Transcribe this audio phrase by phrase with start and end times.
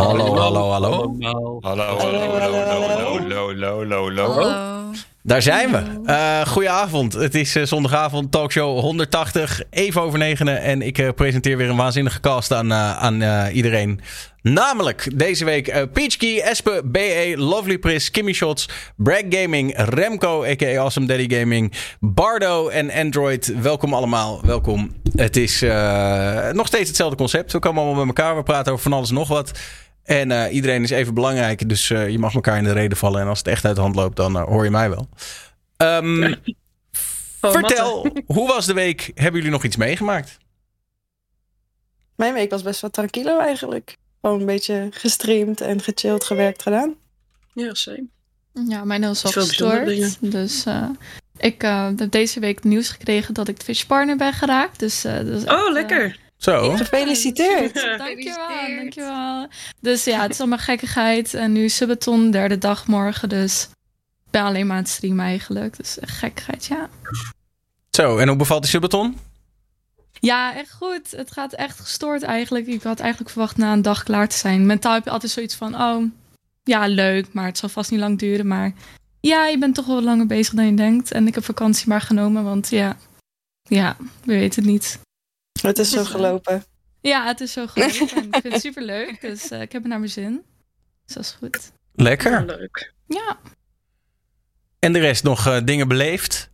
[0.00, 1.16] Hallo, hallo, hallo.
[1.20, 2.34] Hallo, Hallo, hallo,
[3.54, 4.92] hallo, hallo.
[5.22, 6.00] Daar zijn we.
[6.06, 7.12] Uh, goedenavond.
[7.12, 10.60] Het is uh, zondagavond, talkshow 180, even over negenen.
[10.60, 14.00] En ik uh, presenteer weer een waanzinnige cast aan, aan iedereen.
[14.42, 20.80] Namelijk deze week Peachkey, Espe, BE, Lovely Pris, Kimmy Shots, Bragg Gaming, Remco, a.k.a.
[20.80, 23.54] Awesome Daddy Gaming, Bardo en Android.
[23.60, 24.90] Welkom allemaal, welkom.
[25.14, 25.60] Het is
[26.52, 27.52] nog steeds hetzelfde concept.
[27.52, 29.52] We komen allemaal bij elkaar, we praten over van alles en nog wat.
[30.02, 31.68] En uh, iedereen is even belangrijk.
[31.68, 33.20] Dus uh, je mag elkaar in de reden vallen.
[33.20, 35.08] En als het echt uit de hand loopt, dan uh, hoor je mij wel.
[35.76, 36.36] Um, ja.
[37.40, 39.10] oh, vertel, hoe was de week?
[39.14, 40.38] Hebben jullie nog iets meegemaakt?
[42.16, 43.96] Mijn week was best wel tranquilo eigenlijk.
[44.20, 46.94] Gewoon een beetje gestreamd en gechilled gewerkt gedaan.
[47.54, 48.06] Ja, same.
[48.68, 50.18] Ja, mijn was wel gestoord.
[50.20, 50.64] Dus
[51.36, 51.62] ik
[51.96, 54.78] heb deze week nieuws gekregen dat ik de Fish Partner ben geraakt.
[54.78, 56.18] Dus, dus oh, echt, lekker.
[56.40, 56.76] Zo.
[56.76, 57.74] Gefeliciteerd.
[57.74, 59.48] dankjewel, dankjewel.
[59.80, 61.34] Dus ja, het is allemaal gekkigheid.
[61.34, 63.28] En nu Subaton, derde dag morgen.
[63.28, 63.68] Dus
[64.24, 65.76] ik ben alleen maar aan het streamen eigenlijk.
[65.76, 66.88] Dus echt gekkigheid, ja.
[67.90, 69.18] Zo, en hoe bevalt die Subaton?
[70.12, 71.10] Ja, echt goed.
[71.10, 72.66] Het gaat echt gestoord eigenlijk.
[72.66, 74.66] Ik had eigenlijk verwacht na een dag klaar te zijn.
[74.66, 76.04] Mentaal heb je altijd zoiets van, oh,
[76.62, 77.32] ja, leuk.
[77.32, 78.46] Maar het zal vast niet lang duren.
[78.46, 78.72] Maar
[79.20, 81.12] ja, je bent toch wel langer bezig dan je denkt.
[81.12, 82.96] En ik heb vakantie maar genomen, want ja,
[83.62, 85.00] ja, we weten het niet.
[85.62, 86.64] Het is zo gelopen.
[87.00, 88.00] Ja, het is zo gelopen.
[88.00, 89.20] ik vind het super leuk.
[89.20, 90.42] Dus uh, ik heb er naar mijn zin.
[91.04, 91.72] Dus dat is goed.
[91.92, 92.30] Lekker.
[92.32, 92.92] Ja, leuk.
[93.06, 93.38] Ja.
[94.78, 96.50] En de rest nog uh, dingen beleefd?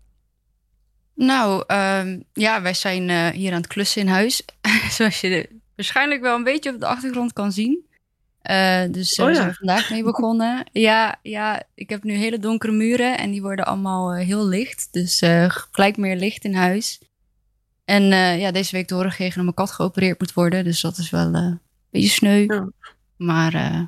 [1.14, 4.42] Nou, uh, ja, wij zijn uh, hier aan het klussen in huis.
[4.96, 7.86] Zoals je waarschijnlijk wel een beetje op de achtergrond kan zien.
[8.90, 9.26] dus oh, ja.
[9.26, 10.66] we zijn vandaag mee begonnen.
[10.72, 14.88] Ja, ja, ik heb nu hele donkere muren en die worden allemaal heel licht.
[14.92, 15.22] Dus
[15.70, 17.00] gelijk meer licht in huis.
[17.86, 20.64] En uh, ja, deze week te horen gekregen dat mijn kat geopereerd moet worden.
[20.64, 22.44] Dus dat is wel uh, een beetje sneu.
[22.46, 22.68] Ja.
[23.16, 23.80] Maar uh,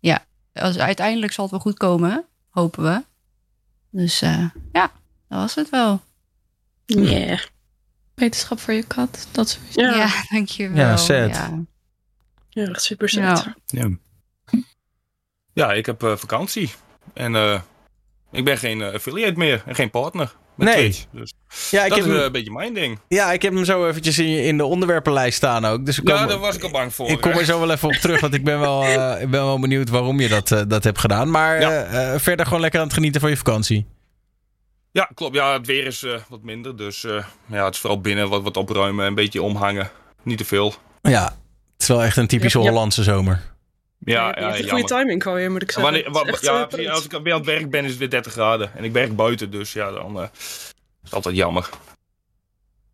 [0.00, 2.24] ja, als, uiteindelijk zal het wel goed komen.
[2.50, 3.02] Hopen we.
[3.90, 4.90] Dus ja, dat
[5.28, 6.00] was het wel.
[6.86, 7.40] Yeah.
[8.14, 9.28] Wetenschap voor je kat.
[9.30, 10.86] Dat soort Ja, ja dankjewel.
[10.86, 11.34] Ja, sad.
[11.34, 11.62] Ja,
[12.48, 13.44] ja echt super sad.
[13.44, 13.90] Ja, ja.
[15.52, 16.72] ja ik heb vakantie.
[17.14, 17.62] En
[18.30, 20.96] ik ben geen affiliate meer en geen partner nee.
[21.12, 21.32] Dus
[21.70, 22.98] ja, ik dat heb is hem, een beetje mijn ding.
[23.08, 25.86] Ja, ik heb hem zo eventjes in, in de onderwerpenlijst staan ook.
[25.86, 27.08] Dus ja, daar was ik al bang voor.
[27.08, 29.44] Ik kom er zo wel even op terug, want ik ben wel, uh, ik ben
[29.44, 31.30] wel benieuwd waarom je dat, uh, dat hebt gedaan.
[31.30, 32.12] Maar ja.
[32.12, 33.86] uh, verder gewoon lekker aan het genieten van je vakantie.
[34.92, 35.34] Ja, klopt.
[35.34, 36.76] Ja, het weer is wat minder.
[36.76, 37.06] Dus
[37.46, 39.90] ja, het is vooral binnen wat, wat opruimen en een beetje omhangen.
[40.22, 40.74] Niet te veel.
[41.02, 43.42] Ja, het is wel echt een typische ja, Hollandse zomer.
[44.04, 45.92] Ja, ja, ja goede timing kan je, moet ik zeggen.
[45.92, 48.74] Wanneer, wat, ja, als ik weer aan het werk ben is het weer 30 graden.
[48.74, 50.72] En ik werk buiten, dus ja, dan uh, is
[51.02, 51.68] het altijd jammer.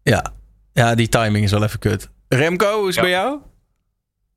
[0.02, 0.32] Ja.
[0.72, 2.10] ja, die timing is wel even kut.
[2.28, 3.38] Remco, hoe is het bij jou?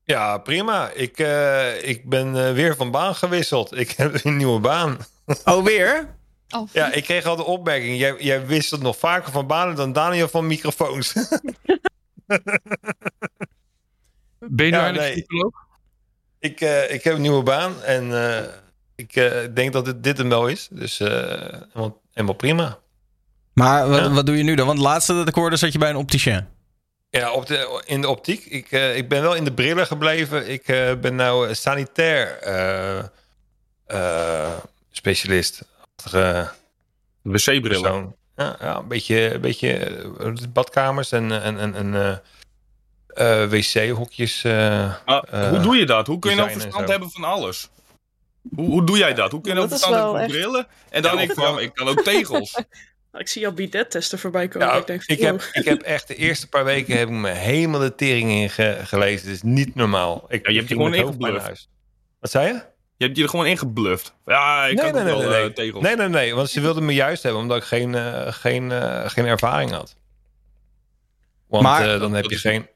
[0.03, 0.89] Ja, prima.
[0.89, 3.77] Ik, uh, ik ben uh, weer van baan gewisseld.
[3.77, 4.97] Ik heb een nieuwe baan.
[5.45, 6.15] Oh, weer?
[6.49, 6.69] Oh.
[6.71, 7.97] Ja, ik kreeg al de opmerking.
[7.97, 11.13] Jij, jij wisselt nog vaker van banen dan Daniel van microfoons.
[14.39, 15.43] ben je nou ja, eigenlijk nee.
[16.39, 18.37] Ik, uh, ik heb een nieuwe baan en uh,
[18.95, 20.67] ik uh, denk dat dit, dit hem wel is.
[20.71, 22.77] Dus helemaal, helemaal prima.
[23.53, 24.09] Maar wat, ja.
[24.09, 24.65] wat doe je nu dan?
[24.65, 26.47] Want het laatste dat ik hoorde zat je bij een opticien.
[27.09, 28.45] Ja, op de, in de optiek.
[28.45, 30.49] Ik, ik ben wel in de brillen gebleven.
[30.49, 30.65] Ik
[31.01, 32.39] ben nou sanitair
[34.91, 35.65] specialist.
[37.21, 38.15] Wc-brillen.
[38.35, 40.13] Ja, ja, een beetje, een beetje
[40.53, 42.15] badkamers en, en, en, en uh,
[43.49, 44.43] wc-hokjes.
[44.43, 44.93] Uh,
[45.49, 46.07] hoe doe je dat?
[46.07, 47.69] Hoe kun je nou verstand hebben van alles?
[48.55, 49.31] Hoe, hoe doe jij dat?
[49.31, 50.31] Hoe kun je nou verstand hebben van echt...
[50.31, 50.67] brillen?
[50.89, 52.63] En dan denk ik van, ik kan ook tegels.
[53.13, 54.67] ik zie al bidet-testen voorbij komen.
[54.67, 57.29] Ja, ik, denk, ik, heb, ik heb echt de eerste paar weken heb ik me
[57.29, 58.49] helemaal de tering in
[58.85, 59.27] gelezen.
[59.27, 60.25] Het is niet normaal.
[60.27, 61.69] Ik, ja, je hebt je gewoon ingebluft.
[62.19, 62.61] Wat zei je?
[62.97, 64.13] Je hebt je er gewoon ingebluft.
[64.25, 65.83] Ja, ik nee, kan nee, wel nee, tegels.
[65.83, 66.35] Nee, nee, nee.
[66.35, 69.95] Want ze wilden me juist hebben omdat ik geen, uh, geen, uh, geen ervaring had.
[71.47, 72.67] Want maar, uh, dan heb je geen...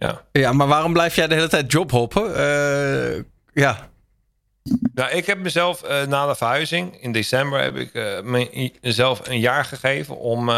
[0.00, 0.22] Ja.
[0.32, 2.30] ja, maar waarom blijf jij de hele tijd jobhoppen?
[2.30, 3.88] Uh, ja.
[4.94, 8.20] Nou, ik heb mezelf uh, na de verhuizing in december heb ik uh,
[8.80, 10.50] mezelf een jaar gegeven om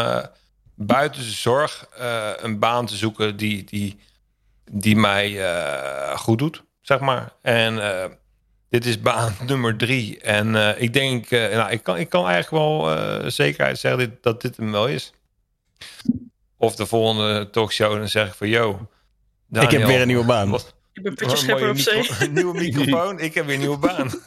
[0.75, 1.87] buiten de zorg
[2.37, 3.99] een baan te zoeken die, die,
[4.71, 5.39] die mij
[6.15, 7.33] goed doet, zeg maar.
[7.41, 7.81] En
[8.69, 10.19] dit is baan nummer drie.
[10.19, 14.71] En ik denk, nou, ik kan, ik kan eigenlijk wel zekerheid zeggen dat dit hem
[14.71, 15.13] wel is.
[16.57, 18.87] Of de volgende talkshow, dan zeg ik van, yo,
[19.61, 20.53] ik heb weer een nieuwe baan.
[20.93, 22.09] Ik ben putjeschepper op zee.
[22.19, 24.11] Een nieuwe microfoon, ik heb weer een nieuwe baan.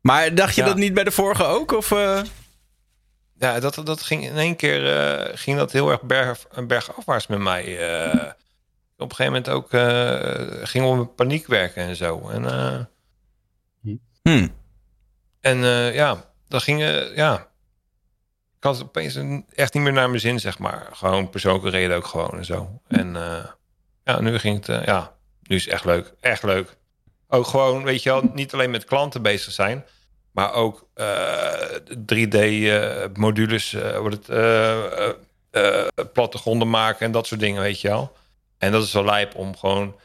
[0.00, 1.72] Maar dacht je dat niet bij de vorige ook?
[1.72, 2.20] Of, uh...
[3.38, 7.38] Ja, dat, dat ging in één keer uh, ging dat heel erg berg, bergafwaarts met
[7.38, 7.66] mij.
[7.66, 8.22] Uh,
[8.96, 12.28] op een gegeven moment ook uh, ging om paniek werken en zo.
[12.28, 12.42] En,
[14.22, 14.54] hmm.
[15.40, 15.58] en
[15.92, 16.80] ja, dan ging
[17.14, 17.46] ja.
[18.56, 19.18] Ik had opeens
[19.54, 20.88] echt niet meer naar mijn zin, zeg maar.
[20.92, 22.80] Gewoon persoonlijke reden ook gewoon en zo.
[22.88, 23.16] En
[24.08, 26.12] ja, nu ging het, ja, nu is echt leuk.
[26.20, 26.76] Echt leuk.
[27.28, 29.84] Ook gewoon, weet je wel, niet alleen met klanten bezig zijn,
[30.30, 30.88] maar ook
[32.14, 38.16] 3D-modules, wordt het plattegronden maken en dat soort dingen, weet je wel.
[38.58, 39.96] En dat is wel lijp om gewoon...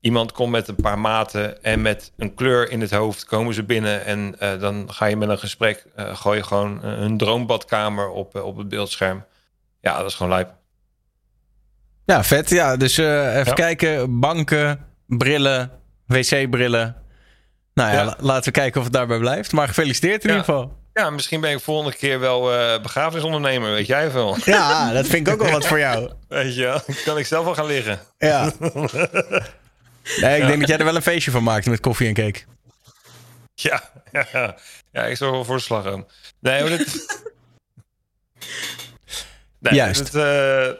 [0.00, 3.62] Iemand komt met een paar maten en met een kleur in het hoofd komen ze
[3.62, 4.04] binnen.
[4.04, 8.36] En uh, dan ga je met een gesprek, uh, gooi je gewoon een droombadkamer op,
[8.36, 9.24] uh, op het beeldscherm.
[9.80, 10.52] Ja, dat is gewoon lijp.
[12.10, 12.50] Ja, vet.
[12.50, 13.52] Ja, dus even ja.
[13.52, 14.20] kijken.
[14.20, 15.70] Banken, brillen,
[16.06, 16.96] wc-brillen.
[17.74, 18.16] Nou ja, ja.
[18.18, 19.52] laten we kijken of het daarbij blijft.
[19.52, 20.78] Maar gefeliciteerd in ieder geval.
[20.92, 24.36] Ja, misschien ben ik volgende keer wel uh, begrafenisondernemer, weet jij veel.
[24.44, 26.10] Ja, dat vind ik ook wel wat voor jou.
[26.28, 28.00] Weet je wel, kan ik zelf wel gaan liggen.
[28.18, 28.50] Ja.
[30.20, 32.40] Nee, ik denk dat jij er wel een feestje van maakt met koffie en cake.
[33.54, 34.56] Ja, ja,
[34.92, 36.06] ja ik zorg wel voor de slagroom.
[36.40, 37.22] Nee, maar dit...
[39.58, 40.14] nee, Juist.
[40.14, 40.76] Uh, nee.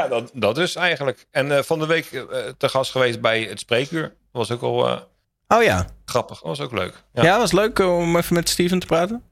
[0.00, 1.26] Ja, dat, dat dus eigenlijk.
[1.30, 2.22] En uh, van de week uh,
[2.58, 4.02] te gast geweest bij het spreekuur.
[4.02, 5.08] Dat was ook al
[5.56, 5.86] Oh ja.
[6.04, 7.02] Grappig, dat was ook leuk.
[7.12, 9.24] Ja, ja was leuk eh, om even met Steven te praten.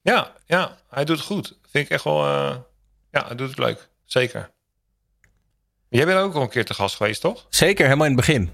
[0.00, 1.58] Ja, ja, hij doet het goed.
[1.70, 2.26] Vind ik echt wel.
[2.26, 2.56] Uh,
[3.10, 3.88] ja, hij doet het leuk.
[4.04, 4.50] Zeker.
[5.88, 7.46] Jij bent ook al een keer te gast geweest, toch?
[7.48, 8.50] Zeker, helemaal in het begin.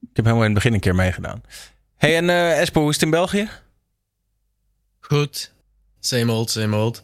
[0.00, 1.42] Ik heb helemaal in het begin een keer meegedaan.
[1.96, 3.50] hey, en uh, Espo, hoe is het in België?
[5.00, 5.52] Goed.
[6.00, 7.02] Same old, same old.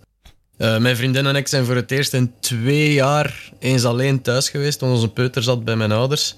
[0.63, 4.51] Uh, mijn vriendin en ik zijn voor het eerst in twee jaar eens alleen thuis
[4.51, 4.81] geweest.
[4.81, 6.35] Want onze peuter zat bij mijn ouders.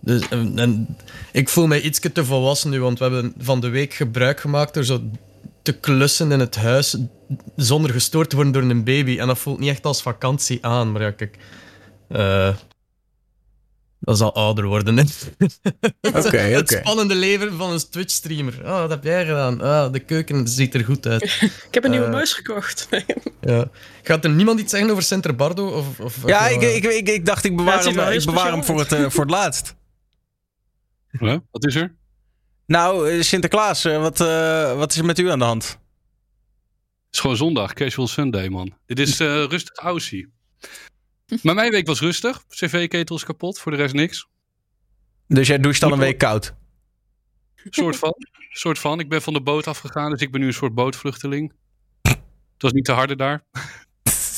[0.00, 0.96] Dus, en,
[1.32, 4.74] ik voel mij iets te volwassen nu, want we hebben van de week gebruik gemaakt
[4.74, 5.02] door zo
[5.62, 6.96] te klussen in het huis
[7.56, 9.18] zonder gestoord te worden door een baby.
[9.18, 11.38] En dat voelt niet echt als vakantie aan, maar ja, kijk.
[12.08, 12.54] Uh,
[14.02, 14.98] dat zal ouder worden.
[14.98, 16.36] Oké, oké.
[16.36, 18.60] Het spannende leven van een Twitch-streamer.
[18.64, 19.62] Oh, wat heb jij gedaan?
[19.62, 21.22] Oh, de keuken ziet er goed uit.
[21.68, 22.88] ik heb een nieuwe uh, muis gekocht.
[23.40, 23.70] ja.
[24.02, 25.68] Gaat er niemand iets zeggen over Center Bardo?
[25.68, 28.64] Of, of, ja, ik, ik, ik, ik, dacht ik bewaar ja, hem, ik bewaar hem
[28.64, 29.74] voor, het, uh, voor het laatst.
[31.10, 31.36] Huh?
[31.50, 31.94] Wat is er?
[32.66, 35.64] Nou, eh, Sinterklaas, wat, uh, wat is er met u aan de hand?
[35.64, 35.78] Het
[37.10, 38.74] is gewoon zondag, casual Sunday, man.
[38.86, 40.32] Dit is uh, rustig Aussie.
[41.42, 42.44] maar mijn week was rustig.
[42.48, 44.26] CV-ketel is kapot, voor de rest niks.
[45.26, 46.54] Dus jij doucht al een week koud?
[47.70, 48.14] Soort van.
[48.50, 49.00] soort van.
[49.00, 51.52] Ik ben van de boot afgegaan, dus ik ben nu een soort bootvluchteling.
[52.02, 52.18] Het
[52.58, 53.44] was niet te harde daar.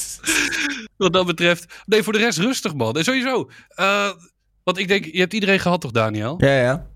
[0.96, 1.82] Wat dat betreft.
[1.87, 2.96] Nee, voor de rest rustig, man.
[2.96, 3.50] En sowieso.
[3.76, 4.11] Uh,
[4.62, 6.35] want ik denk, je hebt iedereen gehad toch, Daniel?
[6.38, 6.91] Ja, ja.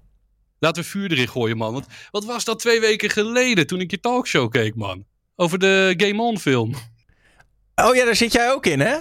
[0.59, 1.73] Laten we vuur erin gooien, man.
[1.73, 5.05] Want wat was dat twee weken geleden toen ik je talkshow keek, man?
[5.37, 6.75] Over de Game On film.
[7.75, 8.99] Oh ja, daar zit jij ook in, hè?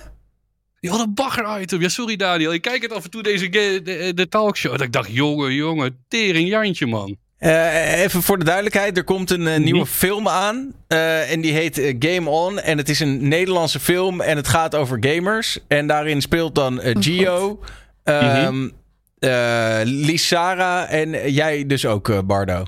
[0.88, 1.82] Ja, wat een bagger-item.
[1.82, 2.54] Ja, sorry Daniel.
[2.54, 4.82] Ik kijk het af en toe deze de, de talkshow.
[4.82, 7.18] Ik dacht, jongen, jongen, tering Jantje, man.
[7.40, 10.74] Uh, even voor de duidelijkheid, er komt een uh, nieuwe film aan.
[10.88, 12.60] Uh, en die heet Game On.
[12.60, 14.22] En het is een Nederlandse film.
[14.22, 15.60] En het gaat over gamers.
[15.68, 17.48] En daarin speelt dan Gio.
[17.48, 17.66] Oh,
[18.10, 18.72] Um,
[19.20, 22.64] uh, Lisara en jij dus ook, Bardo.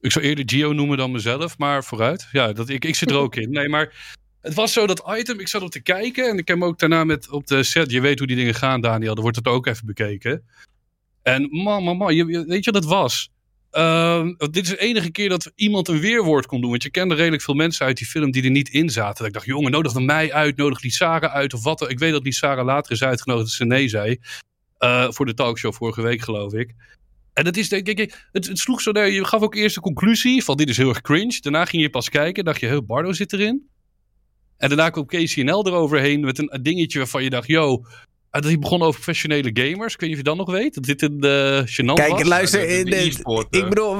[0.00, 2.28] Ik zou eerder Gio noemen dan mezelf, maar vooruit.
[2.32, 3.50] Ja, dat, ik, ik zit er ook in.
[3.50, 4.16] Nee, maar
[4.48, 6.78] het was zo dat item, ik zat op te kijken en ik heb hem ook
[6.78, 9.46] daarna met op de set, je weet hoe die dingen gaan Daniel, dan wordt het
[9.46, 10.44] ook even bekeken.
[11.22, 13.30] En man, man, man, je, weet je wat het was?
[13.72, 16.70] Uh, dit is de enige keer dat iemand een weerwoord kon doen.
[16.70, 19.16] Want je kende redelijk veel mensen uit die film die er niet in zaten.
[19.16, 21.90] Dat ik dacht, jongen, nodig dan mij uit, nodig Lisara uit of wat.
[21.90, 24.18] Ik weet dat Lisara later is uitgenodigd dat ze nee zei.
[24.78, 26.74] Uh, voor de talkshow vorige week, geloof ik.
[27.32, 29.06] En het, is, denk ik, het, sloeg zo neer.
[29.06, 31.40] Je gaf ook eerst de conclusie van dit is heel erg cringe.
[31.40, 32.44] Daarna ging je pas kijken.
[32.44, 33.68] Dacht je, heel Bardo zit erin.
[34.58, 37.84] En daarna kwam KCNL eroverheen met een dingetje waarvan je dacht, yo,
[38.30, 39.94] dat hij begon over professionele gamers.
[39.94, 40.74] Ik weet niet of je dat nog weet.
[40.74, 42.22] Dat dit een uh, gênant kijk, was.
[42.22, 42.60] luister.
[42.60, 43.04] De, de,
[43.50, 43.68] ik eh.
[43.68, 43.96] bedoel,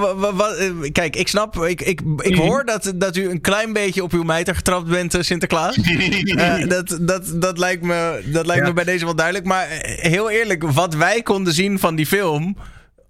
[0.93, 1.57] kijk, ik snap.
[1.57, 2.41] Ik, ik, ik mhm.
[2.41, 5.77] hoor dat, dat u een klein beetje op uw mijter getrapt bent, Sinterklaas.
[5.77, 8.69] uh, dat, dat, dat lijkt, me, dat lijkt ja.
[8.69, 9.47] me bij deze wel duidelijk.
[9.47, 12.57] Maar heel eerlijk, wat wij konden zien van die film.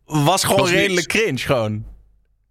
[0.05, 1.23] was gewoon was redelijk niks.
[1.23, 1.39] cringe.
[1.39, 1.85] Gewoon.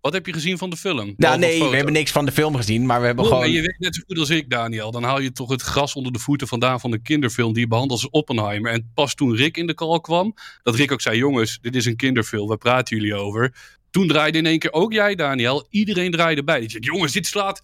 [0.08, 1.14] Wat heb je gezien van de film?
[1.18, 3.52] Nou, nee, we hebben niks van de film gezien, maar we hebben oh, gewoon...
[3.52, 4.92] je weet net zo goed als ik, Daniel.
[4.92, 7.68] Dan haal je toch het gras onder de voeten vandaan van de kinderfilm die je
[7.68, 8.72] behandelt als Oppenheimer.
[8.72, 10.34] En pas toen Rick in de call kwam,
[10.64, 13.54] dat Rick ook zei, jongens, dit is een kinderfilm, waar praten jullie over?
[13.92, 15.68] Toen draaide in één keer ook jij, Daniel.
[15.70, 16.60] Iedereen draaide bij.
[16.60, 17.62] Die zei, jongens, dit slaat...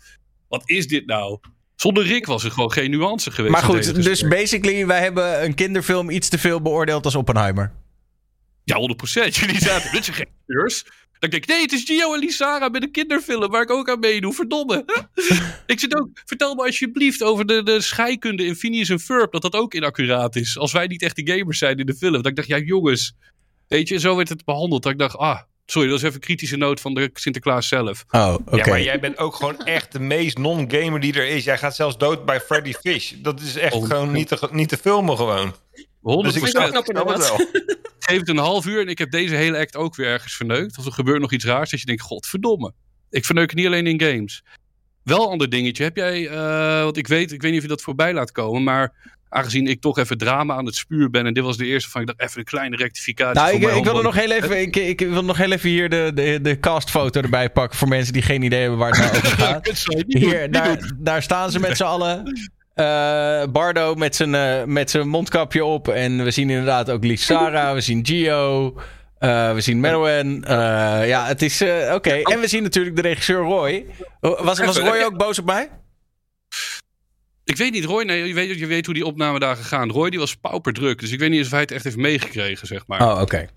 [0.48, 1.40] Wat is dit nou?
[1.76, 3.54] Zonder Rick was er gewoon geen nuance geweest.
[3.54, 7.72] Maar goed, dus basically, wij hebben een kinderfilm iets te veel beoordeeld als Oppenheimer.
[8.64, 8.80] Ja, 100%.
[9.40, 10.30] Jullie zaten, dit zijn geen
[11.24, 13.89] Dan denk ik, nee, het is Gio en Lisara met een kinderfilm waar ik ook
[13.89, 14.34] aan meedoe.
[14.34, 14.86] Verdomme.
[15.65, 19.42] ik zit ook, vertel me alsjeblieft over de, de scheikunde in Phineas en Ferb, dat
[19.42, 20.58] dat ook inaccuraat is.
[20.58, 22.13] Als wij niet echt de gamers zijn in de film.
[22.13, 23.15] Dat ik dacht, ja jongens,
[23.68, 24.84] weet je, zo werd het behandeld.
[24.84, 28.06] Dat ik dacht, ah, Sorry, dat is even een kritische noot van de Sinterklaas zelf.
[28.10, 28.56] Oh, oké.
[28.56, 31.44] Ja, maar jij bent ook gewoon echt de meest non-gamer die er is.
[31.44, 33.12] Jij gaat zelfs dood bij Freddy Fish.
[33.18, 33.86] Dat is echt Oh.
[33.88, 35.53] gewoon niet te, niet te filmen gewoon.
[36.04, 37.48] 100 Dus ik snap- het wel.
[38.00, 40.78] geef het een half uur en ik heb deze hele act ook weer ergens verneukt.
[40.78, 42.74] Of er gebeurt nog iets raars dat je denkt, godverdomme.
[43.10, 44.44] Ik verneuk het niet alleen in games.
[45.04, 45.84] Wel een ander dingetje.
[45.84, 48.64] Heb jij, eh, want ik weet, ik weet niet of je dat voorbij laat komen,
[48.64, 48.94] maar
[49.30, 52.02] aangezien ik toch even drama aan het spuur ben en dit was de eerste van,
[52.02, 53.42] ik dacht even een kleine rectificatie.
[53.42, 55.70] Nou, voor ik, ik wil er nog heel even, ik, ik wil nog heel even
[55.70, 59.00] hier de, de, de castfoto erbij pakken voor mensen die geen idee hebben waar het
[59.00, 59.86] nou over gaat.
[60.08, 62.24] Hier, daar, daar staan ze met z'n allen.
[62.74, 65.88] Eh, Bardo met zijn, eh, met zijn mondkapje op.
[65.88, 67.74] En we zien inderdaad ook Lissara.
[67.74, 68.75] We zien Gio.
[69.20, 70.44] eh, we zien Merwen.
[71.08, 71.62] Ja, het is
[71.92, 72.10] oké.
[72.12, 73.86] En we zien natuurlijk de regisseur Roy.
[74.20, 75.70] Was, was Roy ook boos op mij?
[77.44, 79.92] Ik weet niet, Roy, nee, je weet, je weet hoe die opname daar gegaan.
[79.92, 82.88] Roy die was pauperdruk, dus ik weet niet of hij het echt heeft meegekregen, zeg
[82.88, 83.01] maar.
[83.01, 83.48] Oh, oké.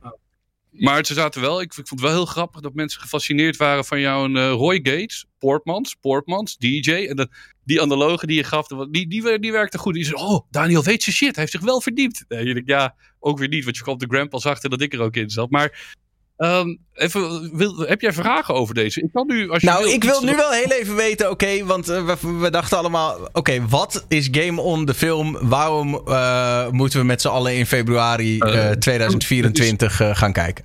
[0.70, 3.84] Maar ze zaten wel, ik, ik vond het wel heel grappig dat mensen gefascineerd waren
[3.84, 6.90] van jouw Roy Gates, Portmans, Portmans, DJ.
[6.92, 7.28] En de,
[7.64, 9.94] die analogen die je gaf, die, die, die werkte goed.
[9.94, 12.24] Die zei, oh, Daniel weet zijn shit, hij heeft zich wel verdiept.
[12.28, 14.92] Je denkt, ja, ook weer niet, want je kwam de gram pas achter dat ik
[14.92, 15.50] er ook in zat.
[15.50, 15.94] Maar
[16.36, 19.02] ehm, even, wil, heb jij vragen over deze?
[19.02, 21.64] Ik kan nu, als je Nou, wil, ik wil nu wel heel even weten, oké,
[21.64, 25.38] want eh, we, we dachten allemaal, oké, wat is Game On de film?
[25.48, 30.64] Waarom eh, moeten we met z'n allen in februari eh, Eh, 2024 eh, gaan kijken?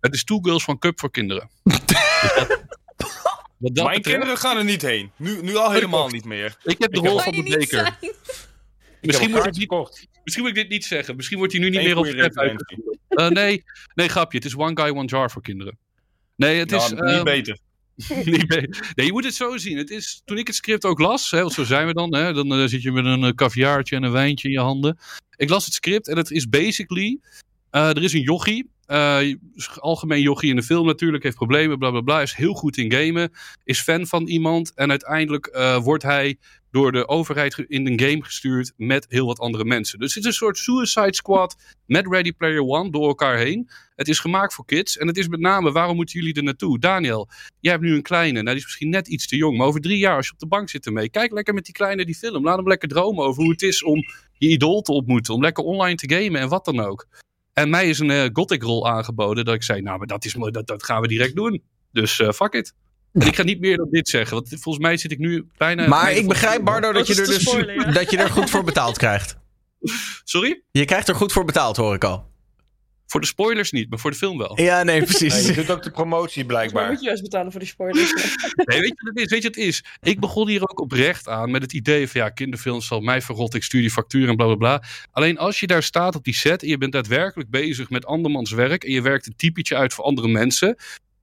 [0.00, 1.48] Het is Two Girls van Cup voor kinderen.
[1.62, 1.88] Dus dat-
[2.48, 2.57] dat
[3.58, 5.10] Mijn betreft- kinderen gaan er niet heen.
[5.16, 6.56] Nu, nu al helemaal niet meer.
[6.64, 7.98] Ik heb de rol van de beker.
[9.00, 10.06] Misschien moet, ik het niet, gekocht.
[10.24, 11.16] misschien moet ik dit niet zeggen.
[11.16, 12.96] Misschien wordt hij nu niet meer op uitgevoerd.
[13.08, 14.38] Eh, nee, nee, grapje.
[14.38, 15.78] Het is One Guy, One Jar voor kinderen.
[16.36, 16.90] Nee, het is...
[16.90, 17.58] Niet ehm, beter.
[18.94, 19.76] nee, je moet het zo zien.
[19.76, 22.14] Het is, toen ik het script ook las, hè, want zo zijn we dan.
[22.14, 24.98] Hè, dan eh, zit je met een uh, caviaartje en een wijntje in je handen.
[25.36, 27.18] Ik las het script en het is basically...
[27.70, 28.70] eh, er is een jochie.
[28.88, 29.34] Eh,
[29.76, 31.22] algemeen jochie in de film natuurlijk.
[31.22, 32.22] Heeft problemen, bla bla bla.
[32.22, 33.32] Is heel goed in gamen.
[33.64, 34.72] Is fan van iemand.
[34.74, 36.38] En uiteindelijk eh, wordt hij
[36.70, 39.98] door de overheid in een game gestuurd met heel wat andere mensen.
[39.98, 43.70] Dus het is een soort Suicide Squad met Ready Player One door elkaar heen.
[43.94, 44.96] Het is gemaakt voor kids.
[44.96, 46.78] En het is met name, waarom moeten jullie er naartoe?
[46.78, 47.28] Daniel,
[47.60, 48.32] jij hebt nu een kleine.
[48.32, 49.56] Nou, die is misschien net iets te jong.
[49.56, 51.10] Maar over drie jaar, als je op de bank zit ermee.
[51.10, 52.44] Kijk lekker met die kleine die film.
[52.44, 55.34] Laat hem lekker dromen over hoe het is om je idool te ontmoeten.
[55.34, 57.06] Om lekker online te gamen en wat dan ook.
[57.58, 59.44] En mij is een eh, gothic rol aangeboden.
[59.44, 61.62] Dat ik zei, nou, maar dat, is, mooi, dat, dat gaan we direct doen.
[61.92, 62.74] Dus eh, fuck it.
[63.12, 64.34] En ik ga niet meer dan dit zeggen.
[64.34, 65.88] Want volgens mij zit ik nu bijna...
[65.88, 67.90] Maar ik begrijp, Bardo, dat je, er dus, ja.
[67.90, 69.36] dat je er goed voor betaald krijgt.
[70.24, 70.62] Sorry?
[70.70, 72.26] Je krijgt er goed voor betaald, hoor ik al.
[73.10, 74.60] Voor de spoilers niet, maar voor de film wel.
[74.60, 75.46] Ja, nee, Nee, precies.
[75.46, 76.88] je doet ook de promotie Maar blijkbaar.
[76.90, 78.12] moet je juist betalen voor die spoilers.
[78.64, 79.30] Nee, weet je wat het is?
[79.30, 79.84] Weet je wat het is?
[80.00, 83.54] Ik begon hier ook oprecht aan met het idee van ja, kinderfilms zal mij verrot,
[83.54, 84.82] ik stuur die factuur en bla bla bla.
[85.10, 88.50] Alleen als je daar staat op die set en je bent daadwerkelijk bezig met andermans
[88.50, 90.76] werk en je werkt een typetje uit voor andere mensen,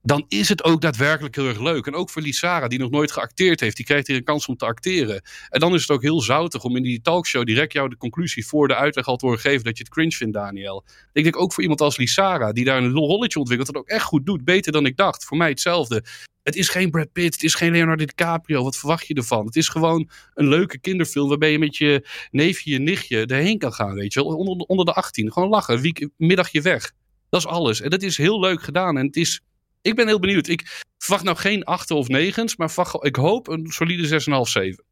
[0.06, 1.86] dan is het ook daadwerkelijk heel erg leuk.
[1.86, 4.56] En ook voor Lisara, die nog nooit geacteerd heeft, die krijgt hier een kans om
[4.56, 5.22] te acteren.
[5.48, 8.46] En dan is het ook heel zoutig om in die talkshow direct jou de conclusie
[8.46, 10.84] voor de uitleg al te horen geven dat je het cringe vindt, Daniel.
[11.12, 14.04] Ik denk ook voor iemand als Lisara, die daar een rolletje ontwikkelt, dat ook echt
[14.04, 15.24] goed doet, beter dan ik dacht.
[15.24, 16.04] Voor mij hetzelfde.
[16.42, 18.62] Het is geen Brad Pitt, het is geen Leonardo DiCaprio.
[18.62, 19.46] Wat verwacht je ervan?
[19.46, 23.72] Het is gewoon een leuke kinderfilm waarbij je met je neefje, je nichtje erheen kan
[23.72, 24.36] gaan, weet je wel.
[24.36, 25.32] Onder, onder de 18.
[25.32, 26.92] Gewoon lachen, week, middagje weg.
[27.28, 27.80] Dat is alles.
[27.80, 28.98] En dat is heel leuk gedaan.
[28.98, 29.40] En het is,
[29.86, 30.46] ik ben heel benieuwd.
[30.46, 34.84] Ik verwacht nou geen achten of negens, maar verwacht- ik hoop een solide 6,5, 7.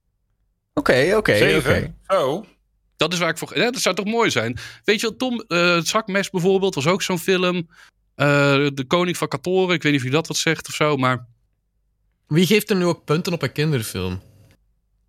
[0.74, 1.36] Oké, oké, oké.
[1.36, 1.98] Zeven?
[2.06, 2.46] Zo.
[2.96, 3.58] Dat is waar ik voor.
[3.58, 4.58] Ja, dat zou toch mooi zijn?
[4.84, 7.68] Weet je wel, Tom, eh, het zakmes bijvoorbeeld was ook zo'n film.
[8.14, 8.26] Eh,
[8.74, 11.26] de Koning van Katoren, ik weet niet of je dat wat zegt of zo, maar.
[12.26, 14.22] Wie geeft er nu ook punten op een kinderfilm?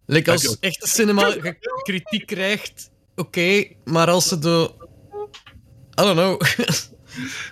[0.06, 1.36] Like als echte cinema
[1.84, 4.72] kritiek krijgt, oké, maar als ze de...
[6.02, 6.42] I don't know.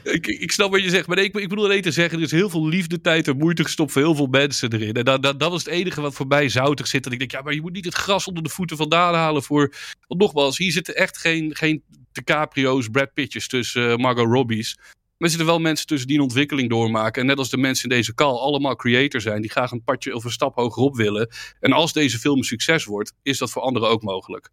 [0.04, 2.24] Ik, ik snap wat je zegt, maar nee, ik, ik bedoel alleen te zeggen, er
[2.24, 4.94] is heel veel liefde, tijd en moeite gestopt voor heel veel mensen erin.
[4.94, 7.04] En dat, dat, dat was het enige wat voorbij zoutig zit.
[7.04, 9.44] Dat ik denk, ja, maar je moet niet het gras onder de voeten vandaan halen
[9.44, 9.74] voor...
[10.08, 14.76] Want nogmaals, hier zitten echt geen, geen DiCaprio's, Brad Pittjes tussen eh, Margot Robbie's.
[15.18, 17.22] Maar er zitten wel mensen tussen die een ontwikkeling doormaken.
[17.22, 20.16] En net als de mensen in deze call allemaal creator zijn, die graag een padje
[20.16, 21.30] of een stap hogerop willen.
[21.60, 24.50] En als deze film een succes wordt, is dat voor anderen ook mogelijk.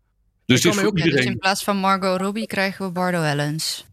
[0.47, 1.33] Dus dit is voor ook- Ja, dus iedereen...
[1.33, 3.85] in plaats van Margot Robbie krijgen we Bardo Ellens.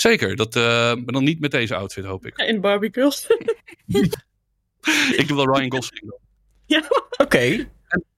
[0.00, 2.36] Zeker, dat, eh, maar dan niet met deze outfit, hoop ik.
[2.38, 3.26] In Barbie Girls.
[5.16, 6.12] Ik doe wel Ryan Gosling.
[7.24, 7.68] Oké.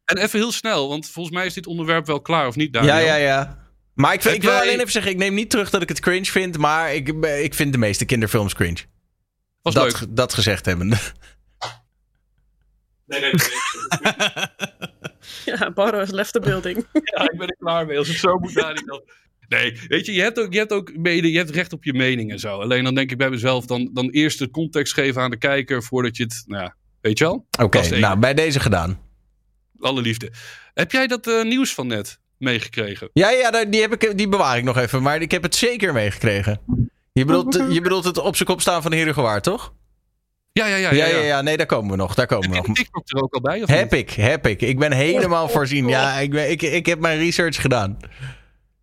[0.05, 2.95] En even heel snel, want volgens mij is dit onderwerp wel klaar, of niet, Daniel?
[2.95, 3.69] Ja, ja, ja.
[3.95, 5.89] Maar ik, vind- ik wil jij- alleen even zeggen, ik neem niet terug dat ik
[5.89, 8.79] het cringe vind, maar ik, ik vind de meeste kinderfilms cringe.
[9.63, 10.17] Was dat, leuk.
[10.17, 10.97] dat gezegd hebbende.
[13.07, 13.33] Nee, nee,
[15.45, 16.87] Ja, Barro has left the building.
[16.93, 17.99] Ja, ik ben er klaar mee.
[17.99, 19.03] Als het zo moet, daar niet dan.
[19.50, 21.92] Nee, weet je, je hebt ook, je hebt ook mede, je hebt recht op je
[21.95, 22.59] mening en zo.
[22.61, 25.83] Alleen dan denk ik bij mezelf, dan, dan eerst de context geven aan de kijker
[25.83, 27.47] voordat je het, nou ja, weet je wel?
[27.61, 28.99] Oké, nou, bij deze gedaan.
[29.80, 30.33] Alle liefde.
[30.75, 33.11] Heb jij dat eh, nieuws van net meegekregen?
[33.12, 35.02] Ja, ja, daar- die, heb ik, die bewaar ik nog even.
[35.02, 36.61] Maar ik heb het zeker meegekregen.
[37.12, 39.75] Je bedoelt, je bedoelt het op zijn kop staan van de Heer Gewaard, toch?
[40.52, 40.92] Ja, ja, ja.
[40.92, 41.40] Ja, ja, ja.
[41.42, 42.14] Nee, daar komen we nog.
[42.14, 42.76] Daar komen we Heb nog.
[42.76, 43.62] TikTok er ook al bij?
[43.62, 44.00] Of Heb niet?
[44.00, 44.62] ik, heb ik.
[44.62, 45.88] Ik ben helemaal voorzien.
[45.88, 47.99] Ja, ik, ben, ik, ik heb mijn research gedaan.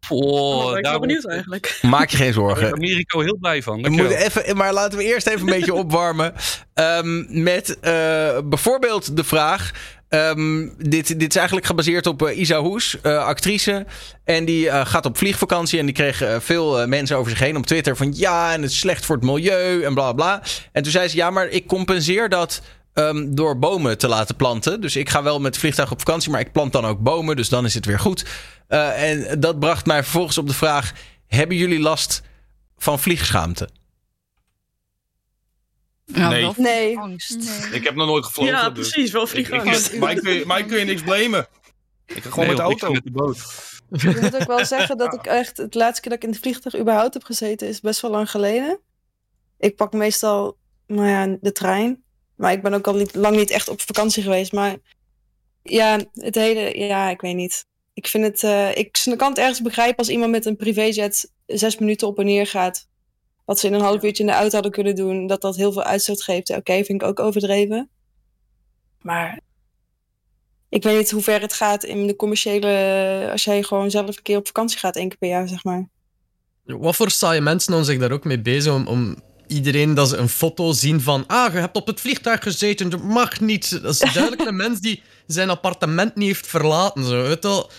[0.10, 1.80] Oh, ben ik daar benieuwd wordt- eigenlijk.
[1.82, 2.74] Maak je geen Daar is zorgen.
[2.74, 3.76] Americo heel blij van.
[3.76, 4.10] We Dankjewel.
[4.12, 6.34] moeten even, maar laten we eerst even een beetje opwarmen.
[6.74, 9.72] Ehm, met eh, bijvoorbeeld de vraag.
[10.10, 13.86] ehm, dit, dit is eigenlijk gebaseerd op eh, Isa Hoes, eh, actrice.
[14.24, 15.80] En die eh, gaat op vliegvakantie.
[15.80, 17.98] En die kreeg veel mensen over zich heen op Twitter.
[17.98, 20.42] Van ja, en het is slecht voor het milieu en bla bla.
[20.72, 22.62] En toen zei ze: Ja, maar ik compenseer dat.
[22.94, 24.82] ehm, door bomen te laten planten.
[24.82, 27.36] Dus ik ga wel met het vliegtuig op vakantie, maar ik plant dan ook bomen.
[27.36, 28.26] Dus dan is het weer goed.
[28.67, 30.93] Eh, en dat bracht mij vervolgens op de vraag:
[31.27, 32.21] Hebben jullie last
[32.77, 33.69] van vliegschaamte?
[36.05, 36.41] Nou, Nee.
[36.41, 36.97] wel Nee.
[37.00, 37.38] angst.
[37.71, 38.53] Ik heb nog nooit gevlogen.
[38.53, 38.89] Ja, dus.
[38.89, 39.12] precies.
[39.12, 39.93] Wel Ik, ik, vliegangst.
[40.00, 41.47] mij, kun je, mij kun je niks blamen.
[42.05, 42.91] Ik ga gewoon Nee, met de ik auto.
[42.91, 43.38] met de boot.
[43.89, 46.41] Ik moet ook wel zeggen dat ik echt het laatste keer dat ik in het
[46.43, 48.79] vliegtuig überhaupt heb gezeten is best wel lang geleden.
[49.57, 50.57] Ik pak meestal,
[50.88, 52.03] nou ja, de trein.
[52.36, 54.51] Maar ik ben ook al niet, lang niet echt op vakantie geweest.
[54.51, 54.75] Maar
[55.63, 57.65] ja, het hele, ja, ik weet niet.
[57.98, 61.77] Ik vind het, eh, ik kan het ergens begrijpen als iemand met een privéjet zes
[61.77, 62.88] minuten op en neer gaat.
[63.46, 65.27] Wat ze in een half uurtje in de auto hadden kunnen doen.
[65.27, 66.50] Dat dat heel veel uitstoot geeft.
[66.50, 67.89] Oké, vind ik ook overdreven.
[69.01, 69.39] Maar
[70.70, 73.30] ik weet niet hoe ver het gaat in de commerciële.
[73.32, 75.89] Als jij gewoon zelf een keer op vakantie gaat, één keer per jaar, zeg maar.
[76.63, 79.16] Wat voor saaie mensen houden zich daar ook mee bezig om, om
[79.48, 83.04] iedereen dat ze een foto zien van ah, je hebt op het vliegtuig gezeten, dat
[83.04, 83.82] mag niet.
[83.82, 87.06] Dat is duidelijk een mens die zijn appartement niet heeft verlaten.
[87.06, 87.22] Zo.
[87.22, 87.70] Weet je wel.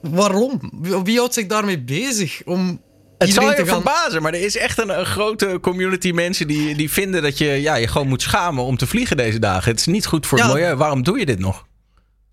[0.00, 0.60] Waarom?
[1.04, 2.42] Wie, houdt zich daarmee bezig?
[2.44, 2.80] Om
[3.18, 3.82] Het zal iedereen je te gaan...
[3.82, 7.46] verbazen, maar er is echt een, een grote community mensen die, die vinden dat je
[7.46, 9.70] ja, je gewoon moet schamen om te vliegen deze dagen.
[9.70, 10.52] Het is niet goed voor het Ja.
[10.54, 10.74] milieu.
[10.74, 11.66] Waarom doe je dit nog?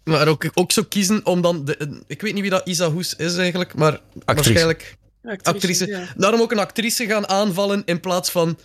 [0.04, 1.66] Maar ook, ook zo kiezen om dan...
[1.66, 4.98] De, ik weet niet wie dat Isa Hoes is eigenlijk, maar waarschijnlijk
[5.42, 5.88] actrice.
[5.88, 6.08] ja.
[6.16, 8.58] Daarom ook een actrice gaan aanvallen in plaats van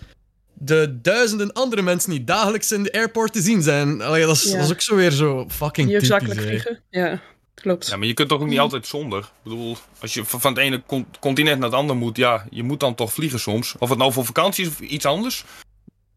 [0.52, 4.02] de duizenden andere mensen die dagelijks in de airport te zien zijn.
[4.02, 4.56] Allee, dat, is, Ja.
[4.56, 6.08] dat is ook zo weer zo fucking Die ook typisch.
[6.08, 6.80] zakelijk vliegen.
[6.90, 7.20] Ja,
[7.54, 7.86] klopt.
[7.86, 9.18] Ja, maar je kunt toch ook niet altijd zonder.
[9.20, 12.46] Ik bedoel, als je van van het ene con- continent naar het andere moet, ja,
[12.50, 13.74] je moet dan toch vliegen soms.
[13.78, 15.44] Of het nou voor vakantie is of iets anders.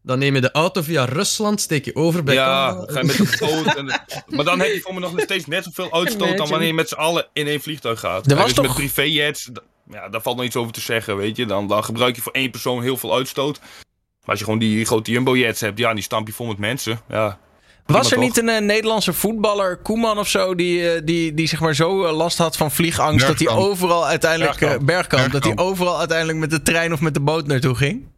[0.02, 2.92] Dan neem je de auto via Rusland, steek je over bij ja, Canada.
[2.92, 3.76] ga je met de boot.
[3.76, 3.86] En,
[4.36, 6.88] maar dan heb je voor me nog steeds net zoveel uitstoot dan wanneer je met
[6.88, 8.30] z'n allen in één vliegtuig gaat.
[8.30, 9.50] Er was dus toch- met privéjets,
[9.90, 11.46] ja, daar valt nog iets over te zeggen, weet je.
[11.46, 13.60] Dan, dan gebruik je voor één persoon heel veel uitstoot.
[13.60, 17.00] Maar als je gewoon die grote jumbo-jets hebt, ja, die stamp je vol met mensen.
[17.08, 17.38] Ja,
[17.86, 21.60] Was er niet een eh, Nederlandse voetballer, Koeman of zo, die, eh, die, die zeg
[21.60, 24.86] maar zo eh, last had van vliegangst dat hij overal uiteindelijk, Bergkamp.
[24.86, 28.08] Bergkamp, dat hij overal uiteindelijk met de trein of met de boot naartoe ging?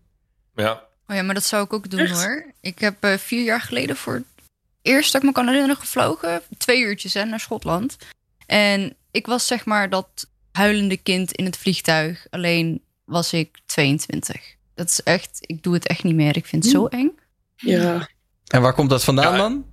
[0.54, 0.88] Ja.
[1.10, 2.24] Oh ja, maar dat zou ik ook doen Echt?
[2.24, 2.44] hoor.
[2.60, 4.24] Ik heb eh, vier jaar geleden voor het
[4.82, 6.42] eerst dat ik me kan herinneren gevlogen.
[6.58, 7.96] Twee uurtjes hè, naar Schotland.
[8.46, 12.26] En ik was zeg maar dat huilende kind in het vliegtuig.
[12.30, 14.54] Alleen was ik 22.
[14.74, 16.36] Dat is echt, ik doe het echt niet meer.
[16.36, 17.18] Ik vind het zo eng.
[17.56, 18.08] Ja.
[18.46, 19.66] En waar komt dat vandaan Ja, dan?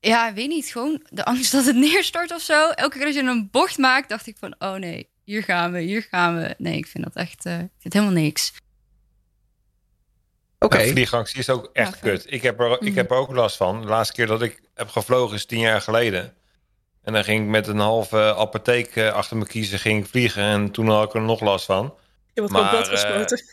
[0.00, 0.66] Ja, ik weet niet.
[0.66, 2.68] Gewoon de angst dat het neerstort of zo.
[2.68, 4.54] Elke keer als je een bocht maakt, dacht ik van...
[4.58, 6.54] Oh nee, hier gaan we, hier gaan we.
[6.58, 7.46] Nee, ik vind dat echt...
[7.46, 8.52] eh, ik vind helemaal niks.
[10.64, 10.86] Oké.
[10.86, 12.24] Vliegangst is ook echt Ja, kut.
[12.28, 12.96] Ik heb, er, ik Mhm.
[12.96, 13.80] heb er ook last van.
[13.80, 16.34] De laatste keer dat ik heb gevlogen is tien jaar geleden.
[17.02, 20.42] En dan ging ik met een halve apotheek eh, achter me kiezen, ging ik vliegen.
[20.42, 21.94] En toen had ik er nog last van.
[22.34, 23.44] Je wordt Maar, gewoon blootgespoten.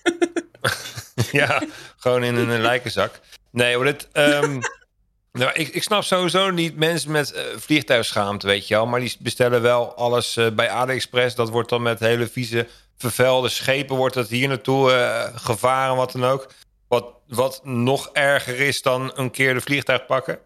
[1.39, 1.61] ja,
[1.97, 3.19] gewoon in een lijkenzak.
[3.51, 4.59] Nee, hoor, dit, ehm,
[5.31, 8.85] nou, ik, ik snap sowieso niet mensen met eh, vliegtuigschaamte, weet je wel.
[8.85, 11.35] Maar die bestellen wel alles eh, bij AliExpress.
[11.35, 12.67] Dat wordt dan met hele vieze,
[12.97, 16.47] vervuilde schepen wordt dat hier naartoe eh, gevaren, wat dan ook.
[16.87, 20.39] Wat, wat nog erger is dan een keer de vliegtuig pakken.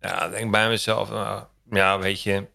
[0.00, 2.46] Ja, denk ik bij mezelf, nou, ja, weet je...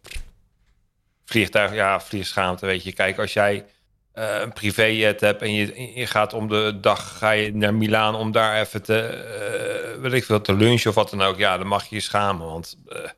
[1.25, 2.93] Vliegtuig, ja, vliegschaamte, weet je.
[2.93, 3.65] Kijk, als jij
[4.13, 8.15] eh, een privéjet hebt en je, je gaat om de dag ga je naar Milaan
[8.15, 11.37] om daar even te, eh, weet ik veel, te lunchen of wat dan ook.
[11.37, 13.09] Ja, dan mag je je schamen, want eh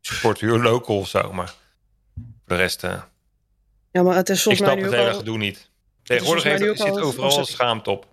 [0.00, 1.32] support your local of zo.
[1.32, 1.54] Maar
[2.14, 5.70] voor de rest, Ja, maar het is ik volgens mij snap het hele gedoe niet.
[6.02, 8.06] Tegenwoordig heeft, zit al- overal schaamte op.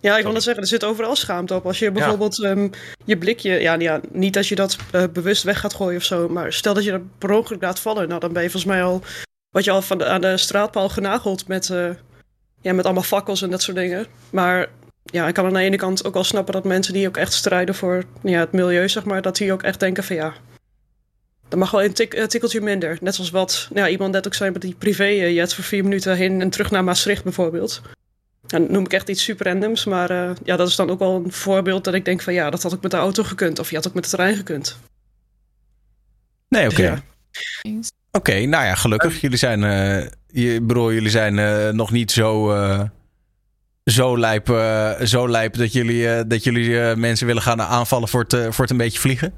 [0.00, 1.66] Ja, ik wil net zeggen, er zit overal schaamte op.
[1.66, 2.68] Als je bijvoorbeeld ehm,
[3.04, 3.60] je blikje...
[3.60, 6.28] Ja, ja, niet dat je dat eh, bewust weg gaat gooien of zo.
[6.28, 8.08] Maar stel dat je dat per ongeluk laat vallen.
[8.08, 9.02] Nou, dan ben je volgens mij al...
[9.50, 11.70] Wat je al van de, aan de straatpaal genageld met...
[11.70, 11.90] eh,
[12.60, 14.06] ja, met allemaal fakkels en dat soort dingen.
[14.30, 14.68] Maar
[15.04, 17.32] ja, ik kan aan de ene kant ook wel snappen dat mensen die ook echt
[17.32, 20.34] strijden voor ja, het milieu, zeg maar, dat die ook echt denken van ja,
[21.48, 22.98] dat mag wel een tik, tikkeltje minder.
[23.00, 26.40] Net zoals wat nou, iemand net ook zei met die privé-jet voor vier minuten heen
[26.40, 27.80] en terug naar Maastricht bijvoorbeeld.
[28.48, 30.98] En dan noem ik echt iets super randoms, maar uh, ja, dat is dan ook
[30.98, 33.58] wel een voorbeeld dat ik denk van ja, dat had ook met de auto gekund
[33.58, 34.78] of je had ook met de trein gekund.
[36.48, 36.80] Nee, oké.
[36.80, 36.84] Okay.
[36.84, 37.02] Ja.
[37.70, 39.20] Oké, okay, nou ja, gelukkig.
[39.20, 42.82] Jullie zijn, uh, je, bedoel, jullie zijn uh, nog niet zo, uh,
[43.84, 44.46] zo, lijp,
[45.04, 48.76] zo lijp dat jullie, dat jullie mensen willen gaan aanvallen voor het, voor het een
[48.76, 49.34] beetje vliegen.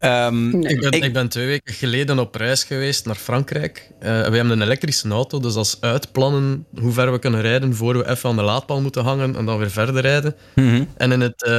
[0.00, 0.72] Um, nee.
[0.72, 3.90] ik, ben, ik, ik, ben, twee weken geleden op reis geweest naar Frankrijk.
[3.98, 8.08] we hebben een elektrische auto, dus als uitplannen hoe ver we kunnen rijden voor we
[8.08, 10.36] even aan de laadpaal moeten hangen en dan weer verder rijden.
[10.54, 10.88] Mm -hmm.
[10.96, 11.50] En in het,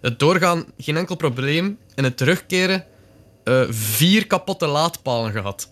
[0.00, 1.78] het doorgaan geen enkel probleem.
[1.94, 2.84] In het terugkeren
[3.68, 5.70] vier kapotte laadpalen gehad.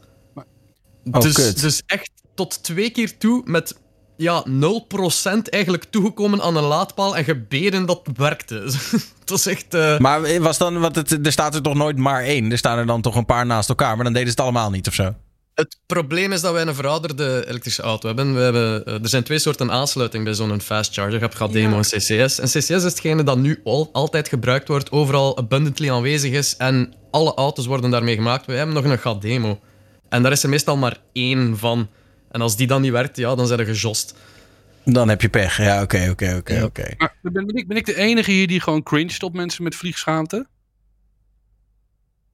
[1.11, 3.77] Oh, dus, dus echt tot twee keer toe met
[4.16, 8.61] ja, 0% eigenlijk toegekomen aan een laadpaal en gebeden dat het werkte.
[9.24, 9.74] dat is echt...
[9.74, 12.50] uh, Maar was dan, want het, er staat er toch nooit maar één?
[12.50, 14.70] Er staan er dan toch een paar naast elkaar, maar dan deden ze het allemaal
[14.70, 15.14] niet of zo?
[15.55, 18.35] Het probleem is dat wij een verouderde elektrische auto hebben.
[18.35, 21.12] We hebben uh, er zijn twee soorten aansluiting bij zo'n fast charger.
[21.12, 21.76] Je hebt gaat demo ja.
[21.76, 22.38] en CCS.
[22.38, 26.94] En CCS is hetgene dat nu al, altijd gebruikt wordt, overal abundantly aanwezig is en
[27.11, 28.46] alle auto's worden daarmee gemaakt.
[28.46, 29.61] Wij hebben nog een gat demo.
[30.09, 31.88] En daar is er meestal maar één van.
[32.37, 34.14] En als die dan niet werkt, ja, dan zijn er gejost.
[34.85, 35.57] Dan heb je pech.
[35.57, 36.96] Ja, oké, oké, oké, oké.
[37.22, 40.46] Ben, ik, ben ik de enige hier die gewoon cringe op mensen met vliegschaamte?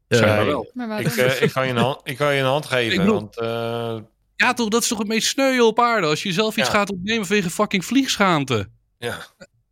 [0.09, 0.71] Uh, Zijn wel.
[0.75, 3.15] Maar ik, uh, ik, kan je een hand, ik kan je een hand geven, bedoel,
[3.15, 3.39] want...
[3.39, 3.99] Uh...
[4.37, 6.07] Ja, toch, dat is toch het meest sneu op aarde.
[6.07, 6.73] Als je zelf iets ja.
[6.73, 8.69] gaat opnemen vanwege fucking vliegschaamte.
[8.99, 9.27] Ja.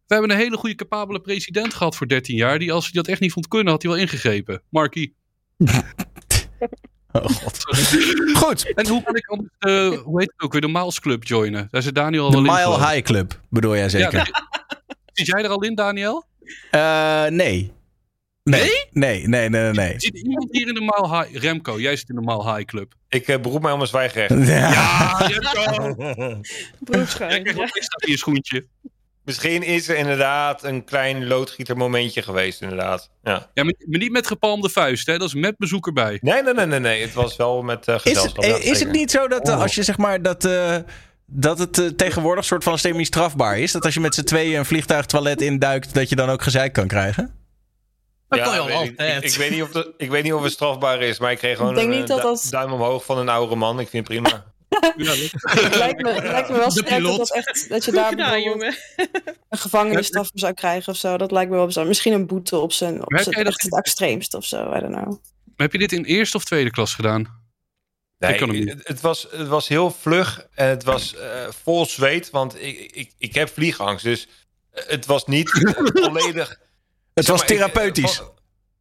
[0.06, 2.58] We hebben een hele goede, capabele president gehad voor 13 jaar.
[2.58, 4.62] Die, als hij dat echt niet vond kunnen, had hij wel ingegrepen.
[4.68, 5.14] Markie.
[7.12, 7.58] Oh god.
[8.36, 8.72] Goed.
[8.74, 11.68] En hoe kan ik anders, uh, hoe heet het ook weer, de Miles Club joinen?
[11.70, 12.48] Daar zit Daniel de al in.
[12.48, 14.14] De Mile High Club, bedoel jij zeker?
[14.14, 14.48] Ja,
[15.12, 16.24] zit jij er al in, Daniel?
[16.70, 17.72] Uh, nee.
[18.42, 18.70] Nee?
[18.90, 19.72] Nee, nee, nee, nee.
[19.72, 19.94] nee.
[19.96, 21.36] Zit iemand hier in de Mile High?
[21.36, 22.94] Remco, jij zit in de Mile High Club.
[23.08, 24.46] Ik uh, beroep mij om een zwijgrecht.
[24.46, 26.40] Ja, ja Remco!
[26.78, 27.44] Beroepsgeheim.
[27.44, 28.66] Jij krijgt extra in je schoentje.
[29.30, 33.10] Misschien is er inderdaad een klein loodgietermomentje geweest, inderdaad.
[33.22, 35.18] Ja, ja maar niet met gepalmde vuist, hè?
[35.18, 36.18] Dat is met bezoek erbij.
[36.20, 36.80] Nee, nee, nee, nee.
[36.80, 37.00] nee.
[37.00, 38.44] Het was wel met uh, gezelschap.
[38.44, 40.44] Is het, is het niet zo dat uh, als je zeg maar dat...
[40.44, 40.76] Uh,
[41.26, 43.72] dat het uh, tegenwoordig soort van semi strafbaar is.
[43.72, 46.86] Dat als je met z'n tweeën een vliegtuigtoilet induikt, dat je dan ook gezeik kan
[46.86, 47.34] krijgen?
[48.28, 49.24] Dat ja, kan je al altijd.
[49.24, 51.38] Ik, ik, weet niet of de, ik weet niet of het strafbaar is, maar ik
[51.38, 52.50] kreeg gewoon ik denk een niet dat als...
[52.50, 53.80] duim omhoog van een oude man.
[53.80, 54.49] Ik vind het prima.
[54.96, 58.74] Ja, het lijkt me, lijkt me wel sterk dat, dat, echt, dat je daar jongen.
[59.48, 61.16] een gevangenisstraf voor zou krijgen of zo.
[61.16, 61.86] Dat lijkt me wel bizar.
[61.86, 64.74] Misschien een boete op zijn, op zijn echt het extreemst of zo.
[64.74, 65.08] I don't know.
[65.44, 67.38] Maar heb je dit in eerste of tweede klas gedaan?
[68.18, 71.20] Nee, het, het, was, het was heel vlug en het was uh,
[71.62, 74.04] vol zweet, want ik, ik, ik heb vliegangst.
[74.04, 74.28] Dus
[74.70, 75.50] het was niet
[76.04, 76.60] volledig...
[77.14, 78.18] Het was therapeutisch.
[78.18, 78.26] Ik,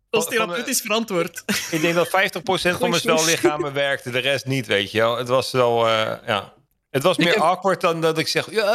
[0.09, 1.43] dat is therapeutisch verantwoord.
[1.71, 2.11] Ik denk dat 50%
[2.77, 5.17] van mijn spellichamen werkte, de rest niet, weet je wel.
[5.17, 6.53] Het was wel, uh, ja...
[6.89, 7.37] Het was meer heb...
[7.37, 8.51] awkward dan dat ik zeg...
[8.51, 8.65] Ja,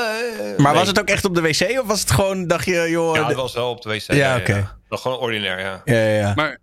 [0.56, 0.74] maar nee.
[0.74, 3.14] was het ook echt op de wc of was het gewoon, dacht je, joh...
[3.16, 4.00] Ja, het was wel op de wc.
[4.00, 4.50] Ja, ja oké.
[4.50, 4.66] Okay.
[4.88, 4.96] Ja.
[4.96, 5.82] Gewoon ordinair, ja.
[5.84, 6.32] Ja, ja, ja.
[6.34, 6.58] Maar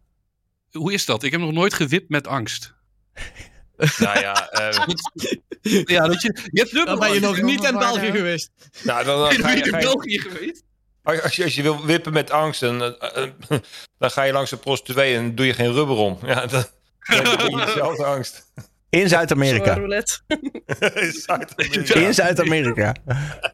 [0.72, 1.24] hoe is dat?
[1.24, 2.74] Ik heb nog nooit gewipt met angst.
[3.98, 8.12] Nou ja, uh, ja dat je, je hebt dan ben je nog niet in België
[8.12, 8.52] geweest.
[8.84, 10.64] Nou, dan, dan ga je, in België geweest?
[11.04, 13.60] Als je, als je wil wippen met angst, dan, uh, uh,
[13.98, 16.18] dan ga je langs de prostituee en doe je geen rubber om.
[16.26, 16.64] Ja, dan,
[17.08, 18.52] dan heb je dezelfde angst.
[18.92, 19.76] In Zuid-Amerika.
[19.76, 21.94] In Zuid-Amerika.
[22.00, 22.96] In Zuid-Amerika.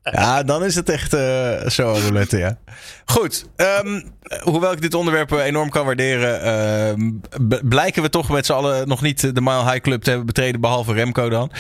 [0.04, 2.58] Ja, dan is het echt uh, zo roulette, ja.
[3.06, 3.46] Goed.
[3.56, 4.04] Um,
[4.42, 9.02] hoewel ik dit onderwerp enorm kan waarderen, uh, blijken we toch met z'n allen nog
[9.02, 11.52] niet de Mile High Club te hebben betreden, behalve Remco dan.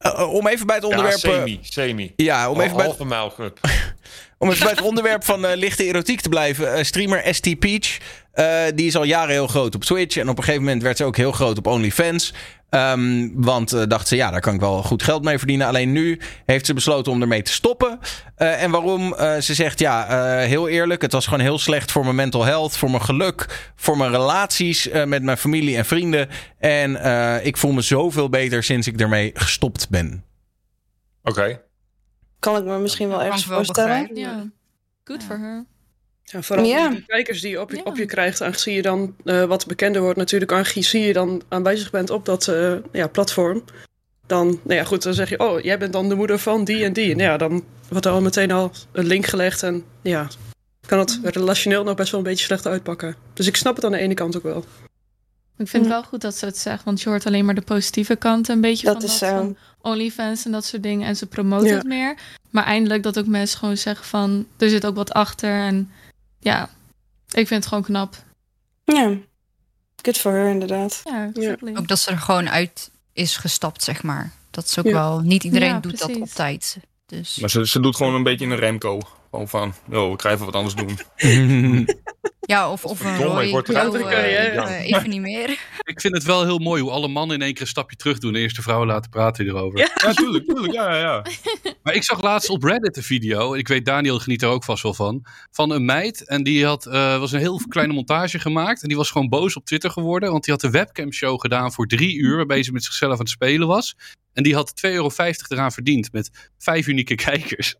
[0.00, 1.18] Uh, om even bij het onderwerp...
[1.18, 2.12] Ja, semi, semi.
[2.16, 3.30] Ja, om even bij...
[3.34, 3.58] Club.
[4.38, 6.78] Om even bij het onderwerp van uh, lichte erotiek te blijven.
[6.78, 7.98] Uh, streamer ST Peach.
[8.34, 10.16] Uh, die is al jaren heel groot op Twitch.
[10.16, 12.34] En op een gegeven moment werd ze ook heel groot op OnlyFans.
[12.70, 15.66] Um, want dacht ze, ja, daar kan ik wel goed geld mee verdienen.
[15.66, 17.98] Alleen nu heeft ze besloten om ermee te stoppen.
[18.36, 19.14] en waarom?
[19.40, 20.06] ze zegt, ja,
[20.38, 21.02] heel eerlijk.
[21.02, 22.76] Het was gewoon heel slecht voor mijn mental health.
[22.76, 23.70] Voor mijn geluk.
[23.76, 26.28] Voor mijn relaties met mijn familie en vrienden.
[26.58, 26.90] En
[27.44, 30.24] ik voel me zoveel beter sinds ik ermee gestopt ben.
[31.22, 31.40] Oké.
[31.40, 31.60] Okay
[32.38, 34.14] kan ik me misschien wel ergens voorstellen.
[34.14, 34.50] Ja,
[35.04, 35.66] good for her.
[36.32, 36.88] Ja, vooral ja.
[36.88, 37.82] die kijkers die je op, je, ja.
[37.82, 41.90] op je krijgt, aangezien je dan uh, wat bekender wordt natuurlijk, aangezien je dan aanwezig
[41.90, 43.64] bent op dat uh, ja, platform.
[44.26, 46.84] Dan, nou ja, goed, dan zeg je, oh, jij bent dan de moeder van die
[46.84, 47.12] en die.
[47.12, 50.28] En ja, dan wordt er al meteen al een link gelegd en ja,
[50.86, 53.16] kan het relationeel nog best wel een beetje slecht uitpakken.
[53.34, 54.64] Dus ik snap het aan de ene kant ook wel.
[55.58, 57.60] Ik vind het wel goed dat ze het zegt, want je hoort alleen maar de
[57.60, 59.36] positieve kant een beetje Dat van, is dat, zo.
[59.36, 61.06] van OnlyFans en dat soort dingen.
[61.06, 61.74] En ze promoten Ja.
[61.74, 62.16] het meer.
[62.50, 65.60] Maar eindelijk dat ook mensen gewoon zeggen van, er zit ook wat achter.
[65.60, 65.90] En
[66.38, 66.68] ja,
[67.28, 68.16] ik vind het gewoon knap.
[68.84, 69.16] Ja,
[70.02, 71.00] good for her inderdaad.
[71.04, 71.76] Ja, exactly.
[71.76, 74.32] Ook dat ze er gewoon uit is gestapt, zeg maar.
[74.50, 74.92] Dat is ook Ja.
[74.92, 75.20] wel...
[75.20, 76.22] Niet iedereen Ja, doet dat precies.
[76.22, 76.76] op tijd.
[77.06, 77.36] Dus...
[77.36, 79.00] Maar ze, ze doet gewoon een beetje een Remco.
[79.36, 80.98] Gewoon van, yo, ik ga even wat anders doen.
[82.40, 83.50] Ja, of, of een Verdomme, ik Roy.
[83.50, 85.50] word eruit eh, eh, even niet meer.
[85.84, 88.18] Ik vind het wel heel mooi hoe alle mannen in één keer een stapje terug
[88.18, 88.34] doen.
[88.34, 89.78] En eerst de vrouwen laten praten hierover.
[89.78, 89.90] Ja.
[89.94, 90.72] Ja, tuurlijk, tuurlijk.
[90.72, 91.24] Ja, ja, ja.
[91.82, 93.54] Maar ik zag laatst op Reddit een video.
[93.54, 95.26] Ik weet, Daniel geniet er ook vast wel van.
[95.50, 96.26] Van een meid.
[96.26, 98.82] En die had, eh, was een heel kleine montage gemaakt.
[98.82, 100.30] En die was gewoon boos op Twitter geworden.
[100.30, 102.36] Want die had een webcam show gedaan voor drie uur.
[102.36, 103.96] Waarbij ze met zichzelf aan het spelen was.
[104.32, 105.10] En die had 2,50 euro
[105.48, 106.12] eraan verdiend.
[106.12, 107.76] Met vijf unieke kijkers.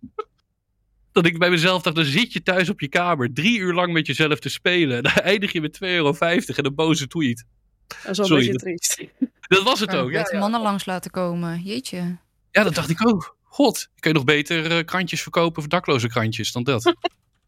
[1.16, 3.32] Dat ik bij mezelf dacht, dan zit je thuis op je kamer.
[3.32, 4.96] Drie uur lang met jezelf te spelen.
[4.96, 7.44] En dan eindig je met 2,50 euro en een boze tweet.
[7.86, 9.10] Dat is wel Sorry, een beetje dat- triest.
[9.56, 10.08] Dat was het ook.
[10.10, 10.38] je Ja, ja.
[10.38, 11.60] mannen langs laten komen.
[11.62, 12.16] Jeetje.
[12.50, 13.36] ja, dat dacht ik ook.
[13.42, 16.94] God, kun je nog beter eh, krantjes verkopen voor dakloze krantjes dan dat.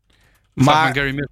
[0.54, 1.26] Maar- Gary.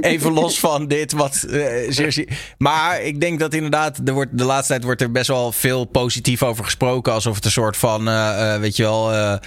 [0.00, 2.26] Even los van dit, wat eh,
[2.58, 5.84] Maar ik denk dat inderdaad, er wordt, de laatste tijd wordt er best wel veel
[5.84, 7.12] positief over gesproken.
[7.12, 9.40] Alsof het een soort van, eh, eh, weet je wel,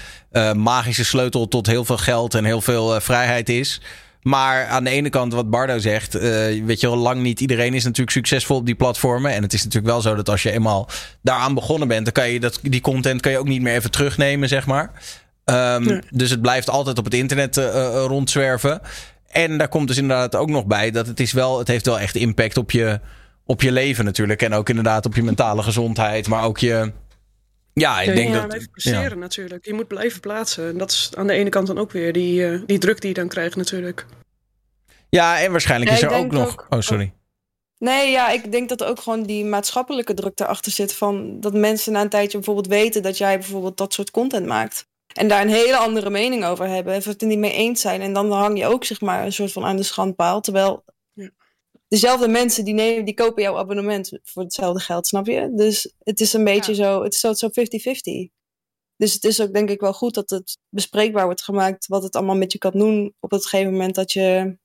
[0.55, 3.81] magische sleutel tot heel veel geld en heel veel vrijheid is.
[4.21, 7.83] Maar aan de ene kant, wat Bardo zegt, weet je wel, lang niet iedereen is
[7.83, 9.31] natuurlijk succesvol op die platformen.
[9.31, 10.89] En het is natuurlijk wel zo dat als je eenmaal
[11.21, 13.91] daaraan begonnen bent, dan kan je dat, die content kan je ook niet meer even
[13.91, 14.91] terugnemen, zeg maar.
[15.45, 16.01] Ehm, Nee.
[16.09, 17.55] Dus het blijft altijd op het internet
[18.07, 18.81] rondzwerven.
[19.31, 21.99] En daar komt dus inderdaad ook nog bij dat het is wel, het heeft wel
[21.99, 22.99] echt impact op je,
[23.45, 24.41] op je leven natuurlijk.
[24.41, 26.91] En ook inderdaad op je mentale gezondheid, maar ook je.
[27.73, 28.47] Ja, ik Ja, denk je moet dat.
[28.47, 29.65] blijven presteren natuurlijk.
[29.65, 30.69] Je moet blijven plaatsen.
[30.69, 33.09] En dat is aan de ene kant dan ook weer die, eh, die druk die
[33.09, 34.05] je dan krijgt natuurlijk.
[35.09, 36.51] Ja, en waarschijnlijk Ja, is er ook nog.
[36.51, 37.13] ook- oh, sorry.
[37.77, 40.93] Nee, ja, ik denk dat er ook gewoon die maatschappelijke druk erachter zit.
[40.93, 44.85] Van dat mensen na een tijdje bijvoorbeeld weten dat jij bijvoorbeeld dat soort content maakt.
[45.13, 46.95] En daar een hele andere mening over hebben.
[46.95, 48.01] Of het er niet mee eens zijn.
[48.01, 50.41] En dan hang je ook zeg maar een soort van aan de schandpaal.
[50.41, 51.29] Terwijl Ja.
[51.87, 55.51] dezelfde mensen die, nemen, die kopen jouw abonnement voor hetzelfde geld, snap je?
[55.55, 58.31] Dus het is een beetje zo, het is zo zo 50-50.
[58.95, 62.15] Dus het is ook denk ik wel goed dat het bespreekbaar wordt gemaakt wat het
[62.15, 64.57] allemaal met je kan doen op het gegeven moment dat je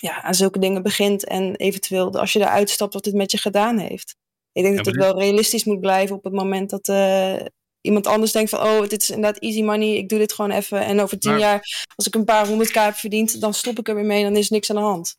[0.00, 3.38] ja, aan zulke dingen begint en eventueel als je eruit stapt wat het met je
[3.38, 4.16] gedaan heeft.
[4.52, 7.36] Ik denk Ja, dat het wel realistisch moet blijven op het moment dat eh,
[7.82, 10.80] iemand anders denkt van oh, dit is inderdaad easy money, ik doe dit gewoon even
[10.84, 13.78] en over tien Maar- jaar als ik een paar honderd k heb verdiend, dan stop
[13.78, 15.16] ik er weer mee en dan is niks aan de hand.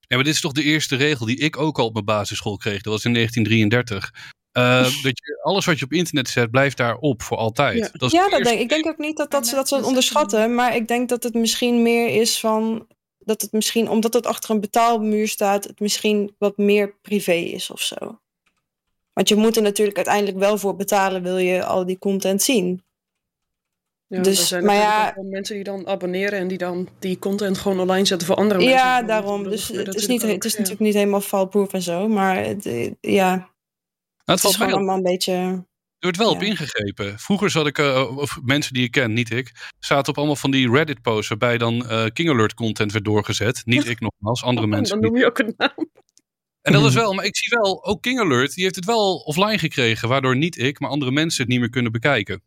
[0.00, 2.56] Ja, maar dit is toch de eerste regel die ik ook al op mijn basisschool
[2.56, 2.82] kreeg.
[2.82, 4.32] Dat was in 1933.
[4.52, 7.78] Eh, dat je, alles wat je op internet zet, blijft daarop voor altijd.
[7.78, 7.88] Ja.
[7.92, 9.74] Dat is Ja, dat eerste- denk, ik denk ook niet dat, dat ze dat ze
[9.74, 10.54] het mensen onderschatten.
[10.54, 12.86] Maar ik denk dat het misschien meer is van.
[13.18, 17.70] Dat het misschien, omdat het achter een betaalmuur staat, het misschien wat meer privé is
[17.70, 18.20] of zo.
[19.14, 22.84] Want je moet er natuurlijk uiteindelijk wel voor betalen, wil je al die content zien.
[24.06, 27.58] Ja, Dus, er zijn maar ja- mensen die dan abonneren en die dan die content
[27.58, 28.76] gewoon online zetten voor andere mensen.
[28.76, 29.42] Ja, daarom.
[29.42, 30.58] Dus het is, niet, ook, het is ja.
[30.58, 32.08] natuurlijk niet helemaal foulproof en zo.
[32.08, 33.48] Maar het, eh, ja, Nou,
[34.24, 35.32] het het is gewoon allemaal een beetje.
[35.32, 37.18] Er wordt wel op ingegrepen.
[37.18, 40.50] Vroeger zat ik, eh, of mensen die ik ken, niet ik, zaten op allemaal van
[40.50, 43.62] die Reddit-posts waarbij dan eh, King Alert content werd doorgezet.
[43.64, 45.00] Niet ik nogmaals, andere mensen.
[45.00, 45.90] Dan noem je ook een naam.
[46.64, 49.16] En dat is wel, maar ik zie wel, ook King Alert, die heeft het wel
[49.16, 52.42] offline gekregen, waardoor niet ik, maar andere mensen het niet meer kunnen bekijken.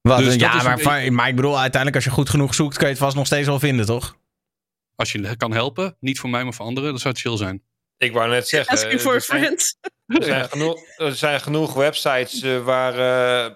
[0.00, 2.86] Wat, Dus ja, maar, beetje- maar ik bedoel, uiteindelijk als je goed genoeg zoekt, kan
[2.86, 4.16] je het vast nog steeds wel vinden, toch?
[4.94, 7.62] Als je kan helpen, niet voor mij, maar voor anderen, dat zou het chill zijn.
[7.96, 8.72] Ik wou net zeggen.
[8.74, 9.76] Asking for a er zijn- friend.
[10.06, 12.98] Er zijn, genoeg, er zijn genoeg websites eh, waar
[13.46, 13.54] eh,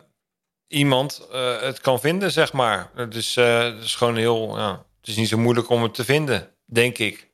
[0.66, 2.90] iemand eh, het kan vinden, zeg maar.
[3.08, 4.58] Dus eh, het is gewoon heel.
[4.58, 7.30] Ja, het is niet zo moeilijk om het te vinden, denk ik.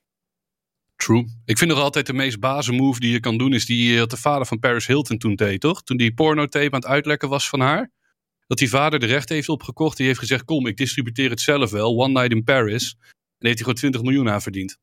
[1.05, 1.25] True.
[1.45, 3.99] Ik vind nog altijd de meest bazen move die je kan doen, is die eh,
[4.01, 5.83] wat de vader van Paris Hilton toen deed, toch?
[5.83, 7.91] Toen die pornotape aan het uitlekken was van haar.
[8.47, 9.97] Dat die vader de recht heeft opgekocht.
[9.97, 11.99] Die heeft gezegd, kom, ik distributeer het zelf wel.
[12.01, 12.97] One Night in Paris.
[13.01, 14.79] En heeft hij gewoon 20 miljoen aan verdiend.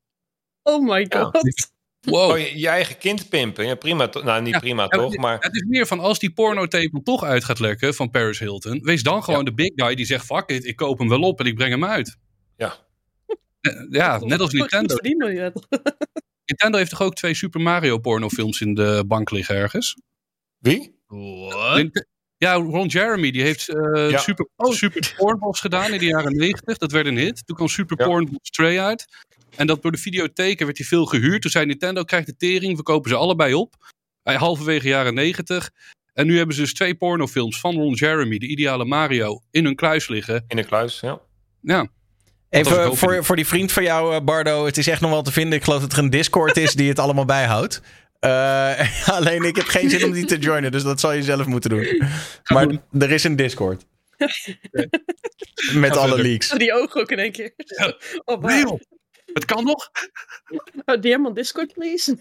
[0.62, 1.64] Oh my god.
[2.00, 2.30] Wow.
[2.30, 3.66] Oh, je, je eigen kind pimpen.
[3.66, 4.08] Ja, prima.
[4.12, 5.38] Nou, niet Ja, prima ja, toch, het- maar.
[5.40, 8.80] Het is meer van als die pornotape toch uit gaat lekken van Paris Hilton.
[8.82, 11.40] Wees dan gewoon de big guy die zegt: fuck it, ik koop hem wel op
[11.40, 12.16] en ik breng hem uit.
[12.56, 12.85] Ja.
[13.66, 14.94] Eh, Ja, net als Goed Nintendo.
[14.94, 15.66] verdienen je het.
[16.46, 19.96] Nintendo heeft toch ook twee Super Mario pornofilms in de bank liggen ergens?
[20.58, 20.94] Wie?
[22.38, 24.18] Ja, Ron Jeremy die heeft eh, Ja.
[24.18, 26.76] Super, Super Porn Balls gedaan in de jaren 90.
[26.78, 27.46] Dat werd een hit.
[27.46, 28.38] Toen kwam Super Ja.
[28.50, 29.04] 2 uit.
[29.56, 31.42] En dat door de videotheken werd hij veel gehuurd.
[31.42, 33.74] Toen zei Nintendo, krijgt de tering, we kopen ze allebei op.
[34.22, 35.70] Hij halverwege jaren 90.
[36.12, 39.74] En nu hebben ze dus twee pornofilms van Ron Jeremy, de ideale Mario, in hun
[39.74, 40.44] kluis liggen.
[40.48, 41.20] In de kluis, ja.
[41.60, 41.88] Ja,
[42.50, 44.64] Even voor, voor die vriend van jou, eh, Bardo.
[44.66, 45.58] Het is echt nog wel te vinden.
[45.58, 47.80] Ik geloof dat er een Discord is die het allemaal bijhoudt.
[48.20, 51.46] Eh, alleen ik heb geen zin om die te joinen, dus dat zal je zelf
[51.46, 52.02] moeten doen.
[52.52, 52.66] Maar
[52.98, 53.84] er is een Discord.
[55.74, 56.48] Met alle leaks.
[56.48, 57.54] Die ogen ook in één keer.
[58.24, 58.78] Oh, wow.
[59.32, 59.90] Het kan nog.
[60.84, 62.16] Oh, DM on Discord, please.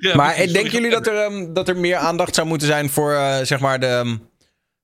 [0.00, 0.52] Ja, Maar precies.
[0.52, 3.60] denken jullie dat er, ehm, dat er meer aandacht zou moeten zijn voor eh, zeg
[3.60, 4.16] maar de, ehm,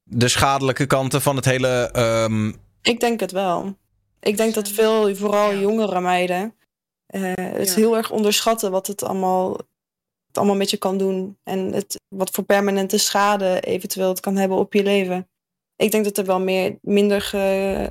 [0.03, 1.91] de schadelijke kanten van het hele.
[1.93, 3.79] ehm, Ik denk het wel.
[4.21, 6.55] Ik denk dat veel, vooral jongere meiden,
[7.07, 7.75] eh, het Ja.
[7.75, 9.53] heel erg onderschatten wat het allemaal,
[10.27, 11.39] het allemaal met je kan doen.
[11.43, 15.29] En het, wat voor permanente schade eventueel het kan hebben op je leven.
[15.77, 17.91] Ik denk dat er wel meer, minder ge,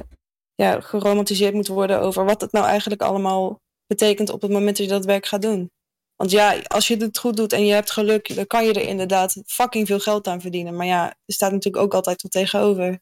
[0.55, 4.85] ja, geromantiseerd moet worden over wat het nou eigenlijk allemaal betekent op het moment dat
[4.85, 5.71] je dat werk gaat doen.
[6.15, 8.87] Want ja, als je het goed doet en je hebt geluk, dan kan je er
[8.87, 10.75] inderdaad fucking veel geld aan verdienen.
[10.75, 12.99] Maar ja, er staat natuurlijk ook altijd wat tegenover.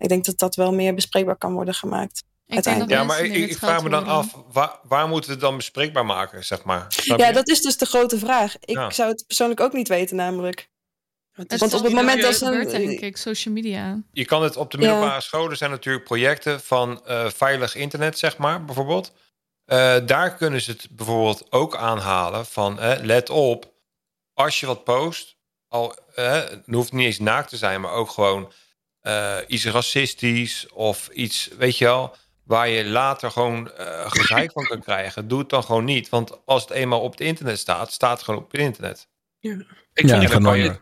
[0.00, 2.22] Ik denk dat dat wel meer bespreekbaar kan worden gemaakt.
[2.46, 4.18] Ik denk dat Ja, maar ik, ik vraag me dan worden.
[4.18, 6.84] af, waar, waar moeten we het dan bespreekbaar maken, zeg maar?
[6.88, 7.32] Snap Ja, je?
[7.32, 8.54] dat is dus de grote vraag.
[8.60, 8.90] Ik Ja.
[8.90, 10.68] zou het persoonlijk ook niet weten, namelijk.
[11.32, 14.02] Het Want is op het moment dat gebeurt, denk ik, social media.
[14.12, 14.86] Je kan het op de Ja.
[14.88, 19.12] middelbare scholen zijn natuurlijk projecten van eh, veilig internet, zeg maar, bijvoorbeeld.
[19.64, 23.72] Eh, daar kunnen ze het bijvoorbeeld ook aanhalen van, let op,
[24.34, 25.36] als je wat post,
[25.68, 28.52] al, het hoeft niet eens naakt te zijn, maar ook gewoon
[29.00, 34.64] eh, iets racistisch of iets, weet je wel, waar je later gewoon eh gezeik van
[34.64, 35.28] kan krijgen.
[35.28, 38.22] Doe het dan gewoon niet, want als het eenmaal op het internet staat, staat het
[38.22, 39.08] gewoon op het internet.
[39.40, 40.78] Ik Ja, vond die campagne,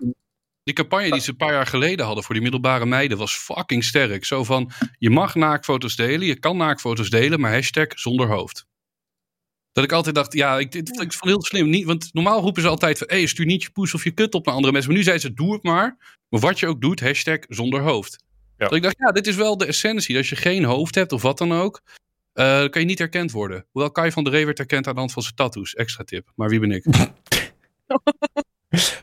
[0.63, 3.85] die campagne die ze een paar jaar geleden hadden voor die middelbare meiden was fucking
[3.85, 4.25] sterk.
[4.25, 8.67] Zo van, je mag naaktfoto's delen, je kan naaktfoto's delen, maar hashtag zonder hoofd.
[9.79, 11.69] Dat ik altijd dacht, ja, ik, dit, ik vond heel slim.
[11.69, 14.35] Niet, want normaal roepen ze altijd van, hey, stuur niet je poes of je kut
[14.35, 14.91] op naar andere mensen.
[14.91, 15.97] Maar nu zeiden ze, doe het maar.
[16.29, 18.25] Maar wat je ook doet, hashtag zonder hoofd.
[18.57, 18.65] Ja.
[18.69, 20.17] Dat ik dacht, ja, dit is wel de essentie.
[20.17, 21.83] Als je geen hoofd hebt of wat dan ook,
[22.33, 23.67] eh, dan kan je niet herkend worden.
[23.71, 25.75] Hoewel Kai van der Ree werd herkend aan de hand van zijn tattoos.
[25.75, 26.33] Extra tip.
[26.35, 26.85] Maar wie ben ik?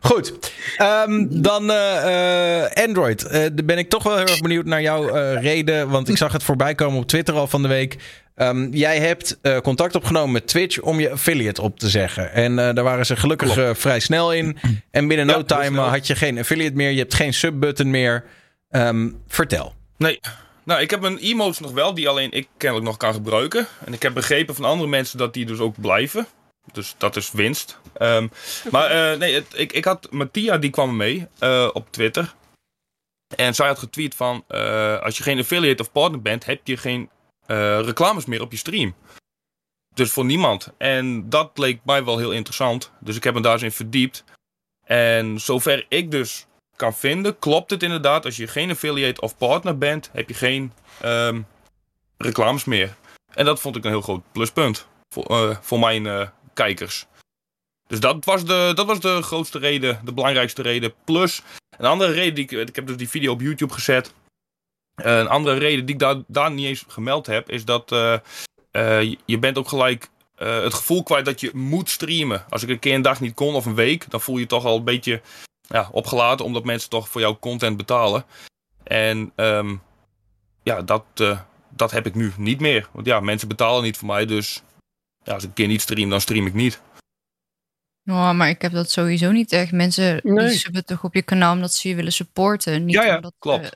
[0.02, 0.34] Goed,
[0.78, 3.24] Ehm, dan eh, eh, Android.
[3.24, 5.90] Eh, daar ben ik toch wel heel erg benieuwd naar jouw reden.
[5.90, 7.98] Want ik zag het voorbij komen op Twitter al van de week.
[8.36, 12.34] Ehm, jij hebt contact opgenomen met Twitch om je affiliate op te zeggen.
[12.34, 14.58] En daar waren ze gelukkig vrij snel in.
[14.92, 16.92] En binnen Ja, no time had je geen affiliate meer.
[16.92, 18.24] Je hebt geen subbutton meer.
[18.70, 19.74] Ehm, vertel.
[19.98, 20.20] Nee.
[20.64, 23.68] Nou, ik heb een emotes nog wel, die alleen ik kennelijk nog kan gebruiken.
[23.86, 26.28] En ik heb begrepen van andere mensen dat die dus ook blijven.
[26.72, 27.80] Dus dat is winst.
[27.94, 28.28] Ehm,
[28.72, 32.34] Maar eh, nee, ik, ik had Mattia, die kwam mee eh, op Twitter.
[33.36, 36.78] En zij had getweet van, eh, als je geen affiliate of partner bent, heb je
[36.78, 37.10] geen
[37.82, 38.96] reclames meer op je stream.
[39.94, 40.74] Dus voor niemand.
[40.78, 42.92] En dat leek mij wel heel interessant.
[43.00, 44.24] Dus ik heb me daar eens in verdiept.
[44.84, 48.26] En zover ik dus kan vinden, klopt het inderdaad.
[48.26, 51.42] Als je geen affiliate of partner bent, heb je geen ehm,
[52.18, 52.96] reclames meer.
[53.34, 57.06] En dat vond ik een heel groot pluspunt voor, voor mijn kijkers.
[57.88, 60.94] Dus dat was, de, dat was de grootste reden, de belangrijkste reden.
[61.04, 61.42] Plus,
[61.78, 64.14] een andere reden, die ik, ik heb dus die video op YouTube gezet.
[64.96, 68.14] Eh, een andere reden die ik daar, daar niet eens gemeld heb, is dat eh,
[68.72, 72.46] eh, je- bent ook gelijk het gevoel kwijt dat je moet streamen.
[72.50, 74.66] Als ik een keer een dag niet kon of een week, dan voel je toch
[74.66, 75.22] al een beetje
[75.62, 78.26] ja, opgelaten, omdat mensen toch voor jouw content betalen.
[78.84, 79.76] En ehm,
[80.64, 81.04] ja, dat,
[81.70, 82.90] dat heb ik nu niet meer.
[82.92, 84.64] Want ja, mensen betalen niet voor mij, dus
[85.26, 86.82] ja, als ik een keer niet stream, dan stream ik niet.
[88.04, 89.72] Nou, maar ik heb dat sowieso niet echt.
[89.72, 90.48] Mensen Nee.
[90.48, 92.86] die subben toch op je kanaal omdat ze je willen supporten.
[92.86, 93.66] Niet Ja, ja, omdat klopt.
[93.66, 93.74] ze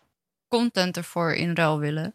[0.48, 2.14] content ervoor in ruil willen.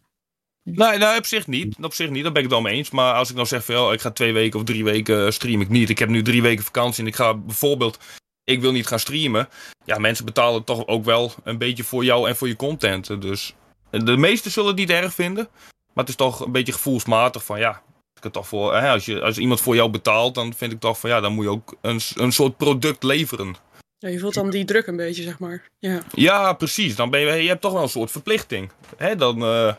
[0.62, 1.77] Nee, nou, op zich niet.
[1.81, 2.90] Op zich niet, daar ben ik het wel mee eens.
[2.90, 5.31] Maar als ik nou zeg van, ja, ik ga twee weken of drie weken eh,
[5.31, 5.88] stream ik niet.
[5.90, 7.99] Ik heb nu drie weken vakantie en ik ga bijvoorbeeld,
[8.44, 9.49] ik wil niet gaan streamen.
[9.85, 13.20] Ja, mensen betalen toch ook wel een beetje voor jou en voor je content.
[13.23, 13.55] Dus
[13.90, 15.49] de meesten zullen het niet erg vinden.
[15.92, 17.83] Maar het is toch een beetje gevoelsmatig van, ja,
[18.14, 20.81] ik het toch voor, hè, als, je, als iemand voor jou betaalt, dan vind ik
[20.81, 23.57] toch van, ja, dan moet je ook een, een soort product leveren.
[23.98, 25.62] Ja, je voelt dan die druk een beetje, zeg maar.
[25.79, 26.00] Ja.
[26.14, 26.96] Ja, precies.
[26.96, 28.70] Dan ben je, je hebt toch wel een soort verplichting.
[28.96, 29.74] Hè, dan, eh,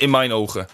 [0.00, 0.66] in mijn ogen.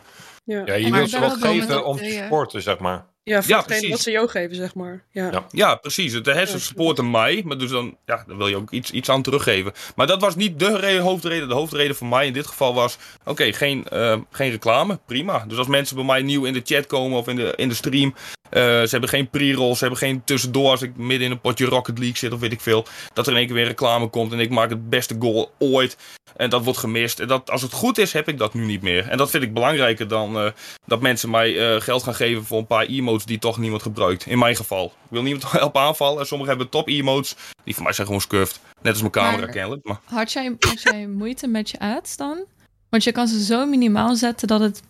[0.45, 2.23] Ja, Ja, je wilt ze wat geven om te ja.
[2.23, 3.07] supporten, zeg maar.
[3.23, 3.89] Ja voor Ja, hetgeen precies.
[3.91, 5.05] wat ze jou geven, zeg maar.
[5.11, 5.31] Ja.
[5.31, 5.47] Ja.
[5.51, 6.13] Ja, precies.
[6.13, 9.09] Het hersen Ja, supporten mij, maar dus dan, ja, dan wil je ook iets, iets
[9.09, 9.73] aan teruggeven.
[9.97, 11.49] Maar dat was niet de re- hoofdreden.
[11.49, 15.45] De hoofdreden voor mij in dit geval was, oké, geen, eh, geen reclame, prima.
[15.49, 17.75] Dus als mensen bij mij nieuw in de chat komen of in de, in de
[17.75, 18.15] stream,
[18.51, 21.65] eh, ze hebben geen pre-roll, ze hebben geen tussendoor als ik midden in een potje
[21.67, 24.33] Rocket League zit of weet ik veel, dat er in één keer weer reclame komt
[24.33, 25.97] en ik maak het beste goal ooit
[26.37, 27.21] en dat wordt gemist.
[27.21, 29.09] En dat, als het goed is, heb ik dat nu niet meer.
[29.09, 30.51] En dat vind ik belangrijker dan eh,
[30.87, 34.27] dat mensen mij geld gaan geven voor een paar emotes die toch niemand gebruikt.
[34.27, 34.85] In mijn geval.
[34.87, 36.21] Ik wil niemand helpen aanvallen.
[36.21, 37.37] En sommigen hebben top emotes.
[37.65, 38.61] Die voor mij zijn gewoon scuffed.
[38.83, 39.85] Net als mijn camera Maar- kennelijk.
[39.85, 42.45] Maar Had jij, had jij moeite met je ads dan?
[42.89, 44.83] Want je kan ze zo minimaal zetten dat het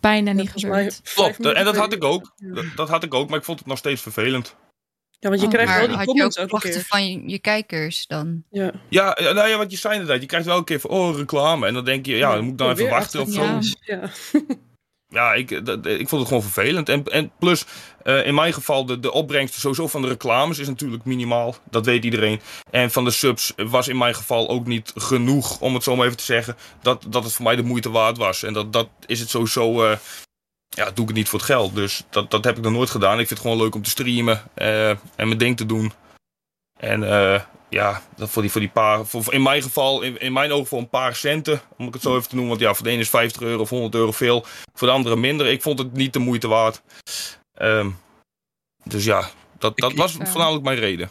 [0.00, 2.32] bijna niet vijf Klopt, en dat had ik ook.
[2.36, 4.54] Dat, dat had ik ook, maar ik vond het nog steeds vervelend.
[5.18, 6.84] Ja, want je Oh, krijgt wel die had je comments ook keer.
[6.86, 8.42] van je, je kijkers dan?
[8.50, 8.70] Ja.
[8.88, 10.20] Ja, ja, nou ja, wat je zei inderdaad.
[10.20, 11.66] Je krijgt wel een keer van, oh, reclame.
[11.66, 13.42] En dan denk je, ja, dan moet ik dan even wachten of zo.
[13.42, 13.60] Ja.
[13.80, 14.10] Ja.
[15.08, 16.88] Ja, ik, dat, ik vond het gewoon vervelend.
[16.88, 17.64] En, en plus,
[18.02, 21.54] eh, in mijn geval, de, de opbrengst sowieso van de reclames is natuurlijk minimaal.
[21.70, 22.40] Dat weet iedereen.
[22.70, 26.06] En van de subs was in mijn geval ook niet genoeg, om het zo maar
[26.06, 28.42] even te zeggen, dat, dat het voor mij de moeite waard was.
[28.42, 29.98] En dat, dat is het sowieso, eh,
[30.68, 31.74] ja, doe ik het niet voor het geld.
[31.74, 33.20] Dus dat, dat heb ik nog nooit gedaan.
[33.20, 35.92] Ik vind het gewoon leuk om te streamen eh, en mijn ding te doen.
[36.78, 40.32] En eh, ja, dat voor die, voor die paar, voor, in mijn geval, in, in
[40.32, 42.52] mijn ogen voor een paar centen, om ik het zo even te noemen.
[42.52, 44.44] Want ja, voor de ene is 50 euro of 100 euro veel.
[44.74, 45.46] Voor de andere minder.
[45.46, 46.82] Ik vond het niet de moeite waard.
[47.54, 47.90] Ehm,
[48.84, 51.10] dus ja, dat, dat Ik- was ik- voornamelijk mijn reden.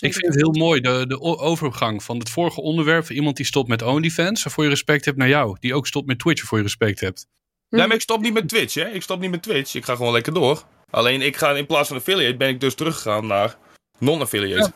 [0.00, 3.10] Ik vind het heel mooi, de, de overgang van het vorige onderwerp.
[3.10, 5.56] Iemand die stopt met OnlyFans, waarvoor je respect hebt naar jou.
[5.60, 7.26] Die ook stopt met Twitch, waarvoor je respect hebt.
[7.68, 7.76] Hm.
[7.76, 8.88] Nee, maar ik stop niet met Twitch, hè.
[8.88, 9.74] Ik stop niet met Twitch.
[9.74, 10.62] Ik ga gewoon lekker door.
[10.90, 13.56] Alleen ik ga in plaats van affiliate, ben ik dus teruggegaan naar
[13.98, 14.60] non-affiliate.
[14.62, 14.72] Ja,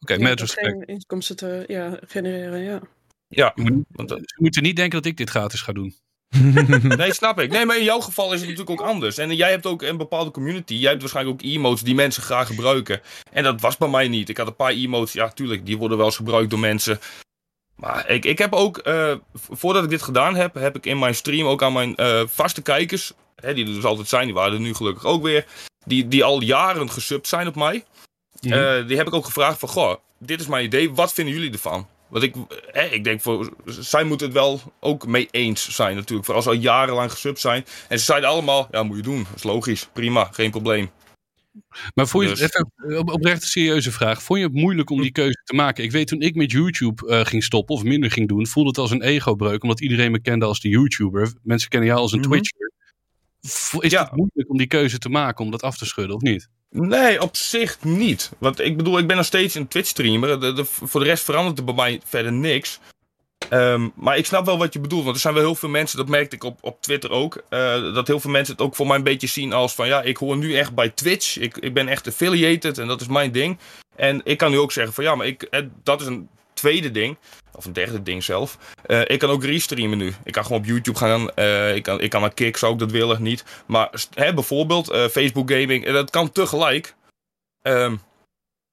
[0.00, 0.66] met om respect.
[0.66, 2.80] geen inkomsten te ja, genereren, ja.
[3.28, 5.94] Ja, Je moet, want, ze moeten niet denken dat ik dit gratis ga doen.
[6.96, 7.50] nee, snap ik.
[7.50, 9.18] Nee, maar in jouw geval is het natuurlijk ook anders.
[9.18, 10.74] En jij hebt ook een bepaalde community.
[10.74, 13.00] Jij hebt waarschijnlijk ook emotes die mensen graag gebruiken.
[13.32, 14.28] En dat was bij mij niet.
[14.28, 17.00] Ik had een paar emotes, ja, tuurlijk, die worden wel eens gebruikt door mensen.
[17.76, 21.14] Maar ik, ik heb ook, eh, voordat ik dit gedaan heb, heb ik in mijn
[21.14, 24.52] stream ook aan mijn eh, vaste kijkers, hè, die er dus altijd zijn, die waren
[24.52, 25.46] er nu gelukkig ook weer,
[25.84, 27.84] die, die al jaren gesubt zijn op mij.
[28.40, 28.52] Mhm.
[28.52, 31.52] Eh, die heb ik ook gevraagd van, goh, dit is mijn idee, wat vinden jullie
[31.52, 31.86] ervan?
[32.08, 32.34] Want ik,
[32.72, 36.26] eh, ik denk, voor, zij moeten het wel ook mee eens zijn natuurlijk.
[36.26, 37.64] Voor als ze al jarenlang gesubt zijn.
[37.88, 39.22] En ze zeiden allemaal, ja, moet je doen.
[39.28, 39.88] Dat is logisch.
[39.92, 40.90] Prima, geen probleem.
[41.94, 44.22] Maar vond je, Dus- even op, oprecht een serieuze vraag.
[44.22, 45.84] Vond je het moeilijk om die keuze te maken?
[45.84, 48.78] Ik weet toen ik met YouTube eh, ging stoppen of minder ging doen, voelde het
[48.78, 49.62] als een ego-breuk.
[49.62, 51.32] Omdat iedereen me kende als de YouTuber.
[51.42, 52.28] Mensen kennen jou als een Mhm.
[52.28, 52.72] Twitcher.
[53.42, 54.02] Is Ja.
[54.02, 56.48] het moeilijk om die keuze te maken, om dat af te schudden of niet?
[56.70, 58.30] Nee, op zich niet.
[58.38, 60.40] Want ik bedoel, ik ben nog steeds een Twitch-streamer.
[60.40, 62.78] De, de- voor de rest verandert er bij mij verder niks.
[63.48, 65.02] Ehm, maar ik snap wel wat je bedoelt.
[65.04, 67.42] Want er zijn wel heel veel mensen, dat merkte ik op, op Twitter ook.
[67.48, 70.02] eh, dat heel veel mensen het ook voor mij een beetje zien als van ja,
[70.02, 71.38] ik hoor nu echt bij Twitch.
[71.38, 73.58] Ik, ik ben echt affiliated en dat is mijn ding.
[73.96, 76.28] En ik kan nu ook zeggen van ja, maar ik, eh, dat is een
[76.60, 77.16] tweede ding.
[77.52, 78.58] Of een derde ding zelf.
[78.86, 80.12] Eh, ik kan ook restreamen nu.
[80.24, 81.30] Ik kan gewoon op YouTube gaan.
[81.34, 83.44] eh, ik, kan, ik kan naar Kick, zou ik dat willen, niet.
[83.66, 85.86] Maar hè, bijvoorbeeld eh, Facebook Gaming.
[85.90, 86.94] dat kan tegelijk.
[87.62, 87.96] Ehm,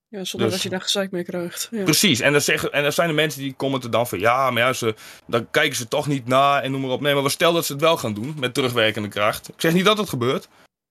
[0.10, 1.68] ja zonder Dus- dat je daar gezeik mee krijgt.
[1.72, 1.84] Ja.
[1.84, 4.64] Precies, en dan, zeggen, en dan zijn er mensen die commenten dan van ja, maar
[4.64, 4.96] ja, ze,
[5.28, 7.02] dan kijken ze toch niet na en noem maar op.
[7.02, 9.48] Nee, maar we stel dat ze het wel gaan doen met terugwerkende kracht.
[9.50, 10.48] Ik zeg niet dat het gebeurt,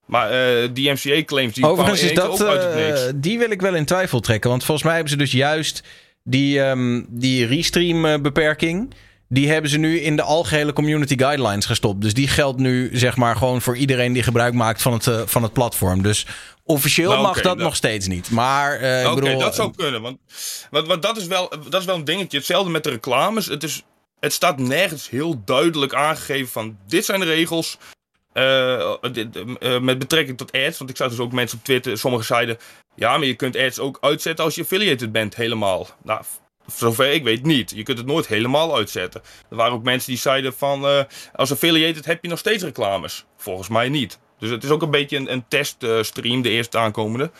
[0.06, 4.20] maar eh die MCA-claims die Overigens is dat, eh, die wil ik wel in twijfel
[4.20, 4.50] trekken.
[4.50, 5.82] Want volgens mij hebben ze dus juist
[6.26, 8.94] die, ehm, die restream eh, beperking.
[9.28, 12.00] Die hebben ze nu in de algehele community guidelines gestopt.
[12.00, 15.20] Dus die geldt nu zeg maar gewoon voor iedereen die gebruik maakt van het, eh,
[15.24, 16.02] van het platform.
[16.02, 16.26] Dus
[16.64, 18.30] officieel Nou, mag dat dat- nog steeds niet.
[18.30, 20.18] Maar eh, ik Oké, dat zou kunnen, want,
[20.70, 22.36] want, want dat, is wel, dat is wel een dingetje.
[22.36, 23.46] Hetzelfde met de reclames.
[23.46, 23.82] Het, is,
[24.20, 27.78] het staat nergens heel duidelijk aangegeven van dit zijn de regels.
[28.36, 28.80] Eh,
[29.58, 32.58] eh, met betrekking tot ads, want ik zag dus ook mensen op Twitter, sommigen zeiden,
[32.94, 35.86] ja, maar je kunt ads ook uitzetten als je affiliated bent, helemaal.
[36.02, 36.22] Nou,
[36.66, 37.70] zover ik weet niet.
[37.70, 39.22] Je kunt het nooit helemaal uitzetten.
[39.50, 41.02] Er waren ook mensen die zeiden van, eh,
[41.34, 43.24] als affiliated heb je nog steeds reclames.
[43.36, 44.18] Volgens mij niet.
[44.38, 47.30] Dus het is ook een beetje een, een teststream, de eerste aankomende.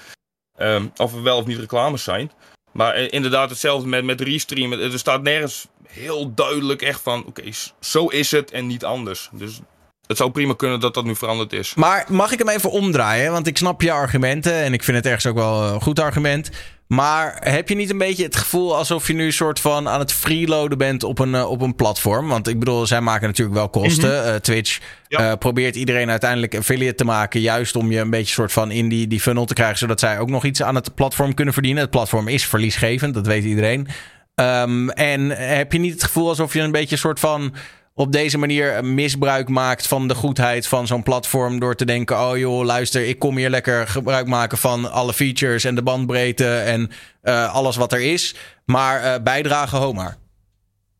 [0.57, 2.31] Ehm, of er wel of niet reclames zijn.
[2.73, 4.81] Maar inderdaad, hetzelfde met, met restreamen.
[4.81, 7.43] Er staat nergens heel duidelijk echt van: oké,
[7.81, 9.29] zo is het en niet anders.
[9.33, 9.61] Dus
[10.07, 11.75] het zou prima kunnen dat dat nu veranderd is.
[11.75, 13.33] Maar mag ik hem even omdraaien?
[13.33, 16.51] Want ik snap je argumenten en ik vind het ergens ook wel een goed argument.
[16.87, 19.99] Maar heb je niet een beetje het gevoel alsof je nu een soort van aan
[19.99, 22.29] het freeloaden bent op een, eh, op een platform?
[22.29, 24.25] Want ik bedoel, zij maken natuurlijk wel kosten.
[24.25, 24.79] Eh, Twitch
[25.09, 25.31] Ja.
[25.31, 27.41] eh, probeert iedereen uiteindelijk affiliate te maken.
[27.41, 29.79] Juist om je een beetje soort van in die, die funnel te krijgen.
[29.79, 31.83] Zodat zij ook nog iets aan het platform kunnen verdienen.
[31.83, 33.89] Het platform is verliesgevend, dat weet iedereen.
[34.35, 37.55] Ehm, en heb je niet het gevoel alsof je een beetje een soort van
[37.99, 41.59] op deze manier misbruik maakt van de goedheid van zo'n platform.
[41.61, 45.65] Door te denken: oh joh, luister, ik kom hier lekker gebruik maken van alle features
[45.65, 46.91] en de bandbreedte en
[47.23, 48.35] eh, alles wat er is.
[48.65, 50.17] Maar eh, bijdragen, ho maar.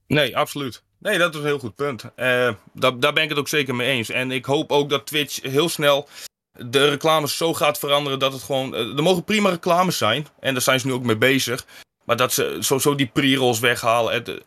[0.07, 0.83] Nee, absoluut.
[0.99, 2.03] Nee, dat is een heel goed punt.
[2.17, 4.11] Eh, daar, daar ben ik het ook zeker mee eens.
[4.11, 6.09] En ik hoop ook dat Twitch heel snel
[6.59, 8.75] de reclames zo gaat veranderen dat het gewoon.
[8.75, 10.27] er mogen prima reclames zijn.
[10.41, 11.67] En daar zijn ze nu ook mee bezig.
[12.05, 14.13] Maar dat ze sowieso die pre-rolls weghalen.
[14.15, 14.43] Het-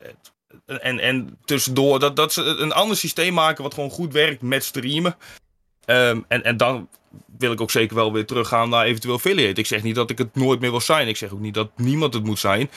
[0.77, 1.99] en, en tussendoor.
[1.99, 5.15] Dat, dat ze een ander systeem maken wat gewoon goed werkt met streamen.
[5.85, 6.87] Ehm, en, en dan
[7.37, 9.59] wil ik ook zeker wel weer teruggaan naar eventueel affiliate.
[9.59, 11.07] Ik zeg niet dat ik het nooit meer wil zijn.
[11.07, 12.69] Ik zeg ook niet dat niemand het moet zijn.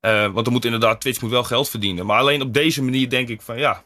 [0.00, 2.06] Eh, want er moet inderdaad, Twitch moet wel geld verdienen.
[2.06, 3.82] Maar alleen op deze manier denk ik van ja.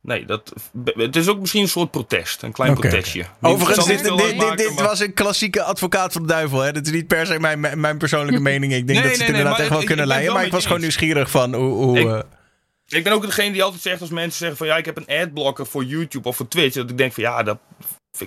[0.00, 0.52] Nee, dat,
[0.84, 2.42] het is ook misschien een soort protest.
[2.42, 3.24] Een klein protestje.
[3.40, 6.60] Overigens, dit, dit, dit, uitmaken, dit maar- was een klassieke advocaat van de duivel.
[6.60, 6.72] Hè?
[6.72, 8.72] Dat is niet per se mijn, mijn, persoonlijke mening.
[8.72, 10.32] Ik denk Nee, dat ze het nee, inderdaad echt wel ik- kunnen leiden.
[10.32, 11.72] Maar ik was gewoon nieuwsgierig van hoe...
[11.72, 12.18] hoe Ik- eh,
[12.88, 15.20] Ik ben ook degene die altijd zegt als mensen zeggen van ja, ik heb een
[15.20, 16.74] adblocker voor YouTube of voor Twitch.
[16.74, 17.58] Dat ik denk van ja, dat,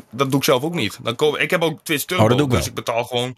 [0.10, 0.98] dat doe ik zelf ook niet.
[1.02, 3.38] Dan kom, ik heb ook Twitch Turbo, Oh, dat doe ik dus ik betaal gewoon.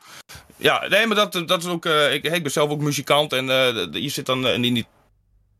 [0.58, 1.86] Ja, nee, maar dat, dat is ook.
[1.86, 4.86] eh, ik, ik ben zelf ook muzikant en eh, je zit dan eh, in die.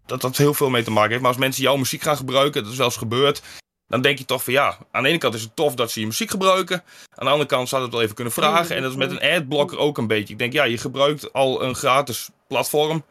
[0.06, 1.22] Dat dat heel veel mee te maken heeft.
[1.22, 3.42] Maar als mensen jouw muziek gaan gebruiken, dat is wel eens gebeurd.
[3.88, 6.00] Dan denk je toch van ja, aan de ene kant is het tof dat ze
[6.00, 6.84] je muziek gebruiken.
[7.16, 8.76] Aan de andere kant zou het wel even kunnen vragen.
[8.76, 10.34] En dat is met een adblocker ook een beetje.
[10.34, 13.04] Ik denk ja, je gebruikt al een gratis platform.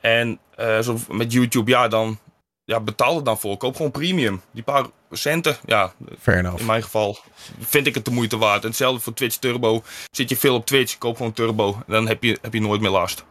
[0.00, 2.18] En eh, zo met YouTube, ja, dan
[2.64, 3.56] ja, betaal er dan voor.
[3.56, 4.42] Koop gewoon premium.
[4.50, 6.60] Die paar centen, ja, fair enough.
[6.60, 7.18] in mijn geval
[7.58, 8.62] vind ik het de moeite waard.
[8.62, 9.82] En hetzelfde voor Twitch Turbo.
[10.10, 11.74] Zit je veel op Twitch, koop gewoon Turbo.
[11.74, 13.24] En dan heb je, heb je nooit meer last.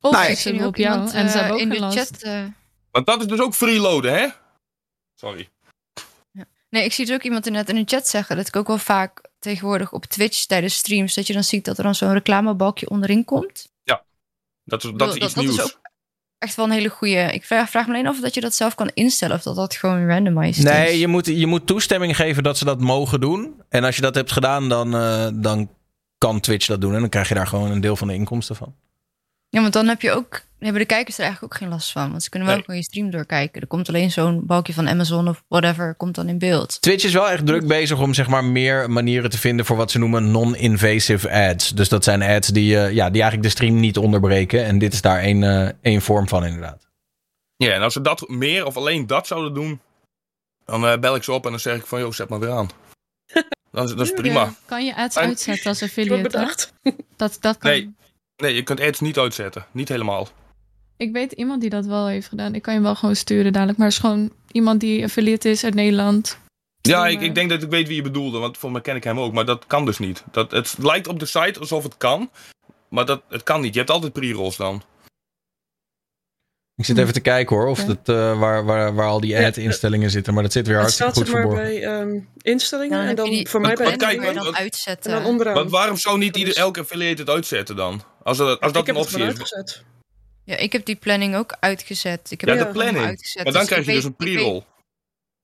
[0.00, 1.80] Of ik ik zit zie op ook iemand en ze eh, hebben ook in de
[1.80, 1.96] last.
[1.96, 2.22] chat.
[2.22, 2.44] eh,
[2.90, 4.26] Want dat is dus ook freeloaden, hè?
[5.14, 5.48] Sorry.
[6.70, 8.78] Nee, ik zie dus ook iemand inderdaad in de chat zeggen dat ik ook wel
[8.78, 12.90] vaak tegenwoordig op Twitch tijdens streams, dat je dan ziet dat er dan zo'n reclamebalkje
[12.90, 13.72] onderin komt.
[14.68, 15.74] Dat is, dat bedoel, is iets dat- dat is nieuws.
[15.74, 15.80] ook
[16.38, 17.14] echt wel een hele goede.
[17.32, 19.56] Ik vraag, vraag me alleen af of dat je dat zelf kan instellen of dat
[19.56, 21.00] dat gewoon randomized Nee, is.
[21.00, 23.62] je moet, je moet toestemming geven dat ze dat mogen doen.
[23.68, 25.70] En als je dat hebt gedaan, dan, eh, dan
[26.18, 26.94] kan Twitch dat doen.
[26.94, 28.74] En dan krijg je daar gewoon een deel van de inkomsten van.
[29.48, 32.10] Ja, want dan heb je ook, hebben de kijkers er eigenlijk ook geen last van,
[32.10, 32.64] want ze kunnen wel Nee.
[32.66, 33.60] gewoon je stream doorkijken.
[33.60, 36.80] Er komt alleen zo'n balkje van Amazon of whatever komt dan in beeld.
[36.80, 39.90] Twitch is wel echt druk bezig om zeg maar meer manieren te vinden voor wat
[39.90, 41.74] ze noemen non-invasive ads.
[41.74, 44.64] Dus dat zijn ads die, eh, ja, die eigenlijk de stream niet onderbreken.
[44.64, 46.86] En dit is daar één, eh, één vorm van inderdaad.
[47.56, 49.80] Ja, en als ze dat meer of alleen dat zouden doen,
[50.64, 52.50] dan eh, bel ik ze op en dan zeg ik van, joh, zet maar weer
[52.50, 52.70] aan.
[53.72, 54.54] Dan is, dat is prima.
[54.66, 56.48] Kan je ads En- uitzetten als affiliate?
[57.16, 57.70] Dat, dat kan.
[57.70, 57.94] Nee.
[58.36, 59.66] Nee, je kunt ads niet uitzetten.
[59.72, 60.28] Niet helemaal.
[60.98, 62.54] Ik weet iemand die dat wel heeft gedaan.
[62.54, 63.78] Ik kan je wel gewoon sturen dadelijk.
[63.78, 66.38] Maar het is gewoon iemand die affiliate is uit Nederland.
[66.80, 68.80] Ja, Dan, ik, eh, ik denk dat ik weet wie je bedoelde, want voor mij
[68.80, 69.32] ken ik hem ook.
[69.32, 70.24] Maar dat kan dus niet.
[70.30, 72.30] Dat, het lijkt op de site alsof het kan,
[72.88, 73.72] maar dat, het kan niet.
[73.72, 74.82] Je hebt altijd pre-rolls dan.
[76.74, 77.86] Ik zit even te kijken hoor, of Ja.
[77.86, 80.34] dat, eh, waar, waar, waar al die Ja, ad-instellingen zitten.
[80.34, 81.80] Maar dat zit weer Het hartstikke staat goed zeg maar verborgen.
[81.80, 82.20] bij ehm,
[82.52, 85.10] instellingen Dan en dan voor mij bij Maar En kijk, je dan wat- en uitzetten.
[85.10, 85.54] dan onderaan.
[85.54, 88.02] Want waarom zou niet ieder, elke affiliate het uitzetten dan?
[88.22, 89.54] Als dat, als dat ik heb een het optie gewoon is.
[89.54, 89.84] uitgezet.
[90.48, 92.30] Ja, ik heb die planning ook uitgezet.
[92.30, 93.04] Ik heb Ja, de planning.
[93.04, 93.44] uitgezet.
[93.44, 94.62] Maar dan Dus krijg je dus een pre-roll.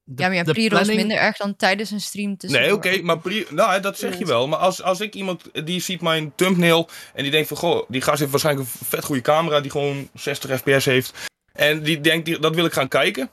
[0.02, 2.36] De- Ja, maar ja, pre-roll is minder erg dan tijdens een stream.
[2.40, 4.48] Nee, oké, maar pre nou, dat zeg je wel.
[4.48, 8.00] Maar als, als ik iemand die ziet mijn thumbnail en die denkt van goh, die
[8.00, 11.12] gast heeft waarschijnlijk een vet goede camera die gewoon 60 fps heeft.
[11.52, 13.30] En die denkt, die, dat wil ik gaan kijken.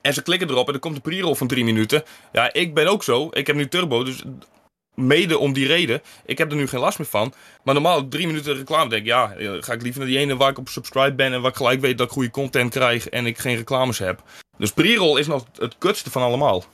[0.00, 2.02] En ze klikken erop en er komt een pre-roll van drie minuten.
[2.32, 3.28] Ja, ik ben ook zo.
[3.32, 4.22] Ik heb nu turbo, dus
[4.98, 6.00] mede om die reden.
[6.26, 7.32] Ik heb er nu geen last meer van.
[7.64, 10.36] Maar normaal drie minuten reclame denk ik, ja, eh, ga ik liever naar die ene
[10.36, 13.08] waar ik op subscribe ben en waar ik gelijk weet dat ik goede content krijg
[13.08, 14.22] en ik geen reclames heb.
[14.58, 16.64] Dus pre-roll is nog het kutste van allemaal.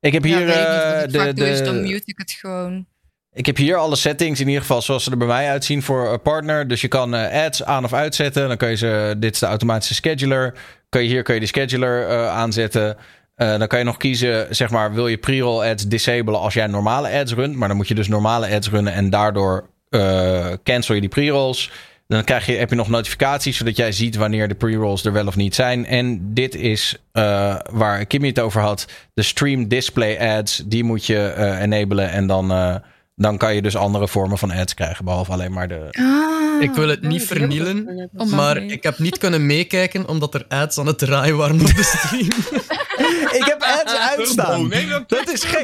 [0.00, 0.68] Ik heb hier weet ik
[1.06, 1.14] niet.
[1.14, 2.86] eh, de, is dan de, mute ik het gewoon.
[3.34, 6.18] Ik heb hier alle settings in ieder geval zoals ze er bij mij uitzien voor
[6.18, 6.68] partner.
[6.68, 8.48] Dus je kan eh, ads aan of uitzetten.
[8.48, 10.54] Dan kan je ze, dit is de automatische scheduler.
[10.88, 12.96] Kan je, hier kun je de scheduler eh, aanzetten.
[13.42, 16.66] Eh, dan kan je nog kiezen, zeg maar, wil je pre-roll ads disablen als jij
[16.66, 17.56] normale ads runt.
[17.56, 21.70] Maar dan moet je dus normale ads runnen en daardoor eh, cancel je die pre-rolls.
[22.08, 25.26] Dan krijg je, heb je nog notificaties, zodat jij ziet wanneer de pre-rolls er wel
[25.26, 25.86] of niet zijn.
[25.86, 28.86] En dit is eh, waar Kimmy het over had.
[29.14, 32.10] De stream display ads, die moet je eh enablen.
[32.10, 32.74] En dan, eh,
[33.16, 35.88] dan kan je dus andere vormen van ads krijgen, behalve alleen maar de...
[35.90, 40.78] Ah, Ik wil het niet vernielen, maar ik heb niet kunnen meekijken omdat er ads
[40.78, 42.28] aan het draaien waren op de stream.
[43.32, 44.68] Ik heb ads Oh, uitstaan.
[44.68, 45.62] nee, dat, Dat is gek.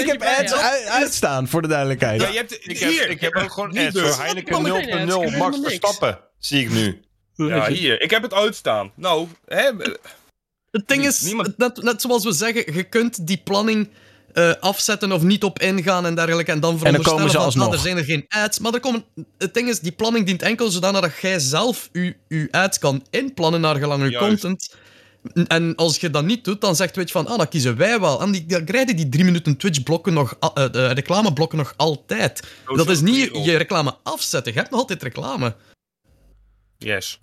[0.00, 0.52] Ik heb ads
[0.88, 2.20] uitstaan, voor de duidelijkheid.
[2.20, 4.02] Ja, je hebt, Ik heb, hier, ik heb ook gewoon ads dus.
[4.14, 5.58] voor Heineken geen ads, 0.0 ik heb Max.
[5.62, 6.18] Verstappen.
[6.38, 7.00] Zie ik nu.
[7.34, 8.00] Ja, hier.
[8.00, 8.92] Ik heb het uitstaan.
[8.94, 9.70] Nou, hè,
[10.70, 13.88] Het ding is, net, net zoals we zeggen, je kunt die planning
[14.32, 16.52] eh, afzetten of niet op ingaan en dergelijke.
[16.52, 17.66] En dan komen veronderstellen ze van, alsnog.
[17.66, 18.58] ah, er zijn er geen ads.
[18.58, 19.04] Maar er komen,
[19.38, 23.04] het ding is, die planning dient enkel zodanig dat jij zelf je, je ads kan
[23.10, 24.26] inplannen naar gelang je Juist.
[24.28, 24.74] content.
[25.46, 28.20] En als je dat niet doet, dan zegt Twitch van, ah, dat kiezen wij wel.
[28.20, 31.74] En die, dan krijg je die drie minuten Twitch-blokken nog, a- eh, de reclameblokken nog
[31.76, 32.42] altijd.
[32.66, 34.52] Oh, dat is niet je reclame afzetten.
[34.52, 35.54] Je hebt nog altijd reclame.
[36.78, 37.20] yes.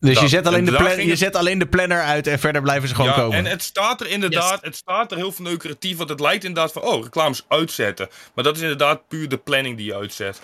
[0.00, 2.38] Dus je zet, alleen en de plan- je het- zet alleen de planner uit en
[2.38, 3.36] verder blijven ze gewoon ja, komen.
[3.38, 6.82] En het staat er inderdaad, het staat er heel verneukeratief, want het lijkt inderdaad van,
[6.82, 8.08] oh, reclames uitzetten.
[8.34, 10.40] Maar dat is inderdaad puur de planning die je uitzet.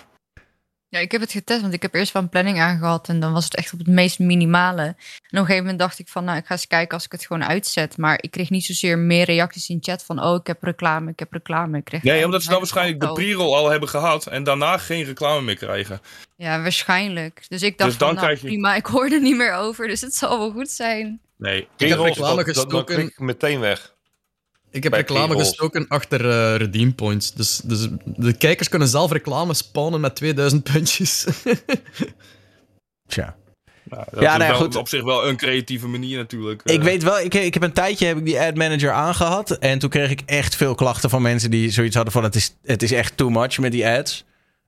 [0.91, 3.33] Ja, ik heb het getest, want ik heb eerst wel een planning aangehad en dan
[3.33, 4.81] was het echt op het meest minimale.
[4.81, 4.95] En op
[5.31, 7.43] een gegeven moment dacht ik van, nou, ik ga eens kijken als ik het gewoon
[7.45, 7.97] uitzet.
[7.97, 11.19] Maar ik kreeg niet zozeer meer reacties in chat van, oh, ik heb reclame, ik
[11.19, 11.77] heb reclame.
[11.77, 15.03] Ik kreeg Nee, omdat ze dan waarschijnlijk de pre-roll al hebben gehad en daarna geen
[15.03, 16.01] reclame meer krijgen.
[16.35, 17.45] Ja, waarschijnlijk.
[17.47, 19.53] Dus ik dacht Dus dan van, nou, krijg je- prima, ik hoor er niet meer
[19.53, 21.19] over, dus het zal wel goed zijn.
[21.37, 21.67] Nee.
[21.77, 22.95] Ik heb reclame dat- gestoken.
[22.95, 23.93] klik ik meteen weg.
[24.71, 27.33] Ik heb reclame gestoken achter eh, redeem points.
[27.33, 31.25] Dus, dus de kijkers kunnen zelf reclame spawnen met 2000 puntjes.
[33.07, 33.35] Tja.
[33.83, 34.75] Nou, dat Ja, is nou ja, goed.
[34.75, 36.61] op zich wel een creatieve manier natuurlijk.
[36.63, 39.51] Ik Eh, weet wel, ik, ik heb een tijdje heb ik die ad manager aangehad.
[39.51, 42.55] En toen kreeg ik echt veel klachten van mensen die zoiets hadden van het is,
[42.63, 44.25] het is echt too much met die ads.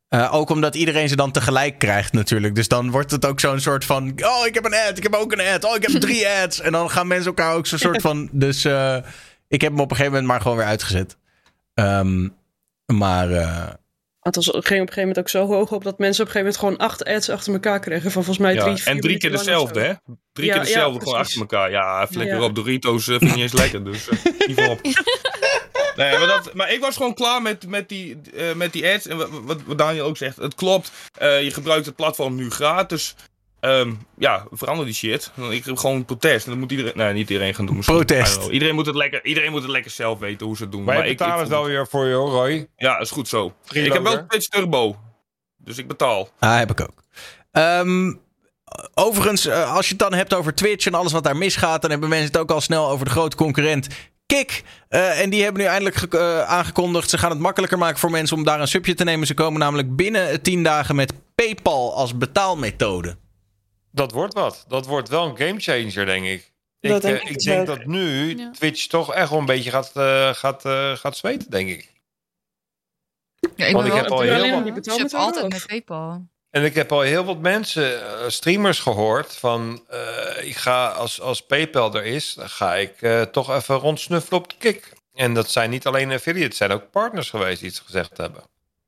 [0.07, 2.55] Eh, ook omdat iedereen ze dan tegelijk krijgt natuurlijk.
[2.55, 4.13] Dus dan wordt het ook zo'n soort van...
[4.23, 5.63] Oh, ik heb een ad, ik heb ook een ad.
[5.65, 6.61] Oh, ik heb drie ads.
[6.61, 8.29] En dan gaan mensen elkaar ook zo'n soort van...
[8.31, 8.97] Dus eh,
[9.51, 11.17] ik heb hem op een gegeven moment maar gewoon weer uitgezet.
[11.73, 12.27] Ehm,
[12.85, 13.67] maar eh,
[14.19, 16.33] Het was, ging op een gegeven moment ook zo hoog op dat mensen op een
[16.41, 18.11] gegeven moment gewoon acht ads achter elkaar kregen.
[18.11, 19.93] Van volgens mij ja, drie, vier en drie keer dezelfde, hè?
[20.33, 21.71] Drie Ja, keer ja, dezelfde gewoon achter elkaar.
[21.71, 22.43] Ja, flikker Ja.
[22.43, 22.55] op.
[22.55, 24.79] Doritos eh, vind niet eens lekker, dus eh, op.
[25.95, 29.07] Nee, maar, dat, maar ik was gewoon klaar met, met, die, eh, met die ads.
[29.07, 30.91] En wat, Daniel ook zegt, het klopt.
[31.17, 33.15] Eh, je gebruikt het platform nu gratis.
[33.61, 35.31] Ehm, ja, verander die shit.
[35.49, 36.45] Ik heb gewoon protest.
[36.45, 36.93] En dat moet iedereen...
[36.95, 37.75] Nee, niet iedereen gaan doen.
[37.75, 37.95] misschien.
[37.95, 38.47] Protest.
[38.47, 40.85] Iedereen moet, het lekker, iedereen moet het lekker zelf weten hoe ze het doen.
[40.85, 42.67] Wij maar ik, ik betalen het wel weer voor je, hoor, Roy.
[42.75, 43.53] Ja, is goed zo.
[43.63, 43.97] Freeloader.
[43.97, 44.95] Ik heb wel Twitch Turbo.
[45.57, 46.29] Dus ik betaal.
[46.39, 47.03] ah, heb ik ook.
[47.51, 48.13] Ehm,
[48.93, 51.81] overigens, eh, als je het dan hebt over Twitch en alles wat daar misgaat...
[51.81, 53.87] dan hebben mensen het ook al snel over de grote concurrent
[54.25, 54.63] Kik.
[54.87, 57.09] Eh, en die hebben nu eindelijk eh, aangekondigd...
[57.09, 59.27] ze gaan het makkelijker maken voor mensen om daar een subje te nemen.
[59.27, 63.15] Ze komen namelijk binnen 10 dagen met PayPal als betaalmethode.
[63.91, 64.65] Dat wordt wat.
[64.67, 66.51] Dat wordt wel een gamechanger, denk ik.
[66.79, 68.51] Dat ik denk eh, ik ik dus denk dat nu Ja.
[68.51, 71.91] Twitch toch echt wel een beetje gaat, eh, gaat, eh, gaat zweten, denk ik.
[73.55, 74.63] Ja, ik Want ik wel heb al heel
[74.97, 76.25] wat- altijd met PayPal.
[76.49, 79.83] En ik heb al heel wat mensen, streamers gehoord van...
[79.89, 84.39] eh, ik ga, als, als PayPal er is, dan ga ik eh, toch even rondsnuffelen
[84.39, 84.93] op de kick.
[85.13, 88.43] En dat zijn niet alleen affiliates, het zijn ook partners geweest die het gezegd hebben.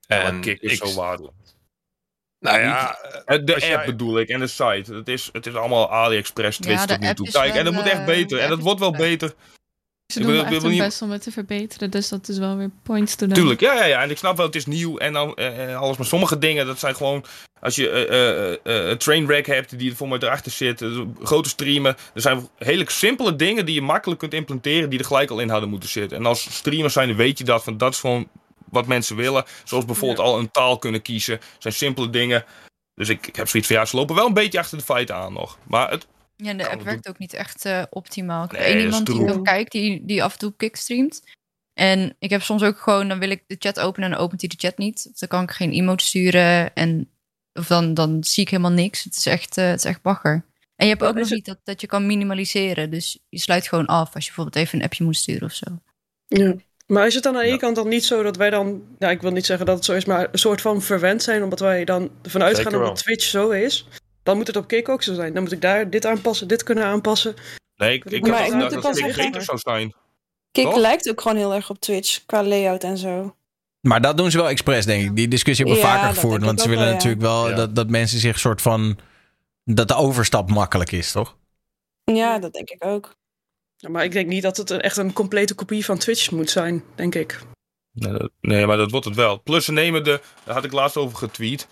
[0.08, 1.34] En En Kik is ik, zo waardelijk.
[2.44, 4.94] Nou ja, De app jij- bedoel ik en de site.
[4.94, 7.28] Het is, het is allemaal AliExpress, Twitch Ja, de tot nu app toe.
[7.28, 8.40] is Kijk, en dat moet echt eh, beter.
[8.40, 9.34] En dat wordt wel beter.
[10.14, 11.92] Ze doen wel wil echt hun niet- best om het te verbeteren.
[11.92, 13.36] Dus dat is wel weer points to them.
[13.36, 14.02] Tuurlijk, ja, ja, ja.
[14.02, 15.98] En ik snap wel, het is nieuw en dan eh, eh, alles.
[15.98, 17.26] Maar sommige dingen, dat zijn gewoon...
[17.60, 20.84] Als je eh, eh, eh, een trainwreck hebt die er voor mij erachter zit.
[21.24, 21.96] grote streamen.
[22.14, 24.90] Er zijn hele simpele dingen die je makkelijk kunt implementeren.
[24.90, 26.18] Die er gelijk al in hadden moeten zitten.
[26.18, 27.64] En als streamer zijn, weet je dat.
[27.64, 28.28] Van, dat is gewoon
[28.74, 29.46] wat mensen willen.
[29.64, 31.38] Zoals bijvoorbeeld al een taal kunnen kiezen.
[31.38, 32.46] Dat zijn simpele dingen.
[32.96, 35.16] Dus ik, ik heb zoiets van, ja, ze lopen wel een beetje achter de feiten
[35.16, 35.58] aan nog.
[35.68, 38.44] Maar het, Ja, en de app we werkt ook niet echt eh, optimaal.
[38.44, 40.54] Ik heb Nee, één dat is iemand die nog kijkt, die, die af en toe
[40.58, 41.22] kickstreamt.
[41.74, 44.42] En ik heb soms ook gewoon, dan wil ik de chat openen en dan opent
[44.42, 45.08] hij de chat niet.
[45.12, 47.12] Of dan kan ik geen emote sturen en
[47.54, 49.04] of dan, dan zie ik helemaal niks.
[49.04, 50.46] Het is echt, eh, het is echt bagger.
[50.76, 52.90] En je hebt ook nog het- niet dat, dat je kan minimaliseren.
[52.92, 55.66] Dus je sluit gewoon af als je bijvoorbeeld even een appje moet sturen of zo.
[56.28, 56.54] Ja.
[56.86, 57.60] Maar is het dan aan de ene Ja.
[57.62, 59.94] kant dan niet zo dat wij dan, ja, ik wil niet zeggen dat het zo
[59.94, 62.88] is, maar een soort van verwend zijn, omdat wij dan ervan uitgaan Zeker wel.
[62.88, 63.88] dat Twitch zo is?
[64.24, 65.34] Dan moet het op Kick ook zo zijn.
[65.34, 67.34] Dan moet ik daar dit aanpassen, dit kunnen aanpassen.
[67.76, 69.94] nee, ik, ik Maar ik moet dat ook wel het zeggen- beter zou zijn.
[70.52, 70.76] Kik Toch?
[70.78, 73.36] lijkt ook gewoon heel erg op Twitch qua layout en zo.
[73.82, 75.16] Maar dat doen ze wel expres, denk ik.
[75.16, 76.44] Die discussie hebben we Ja, vaker gevoerd.
[76.44, 76.98] Want ze willen wel, ja.
[76.98, 78.98] natuurlijk wel dat, dat mensen zich soort van...
[79.66, 81.38] Dat de overstap makkelijk is, toch?
[82.04, 83.16] Ja, dat denk ik ook.
[83.88, 86.84] Maar ik denk niet dat het een- echt een complete kopie van Twitch moet zijn,
[86.96, 87.40] denk ik.
[88.42, 89.42] Nee, maar dat wordt het wel.
[89.42, 91.68] Plus ze nemen de, daar had ik laatst over getweet.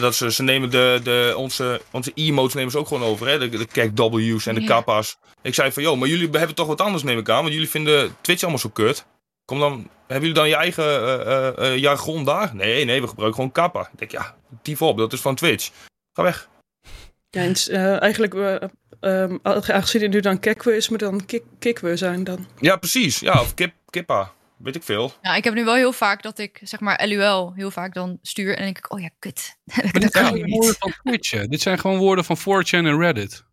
[0.00, 3.26] Dat ze, ze nemen de, de, onze, onze emotes nemen ze ook gewoon over.
[3.28, 3.38] Hè?
[3.38, 4.66] De, de kijk W's en de Ja.
[4.66, 5.18] kappa's.
[5.42, 7.42] Ik zei van, joh, maar jullie hebben toch wat anders neem ik aan.
[7.42, 9.06] Want jullie vinden Twitch allemaal zo kut.
[9.44, 9.72] Kom dan,
[10.06, 12.54] hebben jullie dan je eigen eh, eh, eh, jargon daar?
[12.54, 13.80] Nee, nee, we gebruiken gewoon kappa.
[13.92, 15.70] Ik denk, ja, tief op, dat is van Twitch.
[16.12, 16.48] Ga weg.
[17.30, 18.34] Ja, en eh, eigenlijk,
[19.00, 22.46] ehm, aangezien het nu dan Kekwe is, het dan Kik- Kikwe zijn dan.
[22.60, 23.18] Ja, precies.
[23.18, 24.32] Ja, of kip, kippa.
[24.56, 25.12] Weet ik veel.
[25.22, 28.18] Ja, ik heb nu wel heel vaak dat ik, zeg maar, LUL heel vaak dan
[28.22, 28.48] stuur.
[28.48, 29.56] En dan denk ik, oh ja, kut.
[29.74, 30.54] Maar dat dit zijn kan gewoon niet.
[30.54, 31.46] woorden van Twitch, hè.
[31.46, 33.44] Dit zijn gewoon woorden van 4chan en Reddit.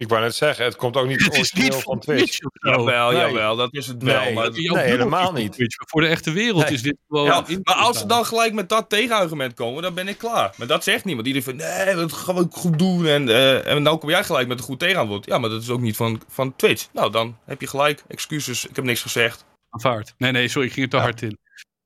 [0.00, 2.38] Ik wou net zeggen, het komt ook niet Het is niet van Twitch.
[2.38, 2.38] Twitch.
[2.52, 3.18] Jawel, nee.
[3.20, 4.20] jawel, dat is het wel.
[4.24, 5.52] Nee, maar, helemaal niet.
[5.52, 6.72] Twitch, maar voor de echte wereld Nee.
[6.72, 7.24] is dit gewoon...
[7.26, 10.54] Ja, maar als ze dan gelijk met dat tegenargument komen, dan ben ik klaar.
[10.56, 11.26] Maar dat zegt niemand.
[11.26, 13.06] Iedereen van, nee, dat gaan we goed doen.
[13.06, 15.26] En, eh en dan kom jij gelijk met een goed tegenantwoord.
[15.26, 16.88] Ja, maar dat is ook niet van, van Twitch.
[16.92, 18.04] Nou, dan heb je gelijk.
[18.08, 19.44] Excuses, ik heb niks gezegd.
[19.70, 20.14] Aanvaard.
[20.18, 21.02] Nee, nee, sorry, ik ging er te Ja.
[21.02, 21.38] hard in.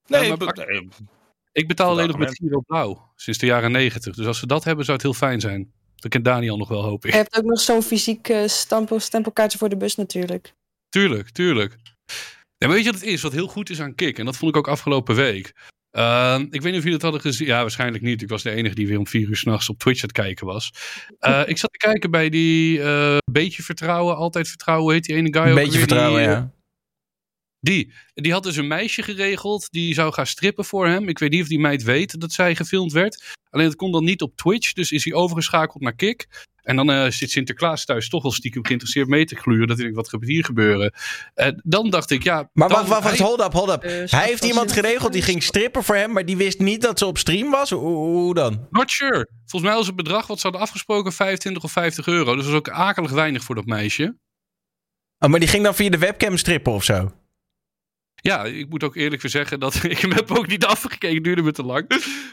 [0.06, 0.88] Nee, Ja, maar be- pak- nee,
[1.52, 4.14] Ik betaal alleen nog met Giro Blauw, sinds de jaren negentig.
[4.14, 5.72] Dus als ze dat hebben, zou het heel fijn zijn.
[6.04, 7.10] Dat kent Daniel nog wel, hoop ik.
[7.10, 10.54] Je hebt ook nog zo'n fysiek eh, stempel, stempelkaartje voor de bus natuurlijk.
[10.88, 11.76] Tuurlijk, tuurlijk.
[12.56, 13.22] Ja, maar weet je wat het is?
[13.22, 15.52] Wat heel goed is aan Kik, en dat vond ik ook afgelopen week.
[15.90, 17.46] Ehm, ik weet niet of jullie het hadden gezien.
[17.46, 18.22] Ja, waarschijnlijk niet.
[18.22, 20.46] Ik was de enige die weer om vier uur s'nachts op Twitch aan het kijken
[20.46, 20.70] was.
[21.18, 25.32] Eh, ik zat te kijken bij die eh, Beetje Vertrouwen, Altijd Vertrouwen, heet die ene
[25.32, 26.53] guy Een ook beetje vertrouwen, die, ja.
[27.64, 27.92] Die.
[28.14, 29.68] Die had dus een meisje geregeld.
[29.70, 31.08] Die zou gaan strippen voor hem.
[31.08, 33.36] Ik weet niet of die meid weet dat zij gefilmd werd.
[33.50, 34.72] Alleen het kon dan niet op Twitch.
[34.72, 36.26] Dus is hij overgeschakeld naar Kik.
[36.62, 39.68] En dan eh, zit Sinterklaas thuis toch wel stiekem geïnteresseerd mee te gluren.
[39.68, 40.92] Dat ik wat gaat hier gebeuren?
[41.34, 42.50] Uh, dan dacht ik, ja...
[42.52, 43.82] Maar wacht, wacht, wacht, hij- hold up, hold up.
[43.82, 46.98] Eh, hij heeft iemand geregeld die ging strippen voor hem, maar die wist niet dat
[46.98, 47.70] ze op stream was?
[47.70, 48.66] Hoe, dan?
[48.70, 49.28] Not sure.
[49.46, 52.34] Volgens mij was het bedrag wat ze hadden afgesproken 25 of 50 euro.
[52.34, 54.16] Dus dat is ook akelig weinig voor dat meisje.
[55.18, 57.12] Oh, maar die ging dan via de webcam strippen of zo?
[58.26, 61.22] Ja, ik moet ook eerlijk zeggen dat ik hem heb ook niet afgekeken.
[61.22, 61.86] duurde me te lang.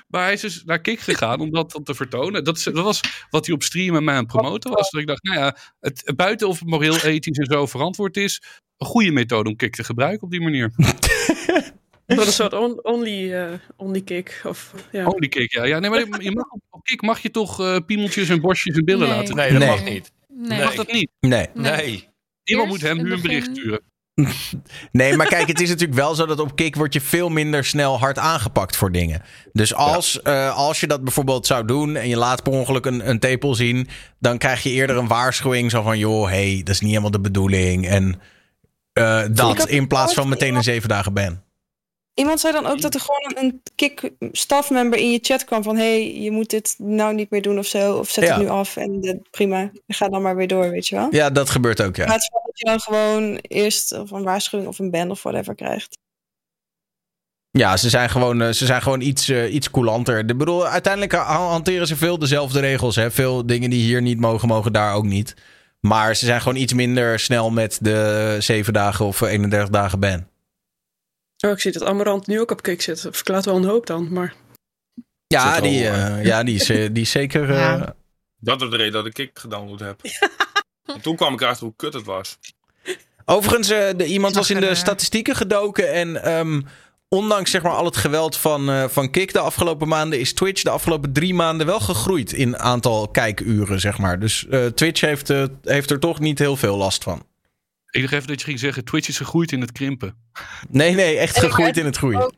[0.07, 2.43] Maar hij is dus naar Kik gegaan om dat dan te vertonen.
[2.43, 4.89] Dat, is- dat was wat hij op stream met mij aan het promoten was.
[4.89, 8.41] Dat ik dacht, nou ja, het, buiten of het moreel, ethisch en zo verantwoord is...
[8.77, 10.71] een goede methode om Kik te gebruiken op die manier.
[12.05, 14.41] Dat is een soort on- only, eh, only kick.
[14.45, 15.05] Of, ja.
[15.05, 15.63] Only Kik, ja.
[15.63, 18.85] ja nee, maar je mag, op- Kik mag je toch eh, piemeltjes en borstjes en
[18.85, 19.17] billen Nee.
[19.17, 19.69] laten Nee, dat Nee.
[19.69, 20.11] mag niet.
[20.27, 20.63] Nee.
[20.63, 21.09] Mag dat niet?
[21.19, 21.47] Nee.
[21.53, 21.71] Nee.
[21.75, 22.09] Nee.
[22.43, 23.81] Iemand Eerst moet hem nu een begin- bericht sturen.
[24.91, 27.65] Nee, maar kijk, het is natuurlijk wel zo dat op Kik word je veel minder
[27.65, 29.21] snel hard aangepakt voor dingen.
[29.53, 33.09] Dus als, eh, als je dat bijvoorbeeld zou doen en je laat per ongeluk een,
[33.09, 33.87] een tepel zien,
[34.19, 37.19] dan krijg je eerder een waarschuwing zo van, joh, hey, dat is niet helemaal de
[37.19, 37.87] bedoeling.
[37.87, 38.21] En
[38.93, 41.41] eh, dat in plaats van meteen een zeven dagen ban.
[42.13, 45.75] Iemand zei dan ook dat er gewoon een kick staffmember in je chat kwam van
[45.77, 47.97] hey, je moet dit nou niet meer doen of zo.
[47.97, 48.33] Of zet Ja.
[48.33, 51.07] het nu af en prima, ga dan maar weer door, weet je wel.
[51.11, 52.05] Ja, dat gebeurt ook, In ja.
[52.05, 55.55] plaats van dat je dan gewoon eerst of een waarschuwing of een ban of whatever
[55.55, 55.97] krijgt.
[57.51, 60.19] Ja, ze zijn gewoon, eh, ze zijn gewoon iets, eh, iets coulanter.
[60.19, 62.95] Ik bedoel, uiteindelijk ha- hanteren ze veel dezelfde regels.
[62.95, 63.11] Hè?
[63.11, 65.33] Veel dingen die hier niet mogen, mogen daar ook niet.
[65.79, 70.29] Maar ze zijn gewoon iets minder snel met de 7 dagen of 31 dagen ban.
[71.41, 73.03] Oh, ik zie dat Amarant nu ook op kick zit.
[73.03, 74.33] Dat verklaart wel een hoop dan, maar...
[75.27, 77.49] Ja, die, eh, eh, ja die, is, eh, die is zeker.
[77.51, 77.81] eh.
[78.39, 79.99] Dat is de reden dat ik Kik gedownload heb.
[80.85, 82.37] En toen kwam ik erachter hoe kut het was.
[83.25, 85.91] Overigens, eh, de, iemand was in de statistieken gedoken.
[85.93, 86.61] En ehm,
[87.09, 90.19] ondanks zeg maar, al het geweld van, eh, van Kik de afgelopen maanden...
[90.19, 94.19] is Twitch de afgelopen drie maanden wel gegroeid in aantal kijkuren, zeg maar.
[94.19, 97.25] Dus eh, Twitch heeft, eh, heeft er toch niet heel veel last van.
[97.91, 100.15] Ik dacht even dat je ging zeggen, Twitch is gegroeid in het krimpen.
[100.69, 102.33] Nee, nee, echt En gegroeid in het groeien.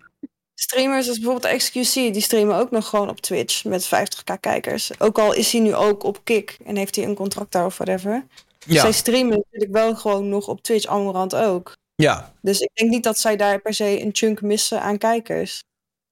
[0.55, 4.99] Streamers als bijvoorbeeld XQC, die streamen ook nog gewoon op Twitch met 50k kijkers.
[4.99, 7.77] Ook al is hij nu ook op Kik en heeft hij een contract daar of
[7.77, 8.25] whatever.
[8.65, 11.77] Ja, Zij streamen natuurlijk wel gewoon nog op Twitch, Amorant ook.
[11.95, 12.33] ja.
[12.41, 15.61] Dus ik denk niet dat zij daar per se een chunk missen aan kijkers.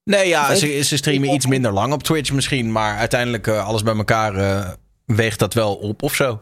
[0.04, 2.72] Nee, ja, ze, ze streamen iets minder lang op Twitch misschien.
[2.72, 4.72] Maar uiteindelijk eh, alles bij elkaar eh,
[5.06, 6.42] weegt dat wel op of zo.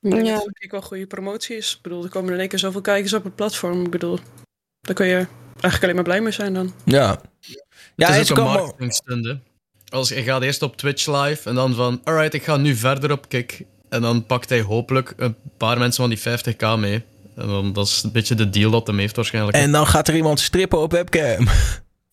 [0.00, 0.34] Ik denk Ja.
[0.34, 1.74] dat het wel goede promotie is.
[1.74, 3.84] Ik bedoel, er komen in één keer zoveel kijkers op het platform.
[3.84, 4.18] Ik bedoel,
[4.80, 6.72] daar kun je eigenlijk alleen maar blij mee zijn dan.
[6.84, 7.20] Ja.
[7.96, 9.34] Ja, het is ook een marketingstunt, hè.
[9.88, 13.12] Als je gaat eerst op Twitch live en dan van, alright, ik ga nu verder
[13.12, 13.64] op Kik.
[13.88, 17.04] En dan pakt hij hopelijk een paar mensen van die 50k mee.
[17.36, 19.56] En dan, dat is een beetje de deal dat hem heeft waarschijnlijk.
[19.56, 21.46] En dan gaat er iemand strippen op webcam.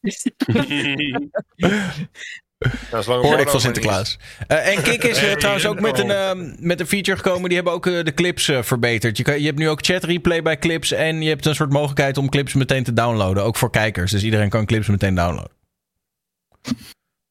[2.90, 4.18] Dat is lang Hoorde ik van Sinterklaas.
[4.48, 7.44] Eh, en Kik is eh, trouwens ook met een, ehm, met een feature gekomen.
[7.44, 9.18] Die hebben ook eh, de clips eh, verbeterd.
[9.18, 10.92] Je, kan, je hebt nu ook chat replay bij clips.
[10.92, 13.44] En je hebt een soort mogelijkheid om clips meteen te downloaden.
[13.44, 14.12] Ook voor kijkers.
[14.12, 15.52] Dus iedereen kan clips meteen downloaden.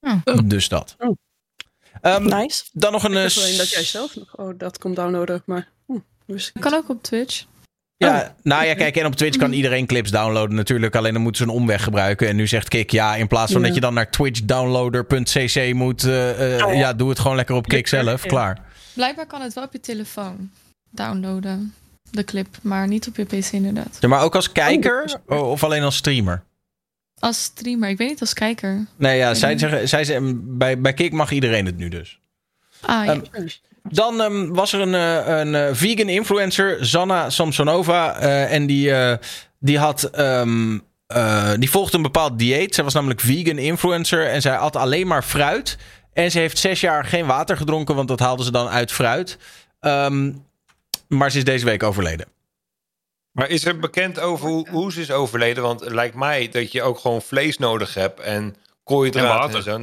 [0.00, 0.38] Oh.
[0.44, 0.96] Dus dat.
[0.98, 1.16] Oh.
[2.00, 2.64] Ehm, Nice.
[2.72, 3.10] dan nog een...
[3.16, 5.98] Ik dat jij zelf nog oh, dat kon downloaden, maar hm.
[6.60, 7.44] Kan ook op Twitch.
[8.06, 10.96] Ja, nou ja, kijk, en op Twitch kan iedereen clips downloaden natuurlijk.
[10.96, 12.28] Alleen dan moeten ze een omweg gebruiken.
[12.28, 13.66] En nu zegt Kik, ja, in plaats van Ja.
[13.66, 16.04] dat je dan naar twitchdownloader.cc moet...
[16.04, 16.92] eh, eh, Oh ja.
[16.92, 18.22] doe het gewoon lekker op Kik zelf.
[18.22, 18.58] Klaar.
[18.94, 20.50] Blijkbaar kan het wel op je telefoon
[20.90, 21.74] downloaden.
[22.10, 23.96] De clip, maar niet op je PC inderdaad.
[24.00, 26.42] Ja, maar ook als kijker o- of alleen als streamer?
[27.18, 28.86] Als streamer, ik weet niet als kijker.
[28.96, 29.58] Nee, ja, zij Mhm.
[29.58, 32.18] zeggen, zij zeggen bij, bij Kik mag iedereen het nu dus.
[32.80, 33.20] Ah, ja.
[33.92, 38.16] Dan ehm, was er een, eh, een eh, vegan influencer, Zanna Samsonova.
[38.18, 39.16] eh, en die, eh,
[39.58, 40.02] die had.
[40.04, 42.74] ehm, eh, die volgde een bepaald dieet.
[42.74, 44.26] Zij was namelijk vegan influencer.
[44.26, 45.78] En zij at alleen maar fruit.
[46.12, 49.38] En ze heeft zes jaar geen water gedronken, want dat haalden ze dan uit fruit.
[49.80, 50.32] Ehm,
[51.08, 52.26] maar ze is deze week overleden.
[53.32, 55.62] Maar is er bekend over hoe, hoe ze is overleden?
[55.62, 59.46] Want het lijkt mij dat je ook gewoon vlees nodig hebt en koolhydraten En en,
[59.46, 59.62] water.
[59.62, 59.74] zo.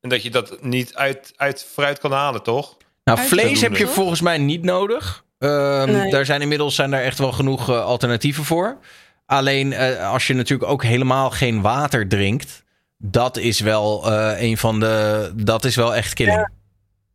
[0.00, 2.76] En dat je dat niet uit, uit fruit kan halen, toch?
[3.04, 3.92] Nou, vlees heb je Toch?
[3.94, 5.24] volgens mij niet nodig.
[5.38, 6.10] Ehm, Nee.
[6.10, 8.78] Daar zijn inmiddels zijn daar echt wel genoeg eh, alternatieven voor.
[9.26, 12.62] Alleen eh, als je natuurlijk ook helemaal geen water drinkt,
[12.98, 15.32] dat is wel eh, een van de.
[15.36, 16.48] Dat is wel echt killing.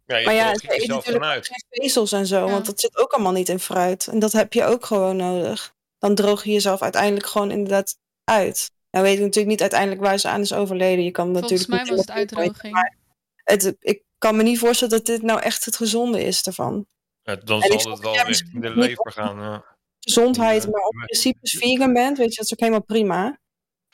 [0.06, 2.52] Ja, je Maar ja, ze eten natuurlijk geen vezels en zo, Ja.
[2.52, 4.08] want dat zit ook allemaal niet in fruit.
[4.08, 5.74] En dat heb je ook gewoon nodig.
[6.00, 8.72] Dan droog je jezelf uiteindelijk gewoon inderdaad uit.
[8.92, 11.04] Nou weet ik natuurlijk niet uiteindelijk waar ze aan is overleden.
[11.04, 12.74] Je kan Volgens natuurlijk mij niet was het uitdroging.
[12.74, 12.96] maar
[13.44, 16.86] Het, ik kan me niet voorstellen dat dit nou echt het gezonde is ervan.
[17.22, 19.40] Ja, dan En ik zal het wel richting de lever gaan.
[19.40, 19.76] Ja.
[20.00, 23.40] gezondheid, maar ook in principe vegan bent, weet je, dat is ook helemaal prima.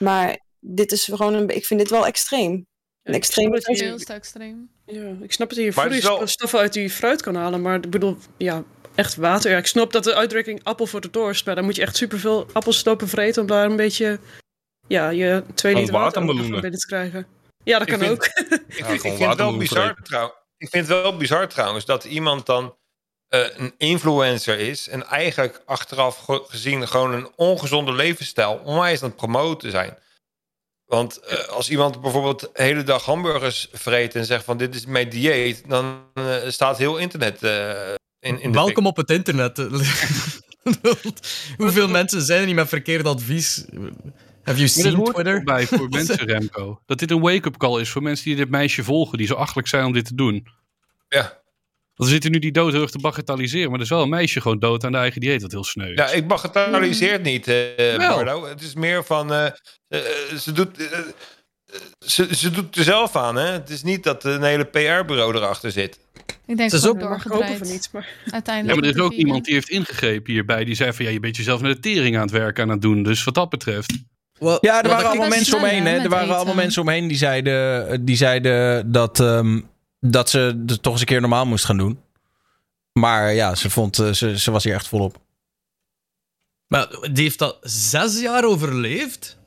[0.02, 2.66] Maar dit is gewoon een, ik vind dit wel extreem.
[3.04, 4.70] Een extreem het Heel extreem.
[4.86, 7.76] Ja, ik snap dat je Maar het wel- voedingsstoffen uit die fruit kan halen, maar
[7.76, 8.64] ik bedoel, ja,
[8.96, 9.52] echt water.
[9.52, 11.96] Ja, ik snap dat de uitdrukking appel voor de dorst, maar dan moet je echt
[11.96, 14.20] superveel appels lopen vreten om daar een beetje,
[14.88, 17.28] ja, je twee liter water binnen te krijgen.
[17.64, 18.26] Ja, dat Ik kan vind- ook.
[18.26, 21.48] Ik, Ja, vind- ik gewoon vind het wel bizar trouw- Ik vind het wel bizar
[21.48, 22.76] trouwens dat iemand dan
[23.28, 29.08] eh, een influencer is en eigenlijk achteraf ge- gezien gewoon een ongezonde levensstijl onwijs aan
[29.08, 29.98] het promoten zijn.
[30.86, 34.86] Want eh, als iemand bijvoorbeeld de hele dag hamburgers vreet en zegt van dit is
[34.86, 37.90] mijn dieet, dan eh, staat heel internet eh,
[38.20, 39.58] in, in de Welkom op het internet.
[41.58, 43.66] Hoeveel mensen zijn er niet met verkeerd advies?
[44.44, 45.44] Have you Maar dat seen hoort er Twitter?
[45.44, 46.82] bij voor mensen, Remco.
[46.86, 49.68] Dat dit een wake-up call is voor mensen die dit meisje volgen, die zo achtelijk
[49.68, 50.48] zijn om dit te doen.
[51.10, 51.42] Ja.
[51.96, 54.10] Want we zitten nu die dood heel erg te bagatelliseren, maar er is wel een
[54.10, 55.98] meisje gewoon dood aan de eigen dieet, wat heel sneu is.
[55.98, 57.98] Ja, ik bagatelliseer het niet, eh.
[57.98, 58.46] Bardo.
[58.46, 59.34] Het is meer van.
[59.34, 59.46] eh,
[59.88, 60.00] eh,
[60.40, 60.90] ze, doet,
[62.06, 63.46] ze, ze doet er zelf aan, hè?
[63.52, 66.00] Het is niet dat een hele PR-bureau erachter zit.
[66.46, 67.58] Ik denk Ze is ook- doorgedraaid.
[67.58, 68.08] van niet, maar...
[68.30, 68.76] Uiteindelijk.
[68.76, 70.64] Ja, maar er is ook iemand die heeft ingegrepen hierbij.
[70.66, 72.82] Die zei van ja, je bent jezelf naar de tering aan het werken aan het
[72.82, 73.04] doen.
[73.04, 73.94] Dus wat dat betreft.
[74.40, 75.86] Wel, Ja, er waren allemaal mensen omheen.
[75.86, 76.36] hè, Er waren eten.
[76.36, 79.62] allemaal mensen omheen die zeiden, die zeiden dat, ehm,
[80.00, 82.00] dat ze het toch eens een keer normaal moest gaan doen.
[83.00, 85.18] Maar ja, ze, vond, eh, ze, ze was hier echt volop.
[86.68, 89.38] Maar die heeft dat zes jaar overleefd?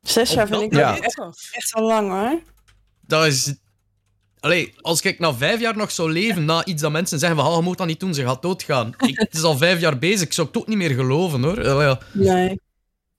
[0.00, 1.00] Zes jaar vind ik dat- wel Ja.
[1.00, 1.20] echt,
[1.52, 2.40] echt wel lang hoor.
[3.00, 3.54] Dat is...
[4.40, 7.46] Allee, als ik na vijf jaar nog zou leven na iets dat mensen zeggen van,
[7.46, 8.94] ah, je moet dat niet doen, ze gaat doodgaan.
[8.98, 11.62] Ik, het is al vijf jaar bezig, ik zou het ook niet meer geloven, hoor.
[11.64, 11.98] Ja, ja.
[12.12, 12.60] Nee.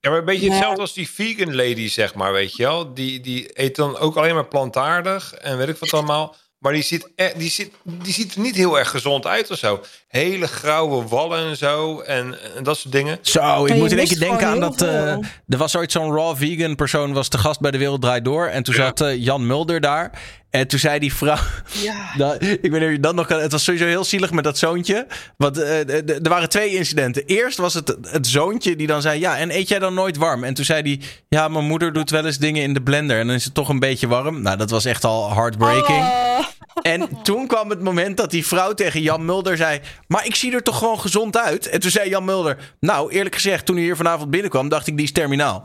[0.00, 2.94] Ja, maar een beetje hetzelfde als die vegan lady, zeg maar, weet je wel.
[2.94, 6.36] Die, die eet dan ook alleen maar plantaardig en weet ik wat allemaal.
[6.58, 9.58] Maar die ziet, e- die, ziet, die ziet er niet heel erg gezond uit of
[9.58, 9.82] zo.
[10.10, 13.18] Hele grauwe wallen en zo en, en dat soort dingen.
[13.22, 14.82] Zo, ik moet in één keer denken aan dat...
[14.82, 15.10] eh,
[15.48, 18.46] er was ooit zo'n raw vegan persoon, was te gast bij De Wereld Draait Door.
[18.46, 18.80] En toen Ja.
[18.84, 20.10] zat eh, Jan Mulder daar.
[20.50, 21.36] En toen zei die vrouw...
[21.72, 21.94] Ja.
[22.18, 23.40] Nou, ik weet niet of je dat nog kan.
[23.40, 25.06] Het was sowieso heel zielig met dat zoontje.
[25.36, 27.24] Want eh, er waren twee incidenten.
[27.26, 30.44] Eerst was het het zoontje die dan zei: Ja, en eet jij dan nooit warm?
[30.44, 33.18] En toen zei hij: Ja, mijn moeder doet wel eens dingen in de blender.
[33.18, 34.42] En dan is het toch een beetje warm.
[34.42, 35.98] Nou, dat was echt al heartbreaking.
[36.04, 36.38] Oh.
[36.82, 40.52] En toen kwam het moment dat die vrouw tegen Jan Mulder zei: Maar ik zie
[40.54, 41.66] er toch gewoon gezond uit?
[41.68, 44.96] En toen zei Jan Mulder: Nou, eerlijk gezegd, toen hij hier vanavond binnenkwam, dacht ik:
[44.96, 45.62] Die is terminaal.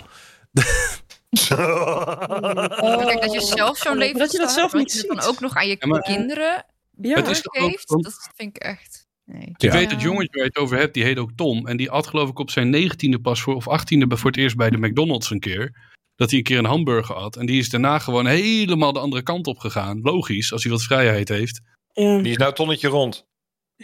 [3.06, 5.28] Kijk, dat je zelf zo'n leven dat je dat zelf niet dan ziet.
[5.30, 6.66] ook nog aan je Ja, maar- kinderen
[7.02, 9.08] Ja, Het is toch ook- doorgeeft, want- dat vind ik echt...
[9.26, 9.54] Nee.
[9.58, 9.74] Je Ja.
[9.74, 11.68] weet het jongetje waar je het over hebt, die heet ook Tom.
[11.68, 14.56] En die had geloof ik op zijn negentiende pas voor, of achttiende voor het eerst
[14.56, 15.94] bij de McDonald's een keer.
[16.16, 17.36] Dat hij een keer een hamburger had.
[17.36, 20.00] En die is daarna gewoon helemaal de andere kant op gegaan.
[20.02, 21.62] Logisch, als hij wat vrijheid heeft.
[21.94, 22.18] Ja.
[22.18, 23.26] Die is nou tonnetje rond.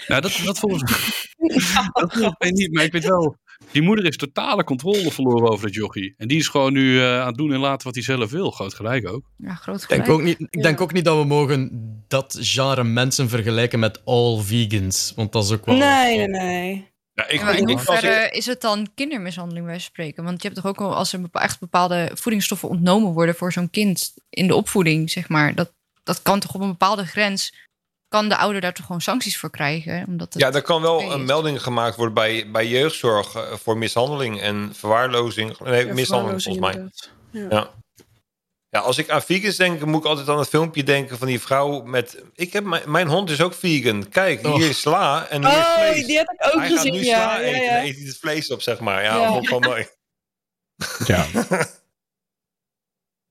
[0.07, 0.99] Nou, dat, dat volgens mij.
[1.93, 3.37] dat weet ik niet, maar ik weet wel.
[3.71, 6.13] Die moeder heeft totale controle verloren over het jochie.
[6.17, 8.51] En die is gewoon nu eh, aan het doen en laten wat hij zelf wil.
[8.51, 9.31] Groot gelijk ook.
[9.37, 10.05] Ja, groot Ik gelijk.
[10.05, 10.61] denk, ook niet, ik Ja.
[10.61, 11.71] denk ook niet dat we mogen
[12.07, 15.13] dat genre mensen vergelijken met all vegans.
[15.15, 15.75] Want dat is ook wel...
[15.77, 16.90] Nee, nee, nee.
[17.21, 20.23] Ja, ik, maar in ik- hoeverre is het dan kindermishandeling bij spreken?
[20.23, 23.69] Want je hebt toch ook wel, als er echt bepaalde voedingsstoffen ontnomen worden voor zo'n
[23.69, 25.71] kind in de opvoeding, zeg maar, dat,
[26.03, 27.53] dat kan toch op een bepaalde grens,
[28.07, 30.05] kan de ouder daar toch gewoon sancties voor krijgen?
[30.07, 33.77] Omdat het ja, er kan wel een melding gemaakt worden bij, bij jeugdzorg eh, voor
[33.77, 35.59] mishandeling en verwaarlozing.
[35.59, 36.89] Nee, Ja, mishandeling volgens mij.
[37.31, 37.47] Ja.
[37.49, 37.69] Ja.
[38.71, 41.39] Ja, als ik aan vegans denk, moet ik altijd aan het filmpje denken van die
[41.41, 42.23] vrouw met...
[42.33, 44.09] Ik heb mijn, mijn hond is ook vegan.
[44.09, 46.05] Kijk, hier is sla en hier is Oh, vlees.
[46.05, 47.21] die heb ik ook Hij gaat gezien, nu ja.
[47.21, 47.69] sla ja, eten ja.
[47.77, 49.03] en eet hij het vlees op, zeg maar.
[49.03, 49.41] Ja, Ja.
[49.41, 49.87] wel mooi.
[51.05, 51.25] Ja.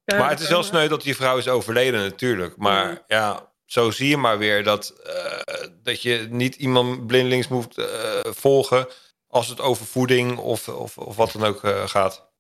[0.05, 2.57] Maar het is wel sneu dat die vrouw is overleden natuurlijk.
[2.57, 3.03] Maar Ja.
[3.07, 7.87] ja, zo zie je maar weer dat, eh, dat je niet iemand blindelings moet eh,
[8.23, 8.87] volgen...
[9.27, 12.31] als het over voeding of, of, of wat dan ook eh, gaat.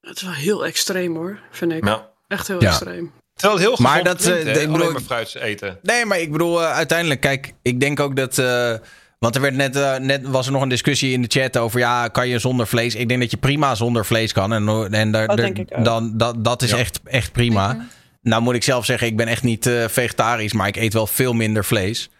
[0.00, 1.84] Het is wel heel extreem hoor, vind ik.
[1.84, 2.12] Ja.
[2.28, 2.68] Echt heel Ja.
[2.68, 3.12] extreem.
[3.34, 5.78] Terwijl het heel Maar gezond dat, klinkt, eh, hè, ik alleen bedoel- maar fruit eten.
[5.82, 8.38] Nee, maar ik bedoel, eh, uiteindelijk, kijk, ik denk ook dat.
[8.38, 8.72] eh,
[9.18, 12.08] want er werd net, net was er nog een discussie in de chat over, ja,
[12.08, 12.94] kan je zonder vlees?
[12.94, 14.52] Ik denk dat je prima zonder vlees kan.
[14.52, 15.84] En, en daar, Dat daar- denk ik ook.
[15.84, 16.76] dan, dat, dat is Ja.
[16.76, 17.86] echt, echt prima.
[18.22, 21.06] Nou moet ik zelf zeggen, ik ben echt niet eh, vegetarisch, maar ik eet wel
[21.06, 22.10] veel minder vlees.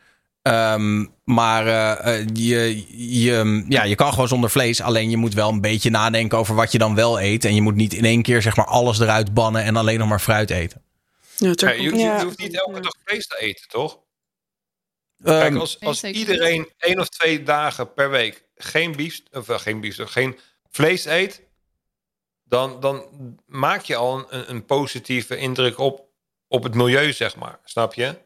[0.44, 2.84] Ehm, maar eh, eh, je,
[3.22, 4.80] je, ja, je kan gewoon zonder vlees.
[4.80, 7.44] Alleen je moet wel een beetje nadenken over wat je dan wel eet.
[7.44, 10.08] En je moet niet in één keer zeg maar alles eruit bannen en alleen nog
[10.08, 10.82] maar fruit eten.
[11.36, 13.98] Ja, je, hoeft niet elke dag vlees te eten, toch?
[15.22, 19.58] Ehm, Kijk, als, als iedereen één of twee dagen per week geen bief, of wel,
[19.58, 20.38] geen bief, geen
[20.70, 21.42] vlees eet,
[22.44, 23.04] dan, dan
[23.46, 26.08] maak je al een, een positieve indruk op,
[26.48, 27.58] op het milieu, zeg maar.
[27.64, 28.18] Snap je?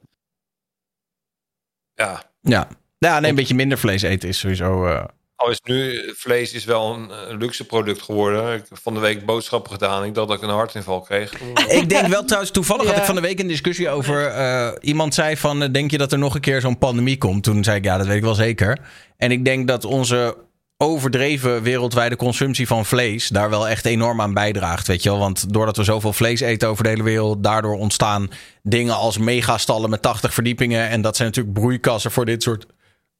[1.98, 2.68] Ja, Ja.
[2.98, 5.04] Ja, nee, een beetje minder vlees eten is sowieso eh,
[5.36, 8.54] Al is nu vlees is wel een, een luxe product geworden.
[8.54, 10.04] Ik heb van de week boodschappen gedaan.
[10.04, 11.32] Ik dacht dat ik een hartinval kreeg.
[11.80, 14.26] Ik denk wel trouwens, toevallig had ik van de week een discussie over.
[14.26, 17.42] eh, iemand zei van, eh, denk je dat er nog een keer zo'n pandemie komt?
[17.42, 18.78] Toen zei ik, ja, dat weet ik wel zeker.
[19.16, 20.36] En ik denk dat onze
[20.80, 25.18] overdreven wereldwijde consumptie van vlees daar wel echt enorm aan bijdraagt, weet je wel?
[25.18, 28.30] Want doordat we zoveel vlees eten over de hele wereld, daardoor ontstaan
[28.62, 30.88] dingen als megastallen met 80 verdiepingen.
[30.88, 32.66] En dat zijn natuurlijk broeikassen voor dit soort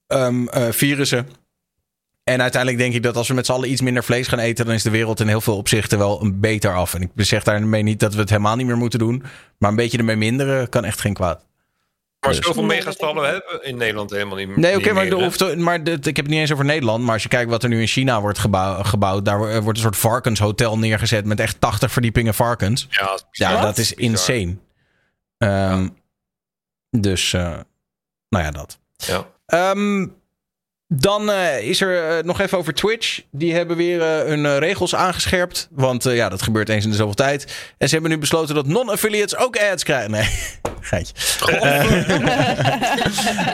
[0.06, 1.28] ehm, eh, virussen.
[2.24, 4.64] En uiteindelijk denk ik dat als we met z'n allen iets minder vlees gaan eten,
[4.64, 6.94] dan is de wereld in heel veel opzichten wel een beter af.
[6.94, 9.22] En ik zeg daarmee niet dat we het helemaal niet meer moeten doen.
[9.58, 11.47] Maar een beetje ermee minderen kan echt geen kwaad.
[12.20, 15.22] Maar Dus- zoveel megastallen hebben we in Nederland helemaal niet Nee, oké, maar, meer, er
[15.22, 17.04] hoeft, maar dit- ik heb het niet eens over Nederland.
[17.04, 19.78] Maar als je kijkt wat er nu in China wordt gebouw- gebouwd, daar wo- wordt
[19.78, 22.86] een soort varkenshotel neergezet met echt 80 verdiepingen varkens.
[22.90, 24.56] Ja, dat is Ja, dat is insane.
[25.38, 25.88] Ehm,
[26.90, 27.58] Dus, eh,
[28.28, 28.78] nou ja, dat.
[28.96, 29.26] Ja.
[29.46, 30.06] Ehm,
[30.88, 33.20] dan eh, is er eh, nog even over Twitch.
[33.30, 35.68] Die hebben weer eh, hun regels aangescherpt.
[35.70, 37.72] Want ja, dat gebeurt eens in de zoveel tijd.
[37.78, 40.10] En ze hebben nu besloten dat non-affiliates ook ads krijgen.
[40.10, 40.28] Nee,
[40.80, 41.14] geitje.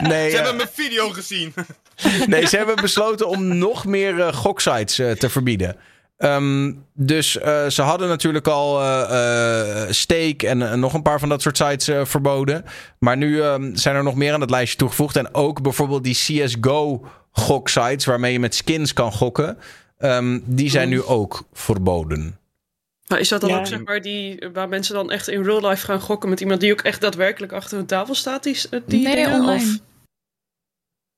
[0.01, 1.53] Nee, Ze hebben mijn video gezien.
[2.27, 5.75] nee, ze hebben besloten om nog meer goksites te verbieden.
[6.17, 11.29] Ehm, dus eh, ze hadden natuurlijk al eh eh, Steak en nog een paar van
[11.29, 12.65] dat soort sites verboden.
[12.99, 15.15] Maar nu ehm, zijn er nog meer aan het lijstje toegevoegd.
[15.15, 19.57] En ook bijvoorbeeld die CSGO goksites waarmee je met skins kan gokken.
[19.97, 22.37] Ehm, die zijn nu ook verboden.
[23.07, 23.57] Maar is dat dan Ja.
[23.57, 26.59] ook zeg maar die waar mensen dan echt in real life gaan gokken met iemand
[26.61, 28.43] die ook echt daadwerkelijk achter een tafel staat?
[28.43, 29.39] Die, die nee, dingen?
[29.39, 29.63] online.
[29.63, 29.79] Of-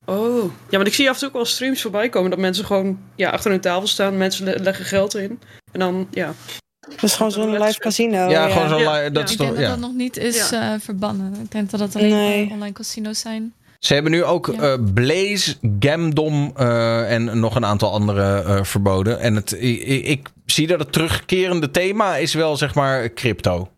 [0.09, 2.65] Oh, ja, want ik zie af en toe ook wel streams voorbij komen dat mensen
[2.65, 5.39] gewoon ja, achter hun tafel staan, mensen le- leggen geld in.
[5.71, 6.33] En dan, ja.
[6.89, 8.29] Dat is gewoon zo'n live casino.
[8.29, 8.79] ja, gewoon zo.
[8.79, 9.69] Ja, li- dat Ik toch, denk dat ja.
[9.69, 10.73] dat nog niet is Ja.
[10.73, 11.33] eh, verbannen.
[11.43, 12.49] Ik denk dat dat alleen Nee.
[12.51, 13.53] online casino's zijn.
[13.79, 14.61] Ze hebben nu ook Ja.
[14.73, 19.19] eh, Blaze, Gamdom eh, en nog een aantal andere eh, verboden.
[19.19, 23.69] En het, ik, ik zie dat het terugkerende thema is wel zeg maar crypto.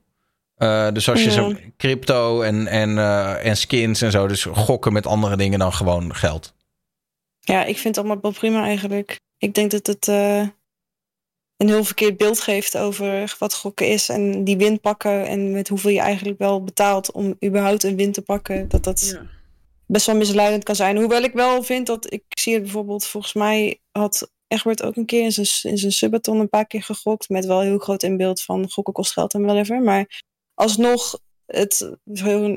[0.60, 1.32] Eh, dus als je Ja.
[1.32, 5.74] zo crypto en, en, eh, en skins en zo, dus gokken met andere dingen dan
[5.74, 6.54] gewoon geld.
[7.40, 9.20] Ja, ik vind het allemaal wel prima eigenlijk.
[9.38, 10.48] Ik denk dat het eh,
[11.58, 14.10] een heel verkeerd beeld geeft over wat gokken is.
[14.10, 18.12] En die win pakken en met hoeveel je eigenlijk wel betaalt om überhaupt een win
[18.12, 18.70] te pakken.
[18.70, 19.26] Dat dat ja.
[19.88, 20.98] best wel misleidend kan zijn.
[20.98, 25.06] Hoewel ik wel vind dat, ik zie het bijvoorbeeld, volgens mij had Egbert ook een
[25.06, 27.30] keer in zijn, in zijn subathon een paar keer gegokt.
[27.30, 29.82] Met wel heel groot in beeld van gokken kost geld en whatever.
[29.82, 30.22] Maar
[30.60, 31.96] alsnog, het,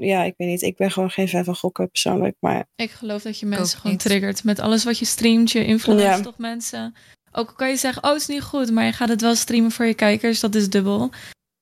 [0.01, 0.63] ja, ik weet niet.
[0.63, 2.37] Ik ben gewoon geen fan van gokken persoonlijk.
[2.41, 4.01] Maar Ik geloof dat je mensen gewoon niet.
[4.01, 5.51] triggert met alles wat je streamt.
[5.51, 6.21] Je influence Ja.
[6.21, 6.95] toch mensen.
[7.33, 9.35] Ook al kan je zeggen, oh het is niet goed, maar je gaat het wel
[9.35, 10.41] streamen voor je kijkers.
[10.41, 11.11] Dat is dubbel.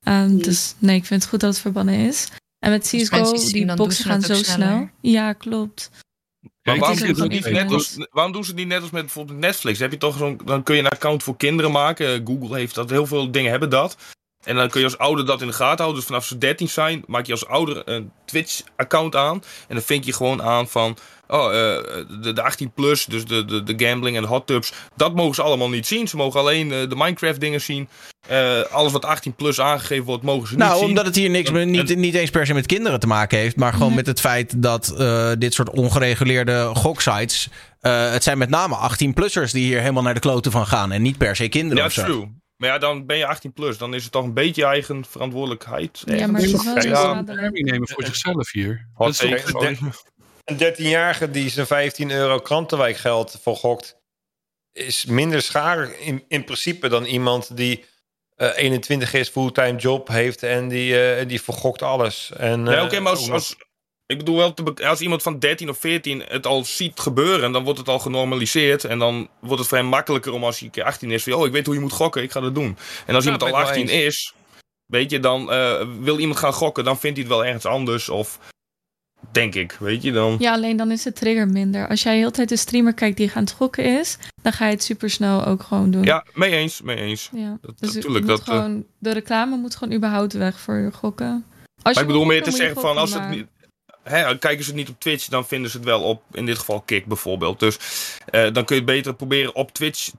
[0.05, 2.27] Ehm, Dus nee, ik vind het goed dat het verbannen is.
[2.59, 4.89] En met Als CSGO, die boxen gaan zo snel.
[5.01, 5.89] Ja, klopt.
[6.63, 9.01] Maar waarom, doen ze niet net als, waarom doen ze het niet net als met
[9.01, 9.79] bijvoorbeeld Netflix?
[9.79, 12.21] Heb je toch zo'n, dan kun je een account voor kinderen maken.
[12.27, 13.97] Google heeft dat, heel veel dingen hebben dat.
[14.43, 15.95] En dan kun je als ouder dat in de gaten houden.
[15.95, 19.43] Dus vanaf ze 13 zijn, maak je als ouder een Twitch-account aan.
[19.67, 20.97] En dan vind je gewoon aan van.
[21.27, 21.51] Oh, eh,
[22.21, 24.73] de, de 18 plus, dus de, de, de gambling en de hot tubs.
[24.95, 26.07] Dat mogen ze allemaal niet zien.
[26.07, 27.87] Ze mogen alleen eh, de Minecraft-dingen zien.
[28.27, 30.87] Eh, alles wat 18 plus aangegeven wordt, mogen ze niet Nou, zien.
[30.87, 33.07] omdat het hier niks En- met, niet, en- niet eens per se met kinderen te
[33.07, 33.55] maken heeft.
[33.55, 33.95] Maar gewoon Nee.
[33.95, 37.49] met het feit dat eh, dit soort ongereguleerde goksites.
[37.81, 40.91] eh, het zijn met name 18-plussers die hier helemaal naar de kloten van gaan.
[40.91, 42.39] En niet per se kinderen Ja, true.
[42.61, 43.77] Maar ja, dan ben je 18 plus.
[43.77, 46.01] Dan is het toch een beetje je eigen verantwoordelijkheid.
[46.05, 48.87] Ja, maar het is wel bescherming nemen voor zichzelf hier.
[48.93, 49.93] Hot Dat is toch- takes, de- gewoon.
[50.43, 53.97] Een 13-jarige die zijn 15 euro krantenwijkgeld voor gokt,
[54.71, 57.85] is minder schaar in, in principe dan iemand die
[58.35, 62.31] eh, 21 is, fulltime job heeft en die, eh, die vergokt alles.
[62.37, 63.55] En, Nee, eh, oké, maar als, als,
[64.11, 64.53] ik bedoel wel,
[64.83, 68.83] als iemand van 13 of 14 het al ziet gebeuren, dan wordt het al genormaliseerd.
[68.83, 71.33] En dan wordt het voor hem makkelijker om als hij een keer 18 is, van,
[71.33, 72.77] oh, ik weet hoe je moet gokken, ik ga dat doen.
[73.05, 73.91] En als Ja, iemand al ik wel 18 eens.
[74.05, 74.33] is,
[74.85, 78.09] weet je, dan eh, wil iemand gaan gokken, dan vindt hij het wel ergens anders.
[78.09, 78.39] Of
[79.31, 80.35] denk ik, weet je, dan...
[80.39, 81.87] Ja, alleen dan is de trigger minder.
[81.87, 84.65] Als jij heel de tijd een streamer kijkt die aan het gokken is, dan ga
[84.65, 86.03] je het supersnel ook gewoon doen.
[86.03, 87.29] Ja, mee eens, mee eens.
[87.33, 87.57] Ja.
[87.61, 88.39] Dat, Dus natuurlijk, dat...
[88.39, 91.45] eh, gewoon, de reclame moet gewoon überhaupt weg voor gokken.
[91.83, 93.47] Als Maar je ik bedoel meer te zeggen van als het niet.
[94.03, 96.57] Hè, kijken ze het niet op Twitch, dan vinden ze het wel op, in dit
[96.59, 97.59] geval Kick bijvoorbeeld.
[97.59, 97.77] Dus
[98.25, 100.09] eh, dan kun je het beter proberen op Twitch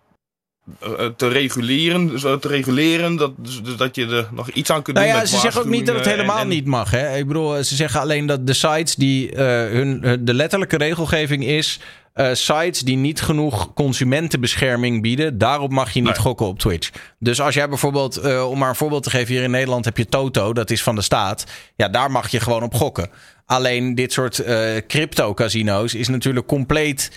[0.80, 2.20] eh, eh, te reguleren.
[2.40, 5.16] Te reguleren dat, dus, dat je er nog iets aan kunt Nou doen.
[5.16, 6.90] ja, met ze zeggen ook niet dat het helemaal en- en- niet mag.
[6.90, 7.16] Hè?
[7.16, 11.80] Ik bedoel, ze zeggen alleen dat de sites die hun, de letterlijke regelgeving is.
[12.12, 16.20] Eh, sites die niet genoeg consumentenbescherming bieden, daarop mag je niet Nee.
[16.20, 16.90] gokken op Twitch.
[17.18, 19.96] Dus als jij bijvoorbeeld, eh, om maar een voorbeeld te geven, hier in Nederland heb
[19.96, 21.44] je Toto, dat is van de staat.
[21.76, 23.10] Ja, daar mag je gewoon op gokken.
[23.46, 24.58] Alleen dit soort eh
[24.88, 27.10] crypto-casino's is natuurlijk compleet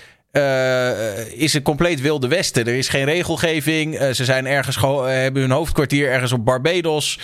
[1.35, 2.67] is een compleet wilde westen.
[2.67, 3.97] Er is geen regelgeving.
[4.13, 4.75] Ze zijn ergens
[5.05, 7.19] hebben hun hoofdkwartier ergens op Barbados.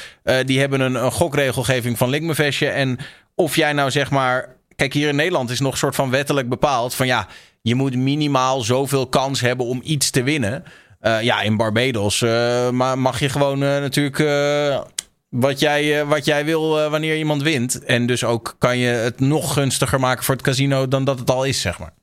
[0.45, 2.67] Die hebben een, een gokregelgeving van Linkmevestje.
[2.67, 2.97] En
[3.35, 4.55] of jij nou zeg maar...
[4.75, 7.27] Kijk, hier in Nederland is nog een soort van wettelijk bepaald van ja,
[7.61, 10.63] je moet minimaal zoveel kans hebben om iets te winnen.
[10.99, 14.81] Eh, ja, in Barbados eh, ma- mag je gewoon eh, natuurlijk eh,
[15.29, 17.83] wat, jij, eh, wat jij wil eh, wanneer iemand wint.
[17.85, 21.29] En dus ook kan je het nog gunstiger maken voor het casino dan dat het
[21.29, 21.93] al is, zeg maar.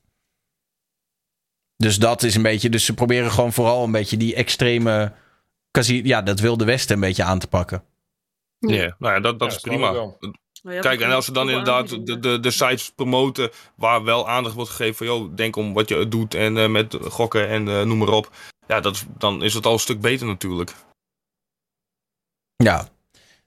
[1.75, 2.69] Dus dat is een beetje.
[2.69, 5.11] Dus ze proberen gewoon vooral een beetje die extreme.
[5.71, 7.83] Casino, ja, dat wilde Westen een beetje aan te pakken.
[8.59, 10.15] Ja, nou ja, dat, dat Ja, is prima.
[10.63, 14.55] Hebt Kijk, en als ze dan inderdaad de, de, de sites promoten waar wel aandacht
[14.55, 17.81] wordt gegeven van, joh, denk om wat je doet en eh, met gokken en eh,
[17.81, 18.29] noem maar op.
[18.67, 20.73] Ja, dat, dan is het al een stuk beter natuurlijk.
[22.55, 22.89] Ja.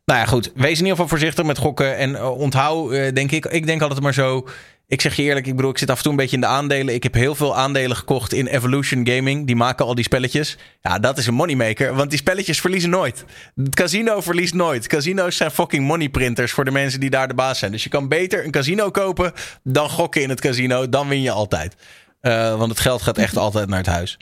[0.05, 0.53] Nou ja, goed.
[0.55, 1.97] Wees in ieder geval voorzichtig met gokken.
[1.97, 3.45] En eh, onthoud, eh, denk ik.
[3.45, 4.49] Ik denk altijd maar zo.
[4.93, 6.47] Ik zeg je eerlijk, ik bedoel, ik zit af en toe een beetje in de
[6.49, 6.95] aandelen.
[6.95, 9.47] Ik heb heel veel aandelen gekocht in Evolution Gaming.
[9.47, 10.57] Die maken al die spelletjes.
[10.81, 11.95] Ja, dat is een moneymaker.
[11.95, 13.25] Want die spelletjes verliezen nooit.
[13.55, 14.87] Het casino verliest nooit.
[14.87, 17.73] Casino's zijn fucking moneyprinters voor de mensen die daar de baas zijn.
[17.73, 19.33] Dus je kan beter een casino kopen
[19.63, 20.89] dan gokken in het casino.
[20.89, 21.75] Dan win je altijd.
[22.21, 24.19] Eh, want het geld gaat echt altijd naar het huis.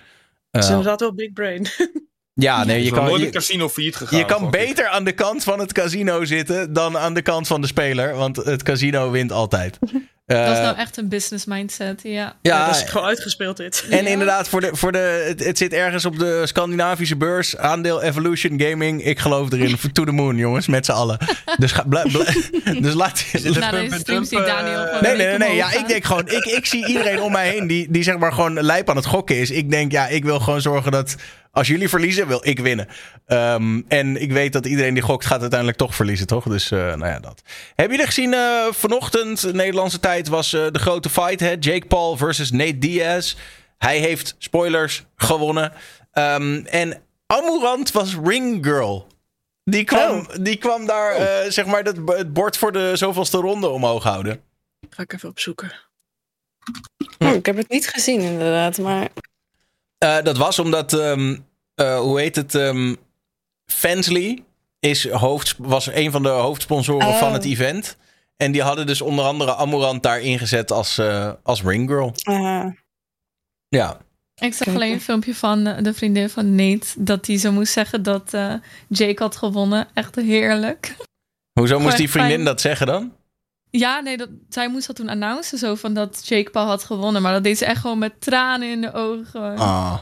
[0.51, 1.66] Het is Eh, inderdaad wel big brain.
[2.35, 4.18] ja, nee, Je kan nooit een casino failliet gegaan.
[4.18, 7.61] je kan beter aan de kant van het casino zitten dan aan de kant van
[7.61, 8.14] de speler.
[8.14, 9.79] Want het casino wint altijd.
[10.31, 12.11] Eh, dat is nou echt een business mindset, ja.
[12.11, 13.85] Ja, ja, dat is gewoon uitgespeeld dit.
[13.91, 17.57] en inderdaad, voor de, voor de, het, het zit ergens op de Scandinavische beurs.
[17.57, 19.05] Aandeel Evolution Gaming.
[19.05, 19.76] Ik geloof erin.
[19.93, 21.18] To the moon, jongens, met z'n allen.
[21.57, 22.24] Dus, ga, bla- bla-
[22.81, 23.24] dus laat...
[23.33, 25.57] Na deze stream ziet Daniel gewoon Nee, nee, nee.
[25.57, 28.33] Ja, ik denk gewoon, ik, ik zie iedereen om mij heen die, die zeg maar
[28.33, 29.51] gewoon lijp aan het gokken is.
[29.51, 31.14] Ik denk, ja, ik wil gewoon zorgen dat
[31.51, 32.88] als jullie verliezen, wil ik winnen.
[33.26, 36.44] Ehm, en ik weet dat iedereen die gokt gaat uiteindelijk toch verliezen, toch?
[36.44, 37.42] Dus, eh, nou ja, dat.
[37.74, 41.55] Hebben jullie gezien eh, vanochtend, Nederlandse tijd, was eh, de grote fight, hè?
[41.61, 43.34] Jake Paul versus Nate Diaz.
[43.78, 45.72] Hij heeft, spoilers, gewonnen.
[46.12, 49.07] Ehm, en Amurant was ring girl.
[49.64, 53.68] Die kwam, die kwam daar, eh, zeg maar, dat, het bord voor de zoveelste ronde
[53.68, 54.42] omhoog houden.
[54.90, 55.72] Ga ik even opzoeken.
[57.18, 59.09] Oh, ik heb het niet gezien inderdaad, maar
[60.01, 61.36] Eh, dat was omdat, ehm,
[61.74, 62.55] eh, hoe heet het?
[62.55, 62.94] ehm
[63.72, 64.42] Fansley
[64.78, 67.18] is hoofd, was een van de hoofdsponsoren Oh.
[67.18, 67.96] van het event.
[68.36, 72.12] En die hadden dus onder andere Amorant daar ingezet als, eh als ringgirl.
[72.22, 72.64] eh,
[73.68, 73.98] Ja.
[74.34, 76.86] Ik zag alleen een filmpje van eh, de vriendin van Nate.
[76.96, 78.55] Dat hij zo moest zeggen dat eh,
[78.88, 79.88] Jake had gewonnen.
[79.94, 80.96] Echt heerlijk.
[81.53, 82.44] Hoezo moest die vriendin fijn.
[82.44, 83.12] dat zeggen dan?
[83.71, 85.59] Ja, nee, dat, zij moest dat toen announcen.
[85.59, 87.23] Zo van dat Jake Paul had gewonnen.
[87.23, 89.57] Maar dat deed ze echt gewoon met tranen in de ogen.
[89.57, 89.99] Ah.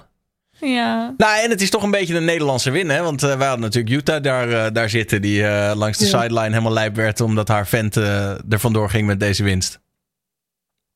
[0.60, 1.14] Ja.
[1.16, 3.02] Nou, en het is toch een beetje een Nederlandse win, hè?
[3.02, 6.20] Want eh, wij hadden natuurlijk Utah daar, eh, daar zitten, die eh, langs de Ja.
[6.20, 9.80] sideline helemaal lijp werd, omdat haar vent eh, er vandoor ging met deze winst.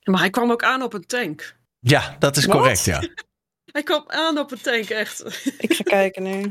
[0.02, 1.56] Maar hij kwam ook aan op een tank.
[1.80, 3.02] Ja, dat is correct, ja.
[3.72, 5.44] Hij kwam aan op een tank, echt.
[5.58, 6.50] ik ga kijken nu.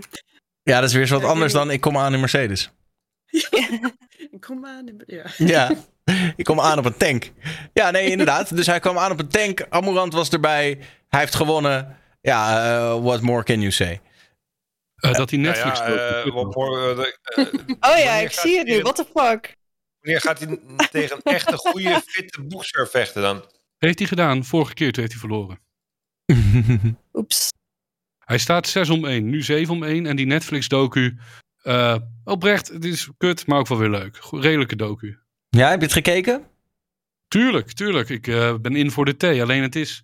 [0.63, 2.69] Ja, dat is weer eens wat ik anders dan ik kom aan in Mercedes.
[4.39, 4.85] Kom aan.
[5.05, 5.23] Ja.
[5.37, 5.71] Ja,
[6.35, 7.31] ik kom aan op een tank.
[7.73, 8.55] Ja, nee, inderdaad.
[8.55, 9.65] Dus hij kwam aan op een tank.
[9.69, 10.79] Amorant was erbij.
[11.09, 11.97] Hij heeft gewonnen.
[12.21, 14.01] Ja, eh, what more can you say?
[14.95, 15.79] Eh, dat die Nou Netflix...
[15.79, 15.85] ja,
[16.23, 17.17] eh, wat voor, de-
[17.79, 18.81] Oh ja, ik zie het hij- nu.
[18.83, 19.55] What the fuck?
[19.99, 20.59] Wanneer gaat hij
[20.91, 23.45] tegen een echte goede, fitte boxer vechten dan?
[23.77, 24.45] Heeft hij gedaan.
[24.45, 25.59] Vorige keer toen heeft hij verloren.
[27.13, 27.49] Oeps.
[28.25, 30.05] Hij staat 6 om 1, nu 7 om 1.
[30.05, 31.17] En die Netflix-docu,
[31.63, 34.17] eh, oprecht, het is kut, maar ook wel weer leuk.
[34.31, 35.19] Redelijke docu.
[35.57, 36.43] Ja, heb je het gekeken?
[37.27, 38.09] Tuurlijk, tuurlijk.
[38.09, 39.41] Ik eh, ben in voor de thee.
[39.41, 40.03] Alleen het is,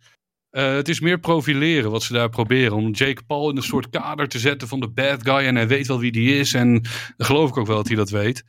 [0.50, 2.76] eh, het is meer profileren wat ze daar proberen.
[2.76, 5.46] Om Jake Paul in een soort kader te zetten van de bad guy.
[5.46, 6.54] En hij weet wel wie die is.
[6.54, 6.74] En
[7.18, 8.44] dan geloof ik ook wel dat hij dat weet.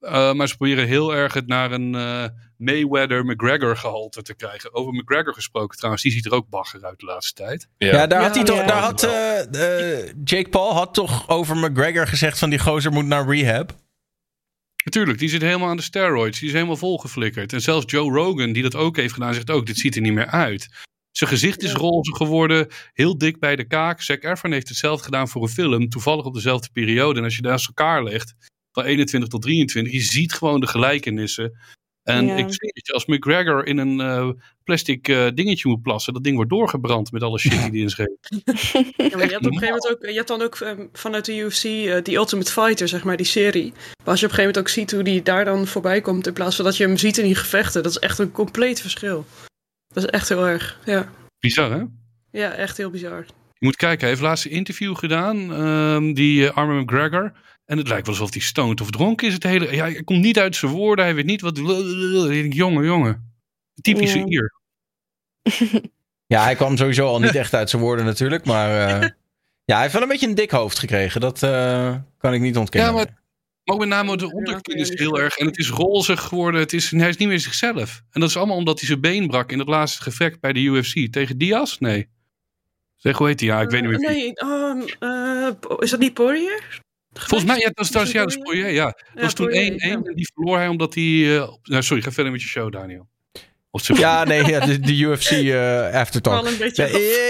[0.00, 2.24] Eh, maar ze proberen heel erg het naar een eh,
[2.56, 4.74] Mayweather-McGregor gehalte te krijgen.
[4.74, 7.68] Over McGregor gesproken trouwens, die ziet er ook bagger uit de laatste tijd.
[7.78, 8.56] Ja, daar Ja, had hij toch.
[8.58, 8.66] ja.
[8.66, 13.06] Daar had, eh, eh, Jake Paul had toch over McGregor gezegd van die gozer moet
[13.06, 13.72] naar rehab.
[14.86, 16.38] Natuurlijk, die zit helemaal aan de steroids.
[16.38, 17.52] Die is helemaal volgeflikkerd.
[17.52, 20.12] En zelfs Joe Rogan, die dat ook heeft gedaan, zegt ook: dit ziet er niet
[20.12, 20.68] meer uit.
[21.10, 24.02] Zijn gezicht is roze geworden, heel dik bij de kaak.
[24.02, 27.18] Zac Efron heeft hetzelfde gedaan voor een film, toevallig op dezelfde periode.
[27.18, 28.34] En als je daar naast elkaar legt,
[28.72, 31.58] van 21 tot 23, je ziet gewoon de gelijkenissen.
[32.06, 32.36] En Ja.
[32.36, 34.28] ik zie dat je als McGregor in een eh,
[34.64, 37.90] plastic eh, dingetje moet plassen, dat ding wordt doorgebrand met alle shit die hij in
[37.96, 38.08] schreef.
[38.96, 41.24] Ja, maar je hebt op een gegeven moment ook, je hebt dan ook ehm, vanuit
[41.24, 43.72] de UFC eh, die Ultimate Fighter, zeg maar, die serie.
[43.72, 46.26] Maar als je op een gegeven moment ook ziet hoe die daar dan voorbij komt,
[46.26, 48.80] in plaats van dat je hem ziet in die gevechten, dat is echt een compleet
[48.80, 49.24] verschil.
[49.94, 51.10] Dat is echt heel erg, ja.
[51.38, 51.82] Bizar, hè?
[52.30, 53.24] Ja, echt heel bizar.
[53.58, 57.32] Je moet kijken, hij heeft laatst een interview gedaan, ehm, die uh, Armin McGregor.
[57.66, 59.34] En het lijkt wel alsof hij stoned of dronken is.
[59.34, 61.56] Het hele, ja, hij komt niet uit zijn woorden, hij weet niet wat...
[62.48, 63.34] Jongen, jongen.
[63.80, 64.24] Typische Ja.
[64.26, 64.54] Ier.
[66.26, 68.44] Ja, hij kwam sowieso al niet echt uit zijn woorden natuurlijk.
[68.44, 69.08] Maar uh,
[69.64, 71.20] ja, hij heeft wel een beetje een dik hoofd gekregen.
[71.20, 72.90] Dat uh, kan ik niet ontkennen.
[72.90, 73.22] Ja, maar,
[73.64, 75.36] maar met name de onderkin is heel erg.
[75.36, 76.60] En het is rozig geworden.
[76.60, 78.02] Het is, hij is niet meer zichzelf.
[78.10, 80.60] En dat is allemaal omdat hij zijn been brak in het laatste gevecht bij de
[80.60, 81.12] UFC.
[81.12, 81.78] Tegen Diaz?
[81.78, 82.08] Nee.
[82.96, 83.48] Zeg, hoe heet hij?
[83.48, 84.10] Ja, ik weet niet meer.
[84.10, 86.84] Nee, um, uh, is dat niet Poirier?
[87.18, 88.84] Volgens mij, ja, dat was, dat ja, dat is Poirier, ja.
[88.84, 91.04] Dat ja, was toen 1-1 en die verloor hij omdat hij...
[91.04, 93.08] Uh, nou, sorry, ga verder met je show, Daniel.
[93.82, 96.48] Ja, nee, ja, de, de UFC uh, aftertalk.
[96.72, 96.84] Ja,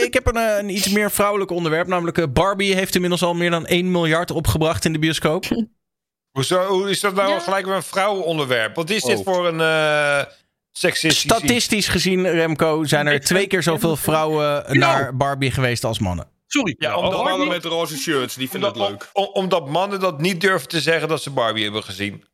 [0.05, 1.87] ik heb een, een, iets meer vrouwelijk onderwerp.
[1.87, 5.45] Namelijk uh, Barbie heeft inmiddels al meer dan 1 miljard opgebracht in de bioscoop.
[6.37, 7.39] Hoezo, hoe is dat nou ja.
[7.39, 8.75] gelijk weer een vrouwenonderwerp?
[8.75, 9.25] Wat is dit oh.
[9.25, 10.33] voor een uh,
[10.73, 11.21] seksistisch...
[11.21, 16.29] Statistisch gezien, Remco, zijn er twee keer zoveel vrouwen naar Barbie geweest als mannen.
[16.47, 16.74] Sorry.
[16.78, 19.10] Ja, omdat mannen met roze shirts, die vinden omdat, het leuk.
[19.12, 22.24] Om, omdat mannen dat niet durven te zeggen dat ze Barbie hebben gezien.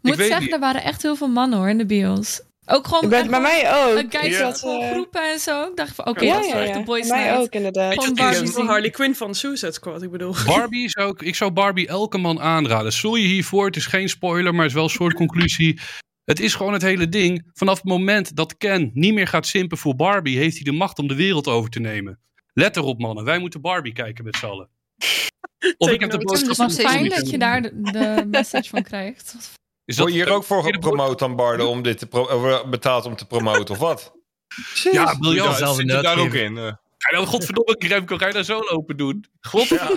[0.00, 0.52] Moet zeggen, niet.
[0.52, 2.40] er waren echt heel veel mannen hoor in de bios.
[2.66, 3.08] Ook gewoon.
[3.08, 3.98] Bij, bij mij ook.
[3.98, 4.52] Een kijk ja.
[4.52, 5.68] gewoon groepen en zo.
[5.68, 7.52] Ik dacht van, oké, okay, ja, dat is ja, echt de boys Bij mij ook,
[7.52, 7.94] inderdaad.
[7.94, 10.34] Gewoon Barbie van Harley Quinn van Suicide Squad, ik bedoel.
[10.46, 12.92] Barbie zou ik, ik zou Barbie elke man aanraden.
[12.92, 15.80] Sorry hiervoor, het is geen spoiler, maar het is wel een soort conclusie.
[16.24, 17.50] Het is gewoon het hele ding.
[17.52, 20.98] Vanaf het moment dat Ken niet meer gaat simpen voor Barbie, heeft hij de macht
[20.98, 22.20] om de wereld over te nemen.
[22.52, 23.24] Let erop, mannen.
[23.24, 24.68] Wij moeten Barbie kijken met z'n allen.
[25.78, 28.82] Of ik heb de boodschap Het is fijn dat je daar de, de message van
[28.82, 29.34] krijgt.
[29.84, 33.16] Is Word je hier ook voor gepromoot dan, Bardo, om dit te pro betaald om
[33.16, 34.12] te promoten, of wat?
[34.92, 35.50] Ja, briljant.
[35.50, 36.56] Ja, zelf zit je daar ook in.
[36.56, 36.62] Uh.
[36.98, 39.24] Ga je nou, godverdomme, Remco, ga je daar zo lopen doen?
[39.40, 39.68] God.
[39.68, 39.90] Ja.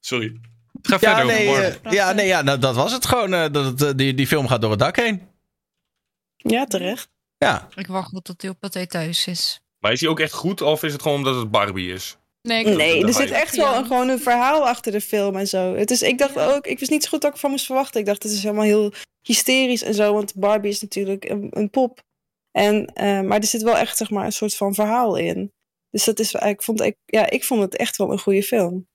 [0.00, 0.40] Sorry.
[0.82, 3.32] Ga ja, verder nee, over uh, ja, nee, ja, nou, dat was het gewoon.
[3.32, 5.28] Uh, dat het, die, die film gaat door het dak heen.
[6.36, 7.08] Ja, terecht.
[7.38, 7.68] Ja.
[7.74, 9.61] Ik wacht tot hij op hij thuis is.
[9.82, 12.16] Maar is hij ook echt goed of is het gewoon omdat het Barbie is?
[12.42, 15.74] Nee, nee er zit echt wel een, gewoon een verhaal achter de film en zo.
[15.74, 18.00] Het is, ik dacht ook, ik wist niet zo goed wat ik van moest verwachten.
[18.00, 18.92] Ik dacht, het is helemaal heel
[19.22, 22.00] hysterisch en zo, want Barbie is natuurlijk een, een pop.
[22.50, 25.52] En, uh, maar er zit wel echt zeg maar, een soort van verhaal in.
[25.90, 28.86] Dus dat is, ik vond, ik, ja, ik vond het echt wel een goede film.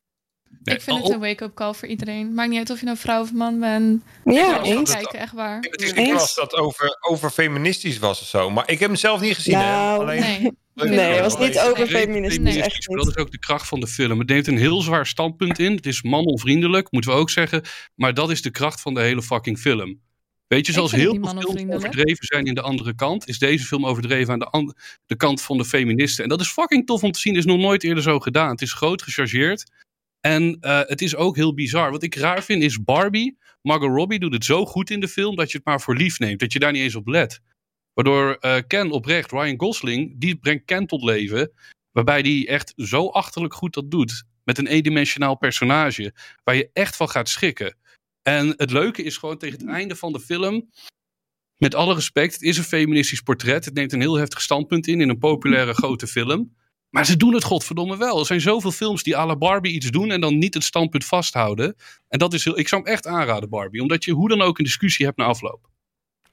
[0.64, 2.34] Nee, ik vind het een wake-up call voor iedereen.
[2.34, 4.04] Maakt niet uit of je nou vrouw of man bent.
[4.24, 4.92] Ja, eens.
[4.92, 5.58] Kijken, echt waar.
[5.62, 8.50] Het is niet als dat over, over feministisch was of zo.
[8.50, 9.54] Maar ik heb hem zelf niet gezien.
[9.54, 10.22] Nou, Alleen...
[10.22, 10.52] nee.
[10.74, 12.44] Nee, het was niet over feminisme.
[12.44, 14.20] Nee, echt Dat is ook de kracht van de film.
[14.20, 15.76] Het neemt een heel zwaar standpunt in.
[15.76, 17.62] Het is manonvriendelijk, moeten we ook zeggen.
[17.96, 20.00] Maar dat is de kracht van de hele fucking film.
[20.48, 23.86] Weet je, zoals heel veel films overdreven zijn in de andere kant, is deze film
[23.86, 24.76] overdreven aan de,
[25.06, 26.24] de kant van de feministen.
[26.24, 27.36] En dat is fucking tof om te zien.
[27.36, 28.50] Het is nog nooit eerder zo gedaan.
[28.50, 29.72] Het is groot gechargeerd.
[30.22, 31.92] En uh, het is ook heel bizar.
[31.92, 33.38] Wat ik raar vind is Barbie.
[33.62, 36.20] Margot Robbie doet het zo goed in de film dat je het maar voor lief
[36.20, 36.40] neemt.
[36.40, 37.40] Dat je daar niet eens op let.
[37.94, 41.52] Waardoor uh, Ken oprecht, Ryan Gosling, die brengt Ken tot leven.
[41.92, 44.24] Waarbij die echt zo achterlijk goed dat doet.
[44.44, 46.14] Met een eendimensionaal personage.
[46.44, 47.78] Waar je echt van gaat schikken.
[48.22, 50.70] En het leuke is gewoon tegen het einde van de film.
[51.58, 53.66] Met alle respect, het is een feministisch portret.
[53.66, 56.56] Het neemt een heel heftig standpunt in in een populaire grote film.
[56.90, 58.20] Maar ze doen het godverdomme wel.
[58.20, 61.06] Er zijn zoveel films die à la Barbie iets doen en dan niet het standpunt
[61.06, 61.76] vasthouden.
[62.08, 63.82] En dat is heel, ik zou hem echt aanraden, Barbie.
[63.82, 65.70] Omdat je hoe dan ook een discussie hebt na afloop.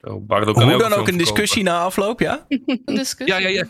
[0.01, 2.45] Oh, Hoe dan ook een discussie na afloop, ja?
[2.85, 3.25] discussie?
[3.25, 3.67] Ja, ja, ja.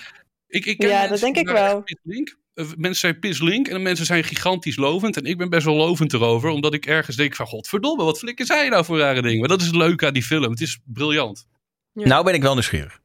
[0.47, 1.83] Ik, ik ja, dat denk ik wel.
[2.03, 2.37] Link.
[2.53, 5.17] Eh, mensen zijn pislink en mensen zijn gigantisch lovend.
[5.17, 7.45] En ik ben best wel lovend erover, omdat ik ergens denk van...
[7.45, 9.39] Godverdomme, wat flikken zij nou voor rare dingen?
[9.39, 10.49] Maar dat is het leuke aan die film.
[10.51, 11.47] Het is briljant.
[11.91, 12.07] Ja.
[12.07, 12.99] Nou ben ik wel nieuwsgierig.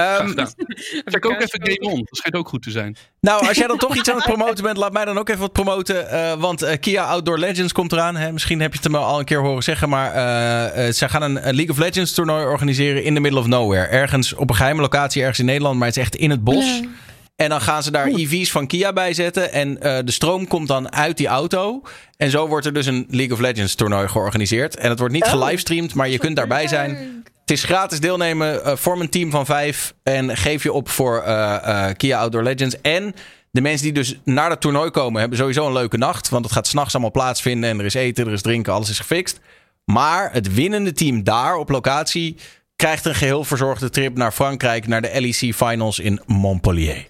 [0.00, 0.34] Um,
[1.04, 1.96] Check ook even Game On.
[1.96, 2.96] Dat schijnt ook goed te zijn.
[3.20, 5.40] Nou, als jij dan toch iets aan het promoten bent, laat mij dan ook even
[5.40, 6.06] wat promoten.
[6.12, 8.16] Uh, want uh, Kia Outdoor Legends komt eraan.
[8.16, 8.32] Hè?
[8.32, 9.88] Misschien heb je het me al een keer horen zeggen.
[9.88, 13.46] Maar uh, zij gaan een, een, League of Legends toernooi organiseren in the middle of
[13.46, 13.86] nowhere.
[13.86, 15.78] Ergens op een geheime locatie, ergens in Nederland.
[15.78, 16.64] Maar het is echt in het bos.
[16.64, 16.88] Nee.
[17.36, 19.52] En dan gaan ze daar EV's van Kia bij zetten.
[19.52, 19.74] En
[20.04, 21.82] de stroom komt dan uit die auto.
[22.16, 24.76] En zo wordt er dus een League of Legends toernooi georganiseerd.
[24.76, 25.30] En het wordt niet oh.
[25.30, 27.24] gelivestreamd, maar je kunt daarbij zijn.
[27.46, 28.60] Het is gratis deelnemen.
[28.66, 29.94] Uh, vorm een team van vijf.
[30.02, 32.80] En geef je op voor uh, uh, Kia Outdoor Legends.
[32.80, 33.14] En
[33.50, 36.28] de mensen die dus naar dat toernooi komen, hebben sowieso een leuke nacht.
[36.28, 37.70] Want het gaat s'nachts allemaal plaatsvinden.
[37.70, 39.40] En er is eten, er is drinken, alles is gefixt.
[39.84, 42.36] Maar het winnende team daar op locatie
[42.76, 44.86] krijgt een geheel verzorgde trip naar Frankrijk.
[44.86, 47.06] Naar de LEC Finals in Montpellier.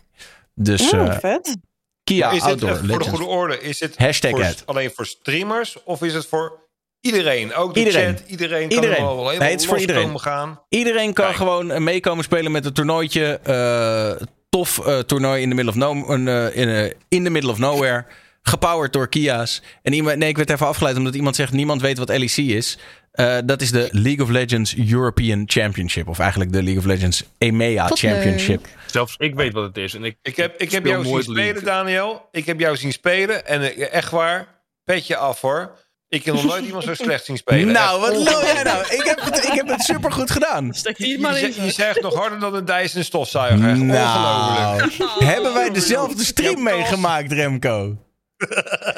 [0.54, 1.56] Dus oh, vet.
[2.04, 3.08] Kia is Outdoor het, Legends.
[3.08, 4.62] Voor de goede orde, is het Hashtag voor, het.
[4.66, 5.82] alleen voor streamers?
[5.84, 6.65] Of is het voor
[7.06, 8.16] Iedereen, ook de iedereen.
[8.16, 8.96] chat, iedereen, iedereen.
[8.96, 10.20] kan er wel nee, het is voor iedereen.
[10.20, 10.60] gaan.
[10.68, 11.36] Iedereen kan Kijk.
[11.36, 13.40] gewoon meekomen spelen met het toernooitje.
[13.46, 17.58] Uh, tof uh, toernooi in the middle of, no, uh, in, in the middle of
[17.58, 18.04] nowhere.
[18.42, 19.62] Gepowered door Kia's.
[19.82, 22.78] En iemand, nee, ik werd even afgeleid omdat iemand zegt: niemand weet wat LEC is.
[23.14, 26.08] Uh, dat is de League of Legends European Championship.
[26.08, 28.60] Of eigenlijk de League of Legends EMEA Tot Championship.
[28.64, 28.74] Leuk.
[28.86, 29.94] Zelfs ik weet wat het is.
[29.94, 32.28] En ik, ik heb, ik heb jou zien spelen, Daniel.
[32.30, 33.46] Ik heb jou zien spelen.
[33.46, 34.46] En echt waar,
[34.84, 35.76] petje af hoor.
[36.08, 37.72] Ik heb nog nooit iemand zo slecht zien spelen.
[37.74, 38.82] Nou, Echt wat lul jij nou?
[38.94, 40.70] Ik heb het, ik heb het supergoed gedaan.
[40.82, 41.52] Die Je, het maar in.
[41.54, 43.68] je, je zegt nog harder dan een Dyson stofzuiger.
[43.68, 45.22] Echt Nou, ongelooflijk.
[45.24, 47.96] hebben wij dezelfde stream meegemaakt, Remco?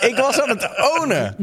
[0.01, 1.37] Ik was aan het ownen.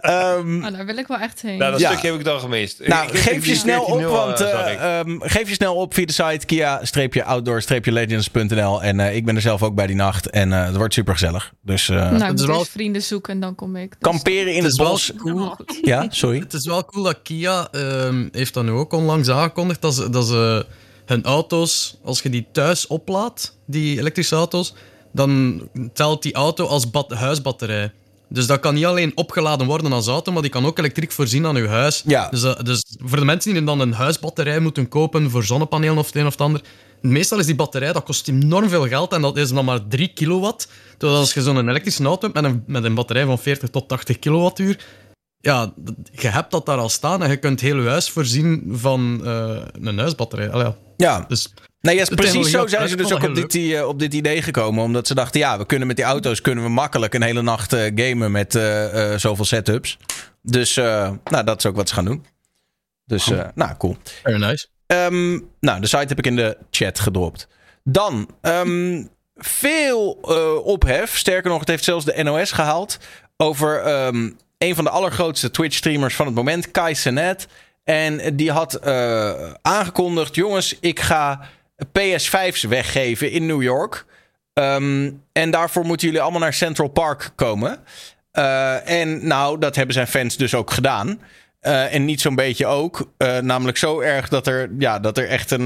[0.00, 1.58] Ehm, Oh, daar wil ik wel echt heen.
[1.58, 1.90] Nou, dat Ja.
[1.90, 2.86] stukje heb ik dan gemist.
[2.86, 5.54] nou, Ik- ik- geef ik- je snel op, 14-0, want eh, eh, ehm, geef je
[5.54, 8.82] snel op via de site kia-outdoor-legends.nl.
[8.82, 10.30] En eh, ik ben er zelf ook bij die nacht.
[10.30, 11.52] En eh, het wordt super gezellig.
[11.62, 13.90] Dus eh, nou, ik Het moet is wel- vrienden zoeken en dan kom ik.
[13.90, 15.12] Dus- kamperen in Het bos.
[15.16, 15.56] cool.
[15.82, 16.38] Ja, sorry.
[16.38, 20.10] Het is wel cool dat Kia ehm, heeft dat nu ook onlangs aangekondigd dat ze,
[20.10, 20.66] dat ze
[21.06, 24.74] hun auto's, als je die thuis oplaadt, die elektrische auto's,
[25.12, 25.60] dan
[25.92, 27.92] telt die auto als huisbatterij.
[28.28, 31.46] Dus dat kan niet alleen opgeladen worden als auto, maar die kan ook elektriek voorzien
[31.46, 32.02] aan je huis.
[32.06, 32.28] Ja.
[32.28, 36.06] Dus, dat- dus voor de mensen die dan een huisbatterij moeten kopen voor zonnepanelen of
[36.06, 36.60] het een of het ander,
[37.00, 40.08] meestal is die batterij, dat kost enorm veel geld en dat is dan maar 3
[40.08, 40.68] kilowatt.
[40.98, 43.88] Terwijl als je zo'n elektrische auto hebt met een, met een batterij van 40 tot
[43.88, 44.84] 80 kilowattuur,
[45.40, 45.72] ja,
[46.12, 49.56] je hebt dat daar al staan en je kunt heel je huis voorzien van eh,
[49.80, 50.50] een huisbatterij.
[50.50, 50.76] Allee, ja.
[50.96, 51.52] Ja, Dus
[51.82, 54.84] Nee, yes, precies zo zijn ze dus ook op dit, eh, op dit idee gekomen.
[54.84, 57.72] Omdat ze dachten, ja, we kunnen met die auto's kunnen we makkelijk een hele nacht
[57.72, 59.98] eh, gamen met eh, zoveel setups.
[60.42, 62.24] Dus nou, dat is ook wat ze gaan doen.
[63.04, 63.96] Dus, eh, nou, cool.
[64.22, 64.66] very nice.
[64.86, 67.48] Ehm, nou, de site heb ik in de chat gedropt.
[67.84, 69.04] Dan, ehm,
[69.36, 70.10] veel
[70.64, 71.16] ophef.
[71.16, 72.98] Sterker nog, het heeft zelfs de NOS gehaald.
[73.36, 77.46] Over ehm, een van de allergrootste Twitch-streamers van het moment, Kai Cenat.
[77.84, 78.80] En die had
[79.62, 81.48] aangekondigd: jongens, ik ga
[81.86, 84.04] PS5's weggeven in New York.
[84.52, 87.78] Ehm, en daarvoor moeten jullie allemaal naar Central Park komen.
[88.30, 91.20] Eh, en nou, dat hebben zijn fans dus ook gedaan.
[91.60, 93.12] Eh, en niet zo'n beetje ook.
[93.16, 95.64] Eh, namelijk zo erg dat er, ja, dat er echt een.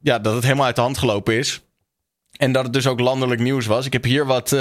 [0.00, 1.60] ja, dat het helemaal uit de hand gelopen is.
[2.36, 3.86] En dat het dus ook landelijk nieuws was.
[3.86, 4.56] Ik heb hier wat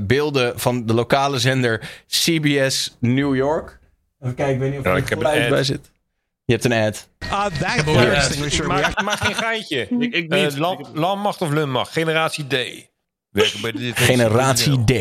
[0.00, 3.78] beelden van de lokale zender CBS New York.
[4.20, 5.48] Even kijken, ik weet niet of Ja, er een geluid ad.
[5.48, 5.90] bij zit.
[6.44, 7.08] Je hebt een ad.
[7.22, 7.44] Uh,
[7.86, 8.62] een- extinguisher.
[8.62, 8.68] we
[9.02, 9.88] Maak, geen geintje.
[9.98, 10.58] Ik, ik Eh, niet.
[10.58, 11.92] lam, lammacht of lummacht.
[11.92, 12.52] Generatie D.
[13.30, 13.92] Werken bij de.
[14.10, 14.92] Generatie D.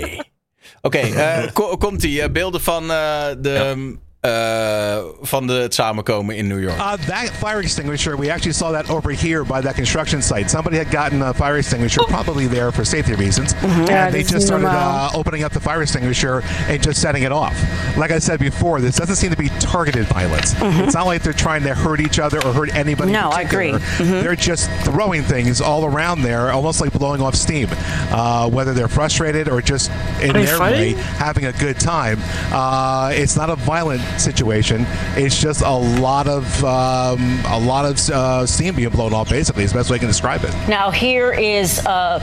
[0.82, 2.32] Oké, eh, ko- komt-ie.
[2.32, 6.78] beelden van, eh, de, eh, van de, het samenkomen in New York.
[6.78, 10.50] Uh, that fire extinguisher, we actually saw that over here by that construction site.
[10.50, 14.46] Somebody had gotten a fire extinguisher, probably there for safety reasons, Yeah, and they just
[14.46, 17.54] started uh, opening up the fire extinguisher and just setting it off.
[17.98, 20.54] Like I said before, this doesn't seem to be targeted violence.
[20.62, 23.12] It's not like they're trying to hurt each other or hurt anybody.
[23.12, 23.78] No, I particular.
[24.00, 24.22] agree.
[24.22, 27.68] They're just throwing things all around there, almost like blowing off steam.
[28.12, 29.92] Uh, whether they're frustrated or just
[30.22, 32.18] in they their way having a good time.
[32.52, 34.86] Uh, it's not a violent situation.
[35.16, 35.72] It's just a
[36.02, 39.30] lot of um, a lot of uh, steam being blown off.
[39.30, 40.54] Basically, is the best way I can describe it.
[40.68, 42.20] Now here is, uh,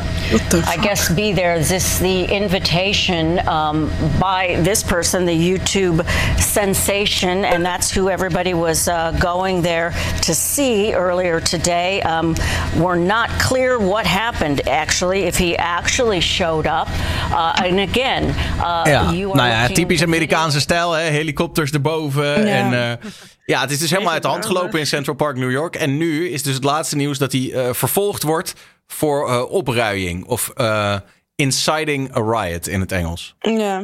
[0.67, 1.55] I guess, be there.
[1.55, 3.91] Is this the invitation um,
[4.21, 6.05] by this person, the YouTube
[6.41, 9.93] sensation, and that's who everybody was uh, going there
[10.23, 12.03] to see earlier today.
[12.03, 12.35] Um,
[12.77, 16.89] we're not clear what happened actually, if he actually showed up.
[17.33, 18.25] Uh, and again,
[18.61, 21.01] uh, Ja, you are nou ja, looking- typisch Amerikaanse stijl, hè?
[21.11, 22.47] helikopters erboven.
[22.47, 22.71] Ja.
[22.71, 23.11] En, eh,
[23.51, 25.77] ja, het is dus helemaal uit de hand gelopen in Central Park, New York.
[25.77, 28.55] En nu is dus het laatste nieuws dat hij eh, vervolgd wordt
[28.87, 30.27] voor eh, opruiing.
[30.27, 30.97] Of eh,
[31.35, 33.35] inciting a riot in het Engels.
[33.39, 33.81] Ja.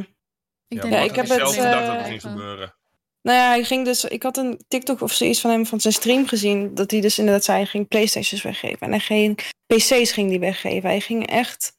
[0.69, 2.75] Ik denk Ja, ik heb zelf gedacht dat het ging gebeuren.
[3.23, 4.05] Nou ja, hij ging dus.
[4.05, 6.75] Ik had een TikTok of zoiets van hem van zijn stream gezien.
[6.75, 8.81] Dat hij dus inderdaad zei: hij ging PlayStations weggeven.
[8.81, 10.89] En hij ging PC's ging die weggeven.
[10.89, 11.75] Hij ging echt.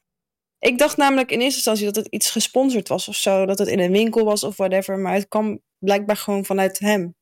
[0.60, 3.46] Ik dacht namelijk in eerste instantie dat het iets gesponsord was of zo.
[3.46, 4.98] Dat het in een winkel was of whatever.
[4.98, 7.16] Maar het kwam blijkbaar gewoon vanuit hem.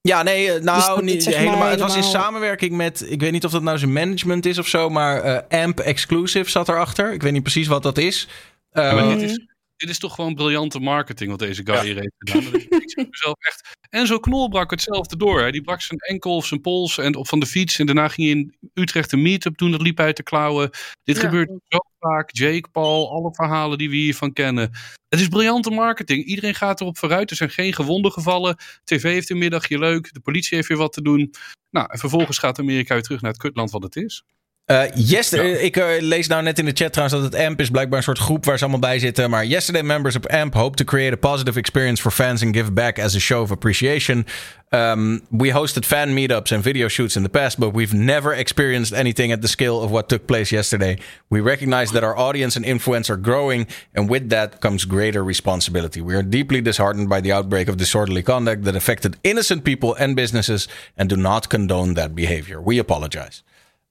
[0.00, 1.68] Ja, nee, eh, Dus nou, dat niet helemaal.
[1.68, 4.66] Het was in samenwerking met, ik weet niet of dat nou zijn management is of
[4.66, 7.12] zo, maar eh, AMP Exclusive zat erachter.
[7.12, 8.28] Ik weet niet precies wat dat is.
[8.72, 9.46] Ja, maar dit, is,
[9.80, 12.44] dit is toch gewoon briljante marketing wat deze guy hier heeft gedaan.
[12.44, 13.68] Dat is- Ik zie mezelf echt.
[13.90, 15.40] En zo Knol brak hetzelfde door.
[15.42, 15.50] Hè.
[15.50, 17.78] Die brak zijn enkel of zijn pols en op van de fiets.
[17.78, 19.70] En daarna ging hij in Utrecht een meetup doen.
[19.70, 20.70] Dat liep uit de klauwen.
[21.04, 21.22] Dit Ja.
[21.22, 22.28] gebeurt zo vaak.
[22.36, 24.70] Jake, Paul, alle verhalen die we hiervan kennen.
[25.08, 26.24] Het is briljante marketing.
[26.24, 27.30] Iedereen gaat erop vooruit.
[27.30, 28.56] Er zijn geen gewonden gevallen.
[28.84, 30.12] TV heeft een middagje leuk.
[30.14, 31.34] De politie heeft weer wat te doen.
[31.70, 34.22] Nou, en vervolgens gaat Amerika weer terug naar het kutland wat het is.
[34.70, 37.60] Eh, yes, eh, ik eh, lees nou net in de chat trouwens dat het AMP
[37.60, 39.30] is blijkbaar een soort groep waar ze allemaal bij zitten.
[39.30, 42.72] Maar yesterday members of AMP hope to create a positive experience for fans and give
[42.72, 44.26] back as a show of appreciation.
[44.68, 48.92] Um, we hosted fan meetups and video shoots in the past, but we've never experienced
[48.92, 50.98] anything at the scale of what took place yesterday.
[51.28, 56.00] We recognize that our audience and influence are growing, and with that comes greater responsibility.
[56.00, 60.14] We are deeply disheartened by the outbreak of disorderly conduct that affected innocent people and
[60.14, 62.60] businesses and do not condone that behavior.
[62.60, 63.42] We apologize.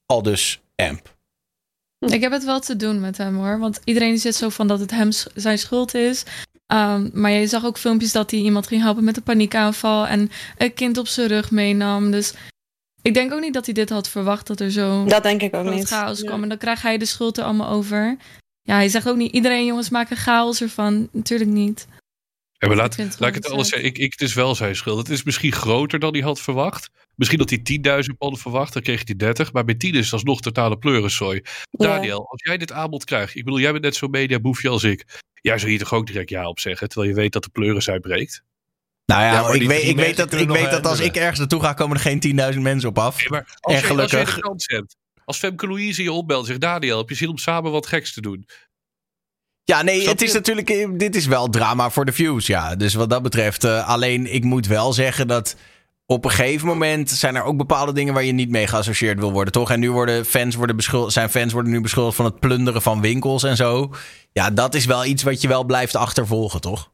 [0.06, 1.18] Al dus AMP.
[2.00, 3.60] Ik heb het wel te doen met hem hoor.
[3.60, 6.24] Want iedereen zit zo van dat het hem zijn schuld is.
[6.68, 10.32] Ehm, maar je zag ook filmpjes dat hij iemand ging helpen met een paniekaanval en
[10.58, 12.12] een kind op zijn rug meenam.
[12.12, 12.34] Dus
[13.02, 15.56] ik denk ook niet dat hij dit had verwacht dat er zo Dat denk ik
[15.56, 15.88] ook niet.
[15.88, 16.26] chaos Ja.
[16.26, 16.44] kwam.
[16.44, 18.18] En dan krijg hij de schuld er allemaal over.
[18.62, 21.10] Ja, hij zegt ook niet iedereen jongens maken chaos ervan.
[21.12, 21.88] Natuurlijk niet.
[22.58, 23.88] Ja, maar laat, laat ik het alles zeggen.
[23.90, 24.98] Ik, ik, het is wel zijn schuld.
[24.98, 26.90] Het is misschien groter dan hij had verwacht.
[27.20, 29.54] Misschien dat hij 10.000 pond verwacht, dan kreeg hij 30.
[29.54, 31.42] Maar bij 10 is het alsnog totale pleurensooi.
[31.72, 33.36] Daniel, als jij dit aanbod krijgt.
[33.36, 35.22] Ik bedoel, jij bent net zo'n mediaboefje als ik.
[35.34, 36.90] Jij zou hier toch ook direct ja op zeggen.
[36.90, 38.44] Terwijl je weet dat de pleuris uitbreekt.
[39.06, 41.40] Nou ja, ik, die weet, ik weet dat, ik weet nog dat als ik ergens
[41.40, 43.16] naartoe ga, komen er geen 10.000 mensen op af.
[43.16, 44.36] Als, en je, als je gelukkig.
[44.36, 44.96] de kans hebt.
[45.26, 46.62] Als Femke Louise je opbelt zegt...
[46.62, 48.46] Daniel, heb je zin om samen wat geks te doen?
[49.64, 51.00] Ja, nee, het is natuurlijk.
[51.00, 52.48] Dit is wel drama voor de views.
[52.48, 53.64] Ja, dus wat dat betreft.
[53.64, 55.56] eh, alleen, ik moet wel zeggen dat.
[56.12, 59.32] Op een gegeven moment zijn er ook bepaalde dingen waar je niet mee geassocieerd wil
[59.32, 59.72] worden, toch?
[59.72, 63.02] En nu worden fans worden beschuldigd, zijn fans worden nu beschuldigd van het plunderen van
[63.02, 63.94] winkels en zo.
[64.32, 66.92] Ja, dat is wel iets wat je wel blijft achtervolgen, toch?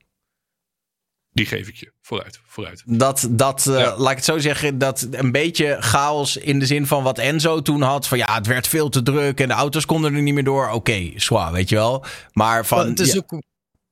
[1.32, 1.92] Die geef ik je.
[2.02, 2.84] Vooruit, vooruit.
[2.86, 6.88] Dat, dat eh, laat ik het zo zeggen, dat een beetje chaos in de zin
[6.88, 8.08] van wat Enzo toen had.
[8.08, 10.70] Van ja, het werd veel te druk en de auto's konden er niet meer door.
[10.70, 12.06] Oké, zwaar, weet je wel.
[12.32, 12.78] Maar van.
[12.78, 13.42] Maar het, is ja, ook,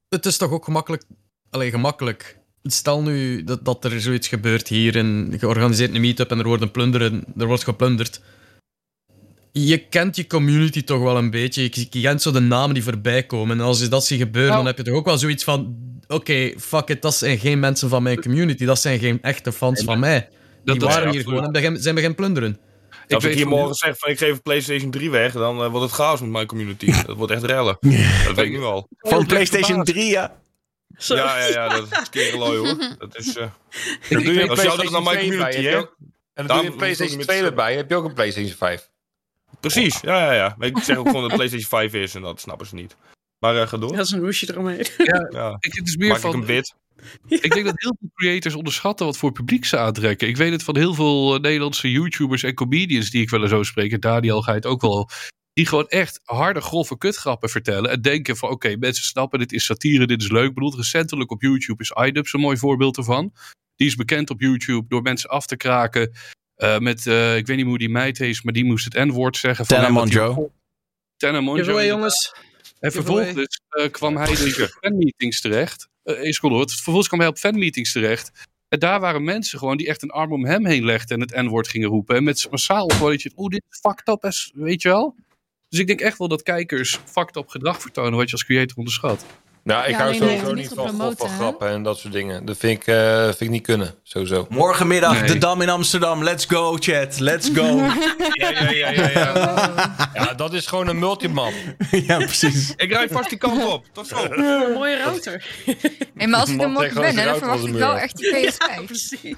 [0.10, 1.04] het is toch ook gemakkelijk.
[1.50, 2.42] Alleen gemakkelijk.
[2.64, 6.62] Stel nu dat, dat er zoiets gebeurt hier en georganiseerd een meet-up en er wordt,
[6.64, 8.22] een plunderen, er wordt geplunderd.
[9.52, 11.62] Je kent je community toch wel een beetje.
[11.62, 13.60] Je, je kent zo de namen die voorbij komen.
[13.60, 14.64] En als je dat ziet gebeuren, Nou.
[14.64, 15.76] dan heb je toch ook wel zoiets van:
[16.08, 18.66] oké, fuck it, dat zijn geen mensen van mijn community.
[18.66, 20.28] Dat zijn geen echte fans van mij.
[20.66, 22.58] Die dat is waren hier gewoon en begin- zijn beginnen plunderen.
[22.90, 25.64] Als ik, weet hier van- morgen zeg van ik geef een PlayStation 3 weg, dan
[25.64, 26.86] eh, wordt het chaos met mijn community.
[27.06, 27.78] Dat wordt echt rellen.
[28.26, 28.88] Dat weet ik nu al.
[28.98, 29.94] voor een Ik ben PlayStation verbaasd.
[29.94, 30.42] 3, ja.
[30.98, 31.16] Zo.
[31.16, 32.96] Ja, ja, ja, dat is kerenlooi hoor.
[32.98, 33.48] Dat is, eh,
[34.10, 35.78] Dan doe je Als jou dat naar mijn 2 bij, community, hè?
[35.78, 35.96] ook-
[36.34, 38.14] En dan doe je een ik PlayStation niet 2 te erbij, heb je ook een
[38.14, 38.90] PlayStation 5.
[39.60, 40.56] precies, ja, ja, ja.
[40.58, 42.96] Maar ik zeg ook gewoon dat het PlayStation 5 is en dat snappen ze niet.
[43.40, 43.96] Maar eh ga door.
[43.96, 44.86] Dat is een hoesje eromheen.
[45.30, 45.58] Ja.
[45.60, 46.76] Ik, het is meer Maak ik van, een wit.
[47.28, 50.28] Ik denk dat heel veel creators onderschatten wat voor publiek ze aantrekken.
[50.28, 53.50] Ik weet het van heel veel eh, Nederlandse YouTubers en comedians die ik wel eens
[53.50, 53.92] zo spreek.
[53.92, 55.10] En Daniel ga je het ook wel.
[55.54, 57.92] Die gewoon echt harde, grove kutgrappen vertellen.
[57.92, 60.48] En denken van oké, mensen snappen dit is satire, dit is leuk.
[60.48, 63.34] Ik bedoel, recentelijk op YouTube is iDubbbz een mooi voorbeeld ervan.
[63.76, 66.12] Die is bekend op YouTube door mensen af te kraken.
[66.56, 69.38] eh, met, eh, ik weet niet hoe die meid heet, maar die moest het N-woord
[69.38, 69.66] zeggen.
[69.68, 70.52] hij- Tenamonjo.
[71.18, 71.60] Tenamonjo.
[71.64, 72.36] Giveaway, jongens.
[72.80, 75.88] En vervolgens eh, kwam hij dus op fanmeetings terecht.
[76.04, 76.70] Seconde hoor.
[76.70, 78.32] Vervolgens kwam hij op fanmeetings terecht.
[78.68, 81.46] En daar waren mensen gewoon die echt een arm om hem heen legden en het
[81.46, 82.16] N-woord gingen roepen.
[82.16, 85.16] En met massaal gewoon dat je, oeh, dit is fucked up, as, weet je wel?
[85.74, 88.78] Dus ik denk echt wel dat kijkers fucked up gedrag vertonen wat je als creator
[88.78, 89.26] onderschat.
[89.64, 91.28] Nou, ik Ja, hou sowieso niet van hè?
[91.28, 92.46] grappen en dat soort dingen.
[92.46, 94.46] Dat vind ik, eh, vind ik niet kunnen, sowieso.
[94.50, 95.32] Morgenmiddag, Nee.
[95.32, 96.24] de Dam in Amsterdam.
[96.24, 97.20] Let's go, chat.
[97.20, 97.64] Let's go.
[98.34, 99.10] Ja, ja, ja, ja.
[99.14, 101.54] Ja, ja dat is gewoon een multimap.
[102.08, 102.74] ja, precies.
[102.76, 103.86] Ik rijd vast die kant op.
[103.94, 104.28] Tot zo.
[104.74, 105.46] Mooie router.
[106.16, 108.86] Hey, maar als ik er morgen ben, dan verwacht was ik wel echt die PS5.
[108.86, 109.36] Precies.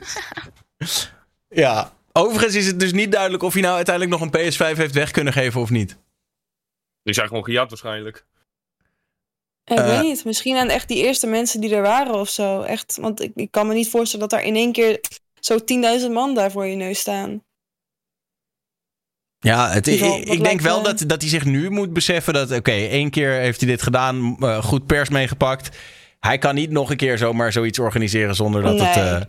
[1.49, 1.93] Ja.
[2.11, 5.11] Overigens is het dus niet duidelijk of hij nou uiteindelijk nog een PS5 heeft weg
[5.11, 5.97] kunnen geven of niet.
[7.05, 8.25] Die zijn gewoon gejat waarschijnlijk.
[9.63, 9.85] Ik Eh.
[9.87, 10.25] weet niet.
[10.25, 12.61] Misschien aan echt die eerste mensen die er waren of zo.
[12.61, 14.99] Echt, want ik, ik kan me niet voorstellen dat daar in één keer
[15.39, 15.57] zo
[16.05, 17.43] 10.000 man daar voor je neus staan.
[19.39, 22.51] Ja, het, ik, denk wel me- dat, dat hij zich nu moet beseffen dat...
[22.51, 25.77] Oké, één keer heeft hij dit gedaan, eh, goed pers meegepakt.
[26.19, 28.95] Hij kan niet nog een keer zomaar zoiets organiseren zonder dat het...
[28.95, 29.21] Eh,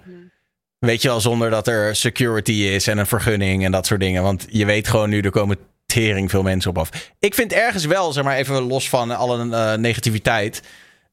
[0.79, 4.23] weet je wel, zonder dat er security is en een vergunning en dat soort dingen.
[4.23, 6.91] Want je weet gewoon nu, er komen tering veel mensen op af.
[7.19, 10.63] Ik vind ergens wel, zeg maar even los van alle eh, negativiteit...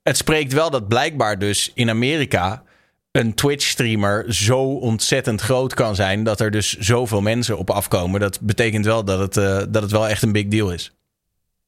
[0.04, 2.64] Het spreekt wel dat blijkbaar dus in Amerika
[3.12, 8.20] een Twitch-streamer zo ontzettend groot kan zijn dat er dus zoveel mensen op afkomen.
[8.20, 10.92] Dat betekent wel dat het, eh, dat het wel echt een big deal is.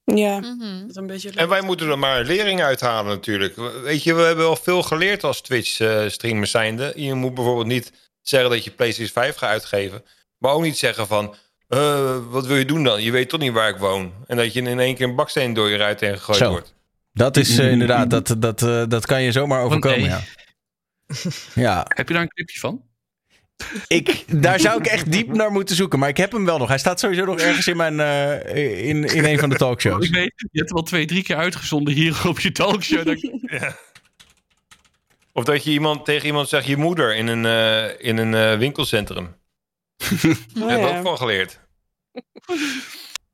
[0.03, 0.39] Ja.
[0.39, 3.55] Dat is een beetje En wij moeten er maar lering uithalen natuurlijk.
[3.83, 6.93] Weet je, we hebben al veel geleerd als Twitch-streamers zijnde.
[6.95, 7.91] Je moet bijvoorbeeld niet
[8.21, 10.03] zeggen dat je PlayStation 5 gaat uitgeven.
[10.37, 11.35] Maar ook niet zeggen van,
[11.67, 13.01] eh, wat wil je doen dan?
[13.03, 14.13] Je weet toch niet waar ik woon.
[14.27, 16.49] En dat je in één keer een baksteen door je ruit heen gegooid Zo.
[16.49, 16.73] wordt.
[17.13, 19.99] Dat is eh, inderdaad, dat, dat, eh, dat kan je zomaar overkomen.
[19.99, 20.09] nee.
[20.09, 20.21] Ja.
[21.65, 22.81] ja, Heb je daar een clipje van?
[23.87, 25.99] ik, daar zou ik echt diep naar moeten zoeken.
[25.99, 26.67] Maar ik heb hem wel nog.
[26.67, 30.05] Hij staat sowieso nog ergens in, mijn, eh, in, in een van de talkshows.
[30.07, 33.05] Ik weet, je hebt hem al twee, drie keer uitgezonden hier op je talkshow.
[33.05, 33.73] Dat ik-
[35.31, 39.35] Of dat je iemand, tegen iemand zegt je moeder in een, eh, in een winkelcentrum.
[40.03, 40.97] Oh, Daar heb ik ja.
[40.97, 41.59] ook van geleerd.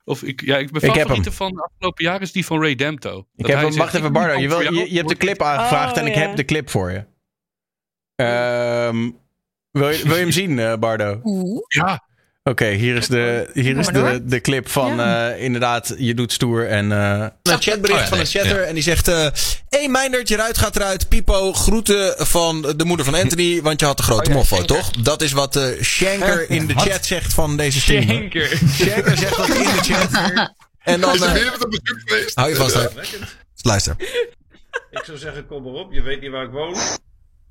[0.04, 2.62] Of ik, ja, ik ben Ik heb favoriete van de afgelopen jaar is die van
[2.62, 3.18] Ray Demto.
[3.18, 4.40] Ik Dat heb zegt, wacht even, ik Bardo.
[4.40, 6.20] Je, wil, je, je hebt de clip aangevraagd Oh, en ik ja.
[6.20, 7.06] heb de clip voor je.
[8.16, 9.12] Ehm,
[9.72, 11.22] wil, je wil je hem zien, eh, Bardo?
[11.68, 12.08] Ja,
[12.44, 16.68] Oké, hier is, de, hier is de, de clip van eh, inderdaad, je doet stoer
[16.68, 16.92] en...
[16.92, 19.08] eh een chatbericht Oh ja, van een chatter en die zegt...
[19.08, 19.28] eh
[19.70, 21.10] hey Meindert, je ruit gaat eruit.
[21.10, 24.64] Pipo, groeten van de moeder van Anthony, want je had de grote Oh ja, moffo,
[24.66, 24.92] toch?
[24.92, 26.84] Dat is wat eh Shanker in de Wat?
[26.88, 28.04] chat zegt van deze stream.
[28.04, 28.60] Schenker.
[28.74, 30.10] Shanker zegt dat in de chat.
[30.82, 31.14] En dan...
[31.14, 32.36] Is er weer wat op bezoek geweest?
[32.36, 32.86] hou je vast, hè.
[33.62, 33.96] Luister.
[34.92, 35.94] Ik zou zeggen, kom maar op.
[35.94, 36.76] Je weet niet waar ik woon.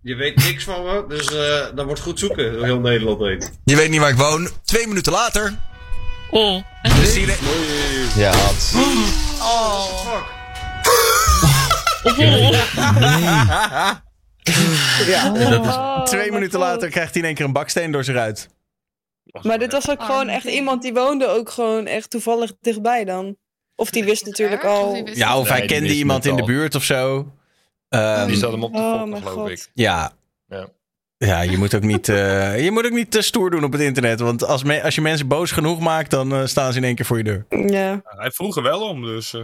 [0.03, 1.05] Je weet niks van me.
[1.09, 3.43] Dus eh dan wordt goed zoeken door heel Nederland heen.
[3.65, 4.49] Je weet niet waar ik woon.
[4.65, 5.59] Twee minuten later.
[6.31, 6.63] Oh.
[8.17, 8.33] Ja,
[9.43, 10.39] Oh, fuck.
[15.07, 18.17] Ja, dat is- twee minuten later krijgt hij in één keer een baksteen door zijn
[18.17, 18.49] ruit.
[19.43, 23.37] Maar dit was ook gewoon echt iemand die woonde ook gewoon echt toevallig dichtbij dan.
[23.75, 24.95] Of die wist natuurlijk al.
[25.05, 27.33] Ja, of hij kende iemand in de buurt of zo.
[27.91, 29.51] Ehm, Die zat hem op de Oh, mijn geloof God.
[29.51, 29.71] ik.
[29.75, 30.13] Ja.
[30.47, 30.69] Ja.
[31.17, 33.81] Ja, je moet ook niet, eh, je moet ook niet te stoer doen op het
[33.81, 34.21] internet.
[34.21, 36.95] Want als, me- als je mensen boos genoeg maakt, dan eh, staan ze in één
[36.95, 37.45] keer voor je deur.
[37.67, 38.01] Ja.
[38.05, 39.35] Hij vroeg er wel om, dus...
[39.35, 39.41] eh,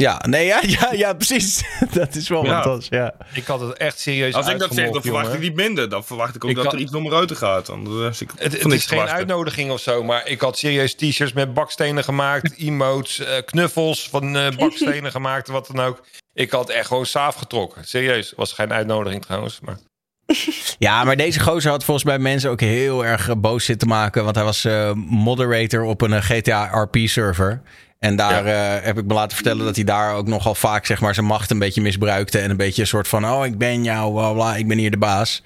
[0.00, 1.62] Ja, nee, ja, ja, ja precies.
[1.92, 2.54] dat is wel Ja.
[2.56, 3.14] wat was, ja.
[3.32, 5.88] Ik had het echt serieus Als ik dat zeg, dan verwacht ik niet minder.
[5.88, 7.66] Dan verwacht ik ook Ik dat kan- er iets door me ruiten gaat.
[7.66, 11.32] Dan eh, ik Het, het is geen uitnodiging of zo, maar ik had serieus t-shirts
[11.32, 16.04] met bakstenen gemaakt, emotes, eh, knuffels van eh, bakstenen gemaakt, wat dan ook.
[16.34, 17.84] Ik had echt gewoon saaf getrokken.
[17.84, 19.60] Serieus, was geen uitnodiging trouwens.
[19.60, 19.78] Maar...
[20.78, 24.24] Ja, maar deze gozer had volgens mij mensen ook heel erg boos zitten maken.
[24.24, 27.62] Want hij was eh, moderator op een GTA RP-server.
[28.00, 31.00] En daar eh, heb ik me laten vertellen dat hij daar ook nogal vaak zeg
[31.00, 32.38] maar, zijn macht een beetje misbruikte.
[32.38, 34.90] En een beetje een soort van: oh, ik ben jou, bla bla, ik ben hier
[34.90, 35.42] de baas.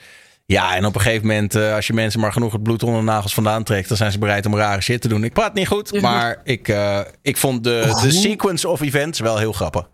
[0.47, 3.01] Ja, en op een gegeven moment, eh, als je mensen maar genoeg het bloed onder
[3.01, 5.25] de nagels vandaan trekt, dan zijn ze bereid om rare shit te doen.
[5.25, 9.39] Ik praat niet goed, maar ik, eh, ik vond de, de sequence of events wel
[9.39, 9.89] heel grappig.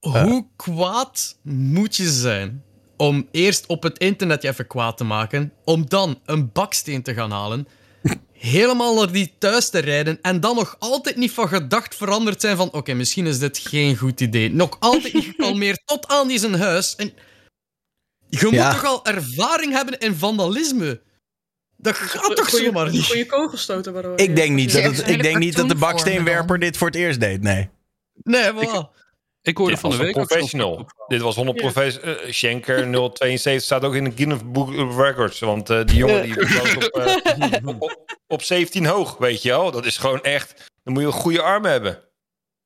[0.00, 2.62] Hoe kwaad moet je zijn
[2.96, 7.14] om eerst op het internet je even kwaad te maken, om dan een baksteen te
[7.14, 7.68] gaan halen,
[8.38, 12.56] helemaal naar die thuis te rijden en dan nog altijd niet van gedacht veranderd zijn
[12.56, 14.50] van oké, misschien is dit geen goed idee.
[14.52, 16.96] Nog altijd niet gekalmeerd tot aan die zijn huis.
[16.96, 17.12] En
[18.28, 18.72] je moet Ja.
[18.72, 21.00] toch al ervaring hebben in vandalisme?
[21.76, 23.04] Dat gaat toch Goeie- zomaar niet?
[23.04, 26.86] Goeie kogelstoten Ik denk niet dat, het, ik denk niet dat de baksteenwerper dit voor
[26.86, 27.68] het eerst deed, nee.
[28.22, 28.96] Nee, voilà.
[29.42, 30.86] Ik hoorde van de week professional.
[31.06, 31.70] Dit was 100 Ja.
[31.70, 32.16] professional.
[32.16, 35.38] eh, Schenker 072 staat ook in de Guinness Book of Records.
[35.40, 37.16] Want eh, die jongen die was op, eh,
[37.74, 39.70] op, op, op 17 hoog, weet je wel.
[39.70, 40.70] Dat is gewoon echt...
[40.84, 42.02] Dan moet je een goede arm hebben.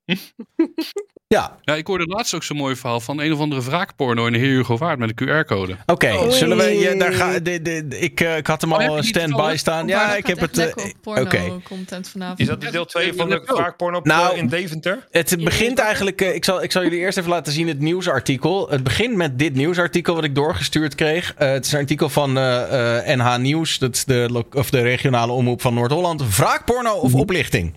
[1.33, 1.57] Ja.
[1.61, 4.39] Ja, ik hoorde laatst ook zo'n mooi verhaal van een of andere wraakporno in de
[4.39, 5.77] Heer Hugo Waard met een QR-code.
[5.85, 6.63] Oké, zullen we...
[6.63, 9.87] Ja, daar ga, de, de, ik, eh, ik had hem Oh, al stand-by staan.
[9.87, 10.57] Ja, ik heb het...
[10.57, 11.59] eh, Oké.
[11.63, 12.39] content vanavond.
[12.39, 13.57] Is dat de deel 2 van de ook.
[13.57, 15.07] wraakporno Nou, eh, in Deventer?
[15.11, 16.21] Het begint eigenlijk...
[16.21, 18.69] ik, zal, ik zal jullie eerst even laten zien het nieuwsartikel.
[18.69, 21.33] Het begint met dit nieuwsartikel wat ik doorgestuurd kreeg.
[21.37, 23.77] Eh, het is een artikel van eh, eh, NH Nieuws.
[23.77, 26.37] Dat is de, of de regionale omroep van Noord-Holland.
[26.37, 27.73] Wraakporno of oplichting?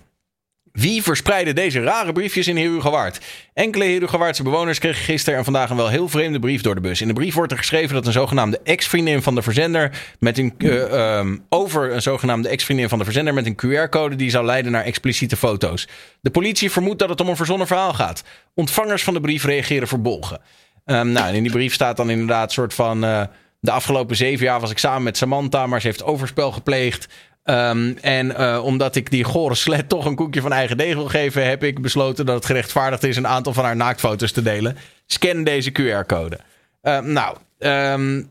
[0.77, 3.19] Wie verspreidde deze rare briefjes in Herugewaard?
[3.53, 7.01] Enkele Herugewaardse bewoners kregen gisteren en vandaag een wel heel vreemde brief door de bus.
[7.01, 10.53] In de brief wordt er geschreven dat een zogenaamde ex-vriendin van de verzender met een,
[10.57, 14.71] eh, ehm, over een zogenaamde ex-vriendin van de verzender met een QR-code die zou leiden
[14.71, 15.87] naar expliciete foto's.
[16.21, 18.23] De politie vermoedt dat het om een verzonnen verhaal gaat.
[18.53, 20.41] Ontvangers van de brief reageren verbolgen.
[20.85, 23.03] Ehm, nou, en in die brief staat dan inderdaad een soort van.
[23.03, 23.21] eh,
[23.59, 27.07] de afgelopen zeven jaar was ik samen met Samantha, maar ze heeft overspel gepleegd.
[27.47, 31.07] Ehm, en eh, omdat ik die gore slet toch een koekje van eigen deeg wil
[31.07, 34.77] geven, heb ik besloten dat het gerechtvaardigd is een aantal van haar naaktfoto's te delen.
[35.05, 36.39] Scan deze QR-code.
[36.81, 38.21] Ehm, nou, ehm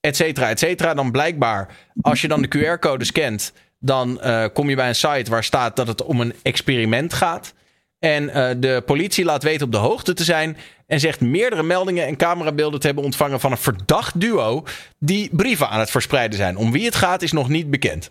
[0.00, 0.94] et cetera, et cetera.
[0.94, 1.68] Dan blijkbaar,
[2.00, 5.76] als je dan de QR-code scant, dan eh, kom je bij een site waar staat
[5.76, 7.54] dat het om een experiment gaat.
[7.98, 10.56] En eh, de politie laat weten op de hoogte te zijn.
[10.86, 14.64] En zegt meerdere meldingen en camerabeelden te hebben ontvangen van een verdacht duo.
[14.98, 16.56] die brieven aan het verspreiden zijn.
[16.56, 18.10] Om wie het gaat is nog niet bekend.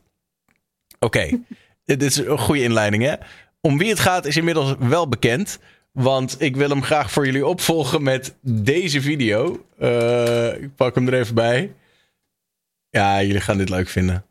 [1.00, 1.40] Oké,
[1.86, 3.14] dit is een goede inleiding hè.
[3.62, 5.60] Om wie het gaat is inmiddels wel bekend.
[5.92, 9.66] Want ik wil hem graag voor jullie opvolgen met deze video.
[9.80, 11.74] Eh, ik pak hem er even bij.
[12.90, 14.26] Ja, jullie gaan dit leuk vinden.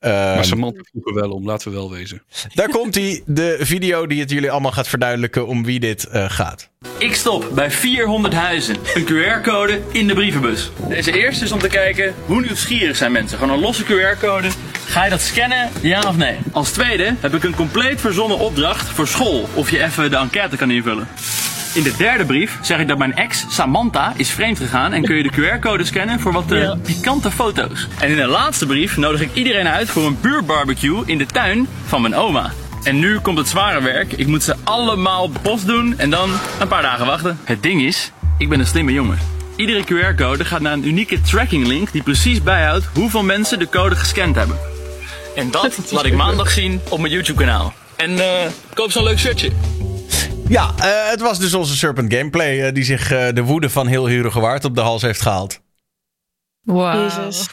[0.00, 2.22] maar Ehm, Samantha vroeg er wel om, laten we wel wezen.
[2.54, 6.30] daar komt hij, de video die het jullie allemaal gaat verduidelijken om wie dit eh,
[6.30, 6.69] gaat.
[6.98, 8.76] Ik stop bij 400 huizen.
[8.94, 10.70] Een QR-code in de brievenbus.
[10.88, 13.38] Deze eerste is om te kijken hoe nieuwsgierig zijn mensen.
[13.38, 14.48] Gewoon een losse QR-code.
[14.86, 16.38] Ga je dat scannen, ja of nee?
[16.52, 19.48] Als tweede heb ik een compleet verzonnen opdracht voor school.
[19.54, 21.08] Of je even de enquête kan invullen.
[21.74, 25.16] In de derde brief zeg ik dat mijn ex, Samantha, is vreemd gegaan en kun
[25.16, 27.88] je de QR-code scannen voor wat eh, pikante foto's.
[28.00, 31.68] En in de laatste brief nodig ik iedereen uit voor een buurbarbecue in de tuin
[31.86, 32.52] van mijn oma.
[32.82, 34.12] En nu komt het zware werk.
[34.12, 36.30] Ik moet ze allemaal post doen en dan
[36.60, 37.38] een paar dagen wachten.
[37.44, 39.18] Het ding is, ik ben een slimme jongen.
[39.56, 43.96] Iedere QR-code gaat naar een unieke tracking link die precies bijhoudt hoeveel mensen de code
[43.96, 44.58] gescand hebben.
[45.34, 47.72] En dat laat ik maandag zien op mijn YouTube kanaal.
[47.96, 49.50] En eh, koop zo'n leuk shirtje.
[50.48, 54.06] Ja, eh, het was dus onze Serpent Gameplay eh, die zich de woede van heel
[54.06, 55.60] Hurige Waard op de hals heeft gehaald.
[56.60, 56.94] Wow.
[56.94, 57.48] Jezus.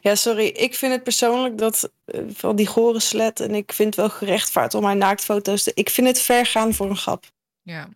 [0.00, 0.46] Ja, sorry.
[0.46, 4.16] Ik vind het persoonlijk dat eh, van die gore slet en ik vind het wel
[4.18, 5.70] gerechtvaardigd om haar naaktfoto's te...
[5.74, 7.24] Ik vind het ver gaan voor een grap.
[7.62, 7.88] Ja.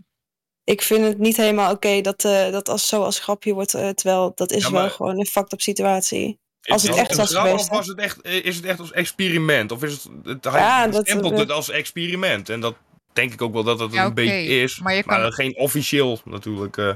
[0.64, 3.88] Ik vind het niet helemaal oké dat, eh, dat als zo als grapje wordt, eh,
[3.88, 6.38] terwijl dat is Ja, maar- wel gewoon een fucked up situatie.
[6.62, 7.54] Als het echt was geweest.
[7.70, 9.72] Of was het echt, eh, is het echt als experiment?
[9.72, 12.48] Of is het, het hij Ja, dat- stempelt dat- het als experiment?
[12.48, 12.74] En dat
[13.12, 14.78] denk ik ook wel dat het Ja, een beetje is.
[14.80, 16.76] maar je kan- geen officieel natuurlijk.
[16.76, 16.94] eh.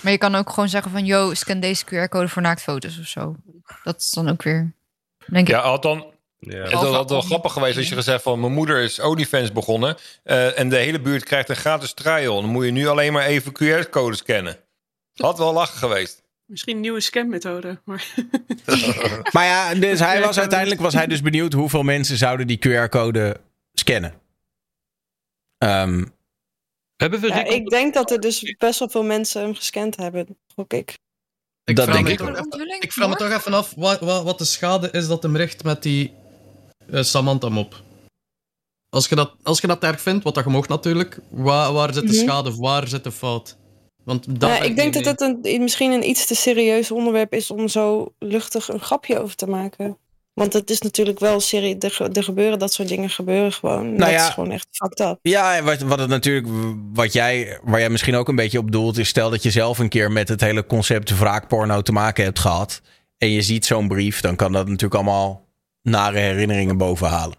[0.00, 1.04] Maar je kan ook gewoon zeggen van...
[1.04, 3.34] Yo, scan deze QR-code voor naaktfoto's of zo.
[3.82, 4.72] Dat is dan ook weer...
[5.26, 5.54] Denk ik.
[5.54, 6.12] Ja, had dan.
[6.38, 6.56] Ja.
[6.58, 9.96] Het is wel, wel grappig geweest als je gezegd van mijn moeder is OnlyFans begonnen
[10.22, 12.40] eh, en de hele buurt krijgt een gratis trial.
[12.40, 14.56] Dan moet je nu alleen maar even QR-code scannen.
[15.14, 16.22] Had wel lachen geweest.
[16.46, 17.80] Misschien een nieuwe scammethode.
[17.84, 18.14] Maar
[19.32, 23.40] Maar ja, dus hij was uiteindelijk was hij dus benieuwd hoeveel mensen zouden die QR-code
[23.72, 24.14] scannen.
[25.58, 26.04] Ehm,
[26.96, 30.38] Hebben we Ja, ik denk dat er dus best wel veel mensen hem gescand hebben.
[30.54, 30.98] Gok ik.
[31.70, 34.38] Ik Dat denk me ik even- Ik vraag me toch even af wat, wat, wat
[34.38, 36.12] de schade is dat hem richt met die
[36.90, 37.82] eh, Samantha mop.
[38.88, 41.94] Als je, dat, als je dat erg vindt, wat dat je mocht natuurlijk, waar, waar
[41.94, 42.24] zit de Mhm.
[42.24, 43.56] schade of waar zit de fout?
[44.04, 47.68] Want dat ik denk dat het een, misschien een iets te serieus onderwerp is om
[47.68, 49.96] zo luchtig een grapje over te maken.
[50.40, 51.76] Want het is natuurlijk wel serieus.
[51.78, 53.86] Er, ge- er gebeuren dat soort dingen gebeuren gewoon.
[53.86, 54.26] Nou dat ja.
[54.28, 55.18] is gewoon echt fucked up.
[55.22, 56.46] ja, en wat, wat het natuurlijk,
[56.92, 59.78] wat jij, waar jij misschien ook een beetje op doelt, is stel dat je zelf
[59.78, 62.80] een keer met het hele concept wraakporno te maken hebt gehad.
[63.18, 65.48] En je ziet zo'n brief, dan kan dat natuurlijk allemaal
[65.82, 67.36] nare herinneringen bovenhalen.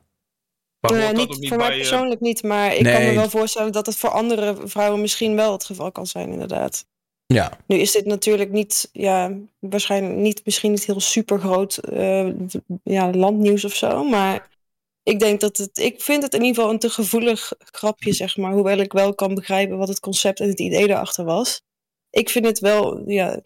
[0.80, 3.08] Maar hoort dat niet, niet voor mij eh, persoonlijk niet, maar ik kan Nee.
[3.10, 6.86] me wel voorstellen dat het voor andere vrouwen misschien wel het geval kan zijn, inderdaad.
[7.34, 7.58] Ja.
[7.66, 11.80] Nu is dit natuurlijk niet, ja, waarschijnlijk niet, misschien niet heel super groot
[12.84, 14.50] ja, landnieuws of zo, maar
[15.04, 18.38] ik denk dat het, ik vind het in ieder geval een te gevoelig grapje, zeg
[18.38, 21.62] maar, hoewel ik wel kan begrijpen wat het concept en het idee erachter was.
[22.10, 23.40] Ik vind het wel, ja,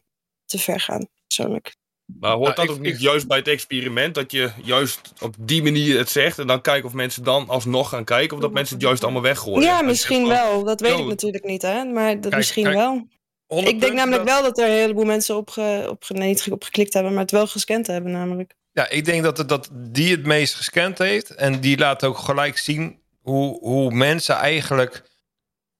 [0.45, 1.75] te ver gaan, persoonlijk.
[2.19, 4.15] Maar hoort Nou, dat ik- ook niet ik- juist bij het experiment?
[4.15, 7.89] Dat je juist op die manier het zegt en dan kijken of mensen dan alsnog
[7.89, 9.61] gaan kijken of dat mensen het juist allemaal weggooien?
[9.61, 12.75] ja, misschien wel, dat weet yo, ik natuurlijk niet, hè, maar dat Kijk, misschien kijk,
[12.75, 13.07] wel.
[13.47, 16.51] 100 Ik denk namelijk dat- wel dat er een heleboel mensen op, ge, op, niet
[16.51, 18.53] op geklikt hebben, maar het wel gescand hebben namelijk.
[18.71, 21.29] Ja, ik denk dat, het, dat die het meest gescand heeft.
[21.35, 25.03] En die laat ook gelijk zien hoe, hoe mensen eigenlijk.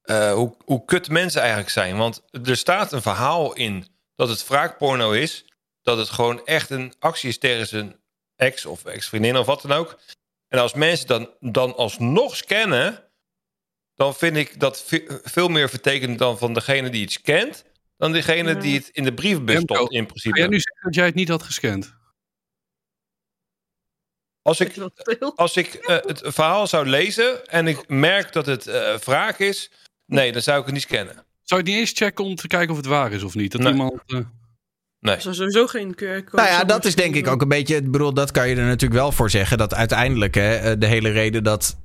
[0.02, 1.98] eh, hoe, hoe kut mensen eigenlijk zijn.
[1.98, 5.46] Want er staat een verhaal in dat het wraakporno is.
[5.82, 7.96] Dat het gewoon echt een actie is tegen zijn
[8.36, 10.00] ex of ex-vriendin of wat dan ook.
[10.48, 13.04] En als mensen dan, dan alsnog scannen.
[13.96, 17.64] Dan vind ik dat ve- veel meer vertekend dan van degene die het scant.
[17.98, 18.60] dan degene Ja.
[18.60, 20.38] die het in de brievenbus stopt, in principe.
[20.38, 21.94] jij nu zeggen dat jij het niet had gescand?
[24.42, 24.76] Als ik
[25.36, 29.72] als ik eh, het verhaal zou lezen en ik merk dat het eh wraak is,
[30.06, 31.26] nee, dan zou ik het niet scannen.
[31.44, 33.52] Zou je niet eens checken om te kijken of het waar is of niet?
[33.52, 33.72] Dat Nee.
[33.72, 34.02] iemand...
[34.08, 34.20] eh,
[35.00, 35.20] Nee.
[35.20, 36.36] Sowieso geen QR-code.
[36.44, 37.76] Nou ja, dat is denk ik ook een beetje.
[37.76, 39.58] Ik bedoel, dat kan je er natuurlijk wel voor zeggen.
[39.58, 41.78] Dat uiteindelijk hè, de hele reden dat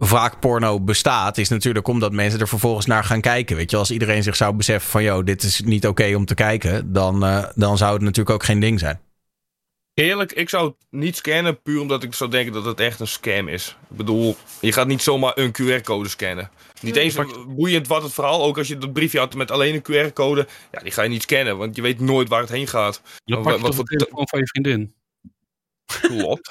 [0.00, 1.38] ehm wraakporno bestaat.
[1.38, 3.56] is natuurlijk omdat mensen er vervolgens naar gaan kijken.
[3.56, 5.02] Weet je, als iedereen zich zou beseffen van.
[5.02, 6.92] joh, dit is niet oké om te kijken.
[6.92, 9.00] Dan, eh, dan zou het natuurlijk ook geen ding zijn.
[9.94, 13.06] Eerlijk, ik zou het niet scannen puur omdat ik zou denken dat het echt een
[13.06, 13.76] scam is.
[13.90, 16.50] Ik bedoel, je gaat niet zomaar een QR-code scannen.
[16.80, 17.16] Niet eens
[17.48, 20.46] boeiend wat het verhaal, ook als je dat briefje had met alleen een QR-code.
[20.72, 23.00] Ja, die ga je niet scannen, want je weet nooit waar het heen gaat.
[23.24, 24.94] Wat- je wat voor de telefoon van je vriendin.
[26.00, 26.50] Klopt.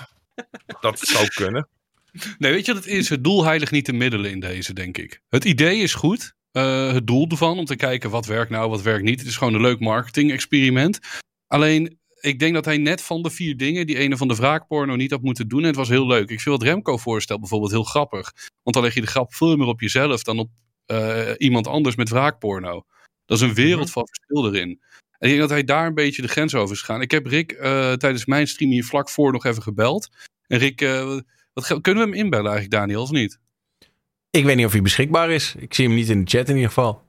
[0.81, 1.67] dat zou kunnen.
[2.37, 3.09] Nee, weet je wat het is?
[3.09, 5.21] Het doel heiligt niet de middelen in deze, denk ik.
[5.29, 6.33] Het idee is goed.
[6.51, 9.19] eh, het doel ervan, om te kijken wat werkt nou, wat werkt niet.
[9.19, 10.99] Het is gewoon een leuk marketing-experiment.
[11.47, 14.95] Alleen, ik denk dat hij net van de vier dingen die ene van de wraakporno
[14.95, 15.61] niet had moeten doen.
[15.61, 16.29] En het was heel leuk.
[16.29, 18.33] Ik vind wat Remco voorstelt bijvoorbeeld heel grappig.
[18.63, 20.49] Want dan leg je de grap veel meer op jezelf dan op
[20.85, 22.85] eh, iemand anders met wraakporno.
[23.25, 24.69] Dat is een wereld van verschil erin.
[24.69, 27.01] En ik denk dat hij daar een beetje de grens over is gegaan.
[27.01, 30.09] Ik heb Rick eh, tijdens mijn stream hier vlak voor nog even gebeld.
[30.47, 30.81] En Rick,
[31.53, 33.39] wat, kunnen we hem inbellen eigenlijk, Daniel, of niet?
[34.29, 35.55] Ik weet niet of hij beschikbaar is.
[35.57, 37.07] Ik zie hem niet in de chat in ieder geval.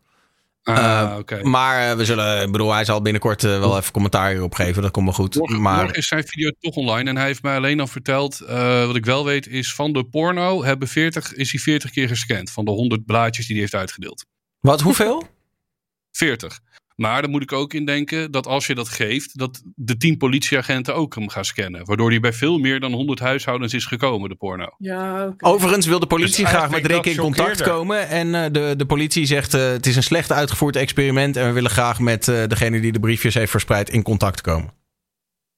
[0.63, 1.43] Ah, oké.
[1.43, 4.83] Maar eh, we zullen, ik bedoel, hij zal binnenkort eh, wel even commentaar hierop geven.
[4.83, 5.35] Dat komt wel goed.
[5.35, 8.39] Morgen, maar morgen is zijn video toch online en hij heeft mij alleen dan verteld,
[8.87, 12.51] wat ik wel weet, is van de porno hebben 40, is hij 40 keer gescand.
[12.51, 14.27] Van de 100 blaadjes die hij heeft uitgedeeld.
[14.61, 15.29] wat, hoeveel?
[16.13, 16.61] 40.
[17.01, 20.95] Maar dan moet ik ook indenken dat als je dat geeft, dat de 10 politieagenten
[20.95, 21.85] ook hem gaan scannen.
[21.85, 24.75] Waardoor hij bij veel meer dan 100 huishoudens is gekomen, de porno.
[24.79, 25.47] Ja, oké.
[25.47, 28.09] Overigens wil de politie Dus graag met Rick in contact komen.
[28.09, 31.37] En eh, de, de politie zegt eh, het is een slecht uitgevoerd experiment.
[31.37, 34.75] En we willen graag met eh, degene die de briefjes heeft verspreid in contact komen.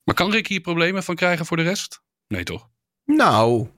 [0.05, 2.03] Maar kan Rick hier problemen van krijgen voor de rest?
[2.29, 2.69] Nee, toch?
[3.05, 3.69] Nou,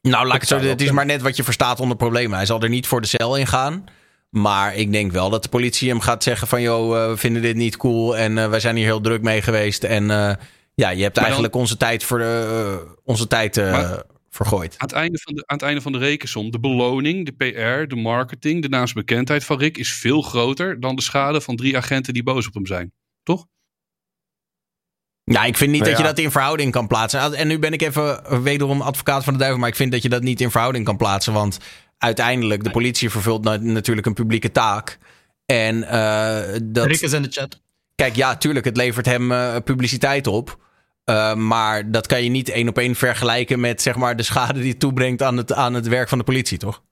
[0.00, 2.36] nou laat ik het zo Het is maar net wat je verstaat onder problemen.
[2.36, 3.84] Hij zal er niet voor de cel in gaan.
[4.28, 6.62] Maar ik denk wel dat de politie hem gaat zeggen van...
[6.62, 9.42] joh, eh, we vinden dit niet cool en eh, wij zijn hier heel druk mee
[9.42, 9.84] geweest.
[9.84, 10.34] En eh,
[10.74, 14.74] ja, je hebt dan- eigenlijk onze tijd, voor de, onze tijd eh, Maar- vergooid.
[14.78, 17.88] Aan het, einde van de, aan het einde van de rekensom, de beloning, de PR,
[17.88, 22.14] de marketing, de naamsbekendheid van Rick is veel groter dan de schade van drie agenten
[22.14, 22.92] die boos op hem zijn.
[23.22, 23.46] Toch?
[25.24, 27.34] Ja, ik vind niet Nou dat je dat in verhouding kan plaatsen.
[27.34, 30.08] En nu ben ik even wederom advocaat van de duivel, maar ik vind dat je
[30.08, 31.32] dat niet in verhouding kan plaatsen.
[31.32, 31.58] Want
[31.98, 34.98] uiteindelijk, de politie vervult na- natuurlijk een publieke taak.
[35.46, 36.86] En eh, dat.
[36.86, 37.60] Rick is in de chat.
[37.94, 40.58] Kijk, ja, tuurlijk, het levert hem eh, publiciteit op.
[41.04, 44.60] Eh, maar dat kan je niet één op één vergelijken met zeg maar, de schade
[44.60, 46.82] die het toebrengt aan het, aan het werk van de politie, toch?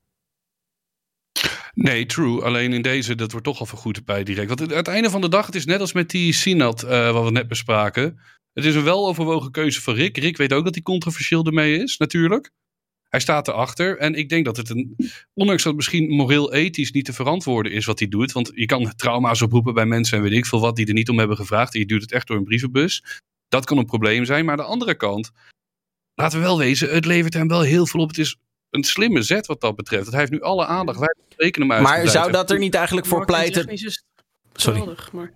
[1.75, 2.43] Nee, true.
[2.43, 4.49] Alleen in deze, dat wordt toch al vergoed bij direct.
[4.49, 7.13] Want aan het einde van de dag, het is net als met die Sinat, eh,
[7.13, 8.21] wat we net bespraken.
[8.53, 10.17] Het is een weloverwogen keuze van Rick.
[10.17, 12.51] Rick weet ook dat hij controversieel ermee is, natuurlijk.
[13.09, 13.99] Hij staat erachter.
[13.99, 14.97] En ik denk dat het een,
[15.35, 18.33] ondanks dat het misschien moreel-ethisch niet te verantwoorden is wat hij doet.
[18.33, 21.09] Want je kan trauma's oproepen bij mensen en weet ik veel wat, die er niet
[21.09, 21.75] om hebben gevraagd.
[21.75, 23.05] En je duwt het echt door een brievenbus.
[23.49, 24.45] Dat kan een probleem zijn.
[24.45, 25.31] Maar aan de andere kant,
[26.15, 28.09] laten we wel wezen, het levert hem wel heel veel op.
[28.09, 28.37] Het is
[28.71, 30.11] een slimme zet wat dat betreft.
[30.11, 30.99] Hij heeft nu alle aandacht.
[30.99, 32.25] Wij rekenen hem Maar uitgebreid.
[32.25, 33.79] zou dat er niet eigenlijk voor pleiten.
[34.53, 34.79] Sorry.
[34.79, 35.33] geweldig, maar,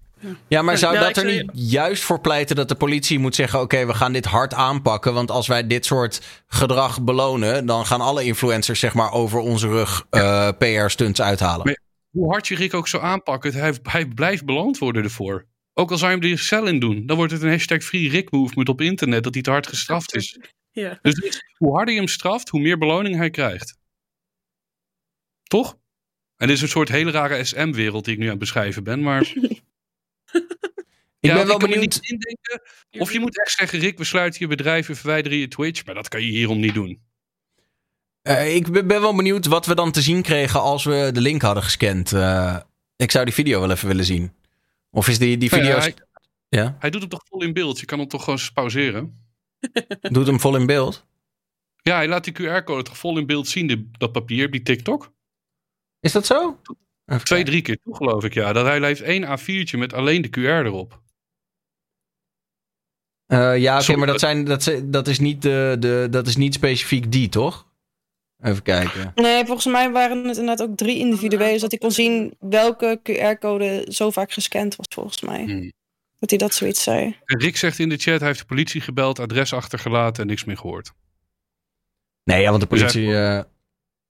[0.48, 0.62] ja.
[0.62, 3.86] Maar zou Ja, dat er niet juist voor pleiten dat de politie moet zeggen: oké,
[3.86, 5.14] we gaan dit hard aanpakken.
[5.14, 9.68] Want als wij dit soort gedrag belonen, dan gaan alle influencers zeg maar over onze
[9.68, 11.66] rug eh, PR-stunts uithalen.
[11.66, 11.80] Maar
[12.10, 15.47] hoe hard je Rick ook zou aanpakken, hij, hij blijft beloond worden ervoor.
[15.74, 18.09] Ook al zou je hem er cel in doen, dan wordt het een hashtag Free
[18.09, 20.38] Rick movement op internet dat hij te hard gestraft is.
[20.70, 20.98] Ja.
[21.02, 23.78] Dus hoe harder je hem straft, hoe meer beloning hij krijgt.
[25.42, 25.78] Toch?
[26.36, 29.02] En dit is een soort hele rare SM-wereld die ik nu aan het beschrijven ben,
[29.02, 29.32] maar...
[30.32, 32.01] Ik Ja, ben wel kan me benieuwd.
[32.01, 32.61] niet indenken.
[32.90, 35.85] Of je moet echt zeggen, Rick, we sluiten je bedrijf en verwijderen je Twitch.
[35.85, 37.02] Maar dat kan je hierom niet doen.
[38.23, 41.43] Eh, ik ben wel benieuwd wat we dan te zien kregen als we de link
[41.43, 42.12] hadden gescand.
[42.12, 42.57] Eh,
[42.97, 44.32] ik zou die video wel even willen zien.
[44.90, 45.81] Of is die, die Nou ja, video.
[45.82, 45.94] hij,
[46.61, 47.81] Ja, hij doet hem toch vol in beeld.
[47.81, 49.24] Je kan hem toch gewoon pauzeren.
[50.01, 51.07] doet hem vol in beeld.
[51.82, 55.12] Ja, hij laat die QR-code toch vol in beeld zien, die- dat papier, die TikTok.
[56.01, 56.61] Is dat zo?
[57.19, 58.53] Twee, drie keer toe, geloof ik, ja.
[58.53, 61.01] Dat hij heeft één A4'tje met alleen de QR erop.
[63.27, 66.55] Eh, ja, oké, maar dat, zijn, dat, dat, is niet de, de, dat is niet
[66.55, 67.69] specifiek die, toch?
[68.43, 69.12] Even kijken.
[69.15, 73.87] Nee, volgens mij waren het inderdaad ook drie individuele, zodat hij kon zien welke QR-code
[73.89, 75.45] zo vaak gescand was, volgens mij.
[75.45, 75.73] Hmm.
[76.19, 77.16] Dat hij dat zoiets zei.
[77.24, 80.45] En Rick zegt in de chat, hij heeft de politie gebeld, adres achtergelaten en niks
[80.45, 80.93] meer gehoord.
[82.24, 83.16] Nee, ja, want de Dus hij- politie.
[83.16, 83.43] eh,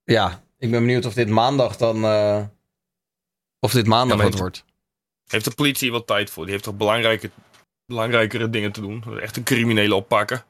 [0.04, 2.04] ja, ik ben benieuwd of dit maandag dan.
[2.04, 2.44] eh,
[3.60, 4.64] of dit maandag Ja, wat wordt.
[5.26, 6.42] Heeft de politie hier wel tijd voor?
[6.42, 7.30] Die heeft toch belangrijke,
[7.86, 9.20] belangrijkere dingen te doen?
[9.20, 10.44] Echt een criminele oppakken.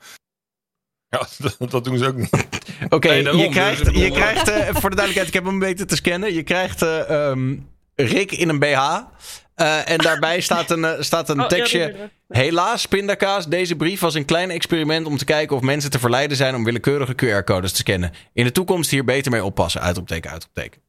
[1.08, 1.26] Ja,
[1.58, 2.30] dat, dat doen ze ook niet.
[2.88, 5.86] Oké, Nee, je Dus krijgt, je krijgt eh, voor de duidelijkheid, ik heb hem weten
[5.86, 6.32] te scannen.
[6.34, 7.56] Je krijgt eh, ehm,
[7.94, 8.98] Rick in een BH.
[9.54, 12.10] eh, en daarbij staat een, eh, staat een Oh, ja, tekstje.
[12.28, 16.36] Helaas, pindakaas, deze brief was een klein experiment om te kijken of mensen te verleiden
[16.36, 18.12] zijn om willekeurige QR-codes te scannen.
[18.32, 19.80] In de toekomst hier beter mee oppassen.
[19.80, 20.80] Uitopteken, uitopteken.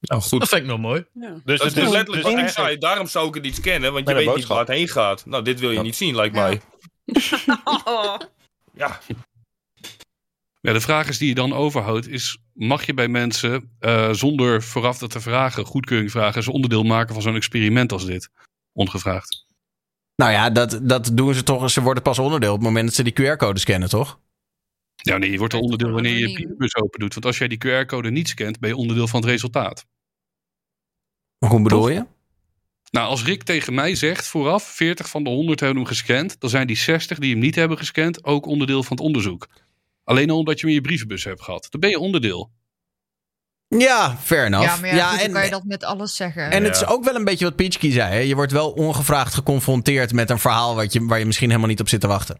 [0.00, 0.40] Nou, goed.
[0.40, 1.04] Dat vind ik nog mooi.
[1.12, 1.40] Ja.
[1.44, 2.78] Dus het is letterlijk dus wat ik eigenlijk- zei.
[2.78, 5.26] Daarom zou ik het niet scannen, want je Met weet niet waar het heen gaat.
[5.26, 6.60] Nou, dit wil je niet zien, lijkt mij.
[8.74, 9.00] Ja,
[10.60, 14.62] Ja, de vraag is die je dan overhoudt is, mag je bij mensen eh, zonder
[14.62, 18.30] vooraf dat te vragen, goedkeuring vragen, ze onderdeel maken van zo'n experiment als dit?
[18.72, 19.46] Ongevraagd.
[20.16, 21.70] Nou ja, dat, dat doen ze toch.
[21.70, 24.18] Ze worden pas onderdeel op het moment dat ze die QR-code scannen, toch?
[25.02, 27.14] Ja, nee, je wordt er onderdeel wanneer je je brievenbus open doet.
[27.14, 29.86] Want als jij die QR-code niet scant, ben je onderdeel van het resultaat.
[31.38, 32.06] Hoe bedoel je?
[32.90, 36.50] Nou, als Rick tegen mij zegt vooraf, 40 van de 100 hebben hem gescand, dan
[36.50, 39.48] zijn die 60 die hem niet hebben gescand ook onderdeel van het onderzoek.
[40.04, 41.66] Alleen al omdat je hem in je brievenbus hebt gehad.
[41.70, 42.50] Dan ben je onderdeel.
[43.68, 44.66] Ja, fair enough.
[44.66, 46.50] Ja, maar ja, goed, dan en, kan je dat met alles zeggen.
[46.50, 48.12] en het is ook wel een beetje wat Peachkey zei.
[48.12, 48.18] Hè?
[48.18, 51.80] Je wordt wel ongevraagd geconfronteerd met een verhaal wat je, waar je misschien helemaal niet
[51.80, 52.36] op zit te wachten.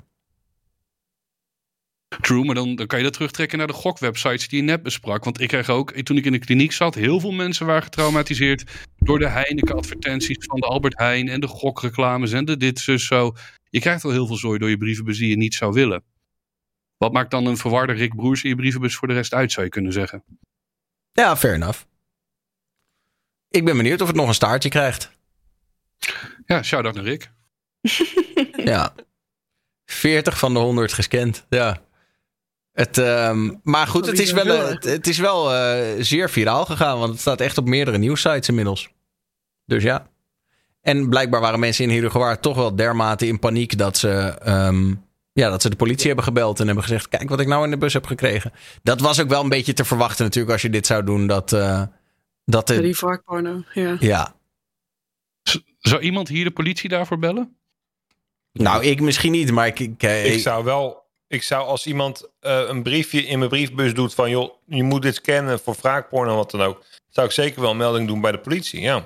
[2.21, 5.25] True, maar dan, dan kan je dat terugtrekken naar de gokwebsites die je net besprak.
[5.25, 8.65] Want ik kreeg ook, toen ik in de kliniek zat, heel veel mensen waren getraumatiseerd
[8.97, 13.35] door de Heineken-advertenties van de Albert Heijn en de gokreclames en de dit, zus, zo.
[13.71, 16.05] Je krijgt al heel veel zooi door je brievenbus die je niet zou willen.
[16.97, 19.65] Wat maakt dan een verwarde Rick Broers in je brievenbus voor de rest uit, zou
[19.65, 20.25] je kunnen zeggen.
[21.13, 21.85] Ja, fair enough.
[23.49, 25.11] Ik ben benieuwd of het nog een staartje krijgt.
[26.47, 27.31] Ja, shout-out naar Rick.
[28.65, 28.95] Ja.
[29.85, 31.47] 40 van de 100 gescand.
[31.49, 31.83] Ja.
[32.79, 36.65] Het, ehm, maar goed, het is wel, eh, het, het is wel eh, zeer viraal
[36.65, 36.99] gegaan.
[36.99, 38.89] Want het staat echt op meerdere nieuwssites inmiddels.
[39.65, 40.07] Dus ja.
[40.81, 44.11] En blijkbaar waren mensen in Heerhugowaard toch wel dermate in paniek dat ze
[44.43, 44.95] ehm,
[45.33, 47.71] Ja, dat ze de politie hebben gebeld en hebben gezegd: Kijk wat ik nou in
[47.71, 48.53] de bus heb gekregen.
[48.83, 51.27] Dat was ook wel een beetje te verwachten, natuurlijk, als je dit zou doen.
[51.27, 51.83] Dat, eh,
[52.45, 53.97] dat Ja, het, die varkporno, ja.
[54.01, 54.35] ja.
[55.79, 57.57] Zou iemand hier de politie daarvoor bellen?
[58.53, 59.79] Nou, ik misschien niet, maar ik.
[59.79, 63.95] Ik, eh, Ik zou wel, ik zou als iemand eh, een briefje in mijn briefbus
[63.95, 67.33] doet van joh, je moet dit scannen voor wraakporno en wat dan ook, zou ik
[67.33, 68.81] zeker wel een melding doen bij de politie.
[68.81, 69.05] Ja.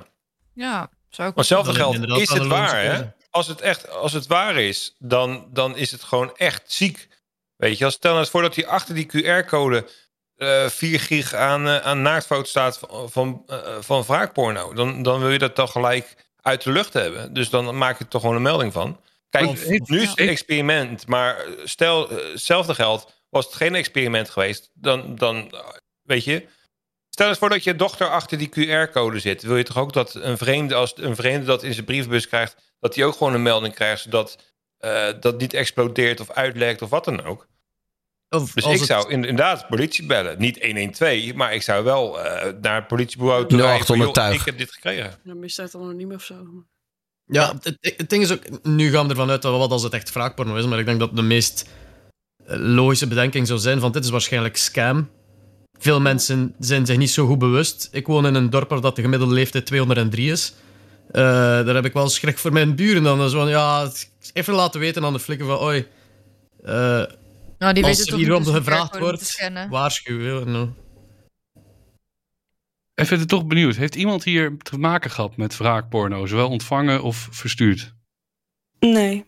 [0.55, 3.03] Ja, zou ik Maar hetzelfde geldt, is het waar, hè?
[3.31, 7.09] Als het echt, als het waar is, dan, dan is het gewoon echt ziek.
[7.57, 9.89] Weet je, als stel nou eens voor dat hij achter die QR-code
[10.37, 13.45] eh 4 gig aan, eh, aan naaktfoto staat van, van,
[13.81, 17.33] van wraakporno, dan, dan wil je dat toch gelijk uit de lucht hebben.
[17.33, 19.01] Dus dan maak je er toch gewoon een melding van.
[19.41, 23.75] Kijk, heeft- nu is het een experiment, maar stel, eh, hetzelfde geldt, was het geen
[23.75, 25.59] experiment geweest, dan, dan eh,
[26.03, 26.47] weet je,
[27.15, 29.43] Stel eens voor dat je dochter achter die QR-code zit.
[29.43, 32.57] Wil je toch ook dat een vreemde, als een vreemde dat in zijn brievenbus krijgt,
[32.81, 34.39] dat hij ook gewoon een melding krijgt, zodat
[34.79, 37.47] eh, dat niet explodeert of uitlekt of wat dan ook.
[38.29, 40.39] Of Dus als ik het- zou in- inderdaad politie bellen.
[40.39, 44.41] Niet 112, maar ik zou wel eh, naar het politiebureau toe rijden van, 0800 joh.
[44.41, 45.19] Ik heb dit gekregen.
[45.25, 46.65] Ja, misdaad anoniem of zo.
[47.27, 49.93] Ja, het, het ding is ook, nu gaan we ervan uit dat wat als het
[49.93, 51.69] echt wraakporno is, maar ik denk dat de meest
[52.47, 55.09] eh, logische bedenking zou zijn van dit is waarschijnlijk scam.
[55.79, 57.89] Veel mensen zijn zich niet zo goed bewust.
[57.93, 60.55] Ik woon in een dorp waar dat de gemiddelde leeftijd 203 is.
[61.11, 63.19] Eh, daar heb ik wel schrik voor mijn buren dan.
[63.19, 63.91] Dus van, ja,
[64.33, 65.87] even laten weten aan de flikken van, oi,
[66.65, 67.03] eh,
[67.59, 69.69] Nou, die als er hierom gevraagd wordt, scannen.
[69.71, 70.45] waarschuw.
[72.95, 73.09] Nou.
[73.09, 73.77] Even er toch benieuwd.
[73.77, 76.27] Heeft iemand hier te maken gehad met wraakporno?
[76.27, 77.95] Zowel ontvangen of verstuurd?
[78.79, 79.25] Nee.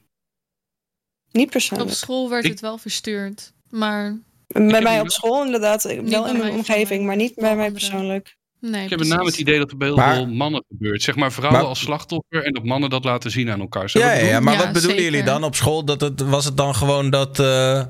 [1.30, 1.90] Niet Op persoonlijk.
[1.92, 3.52] school werd Ik- het wel verstuurd.
[3.70, 5.82] Maar Bij mij op school inderdaad.
[5.82, 8.36] Wel bij in mij, mijn omgeving, maar niet bij mij persoonlijk.
[8.60, 11.02] nee, Ik heb met name het idee dat er bij heel Maar- veel mannen gebeurt.
[11.02, 13.90] Zeg maar vrouwen Maar- als slachtoffer en dat mannen dat laten zien aan elkaar.
[13.90, 15.04] Zou Ja, ja, maar Ja, wat bedoelen zeker.
[15.12, 15.84] jullie dan op school?
[15.84, 17.84] Dat het, was het dan gewoon dat, eh,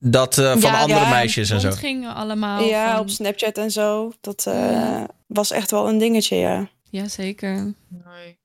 [0.00, 1.68] dat eh, van Ja, andere ja, meisjes en zo?
[1.68, 2.62] Het gingen allemaal.
[2.62, 4.12] ja, van- op Snapchat en zo.
[4.20, 5.08] Dat eh, Ja.
[5.26, 6.68] was echt wel een dingetje, ja.
[6.90, 7.74] Ja, zeker.
[7.88, 8.38] Nee.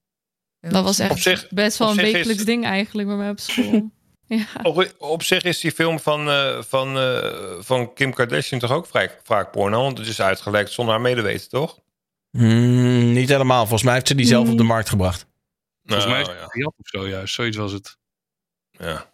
[0.60, 3.90] Dat was echt zich- best wel een is- wekelijks ding eigenlijk bij mij op school.
[4.28, 4.46] ja.
[4.64, 8.88] Op, op zich is die film van, eh, van, eh, van Kim Kardashian toch ook
[8.88, 9.82] vrij, vaak porno?
[9.82, 11.80] Want het is uitgelekt zonder haar medeweten, toch?
[12.32, 13.60] Hmm, niet helemaal.
[13.62, 14.68] Volgens mij heeft ze die zelf op de Hmm.
[14.68, 15.26] markt gebracht.
[15.84, 17.34] Volgens mij is Nou, het of zo juist.
[17.34, 17.98] Zoiets was het.
[18.72, 19.14] ja.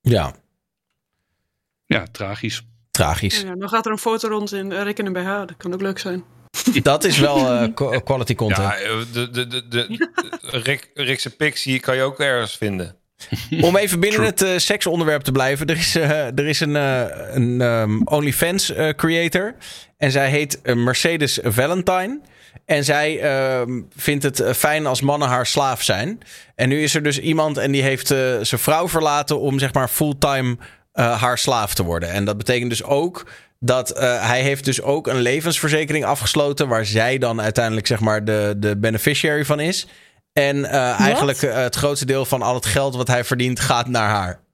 [0.00, 0.34] ja.
[1.96, 2.62] Ja, tragisch.
[2.90, 3.40] tragisch.
[3.40, 5.26] Ja, dan gaat er een foto rond in uh, Rick en een BH.
[5.26, 6.24] Dat kan ook leuk zijn.
[6.82, 8.68] Dat is wel eh, qu- quality content.
[8.68, 10.08] Ja, eh, de, de, de, de,
[10.40, 12.96] Rick, Rickse Pixie kan je ook ergens vinden.
[13.60, 15.66] Om even binnen het eh, seksonderwerp te blijven.
[15.66, 17.02] Er is, eh, er is een, eh,
[17.34, 19.54] een ehm, OnlyFans eh, creator.
[19.96, 22.20] En zij heet eh, Mercedes Valentine.
[22.64, 26.18] En zij ehm, vindt het eh, fijn als mannen haar slaaf zijn.
[26.54, 29.72] En nu is er dus iemand en die heeft eh, zijn vrouw verlaten om zeg
[29.72, 30.56] maar fulltime
[30.92, 32.10] eh, haar slaaf te worden.
[32.10, 33.26] En dat betekent dus ook
[33.58, 36.68] dat eh, hij heeft dus ook een levensverzekering afgesloten...
[36.68, 39.86] waar zij dan uiteindelijk zeg maar de, de beneficiary van is.
[40.32, 44.08] En eh, eigenlijk het grootste deel van al het geld wat hij verdient gaat naar
[44.08, 44.44] haar.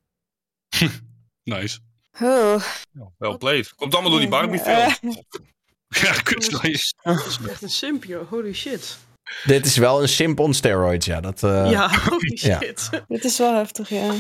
[1.45, 1.79] Nice.
[2.21, 2.63] Oh.
[3.19, 3.75] Wel played.
[3.75, 4.95] Komt allemaal door die Barbie film.
[5.89, 6.13] Ja.
[6.23, 8.29] Dat is echt een simp, joh.
[8.29, 8.99] Holy shit.
[9.45, 11.21] Dit is wel een simp on steroids, ja.
[11.21, 12.59] Dat, eh, ja, holy ja.
[12.61, 12.91] shit.
[13.09, 14.15] dit is wel heftig, ja.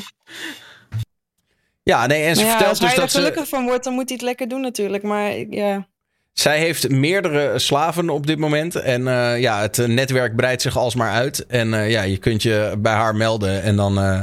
[1.86, 3.18] Ja, nee, en ze Maar ja, vertelt als hij dus er dat ze...
[3.18, 5.02] gelukkig van wordt, dan moet hij het lekker doen natuurlijk.
[5.02, 5.86] Maar ik- ja,
[6.32, 8.74] Zij heeft meerdere slaven op dit moment.
[8.74, 11.46] En eh, ja, het netwerk breidt zich alsmaar uit.
[11.46, 13.62] En eh, ja, je kunt je bij haar melden.
[13.62, 14.20] En dan eh,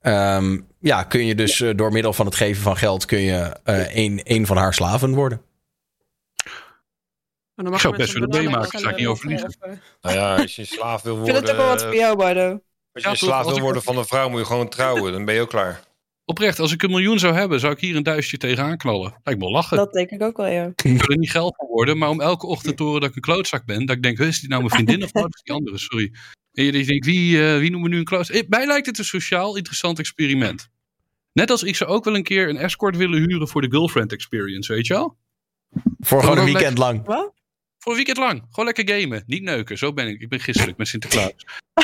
[0.00, 3.04] ehm, ja, kun je dus door middel van het geven van geld...
[3.04, 5.40] kun je eh, een, een van haar slaven worden.
[7.54, 9.54] Maar dan Ik mag zou je best willen meemaken, zou ik niet over liegen.
[10.00, 11.36] Nou ja, als je slaaf wil ik worden...
[11.36, 12.60] vind het ook wel wat voor jou, Bardo.
[12.92, 15.12] Als je slaaf wil ik- worden van een vrouw, moet je gewoon trouwen.
[15.12, 15.80] Dan ben je ook klaar.
[16.32, 19.20] Oprecht, als ik een miljoen zou hebben, zou ik hier een duizendje tegenaan knallen.
[19.24, 19.76] Lijkt me lachen.
[19.76, 20.66] Dat denk ik ook wel, ja.
[20.66, 23.16] Ik wil er niet geld van worden, maar om elke ochtend te horen dat ik
[23.16, 25.54] een klootzak ben, dat ik denk, is die nou mijn vriendin of dat is die
[25.54, 26.12] andere, sorry.
[26.52, 28.36] En je denkt, wie, eh, wie noemt me nu een klootzak?
[28.36, 30.68] Eh, Mij lijkt het een sociaal interessant experiment.
[31.32, 34.12] Net als ik zou ook wel een keer een escort willen huren voor de girlfriend
[34.12, 35.16] experience, weet je wel?
[36.00, 37.04] Voor gewoon een weekend lang.
[37.04, 37.32] Wat?
[37.82, 38.42] Voor een weekend lang.
[38.50, 39.22] Gewoon lekker gamen.
[39.26, 39.78] Niet neuken.
[39.78, 40.20] Zo ben ik.
[40.20, 41.32] Ik ben gisteren met Sinterklaas.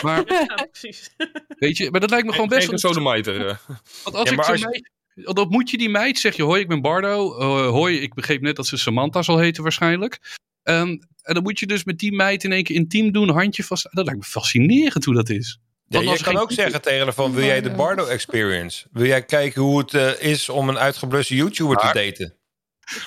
[0.03, 1.11] Maar, Ja, precies.
[1.49, 2.79] weet je, maar dat lijkt me gewoon best Geen
[3.25, 3.57] eh.
[4.05, 6.69] Want als Ja, ik zo'n meid- dan moet je die meid, zeg je, hoi, ik
[6.69, 7.39] ben Bardo.
[7.39, 10.37] Eh, hoi, ik begreep net dat ze Samantha zal heten waarschijnlijk.
[10.63, 10.89] Ehm,
[11.23, 13.89] en dan moet je dus met die meid in één keer intiem doen, handje vast.
[13.91, 15.61] Dat lijkt me fascinerend hoe dat is.
[15.87, 18.87] Ja, je kan ook zeggen tegen haar van, wil jij de Bardo experience?
[18.93, 22.35] Wil jij kijken hoe het eh, is om een uitgebluste YouTuber te daten?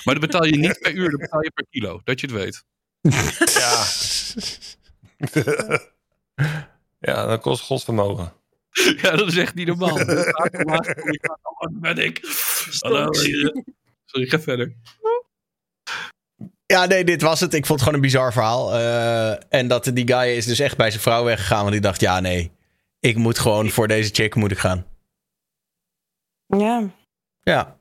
[0.04, 2.00] Maar dan betaal je niet per uur, dan betaal je per kilo.
[2.04, 2.64] Dat je het weet.
[3.02, 3.84] Ja.
[7.08, 8.32] ja, dat kost godsvermogen.
[8.96, 9.98] Ja, dat is echt niet normaal.
[11.58, 12.20] Wat ben ik?
[12.78, 13.12] Hallo.
[14.04, 14.76] Sorry, ga verder.
[16.66, 17.54] Ja, nee, dit was het.
[17.54, 18.74] Ik vond het gewoon een bizar verhaal.
[18.74, 21.60] Eh, en dat die guy is dus echt bij zijn vrouw weggegaan.
[21.60, 22.52] Want die dacht, ja, nee.
[23.00, 24.86] Ik moet gewoon voor deze chick moet ik gaan.
[26.46, 26.90] Ja,
[27.42, 27.78] Ja.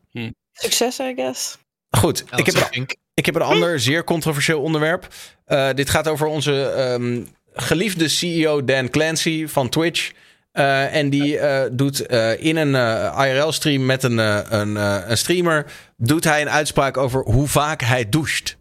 [0.52, 1.58] succes, I guess.
[1.90, 5.08] Goed, ik, heb een, ik heb een ander zeer controversieel onderwerp.
[5.46, 7.24] Eh, dit gaat over onze ehm,
[7.54, 10.12] geliefde CEO Dan Clancy van Twitch.
[10.52, 12.74] Eh, en die eh, doet eh, in een
[13.28, 14.76] IRL-stream met een, een,
[15.12, 15.66] een streamer...
[15.98, 18.58] doet hij een uitspraak over hoe vaak hij doucht.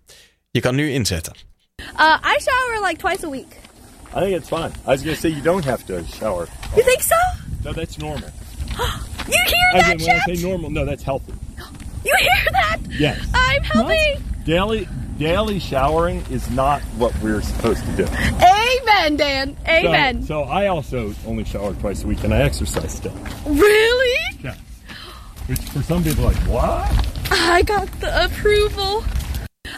[0.50, 1.34] Je kan nu inzetten.
[1.80, 3.56] Uh, I shower like twice a week.
[4.16, 4.70] I think it's fine.
[4.86, 6.48] I was going to say you don't have to shower.
[6.74, 7.16] You think so?
[7.62, 8.28] No, that's normal.
[9.28, 10.36] You hear I that, mean, when I Chet?
[10.36, 11.32] say normal, no, that's healthy.
[12.04, 12.78] You hear that?
[12.98, 13.18] Yes.
[13.34, 14.18] I'm healthy.
[14.44, 18.06] Daily daily showering is not what we're supposed to do.
[18.40, 19.56] Amen, Dan.
[19.68, 20.22] Amen.
[20.22, 23.12] So, so I also only shower twice a week and I exercise still.
[23.44, 24.18] really?
[24.42, 24.54] Yeah.
[25.46, 26.88] Which for some people like, what?
[27.30, 29.02] I got the approval.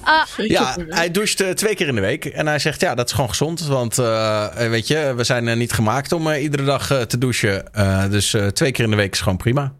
[0.07, 2.25] Uh, Ja, hij doucht eh, twee keer in de week.
[2.25, 3.61] En hij zegt, ja, dat is gewoon gezond.
[3.67, 7.73] Want, eh, weet je, we zijn niet gemaakt om iedere dag te douchen.
[7.75, 9.73] Eh, dus eh, twee keer in de week is gewoon prima.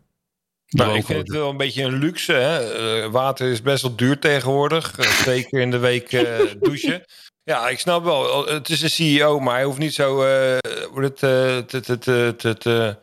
[0.73, 2.33] Nou, ik vind het wel een beetje een luxe.
[2.33, 2.75] Hè?
[3.03, 4.99] Eh, water is best wel duur tegenwoordig.
[4.99, 7.03] Eh, twee keer in de week eh, douchen.
[7.45, 8.47] Ja, ik snap wel.
[8.47, 10.15] Het is een CEO, maar hij hoeft niet zo
[10.91, 12.97] hoe het, te-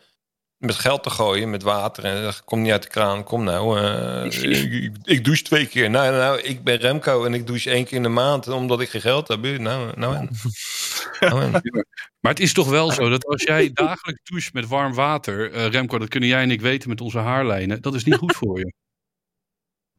[0.60, 2.04] met geld te gooien, met water.
[2.04, 3.24] En dat komt niet uit de kraan.
[3.24, 5.90] Kom nou, eh, ik, ik, ik douche twee keer.
[5.90, 8.90] Nou, nou, ik ben Remco en ik douche één keer in de maand omdat ik
[8.90, 9.42] geen geld heb.
[9.42, 10.30] Nou, nou en.
[11.20, 11.52] Nou en.
[12.20, 15.68] Maar het is toch wel zo dat als jij dagelijks doucht met warm water, eh,
[15.68, 18.60] Remco, dat kunnen jij en ik weten met onze haarlijnen, dat is niet goed voor
[18.60, 18.74] je.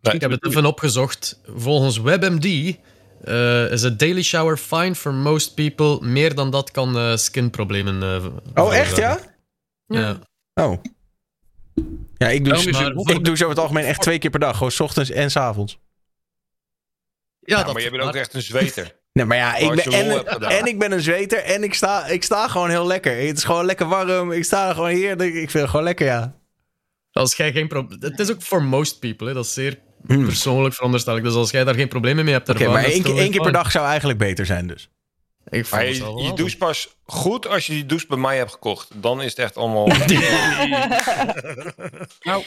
[0.00, 1.40] Ik heb het even opgezocht.
[1.56, 2.76] Volgens WebMD
[3.24, 6.06] eh, is a daily shower fine for most people.
[6.06, 8.02] Meer dan dat kan eh, skinproblemen.
[8.02, 9.18] eh, Oh, echt, ja?
[9.86, 10.18] Ja.
[10.64, 10.82] Oh.
[12.18, 14.56] Ja, ik het- ik douche over het algemeen echt twee keer per dag.
[14.56, 15.78] Gewoon 's ochtends en 's avonds.
[17.40, 18.98] Ja, Ja, maar je bent ook echt een zweter.
[19.12, 22.22] Nee, maar ja, ik ben, en, en ik ben een zweter en ik sta, ik
[22.22, 23.16] sta gewoon heel lekker.
[23.26, 24.32] Het is gewoon lekker warm.
[24.32, 25.34] Ik sta er gewoon heerlijk.
[25.34, 26.34] Ik vind het gewoon lekker, ja.
[27.12, 28.00] Als jij geen probleem...
[28.02, 29.34] Het is ook for most people, hè.
[29.34, 30.24] dat is zeer Hmm.
[30.24, 31.22] persoonlijk veronderstel ik.
[31.22, 32.48] Dus als jij daar geen problemen mee hebt...
[32.48, 34.90] Oké, maar één, keer- wel één keer per dag zou eigenlijk beter zijn dus.
[35.50, 36.34] Ik Maar je, wel je wel.
[36.34, 39.02] doucht pas goed als je die douche bij mij hebt gekocht.
[39.02, 39.86] Dan is het echt allemaal...
[42.20, 42.44] Nou,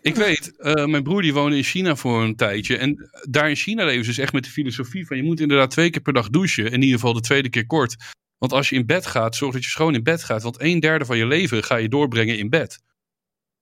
[0.00, 2.76] ik weet, eh, mijn broer die woonde in China voor een tijdje.
[2.76, 5.70] En daar in China leven ze dus echt met de filosofie van je moet inderdaad
[5.70, 6.64] twee keer per dag douchen.
[6.64, 7.96] In ieder geval de tweede keer kort.
[8.38, 10.42] Want als je in bed gaat, zorg dat je schoon in bed gaat.
[10.42, 12.82] Want een derde van je leven ga je doorbrengen in bed.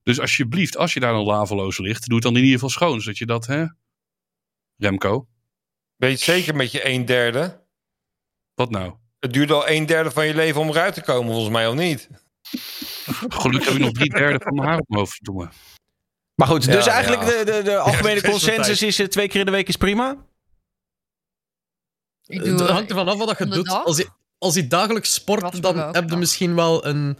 [0.03, 3.01] Dus alsjeblieft, als je daar dan laveloos ligt, doe het dan in ieder geval schoon.
[3.01, 3.65] Zodat je dat, hè?
[4.77, 5.29] Remco,
[5.97, 7.64] Weet je zeker met je een derde?
[8.55, 8.95] Wat nou?
[9.19, 11.75] Het duurt al een derde van je leven om eruit te komen, volgens mij, of
[11.75, 12.09] niet?
[13.29, 15.49] Gelukkig heb ik nog drie derde van mijn haar op mijn hoofd, verdomme.
[16.35, 17.29] Maar goed, dus Ja, eigenlijk ja.
[17.45, 20.17] de, de, de algemene consensus is eh, twee keer in de week is prima.
[22.27, 23.67] Ik Het doe, hangt ervan af wat je doet.
[23.67, 23.85] dag.
[23.85, 24.09] Als je,
[24.39, 27.19] als je dagelijks sport, dan heb je misschien wel een,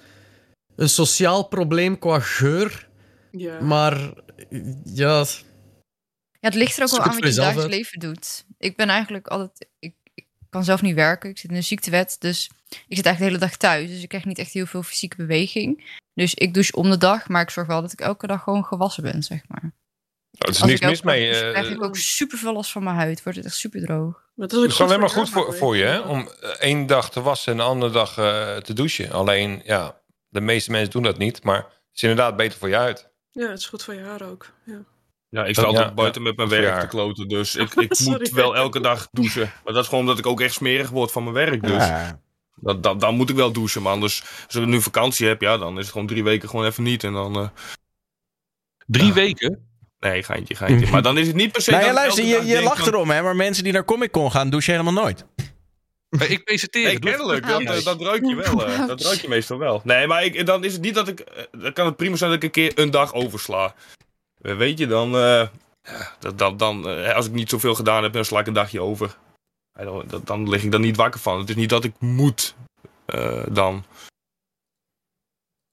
[0.77, 2.89] een sociaal probleem qua geur.
[3.31, 3.61] Ja.
[3.61, 4.13] Maar
[4.85, 5.25] ja, Ja,
[6.41, 8.45] het ligt er ook wel aan wat je dagelijks leven doet.
[8.59, 9.69] Ik ben eigenlijk altijd...
[9.79, 9.95] Ik
[10.55, 11.31] kan zelf niet werken.
[11.31, 12.17] Ik zit in een ziektewet.
[12.19, 13.91] Dus ik zit eigenlijk de hele dag thuis.
[13.91, 15.99] Dus ik krijg niet echt heel veel fysieke beweging.
[16.15, 17.29] Dus ik douche om de dag.
[17.29, 19.63] Maar ik zorg wel dat ik elke dag gewoon gewassen ben, zeg maar.
[19.65, 19.71] Oh,
[20.39, 21.25] er is Als niks ik mis mee.
[21.31, 23.23] douche, eh, krijg ik ook super veel last van mijn huid.
[23.23, 24.23] Wordt het echt super droog.
[24.35, 25.99] Maar Het is alleen maar goed voor, voor je, hè?
[25.99, 29.11] Om eh, één dag te wassen en de andere dag eh, te douchen.
[29.11, 31.43] Alleen, ja, de meeste mensen doen dat niet.
[31.43, 33.11] Maar het is inderdaad beter voor je huid.
[33.31, 34.53] Ja, het is goed voor je haar ook.
[34.65, 34.85] Ja.
[35.35, 36.29] Ja, ik sta Ja, altijd buiten ja.
[36.29, 37.29] met mijn werk te kloten.
[37.29, 38.19] Dus ik, ik Sorry.
[38.19, 39.53] moet wel elke dag douchen.
[39.65, 41.63] Maar dat is gewoon omdat ik ook echt smerig word van mijn werk.
[41.63, 42.21] Dus Ja.
[42.55, 43.83] dat, dat, dan moet ik wel douchen.
[43.83, 46.67] Maar anders, als ik nu vakantie heb, ja, dan is het gewoon drie weken gewoon
[46.67, 47.05] even niet.
[47.05, 47.37] En dan...
[47.37, 47.49] eh,
[48.87, 49.69] Drie weken?
[49.99, 50.91] nee, geintje, geintje.
[50.91, 52.89] Maar dan is het niet per se Nou ja, dat luister, je, je lacht van-
[52.89, 53.23] erom, hè.
[53.23, 55.25] Maar mensen die naar Comic Con gaan, douchen helemaal nooit.
[56.09, 56.85] Maar ik presenteer.
[56.85, 57.47] Nee, kennelijk.
[57.47, 58.67] Dat, eh, dat ruik je wel.
[58.67, 59.81] eh, dat ruik je meestal wel.
[59.85, 61.21] Nee, maar ik, dan is het niet dat ik...
[61.21, 63.75] eh, Dan kan het prima zijn dat ik een keer een dag oversla.
[64.45, 65.17] Eh, Weet je, dan...
[65.17, 65.49] eh,
[66.19, 68.81] dat, dat, dan eh, als ik niet zoveel gedaan heb, dan sla ik een dagje
[68.81, 69.17] over.
[70.25, 71.39] Dan, lig ik dan niet wakker van.
[71.39, 72.55] Het is niet dat ik moet
[73.49, 73.85] dan.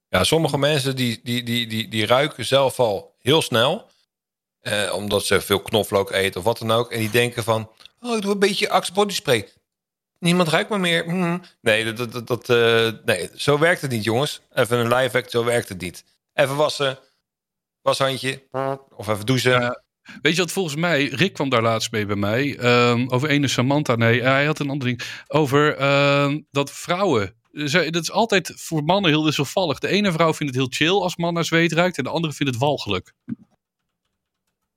[0.07, 3.89] Ja, sommige mensen die, die, die, die, die ruiken zelf al heel snel.
[4.59, 6.91] Eh, omdat ze veel knoflook eten of wat dan ook.
[6.91, 9.49] En die denken van, oh, ik doe een beetje Axe body spray.
[10.19, 11.09] Niemand ruikt me meer.
[11.09, 11.41] Mm.
[11.61, 12.47] Nee, dat, dat, dat,
[13.05, 14.41] nee, zo werkt het niet, jongens.
[14.53, 16.03] Even een live act, zo werkt het niet.
[16.33, 16.99] Even wassen,
[17.81, 18.47] washandje,
[18.95, 19.51] of even douchen.
[19.51, 19.83] Ja.
[20.21, 23.47] Weet je wat volgens mij, Rick kwam daar laatst mee bij mij, ehm, over ene
[23.47, 28.83] Samantha, nee, hij had een ander ding, over ehm, dat vrouwen Dat is altijd voor
[28.83, 29.79] mannen heel wisselvallig.
[29.79, 31.97] De ene vrouw vindt het heel chill als man naar zweet ruikt.
[31.97, 33.13] En de andere vindt het walgelijk.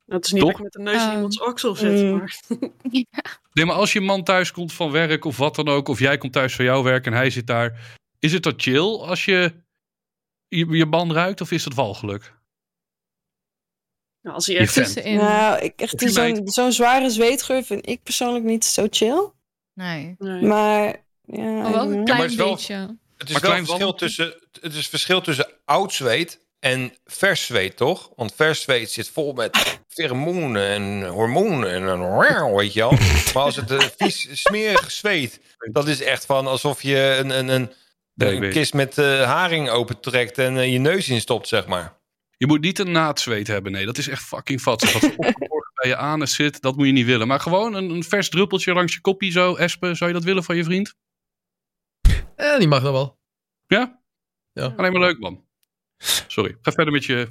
[0.07, 0.51] Het is niet Toch?
[0.51, 2.03] dat ik met de neus in iemands oksel zit.
[2.03, 2.17] mm.
[2.17, 2.41] Maar...
[3.53, 5.89] Nee, maar als je man thuis komt van werk of wat dan ook.
[5.89, 7.99] Of jij komt thuis van jouw werk en hij zit daar.
[8.19, 9.63] Is het dat chill als je
[10.49, 12.35] je, je man ruikt of is dat walgelijk?
[14.25, 14.73] Nou, als hij Je echt...
[14.73, 14.83] fan.
[14.85, 15.17] Tussenin.
[15.17, 19.31] Nou, ik, echt zo'n zo'n zware zweetgeur vind ik persoonlijk niet zo chill.
[19.75, 20.15] Nee.
[20.19, 20.43] Nee.
[20.43, 22.97] Maar ja, Maar wel een maar klein het is wel- beetje.
[23.17, 27.45] Het is Maar wel klein verschil tussen, het is verschil tussen oud zweet en vers
[27.47, 28.11] zweet, toch?
[28.17, 32.91] Want vers zweet zit vol met pheromonen en hormonen en een weet je wel.
[33.35, 35.41] Maar als het eh, vies, smerig zweet,
[35.73, 40.57] dat is echt van alsof je een, een, een, kist met eh, haring opentrekt en
[40.59, 42.03] eh, je neus instopt, zeg maar.
[42.37, 43.73] Je moet niet een naatzweet hebben.
[43.73, 44.93] Nee, dat is echt fucking vatsig.
[44.93, 47.27] Wat opgeborgen bij je anus zit, dat moet je niet willen.
[47.27, 49.55] Maar gewoon een, een vers druppeltje langs je koppie zo.
[49.55, 50.95] Espen, zou je dat willen van je vriend?
[52.37, 53.19] Eh, die mag dat wel.
[53.67, 54.01] Ja?
[54.53, 54.75] Ja.
[54.77, 55.45] Alleen maar leuk, man.
[56.27, 56.57] Sorry.
[56.63, 57.29] Ga verder met je...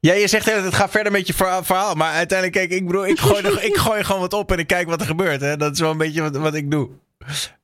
[0.00, 1.94] Ja, je zegt het gaat verder met je verha- verhaal.
[1.94, 4.66] Maar uiteindelijk, kijk, ik bedoel, ik gooi, er, ik gooi gewoon wat op en ik
[4.66, 5.40] kijk wat er gebeurt.
[5.40, 5.56] Hè.
[5.56, 6.90] Dat is wel een beetje wat, wat ik doe.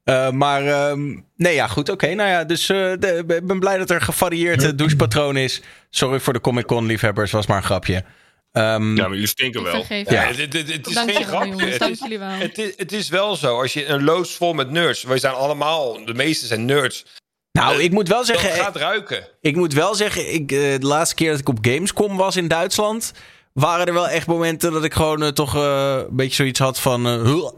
[0.04, 1.88] Eh, maar, ehm, nee, ja, goed.
[1.88, 5.62] Oké, nou ja, dus eh, ik ben blij dat er gevarieerd eh, douchepatroon is.
[5.90, 8.04] Sorry voor de Comic-Con liefhebbers, was maar een grapje.
[8.52, 9.84] Ehm, Ja, maar jullie stinken wel.
[9.88, 10.36] Ja, het.
[10.38, 11.66] het, het, het is Dank geen grapje.
[11.66, 12.00] Het is,
[12.38, 13.60] het, is, het is wel zo.
[13.60, 17.04] Als je een loods vol met nerds, wij zijn allemaal, de meeste zijn nerds,
[17.52, 18.50] nou, ik moet wel dat zeggen...
[18.50, 19.28] gaat ruiken.
[19.40, 23.12] Ik moet wel zeggen, ik, de laatste keer dat ik op Gamescom was in Duitsland,
[23.52, 27.06] waren er wel echt momenten dat ik gewoon toch eh, een beetje zoiets had van.
[27.06, 27.48] huh.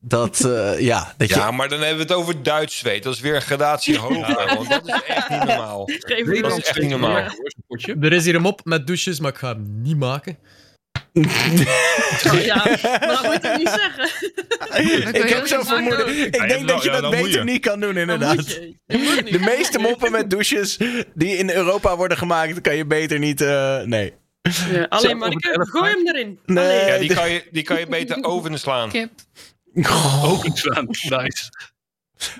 [0.00, 1.34] Dat, eh, ja, dat je.
[1.34, 3.02] Ja, maar dan hebben we het over Duits zweet.
[3.02, 4.54] Dat is weer een gradatie hoger.
[4.56, 5.84] Want dat is echt niet normaal.
[5.86, 7.28] Geef Dat is echt niet normaal.
[8.00, 10.38] Er is hier een mop met douches, maar ik ga hem niet maken.
[11.12, 15.14] Ja, maar dat moet je niet zeggen.
[15.22, 16.08] ik heb zo'n vermoeden.
[16.26, 17.44] Ik Ja, denk dat je ja, dat beter je.
[17.44, 18.46] niet kan doen, inderdaad.
[18.52, 18.74] je.
[18.86, 19.22] Je.
[19.30, 20.78] De meeste moppen met douches
[21.14, 23.40] die in Europa worden gemaakt, kan je beter niet.
[23.40, 24.14] eh, nee.
[24.70, 26.38] Ja, alleen maar ik gooi hem erin.
[26.46, 26.86] Nee.
[26.86, 28.90] Ja, die kan je, die kan je beter over slaan.
[29.86, 30.24] Kip.
[30.24, 30.86] Open slaan.
[30.88, 31.50] Nice.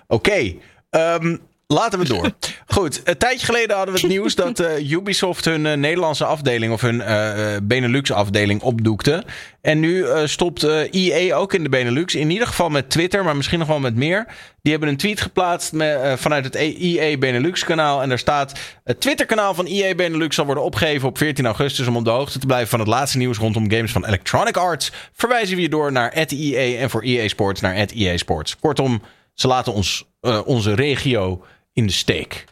[0.06, 0.54] Oké,
[0.90, 1.36] ehm,
[1.74, 2.30] laten we door.
[2.66, 6.72] Goed, een tijdje geleden hadden we het nieuws dat eh, Ubisoft hun eh, Nederlandse afdeling
[6.72, 9.24] of hun eh, Benelux afdeling opdoekte.
[9.60, 12.14] En nu stopt EA ook in de Benelux.
[12.14, 14.26] In ieder geval met Twitter, maar misschien nog wel met meer.
[14.62, 18.02] Die hebben een tweet geplaatst met, vanuit het EA Benelux kanaal.
[18.02, 21.86] En daar staat: Het Twitter kanaal van EA Benelux zal worden opgegeven op 14 augustus.
[21.86, 24.92] Om op de hoogte te blijven van het laatste nieuws rondom games van Electronic Arts.
[25.12, 28.58] Verwijzen we je door naar EA en voor EA Sports naar EA Sports.
[28.58, 29.02] Kortom,
[29.34, 30.04] ze laten ons,
[30.44, 31.44] onze regio
[31.78, 32.44] in de steek.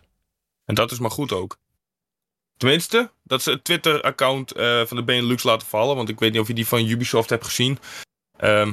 [0.65, 1.57] En dat is maar goed ook.
[2.57, 5.97] Tenminste, dat ze het Twitter-account eh, van de Benelux laten vallen.
[5.97, 7.78] Want ik weet niet of je die van Ubisoft hebt gezien.
[8.36, 8.73] Ehm,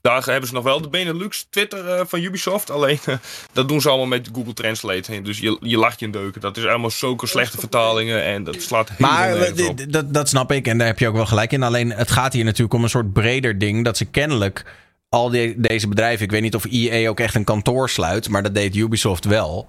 [0.00, 2.70] daar hebben ze nog wel de Benelux Twitter eh, van Ubisoft.
[2.70, 3.16] Alleen eh,
[3.52, 5.22] dat doen ze allemaal met Google Translate.
[5.22, 6.40] Dus je, je lacht je een deuken.
[6.40, 8.24] Dat is allemaal zulke slechte vertalingen.
[8.24, 9.76] En dat slaat helemaal Maar nergens op.
[9.78, 11.62] d- dat, dat snap ik en daar heb je ook wel gelijk in.
[11.62, 13.84] Alleen het gaat hier natuurlijk om een soort breder ding.
[13.84, 14.64] Dat ze kennelijk
[15.08, 18.42] al die, deze bedrijven, ik weet niet of EA ook echt een kantoor sluit, maar
[18.42, 19.66] dat deed Ubisoft wel.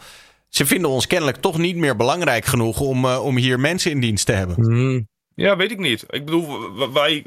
[0.50, 4.00] Ze vinden ons kennelijk toch niet meer belangrijk genoeg om, eh, om hier mensen in
[4.00, 4.56] dienst te hebben.
[4.56, 5.08] Hmm.
[5.36, 6.06] Ja, weet ik niet.
[6.10, 7.26] Ik bedoel, wij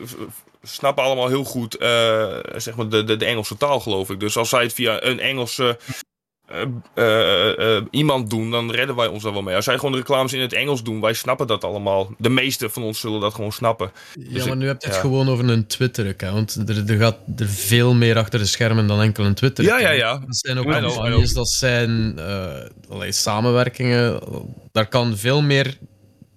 [0.62, 4.20] snappen allemaal heel goed eh, zeg maar de, de, de Engelse taal, geloof ik.
[4.20, 5.78] Dus als zij het via een Engelse
[6.52, 6.62] eh,
[6.94, 9.54] eh, eh, iemand doen, dan redden wij ons daar wel mee.
[9.56, 12.14] Als zij gewoon reclames in het Engels doen, wij snappen dat allemaal.
[12.18, 13.90] De meeste van ons zullen dat gewoon snappen.
[14.14, 15.02] Ja, Dus maar ik- nu heb je het ja.
[15.02, 16.62] gewoon over een Twitter-account.
[16.68, 19.90] Er, er gaat er veel meer achter de schermen dan enkel een twitter Ja, ja,
[19.90, 20.18] ja.
[20.18, 21.34] Dat zijn ook know.
[21.34, 22.18] dat zijn
[22.88, 24.20] allerlei samenwerkingen.
[24.72, 25.78] Daar kan veel meer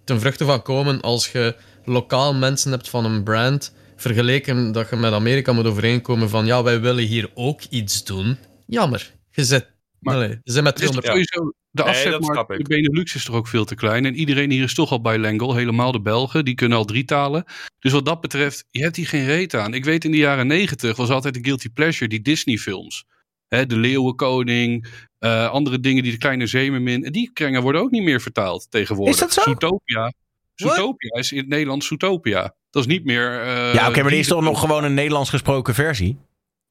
[0.04, 1.56] ten vruchte van komen als je
[1.86, 3.74] lokaal mensen hebt van een brand.
[3.96, 8.38] Vergeleken dat je met Amerika moet overeenkomen van ja, wij willen hier ook iets doen.
[8.66, 9.12] Jammer.
[9.32, 9.68] Je zit,
[10.06, 12.57] Maar- allee, je zit met Het is 200 sowieso, de Nee, afzetmarkt ik.
[12.57, 14.06] de Benelux is toch ook veel te klein.
[14.06, 15.56] En iedereen hier is toch al bilingual.
[15.56, 17.44] Helemaal de Belgen, die kunnen al drie talen.
[17.80, 19.73] Dus wat dat betreft, je hebt hier geen reet aan.
[19.73, 23.06] Ik weet in de jaren negentig was altijd een guilty pleasure, die Disney films.
[23.48, 24.88] Hè, de Leeuwenkoning,
[25.19, 27.03] eh, andere dingen die de kleine zeemermin.
[27.06, 29.14] En die kringen worden ook niet meer vertaald tegenwoordig.
[29.14, 29.41] Is dat zo?
[29.41, 30.14] Zootopia.
[30.56, 32.56] Zootopia is in het Nederlands Zootopia.
[32.69, 33.41] Dat is niet meer...
[33.41, 36.18] eh, ja, oké, maar er is die- toch nog gewoon een Nederlands gesproken versie?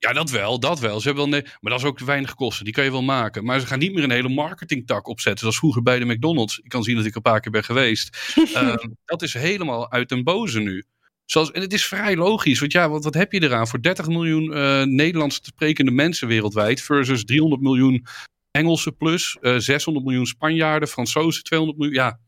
[0.05, 1.01] Ja, dat wel, dat wel.
[1.01, 2.65] Ze hebben wel nee, maar dat is ook weinig kosten.
[2.65, 3.45] Die kan je wel maken.
[3.45, 5.41] Maar ze gaan niet meer een hele marketingtak opzetten.
[5.41, 6.59] Zoals vroeger bij de McDonald's.
[6.59, 8.17] Ik kan zien dat ik er een paar keer ben geweest.
[8.55, 10.85] Ehm, dat is helemaal uit den boze nu.
[11.25, 12.61] Zoals, en het is vrij logisch.
[12.61, 13.69] Want ja, wat, wat heb je eraan?
[13.69, 16.81] Voor 30 miljoen eh Nederlands sprekende mensen wereldwijd.
[16.83, 18.07] Versus 300 miljoen
[18.51, 19.37] Engelsen plus.
[19.41, 21.97] eh 600 miljoen Spanjaarden, Fransozen 200 miljoen.
[21.97, 22.21] Ja.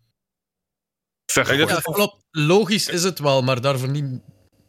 [1.35, 2.25] Ja, klopt.
[2.31, 4.21] Logisch is het wel, maar daarvoor niet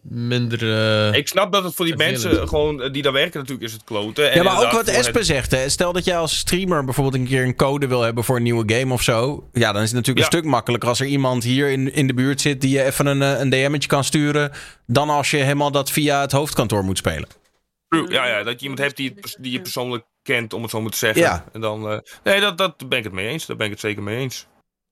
[0.09, 0.71] minder...
[1.11, 3.73] eh, Ik snap dat het voor die mensen gewoon eh, die daar werken natuurlijk is
[3.73, 4.31] het kloten.
[4.31, 5.51] En Ja, maar ook wat voor Espe het- zegt.
[5.51, 5.69] Hè.
[5.69, 8.73] Stel dat jij als streamer bijvoorbeeld een keer een code wil hebben voor een nieuwe
[8.79, 9.49] game of zo.
[9.53, 12.13] Ja, dan is het natuurlijk een stuk makkelijker als er iemand hier in, in de
[12.13, 14.51] buurt zit die je even een, eh, een DM'tje kan sturen.
[14.85, 17.27] Dan als je helemaal dat via het hoofdkantoor moet spelen.
[17.87, 20.81] True, Ja, ja, dat je iemand hebt die, die je persoonlijk kent, om het zo
[20.81, 21.21] maar te zeggen.
[21.21, 21.45] Ja.
[21.53, 23.45] En dan, eh, nee, dat, dat ben ik het mee eens.
[23.45, 24.47] Daar ben ik het zeker mee eens.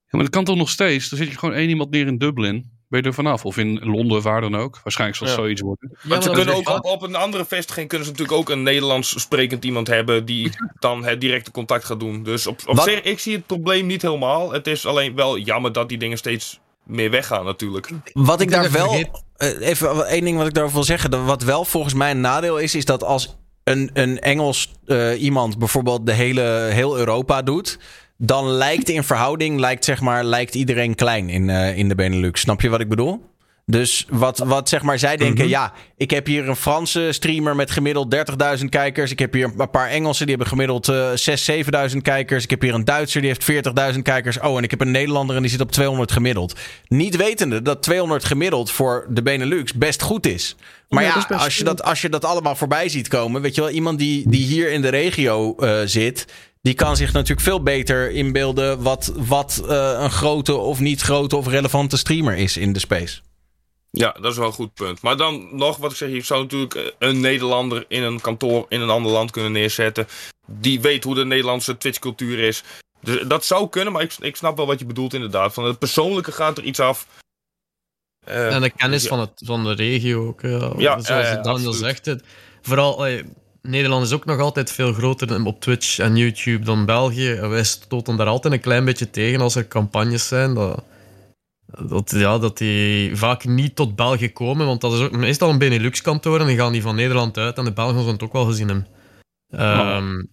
[0.05, 1.09] Ja, maar dat kan toch nog steeds?
[1.09, 2.74] Dan zit je gewoon één iemand neer in Dublin.
[2.89, 3.45] Ben je er vanaf?
[3.45, 4.79] Of in Londen, waar dan ook.
[4.83, 5.41] Waarschijnlijk zal het Ja.
[5.43, 5.97] zoiets worden.
[6.03, 9.19] Want ze kunnen ook op, op een andere vestiging kunnen ze natuurlijk ook een Nederlands
[9.21, 10.49] sprekend iemand hebben die
[10.79, 12.23] dan het directe contact gaat doen.
[12.23, 14.51] Dus op, op zich, ik zie het probleem niet helemaal.
[14.51, 17.89] Het is alleen wel jammer dat die dingen steeds meer weggaan natuurlijk.
[18.13, 18.93] Wat ik daar wel.
[19.35, 21.11] eh, even één ding wat ik daarover wil zeggen.
[21.11, 25.21] dat Wat wel volgens mij een nadeel is, is dat als een, een Engels eh,
[25.21, 26.41] iemand bijvoorbeeld de hele,
[26.71, 27.79] heel Europa doet.
[28.17, 32.41] Dan lijkt in verhouding, lijkt, zeg maar, lijkt iedereen klein in, eh, in de Benelux.
[32.41, 33.33] Snap je wat ik bedoel?
[33.67, 35.49] Dus wat, wat zeg maar, zij denken, Mhm.
[35.53, 39.11] ja, ik heb hier een Franse streamer met gemiddeld 30.000 kijkers.
[39.11, 41.65] Ik heb hier een paar Engelsen, die hebben gemiddeld eh 6.000,
[41.95, 42.43] 7.000 kijkers.
[42.43, 44.39] Ik heb hier een Duitser, die heeft 40.000 kijkers.
[44.39, 46.59] Oh, en ik heb een Nederlander en die zit op 200 gemiddeld.
[46.87, 50.55] Niet wetende dat 200 gemiddeld voor de Benelux best goed is.
[50.89, 53.69] Maar Ja, als, je dat, als je dat allemaal voorbij ziet komen, weet je wel,
[53.69, 56.25] iemand die, die hier in de regio eh, zit,
[56.65, 61.35] die kan zich natuurlijk veel beter inbeelden wat, wat eh, een grote of niet grote
[61.35, 63.19] of relevante streamer is in de space.
[63.91, 65.01] Ja, dat is wel een goed punt.
[65.01, 68.65] Maar dan nog, wat ik zeg, je zou natuurlijk eh, een Nederlander in een kantoor
[68.69, 70.07] in een ander land kunnen neerzetten.
[70.47, 72.63] Die weet hoe de Nederlandse Twitch-cultuur is.
[73.01, 75.53] Dus dat zou kunnen, maar ik, ik snap wel wat je bedoelt inderdaad.
[75.53, 77.07] Van het persoonlijke gaat er iets af.
[78.23, 79.09] Eh, en de kennis ja.
[79.09, 80.41] van, het, van de regio ook.
[80.41, 81.75] Ja, Ja, zoals ja, Daniel absoluut.
[81.75, 82.05] zegt.
[82.05, 82.23] Het,
[82.61, 83.05] vooral,
[83.67, 87.31] Nederland is ook nog altijd veel groter op Twitch en YouTube dan België.
[87.31, 90.53] En wij stoten daar altijd een klein beetje tegen als er campagnes zijn.
[90.53, 90.83] Dat,
[91.65, 94.65] dat, ja, dat die vaak niet tot België komen.
[94.65, 97.57] Want dat is ook meestal een Benelux-kantoor en die gaan die van Nederland uit.
[97.57, 98.87] En de Belgen zullen het ook wel gezien hebben.
[99.49, 100.23] Ehm,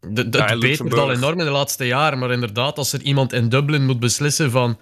[0.00, 2.18] de, de, Ja, het betert al enorm in de laatste jaren.
[2.18, 4.78] Maar inderdaad, als er iemand in Dublin moet beslissen van...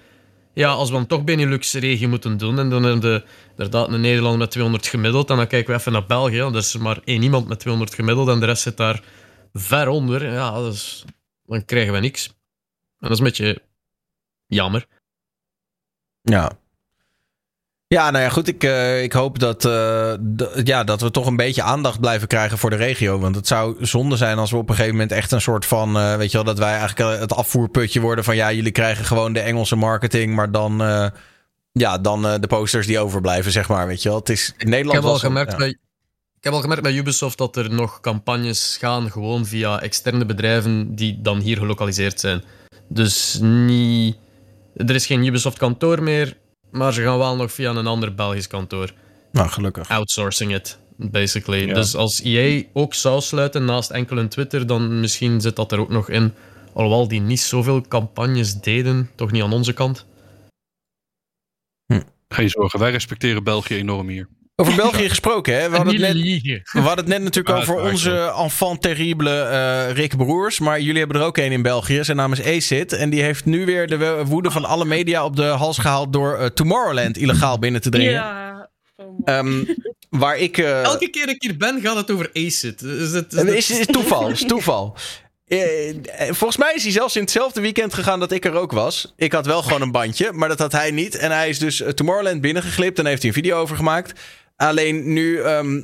[0.53, 2.59] Ja, als we dan toch Benelux-regio moeten doen...
[2.59, 5.31] en dan hebben we inderdaad een Nederland met 200 gemiddeld...
[5.31, 6.39] en dan kijken we even naar België.
[6.39, 8.29] Er is maar één iemand met 200 gemiddeld...
[8.29, 9.03] en de rest zit daar
[9.53, 10.33] ver onder.
[10.33, 11.05] Ja, dus,
[11.45, 12.27] dan krijgen we niks.
[12.27, 12.35] En
[12.99, 13.63] dat is een beetje
[14.47, 14.87] jammer.
[16.23, 16.59] Ja.
[17.89, 18.49] Ja, nou ja, goed.
[18.49, 20.13] Ik, eh, ik hoop dat, eh,
[20.65, 23.19] ja, dat we toch een beetje aandacht blijven krijgen voor de regio.
[23.19, 25.97] Want het zou zonde zijn als we op een gegeven moment echt een soort van...
[25.97, 28.37] eh, weet je wel, dat wij eigenlijk het afvoerputje worden van...
[28.37, 30.79] ja, jullie krijgen gewoon de Engelse marketing, maar dan...
[31.73, 33.87] ja, dan de posters die overblijven, zeg maar.
[33.87, 35.59] Weet je wel, het is Nederland Ik heb, al gemerkt ja.
[35.59, 35.69] bij,
[36.39, 40.95] ik heb al gemerkt bij Ubisoft dat er nog campagnes gaan gewoon via externe bedrijven
[40.95, 42.43] die dan hier gelokaliseerd zijn.
[42.89, 44.17] Dus niet...
[44.75, 46.37] Er is geen Ubisoft-kantoor meer,
[46.71, 48.93] maar ze gaan wel nog via een ander Belgisch kantoor.
[49.33, 49.89] Nou, gelukkig.
[49.89, 51.67] Outsourcing it, basically.
[51.67, 51.75] Ja.
[51.75, 55.81] Dus als EA ook zou sluiten naast enkel een Twitter, dan misschien zit dat er
[55.81, 56.33] ook nog in.
[56.73, 60.07] Alhoewel die niet zoveel campagnes deden, toch niet aan onze kant.
[62.29, 64.29] Geen zorgen, wij respecteren België enorm hier.
[64.61, 65.71] Over België gesproken, hè?
[65.71, 69.91] We hadden het net, we hadden het net natuurlijk Ah, over onze enfant terrible eh,
[69.93, 70.59] Rick Broers.
[70.59, 72.05] Maar jullie hebben er ook een in België.
[72.05, 72.93] Zijn naam is Acid.
[72.93, 76.13] En die heeft nu weer de woede van alle media op de hals gehaald...
[76.13, 78.13] door eh, Tomorrowland illegaal binnen te dringen.
[78.13, 78.69] Ja.
[79.25, 79.65] Ehm,
[80.11, 80.59] waar ik...
[80.59, 82.83] eh, Elke keer dat ik hier ben, gaat het over ACID.
[82.83, 84.97] Is het, Het is, is toeval, is toeval.
[86.31, 89.13] Volgens mij is hij zelfs in hetzelfde weekend gegaan dat ik er ook was.
[89.17, 91.15] Ik had wel gewoon een bandje, maar dat had hij niet.
[91.17, 94.21] En hij is dus Tomorrowland binnengeglipt en heeft hij een video over gemaakt.
[94.59, 95.81] Alleen nu, ehm,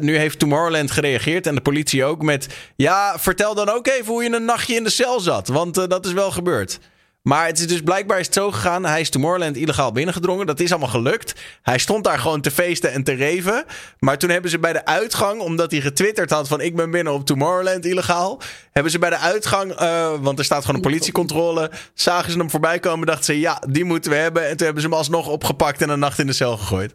[0.00, 2.46] nu heeft Tomorrowland gereageerd en de politie ook met...
[2.76, 5.86] Ja, vertel dan ook even hoe je een nachtje in de cel zat, want eh,
[5.86, 6.78] dat is wel gebeurd.
[7.22, 8.84] Maar het is dus blijkbaar is het zo gegaan.
[8.84, 10.46] Hij is Tomorrowland illegaal binnengedrongen.
[10.46, 11.34] Dat is allemaal gelukt.
[11.62, 13.64] Hij stond daar gewoon te feesten en te reven.
[13.98, 17.12] Maar toen hebben ze bij de uitgang, omdat hij getwitterd had van ik ben binnen
[17.12, 18.40] op Tomorrowland illegaal.
[18.72, 21.70] Hebben ze bij de uitgang, eh, want er staat gewoon een politiecontrole.
[21.94, 24.42] Zagen ze hem voorbij komen, dachten ze ja, die moeten we hebben.
[24.42, 26.94] En toen hebben ze hem alsnog opgepakt en een nacht in de cel gegooid.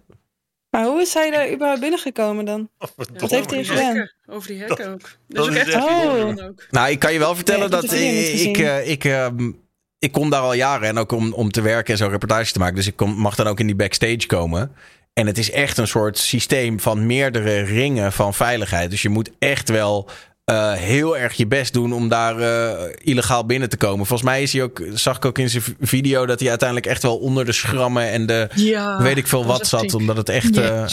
[0.74, 2.70] Maar hoe is hij daar überhaupt binnengekomen dan?
[3.18, 4.10] Wat heeft hij gedaan?
[4.26, 5.02] Over die hekken ook.
[5.28, 6.46] Dat Dat is ook echt Oh.
[6.46, 6.66] ook.
[6.72, 7.92] Nou, ik kan je wel vertellen dat ik,
[8.40, 9.52] ik, eh, ik, ehm,
[10.00, 12.60] ik kom daar al jaren en ook om, om te werken en zo reportages te
[12.60, 12.76] maken.
[12.76, 14.72] Dus ik kom, mag dan ook in die backstage komen.
[15.14, 18.90] En het is echt een soort systeem van meerdere ringen van veiligheid.
[18.90, 20.10] Dus je moet echt wel
[20.46, 24.06] eh, heel erg je best doen om daar eh, illegaal binnen te komen.
[24.06, 27.02] Volgens mij is hij ook, zag ik ook in zijn video dat hij uiteindelijk echt
[27.04, 29.82] wel onder de schrammen en de Ja, weet ik veel is wat zat.
[29.82, 29.94] ziek.
[29.94, 30.58] Omdat het echt.
[30.58, 30.86] eh,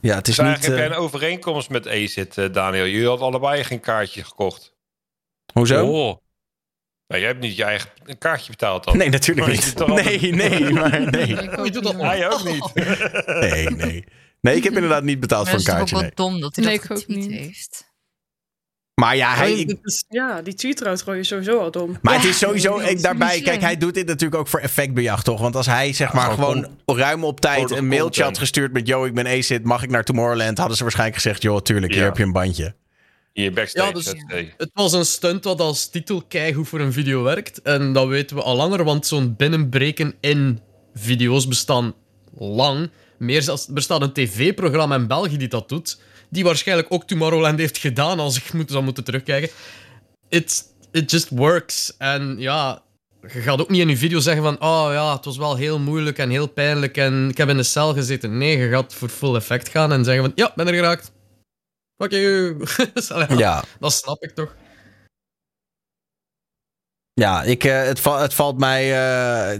[0.00, 0.66] ja, het is Dus niet.
[0.66, 2.86] heb jij eh, een overeenkomst met ACID, eh, Daniel.
[2.86, 4.72] Jullie hadden allebei geen kaartje gekocht.
[5.52, 5.84] hoezo?
[5.86, 6.16] Oh,
[7.08, 8.96] Nou, jij hebt niet je eigen een kaartje betaald dan.
[8.96, 9.86] Nee, natuurlijk niet.
[9.86, 11.26] Nee, nee, maar nee.
[11.26, 12.70] Ik Je doet dat niet, Hij ook niet.
[13.40, 14.04] Nee, nee.
[14.40, 15.94] Nee, ik heb inderdaad niet betaald voor een is kaartje.
[15.96, 16.10] ook Nee.
[16.16, 17.30] wel dom dat hij Nee, dat ik ook niet.
[17.30, 17.90] heeft.
[19.02, 21.98] Maar ja, hij, Oh, is- ja, die tweet gooien is sowieso al dom.
[22.02, 23.40] maar het is sowieso ik, daarbij.
[23.40, 25.40] Kijk, hij doet dit natuurlijk ook voor effectbejag, toch?
[25.40, 28.86] Want als hij zeg maar gewoon gewoon ruim op tijd een mailtje had gestuurd met:
[28.86, 30.58] Yo, ik ben ACID, mag ik naar Tomorrowland?
[30.58, 32.74] Hadden ze waarschijnlijk gezegd: Joh, tuurlijk, hier heb je een bandje.
[33.32, 33.86] Hier backstage.
[33.86, 34.14] Ja, dus-.
[34.56, 37.62] Het was een stunt wat als titel keigoed voor een video werkt.
[37.62, 40.60] En dat weten we al langer, want zo'n binnenbreken in
[40.94, 41.94] video's bestaan
[42.38, 42.90] lang.
[43.18, 45.98] Meer zelfs, er bestaat een tv-programma in België die dat doet.
[46.32, 49.50] Die waarschijnlijk ook Tomorrowland heeft gedaan, als ik moet, zou moeten terugkijken.
[50.28, 51.96] It, it just works.
[51.96, 52.82] En ja,
[53.20, 54.60] je gaat ook niet in je video zeggen van...
[54.60, 57.62] Oh ja, het was wel heel moeilijk en heel pijnlijk en ik heb in de
[57.62, 58.38] cel gezeten.
[58.38, 60.32] Nee, je gaat voor full effect gaan en zeggen van...
[60.34, 61.12] Ja, ben er geraakt.
[62.02, 62.64] Fuck you.
[63.38, 63.64] Ja.
[63.80, 64.54] Dat snap ik toch.
[67.14, 68.82] Ja, ik, eh, het, va- het, valt mij,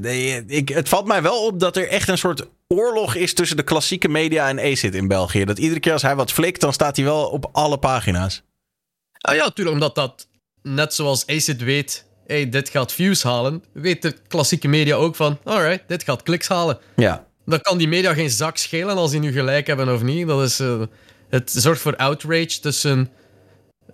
[0.03, 3.57] eh, ik, het valt mij wel op dat er echt een soort oorlog is tussen
[3.57, 5.44] de klassieke media en ACID in België.
[5.44, 8.43] Dat iedere keer als hij wat flikt, dan staat hij wel op alle pagina's.
[9.19, 10.28] Ah ja, tuurlijk, omdat dat
[10.62, 15.39] net zoals Acid weet, hey, dit gaat views halen, weet de klassieke media ook van,
[15.44, 16.78] alright, dit gaat kliks halen.
[16.97, 17.27] Ja.
[17.44, 20.27] Dan kan die media geen zak schelen als die nu gelijk hebben of niet.
[20.27, 20.82] Dat is, eh,
[21.28, 23.11] het zorgt voor outrage tussen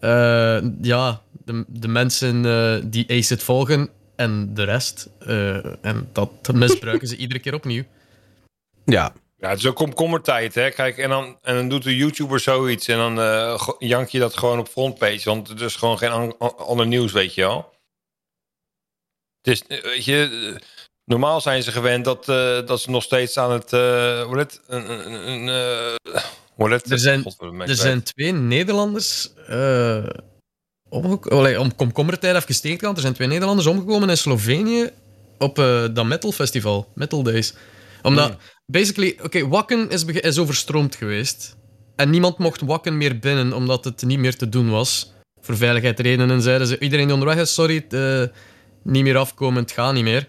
[0.00, 5.08] eh, ja, de, de mensen eh, die Acid volgen en de rest.
[5.80, 7.84] En dat misbruiken ze iedere keer opnieuw.
[8.92, 9.12] Ja.
[9.36, 10.70] Ja, het is ook komkommertijd, hè.
[10.70, 14.36] Kijk, en dan, en dan doet de YouTuber zoiets en dan eh, jank je dat
[14.36, 15.20] gewoon op frontpage.
[15.24, 17.70] Want het is gewoon geen an- an- ander nieuws, weet je wel.
[19.42, 20.60] Het is, eh, weet je, eh,
[21.04, 24.52] normaal zijn ze gewend dat, eh, dat ze nog steeds aan het, eh hoe heet
[24.52, 25.94] het, een, eh?
[26.90, 27.22] Er zijn,
[27.68, 29.34] er zijn twee Nederlanders.
[29.46, 30.04] eh
[30.88, 32.94] omgek- Allee, om komkommertijd even gaan.
[32.94, 34.90] Er zijn twee Nederlanders omgekomen in Slovenië.
[35.38, 37.54] op eh, dat Metal Festival, Metal Days.
[38.02, 41.56] Omdat, basically, oké, Wakken is, is overstroomd geweest.
[41.96, 45.12] En niemand mocht Wakken meer binnen, omdat het niet meer te doen was.
[45.40, 48.22] Voor veiligheidsredenen zeiden ze: iedereen die onderweg is, sorry, eh,
[48.82, 50.28] niet meer afkomen, het gaat niet meer.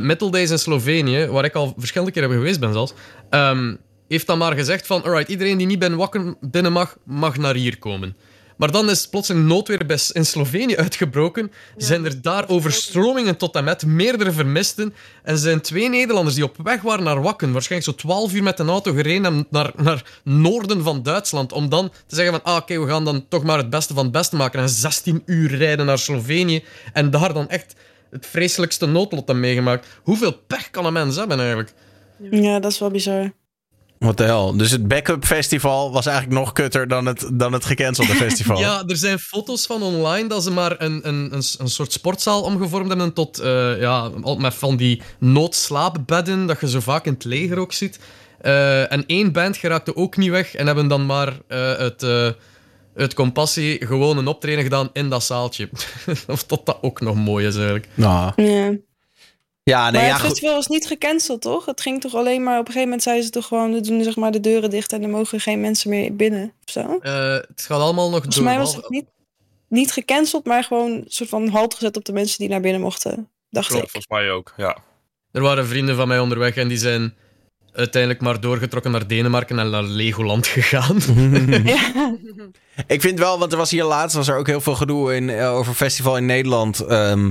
[0.00, 2.92] Metal Days in Slovenië, waar ik al verschillende keer heb geweest ben zelfs,
[3.30, 3.74] ehm,
[4.08, 7.54] heeft dan maar gezegd van, alright, iedereen die niet bij Wakken binnen mag, mag naar
[7.54, 8.16] hier komen.
[8.56, 11.52] Maar dan is plotseling noodweer bij- in Slovenië uitgebroken.
[11.76, 14.94] Zijn er daar overstromingen tot en met, meerdere vermisten.
[15.22, 18.58] En zijn twee Nederlanders die op weg waren naar Wakken, waarschijnlijk zo 12 uur met
[18.58, 22.80] een auto gereden naar, naar noorden van Duitsland, om dan te zeggen van, ah, oké,
[22.80, 24.60] we gaan dan toch maar het beste van het beste maken.
[24.60, 27.74] En 16 uur rijden naar Slovenië en daar dan echt
[28.10, 29.86] het vreselijkste noodlot aan meegemaakt.
[30.02, 31.72] Hoeveel pech kan een mens hebben eigenlijk?
[32.30, 33.32] Ja, dat is wel bizar.
[34.02, 34.56] Wat de hel.
[34.56, 38.58] Dus het backup festival was eigenlijk nog kutter dan het, dan het gecancelde festival.
[38.58, 42.42] Ja, er zijn foto's van online dat ze maar een, een, een, een soort sportzaal
[42.42, 47.12] omgevormd hebben tot, eh, ja, al- met van die noodslaapbedden, dat je zo vaak in
[47.12, 47.98] het leger ook ziet.
[48.40, 52.28] Eh, en één band geraakte ook niet weg en hebben dan maar eh het, eh
[52.96, 55.68] uit compassie gewoon een optreden gedaan in dat zaaltje.
[56.26, 57.88] of dat dat ook nog mooi is eigenlijk.
[57.94, 58.32] Nou.
[58.42, 58.72] Ja.
[59.64, 61.66] Ja, nee, maar ja, het festival was niet gecanceld, toch?
[61.66, 62.52] Het ging toch alleen maar...
[62.58, 63.72] Op een gegeven moment zeiden ze toch gewoon...
[63.72, 66.52] We doen zeg maar de deuren dicht en er mogen geen mensen meer binnen.
[66.64, 66.98] Of zo?
[67.00, 68.44] Eh, het gaat allemaal nog Volgens door.
[68.44, 69.06] mij was het niet,
[69.68, 72.80] niet gecanceld, maar gewoon een soort van halt gezet op de mensen die naar binnen
[72.80, 73.28] mochten.
[73.50, 73.90] Dacht Klopt, ik.
[73.90, 74.76] volgens mij ook, ja.
[75.32, 77.14] Er waren vrienden van mij onderweg en die zijn
[77.72, 80.96] uiteindelijk maar doorgetrokken naar Denemarken en naar Legoland gegaan.
[82.86, 85.30] Ik vind wel, want er was hier laatst was er ook heel veel gedoe in,
[85.30, 86.80] eh, over festival in Nederland.
[86.80, 87.30] Ehm,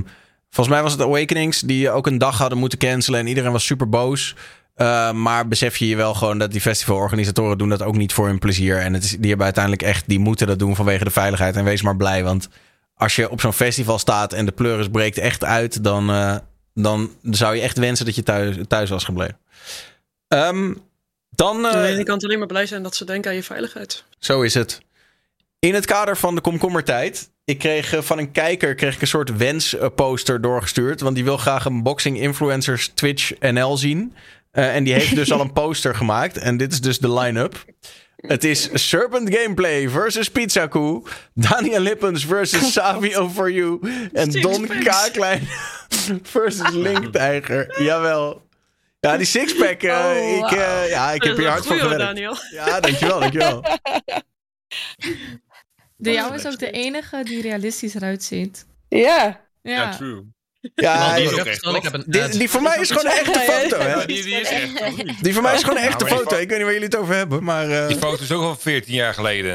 [0.54, 3.64] volgens mij was het Awakenings die ook een dag hadden moeten cancelen en iedereen was
[3.64, 4.34] super boos.
[4.74, 8.26] Eh, maar besef je je wel gewoon dat die festivalorganisatoren doen dat ook niet voor
[8.26, 8.78] hun plezier.
[8.78, 11.56] En het is, die hebben uiteindelijk echt, die moeten dat doen vanwege de veiligheid.
[11.56, 12.48] En wees maar blij, want
[12.94, 16.36] als je op zo'n festival staat en de pleuris breekt echt uit, dan, eh,
[16.74, 19.38] dan zou je echt wensen dat je thuis, thuis was gebleven.
[20.28, 20.74] Ehm,
[21.30, 24.04] dan, eh, Nee, je kan alleen maar blij zijn dat ze denken aan je veiligheid.
[24.18, 24.80] zo is het.
[25.58, 27.30] In het kader van de komkommertijd.
[27.52, 31.00] Ik kreeg eh, van een kijker kreeg ik een soort wensposter doorgestuurd.
[31.00, 34.14] Want die wil graag een boxing influencers Twitch NL zien.
[34.50, 36.38] Eh, en die heeft dus al een poster gemaakt.
[36.38, 37.64] En dit is dus de line-up.
[38.16, 41.02] Het is Serpent Gameplay versus Pizza Koe.
[41.34, 43.80] Daniel Lippens versus Savio for You.
[44.12, 45.48] En Don Kaaklijn
[46.34, 47.82] versus Link Tijger.
[47.82, 48.42] Jawel.
[49.00, 49.82] Ja, die sixpack.
[49.82, 50.50] eh, Oh, ik,
[50.88, 51.98] ja, ik heb hier hard voor gewerkt.
[52.04, 52.36] Daniel.
[52.50, 53.64] Ja, dankjewel, dankjewel.
[56.02, 58.66] De jouwe is ook de enige die realistisch eruit ziet.
[58.88, 59.40] Ja.
[59.62, 60.22] Ja, true.
[60.74, 62.32] Ja, die die, is ook echt, ik heb een die, ad.
[62.32, 64.06] die voor mij is gewoon een echte foto, hè?
[64.06, 64.76] Die, die is echt.
[64.76, 65.22] toch niet?
[65.24, 66.36] Die voor mij is gewoon een echte foto.
[66.36, 67.70] Ik weet niet waar jullie het over hebben, maar...
[67.70, 69.54] eh, Die foto is ook al 14 jaar geleden,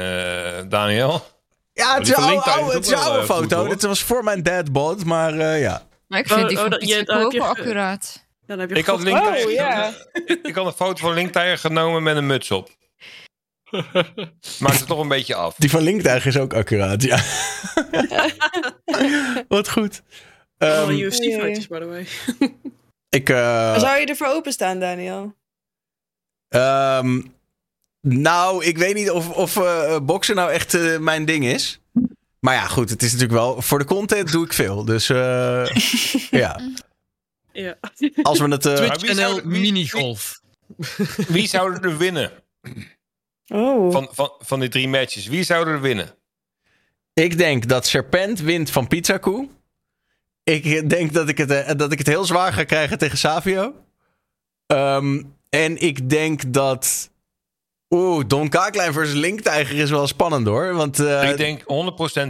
[0.57, 1.25] eh, Daniel.
[1.73, 3.67] ja, het is die een oude, het is een wel, oude eh, goed, foto.
[3.67, 5.85] Dit was voor mijn dadbod, maar eh, ja.
[6.07, 8.25] Maar ik vind Oh, die oh, dat- je- Koe dat ook wel accuraat.
[8.45, 9.91] Dan heb je Ik had, Oh, ja.
[10.25, 12.69] ik, ik had een foto van Link Tiger genomen met een muts op.
[14.59, 15.55] Maakt het toch een beetje af.
[15.57, 17.19] Die van Linktuig is ook accuraat, ja.
[19.47, 20.01] Wat goed.
[20.57, 22.07] Oh, Ehm, UFC-fightjes, by the way.
[23.09, 25.35] ik, eh, Zou je ervoor openstaan, Daniel?
[26.49, 27.21] ehm,
[28.01, 31.79] nou, ik weet niet of, of eh, boksen nou echt eh, mijn ding is.
[32.39, 33.61] Maar ja, goed, het is natuurlijk wel...
[33.61, 34.85] Voor de content doe ik veel.
[34.85, 35.65] Dus eh,
[36.41, 36.59] ja,
[37.51, 37.77] Ja.
[38.21, 38.65] als we het...
[38.65, 40.41] eh, zou- wie- minigolf.
[41.27, 42.31] Wie zou er winnen
[43.47, 43.91] Oh.
[43.91, 45.27] van, van, van die drie matches?
[45.27, 46.15] Wie zou er winnen?
[47.13, 49.47] Ik denk dat Serpent wint van Pizza Koe.
[50.43, 53.73] Ik denk dat ik, het, eh, dat ik het heel zwaar ga krijgen tegen Savio.
[54.67, 57.09] Ehm, en ik denk dat...
[57.89, 60.73] Oeh, Don Kaaklijn versus Linktijger is wel spannend hoor.
[60.73, 61.61] Want eh, ik denk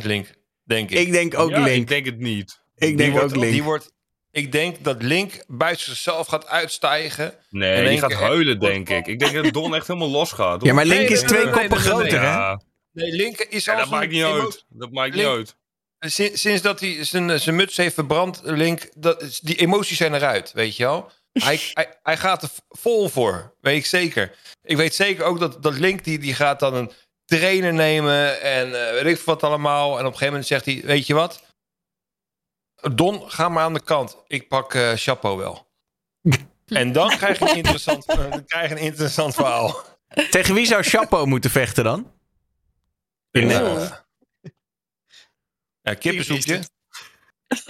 [0.02, 0.34] 100% Link.
[0.64, 0.98] Denk ik.
[1.00, 1.82] ik denk ook Ja, Link.
[1.82, 2.62] Ik denk het niet.
[2.76, 3.52] Ik Die denk wordt- ook Link.
[3.52, 3.92] Die wordt,
[4.38, 7.34] ik denk dat Link buiten zichzelf gaat uitstijgen.
[7.50, 9.08] Nee, En die gaat huilen, denk ik.
[9.08, 10.64] Ik denk dat Don echt helemaal los gaat.
[10.64, 12.30] Ja, maar Link is twee koppen groter, nee.
[12.30, 12.56] hè?
[12.92, 14.66] Nee, Link is Ja, al dat maakt niet uit.
[14.70, 15.56] Dat maakt niet uit.
[16.00, 20.52] Sinds, sinds dat hij zijn, zijn muts heeft verbrand, Link, dat, die emoties zijn eruit,
[20.54, 21.12] weet je wel.
[21.32, 24.36] Hij, hij, hij gaat er vol voor, weet ik zeker.
[24.64, 26.92] Ik weet zeker ook dat, dat Link, die, die gaat dan een
[27.26, 29.86] trainer nemen en eh, weet ik wat allemaal.
[29.86, 31.42] En op een gegeven moment zegt hij, weet je wat?
[32.82, 34.18] Don, ga maar aan de kant.
[34.28, 35.68] Ik pak eh Chapeau wel.
[36.66, 39.84] en dan krijg je een interessant, eh, dan krijg je een interessant verhaal.
[40.30, 42.12] Tegen wie zou Chapo moeten vechten dan?
[43.32, 43.92] In, eh, Eh,
[45.82, 46.64] ja, kippensoepje.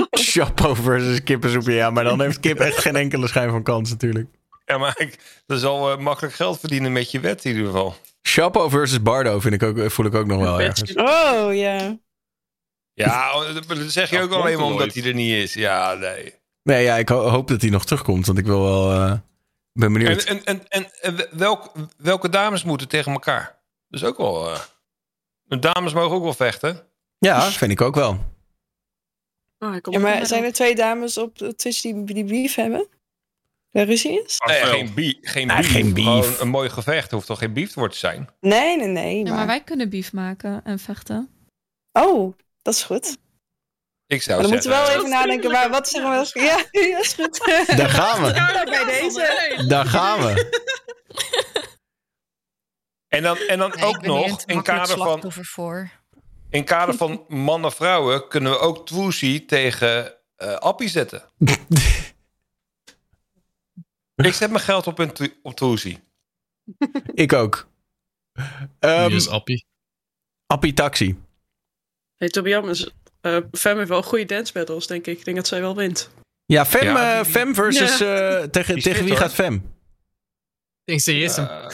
[0.10, 1.74] Chapo versus kippensoepje.
[1.74, 4.28] Ja, maar dan heeft Kip echt geen enkele schijn van kans natuurlijk.
[4.66, 7.96] Ja, maar ik, dat zal eh, makkelijk geld verdienen met je wet in ieder geval.
[8.22, 10.94] Chapo versus Bardo vind ik ook, voel ik ook nog wel ergens.
[10.94, 11.98] Oh, ja.
[13.06, 15.54] Ja, oh, dat zeg je Ja, ook alleen maar omdat hij er niet is.
[15.54, 16.34] Ja, nee.
[16.64, 18.92] Nee, ja, ik ho- hoop dat hij nog terugkomt, want ik wil wel...
[18.92, 19.14] eh,
[19.74, 20.24] ben benieuwd.
[20.24, 23.60] En, en, en, en, welk, welke dames moeten tegen elkaar?
[23.88, 24.50] Dat is ook wel...
[24.52, 24.60] eh,
[25.44, 26.84] de dames mogen ook wel vechten.
[27.18, 28.10] Ja, vind ik ook wel.
[29.60, 32.88] Oh, komt Ja, maar zijn er twee dames op Twitch die, die beef hebben?
[33.72, 34.38] Waar ruzie is?
[34.46, 35.72] Nee, geen, bie, geen, Nee, beef.
[35.72, 36.04] geen beef.
[36.06, 37.12] Gewoon een mooi gevecht.
[37.12, 38.30] Hoeft toch geen beef voor te zijn?
[38.40, 39.18] Nee, nee, nee.
[39.18, 39.34] Ja, maar...
[39.34, 41.30] maar wij kunnen beef maken en vechten.
[41.92, 42.34] Oh,
[42.68, 43.18] dat is goed.
[44.08, 44.94] Ik zou Maar dan moeten we zeggen...
[44.94, 45.52] wel even nadenken.
[45.52, 46.18] Maar wat zeggen we?
[46.18, 47.40] als- Ja, ja, is goed.
[47.78, 48.28] Daar gaan we.
[48.40, 49.66] Ja, bij deze.
[49.68, 50.34] Daar gaan we.
[53.08, 55.92] En dan, en dan Nee, ook nog, een in kader, van, voor.
[56.50, 58.28] in kader van mannen-vrouwen...
[58.28, 61.24] kunnen we ook Twoosie tegen eh Appie zetten.
[64.16, 65.12] Ik zet mijn geld op, een
[65.42, 66.00] op Twoosie.
[67.14, 67.68] Ik ook.
[68.80, 69.66] Ehm Wie is Appie?
[70.46, 71.18] Appie Taxi.
[72.18, 72.90] Hey, Tobias,
[73.22, 75.18] eh Fem heeft wel goede dance battles, denk ik.
[75.18, 76.10] Ik denk dat zij wel wint.
[76.46, 78.00] Ja, Fem, Ja, eh, die- Fem versus...
[78.00, 79.18] eh, tegen tegen fit, wie hoor.
[79.18, 79.76] gaat Fem?
[80.86, 81.48] Ik hem.
[81.48, 81.70] Eh,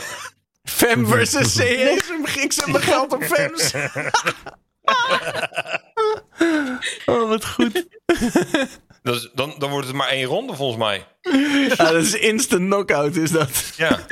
[0.70, 2.10] Fem versus CS.
[2.36, 3.74] Ik zet mijn geld op Fems.
[7.06, 7.74] oh, wat goed.
[9.04, 11.08] dat is- dan, dan wordt het maar één ronde volgens mij.
[11.68, 13.74] Ja, dat is instant knockout, is dat.
[13.78, 14.06] Ja.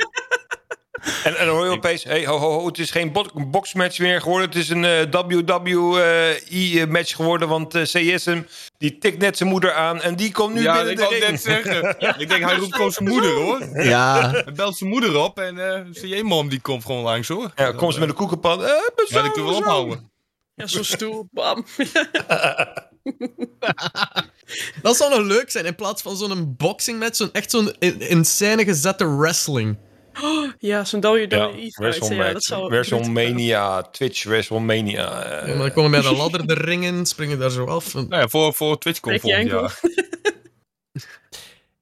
[1.24, 4.20] En, en hoor je opeens, hey, ho, ho, ho, het is geen bo- boxmatch meer
[4.20, 4.48] geworden.
[4.48, 7.48] Het is een eh, WWE-match geworden.
[7.48, 8.42] Want eh CSM,
[8.78, 10.00] die tikt net zijn moeder aan.
[10.02, 11.30] En die komt nu ja, binnen ik de wou ring.
[11.30, 11.96] net zeggen.
[12.22, 13.68] Ik denk, hij roept gewoon zijn moeder, hoor.
[13.84, 14.30] Ja.
[14.30, 17.50] Hij belt zijn moeder op en eh zijn mom die komt gewoon langs, hoor.
[17.56, 18.58] Ja, komt ze met een koekenpan.
[18.64, 19.82] Eh, mijn Ja, zoon, die kunnen we mijn zoon.
[19.82, 20.10] ophouden.
[20.54, 21.64] Ja, zo'n stoel, bam.
[24.82, 28.00] Dat zou nog leuk zijn in plaats van zo'n boxing match, zo'n echt zo'n in,
[28.00, 29.76] in scène gezette wrestling.
[30.58, 31.50] Ja, zo'n Ja.
[32.16, 32.68] Ja, dat zou...
[32.68, 35.22] WrestleMania, Twitch WrestleMania.
[35.22, 35.48] eh.
[35.48, 37.94] Ja, maar dan komen bij de ladder de ringen, springen daar zo af.
[37.94, 39.80] En- Nou ja, voor, voor Twitch komt volgend jaar.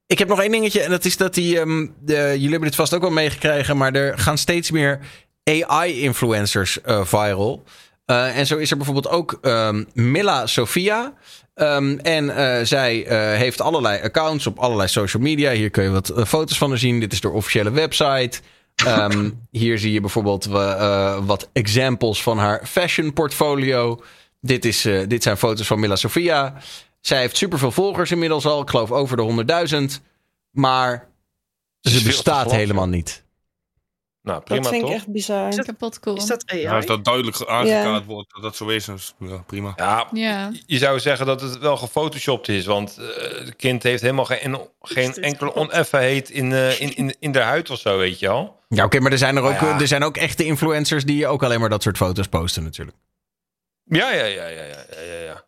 [0.06, 1.58] Ik heb nog één dingetje en dat is dat die...
[1.60, 5.00] ehm, de, jullie hebben dit vast ook wel meegekregen, maar er gaan steeds meer
[5.44, 7.62] AI-influencers eh, viral.
[8.04, 11.14] Eh, en zo is er bijvoorbeeld ook ehm, Milla Sofia.
[11.60, 15.52] Ehm, en eh, zij eh, heeft allerlei accounts op allerlei social media.
[15.52, 17.00] Hier kun je wat eh, foto's van haar zien.
[17.00, 18.40] Dit is de officiële website.
[18.74, 20.44] Ehm, hier zie je bijvoorbeeld
[21.24, 24.02] wat examples van haar fashion portfolio.
[24.40, 26.54] Dit, is, dit zijn foto's van Milla Sofia.
[27.00, 28.62] Zij heeft superveel volgers inmiddels al.
[28.62, 29.44] Ik geloof over de
[30.00, 30.02] 100.000.
[30.50, 31.08] Maar
[31.80, 33.24] ze bestaat helemaal niet.
[34.30, 34.90] Nou, prima dat vind toch?
[34.90, 35.54] ik echt bizar.
[35.54, 36.16] Kapot cool.
[36.16, 36.60] Is dat AI?
[36.60, 39.72] Ja, als dat duidelijk aangekaart wordt dat dat zo is, is ja, prima.
[39.76, 40.52] Ja, Ja.
[40.66, 42.66] je zou zeggen dat het wel gefotoshopt is.
[42.66, 47.32] Want eh, het kind heeft helemaal geen, geen enkele oneffenheid in, eh, in, in, in
[47.32, 48.58] de huid of zo, weet je al.
[48.68, 49.80] Ja, oké, maar er zijn er ook, ja.
[49.80, 52.96] er zijn ook echte influencers die ook alleen maar dat soort foto's posten natuurlijk.
[53.84, 55.44] Ja, ja, ja, ja, ja, ja, ja, ja.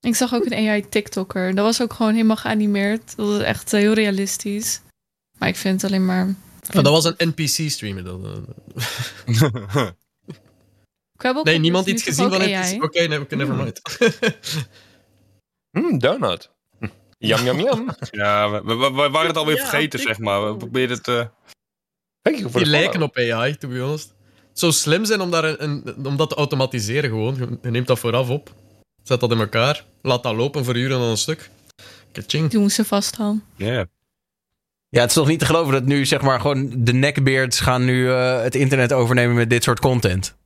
[0.00, 1.54] Ik zag ook een AI TikToker.
[1.54, 3.16] Dat was ook gewoon helemaal geanimeerd.
[3.16, 4.80] Dat was echt heel realistisch.
[5.38, 6.34] Maar ik vind het alleen maar
[6.74, 8.04] Maar dat was een NPC-streamer.
[11.16, 12.40] Kwebbel nee, niemand iets gezien van?
[12.42, 12.82] NPC.
[12.84, 13.80] Oké, nee, oké, never mind.
[16.00, 16.50] Donut.
[17.18, 17.88] Jam, jam, jam.
[18.10, 20.50] Ja, we, we, we waren het alweer Ja, vergeten, zeg maar.
[20.50, 21.08] We proberen het...
[21.08, 21.26] eh,
[22.22, 24.14] voor Die de lijken op AI, to be honest.
[24.48, 27.58] Het zou slim zijn om, daar een, een- om dat te automatiseren gewoon.
[27.62, 28.54] Je- neemt dat vooraf op.
[29.02, 29.84] Zet dat in elkaar.
[30.02, 31.50] Laat dat lopen voor uren aan een stuk.
[32.12, 32.50] Kaching.
[32.50, 33.44] Die moesten vasthouden.
[33.56, 33.86] Ja.
[34.92, 37.84] Ja, het is toch niet te geloven dat nu, zeg maar, gewoon de neckbeards gaan
[37.84, 40.36] nu eh, het internet overnemen met dit soort content.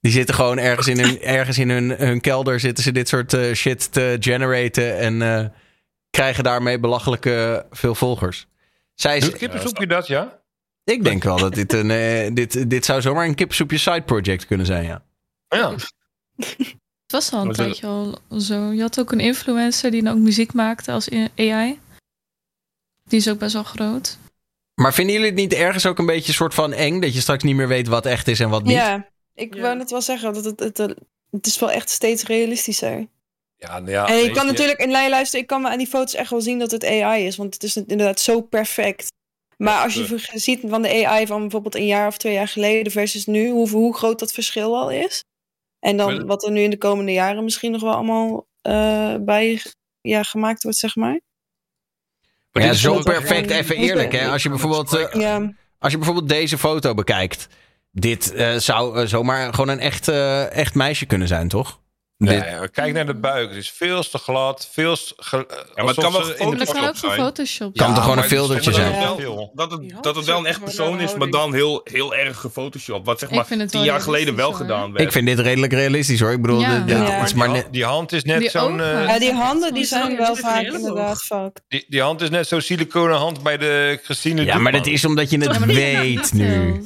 [0.00, 3.32] Die zitten gewoon ergens in hun, ergens in hun, hun kelder, zitten ze dit soort
[3.32, 5.46] eh, shit te generaten en eh,
[6.10, 8.46] krijgen daarmee belachelijke veel volgers.
[8.94, 10.40] Zij is, kippensoepje dat, ja?
[10.84, 14.46] ik denk wel dat dit een, eh, dit, dit zou zomaar een kipsoepje side project
[14.46, 15.02] kunnen zijn, ja.
[15.48, 15.74] Ja.
[16.36, 18.72] Het was al een tijdje al zo.
[18.72, 21.78] Je had ook een influencer die dan ook muziek maakte als AI.
[23.10, 24.18] Die is ook best wel groot.
[24.74, 27.20] Maar vinden jullie het niet ergens ook een beetje een soort van eng, dat je
[27.20, 28.72] straks niet meer weet wat echt is en wat niet?
[28.72, 30.94] Ja, ik wou net wel zeggen dat het, het, het,
[31.30, 33.06] het is wel echt steeds realistischer.
[33.56, 35.78] Ja, nou ja, en je weet kan je- natuurlijk, in luisteren, ik kan me aan
[35.78, 39.06] die foto's echt wel zien dat het AI is, want het is inderdaad zo perfect.
[39.56, 42.92] Maar als je ziet van de AI van bijvoorbeeld een jaar of twee jaar geleden
[42.92, 45.24] versus nu, hoe, hoe groot dat verschil al is.
[45.78, 49.62] En dan wat er nu in de komende jaren misschien nog wel allemaal eh, bij
[50.00, 51.20] ja, gemaakt wordt, zeg maar.
[52.52, 54.12] Maar ja, zo perfect, even eerlijk.
[54.12, 54.28] Hè?
[54.28, 57.48] Als je bijvoorbeeld, eh, Ja, als je bijvoorbeeld deze foto bekijkt.
[57.92, 60.08] Dit eh, zou eh, zomaar gewoon een echt,
[60.48, 61.80] echt meisje kunnen zijn, toch?
[62.20, 63.48] Nee, kijk naar de buik.
[63.48, 64.68] Het is veel te glad.
[64.72, 65.36] Veel te ge-
[65.74, 66.34] Ja, maar het kan wel de
[66.66, 67.12] kan ook zijn.
[67.12, 67.76] Photoshop.
[67.76, 68.92] Kan Ja, toch gewoon een filtertje zijn?
[69.16, 69.50] wel.
[69.54, 73.06] Dat het, dat het wel een echt persoon is, maar dan heel, heel erg gefotoshopt.
[73.06, 74.56] Wat zeg Ik maar vind het tien wel jaar geleden wel hoor.
[74.56, 75.04] gedaan werd.
[75.04, 76.32] Ik vind dit redelijk realistisch hoor.
[76.32, 76.84] Ik bedoel, Ja.
[76.86, 77.22] Ja.
[77.24, 77.62] is maar die, net.
[77.62, 78.80] hand, die hand is net Die zo'n...
[78.80, 81.62] eh, ja die handen die zijn wel vaak inderdaad fucked.
[81.68, 85.04] die, die hand is net zo'n siliconen hand bij de Christine Ja, maar dat is
[85.04, 86.84] omdat je het weet nu.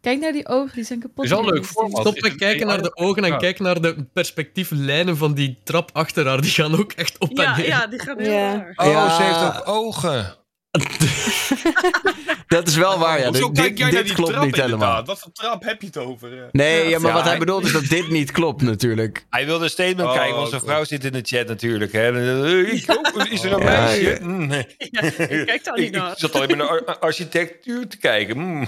[0.00, 1.24] Kijk naar die ogen, die zijn kapot.
[1.24, 2.00] Is al leuk format.
[2.00, 3.36] Stop het kijken naar de ogen en Ja.
[3.36, 6.40] kijk naar de perspectieflijnen van die trap achter haar.
[6.40, 7.66] Die gaan ook echt op en Ja, neer.
[7.66, 8.52] ja, die gaan heel Ja.
[8.54, 8.72] raar.
[8.76, 9.16] Oh, Ja.
[9.16, 10.36] ze heeft ook ogen.
[12.48, 13.26] Dat is wel waar, ja.
[13.28, 14.74] Hoezo Dit, kijk dit, jij naar die klopt trap niet helemaal.
[14.78, 15.06] inderdaad?
[15.06, 16.32] Wat voor trap heb je het over?
[16.38, 16.44] eh?
[16.52, 19.26] Nee, ja, maar Ja, wat hij hij- bedoelt is dat dit niet klopt natuurlijk.
[19.30, 21.92] Hij wilde een statement Oh, kijken, want zijn vrouw zit in de chat natuurlijk.
[21.92, 22.12] Hè.
[22.44, 24.02] Eh, is er een Ja, meisje?
[24.20, 24.26] ja.
[24.26, 24.66] Mm, nee.
[24.78, 26.14] Ja, ik kijk daar niet Ik, ik naar.
[26.16, 28.38] zat alleen maar naar ar- architectuur te kijken.
[28.38, 28.66] Mm.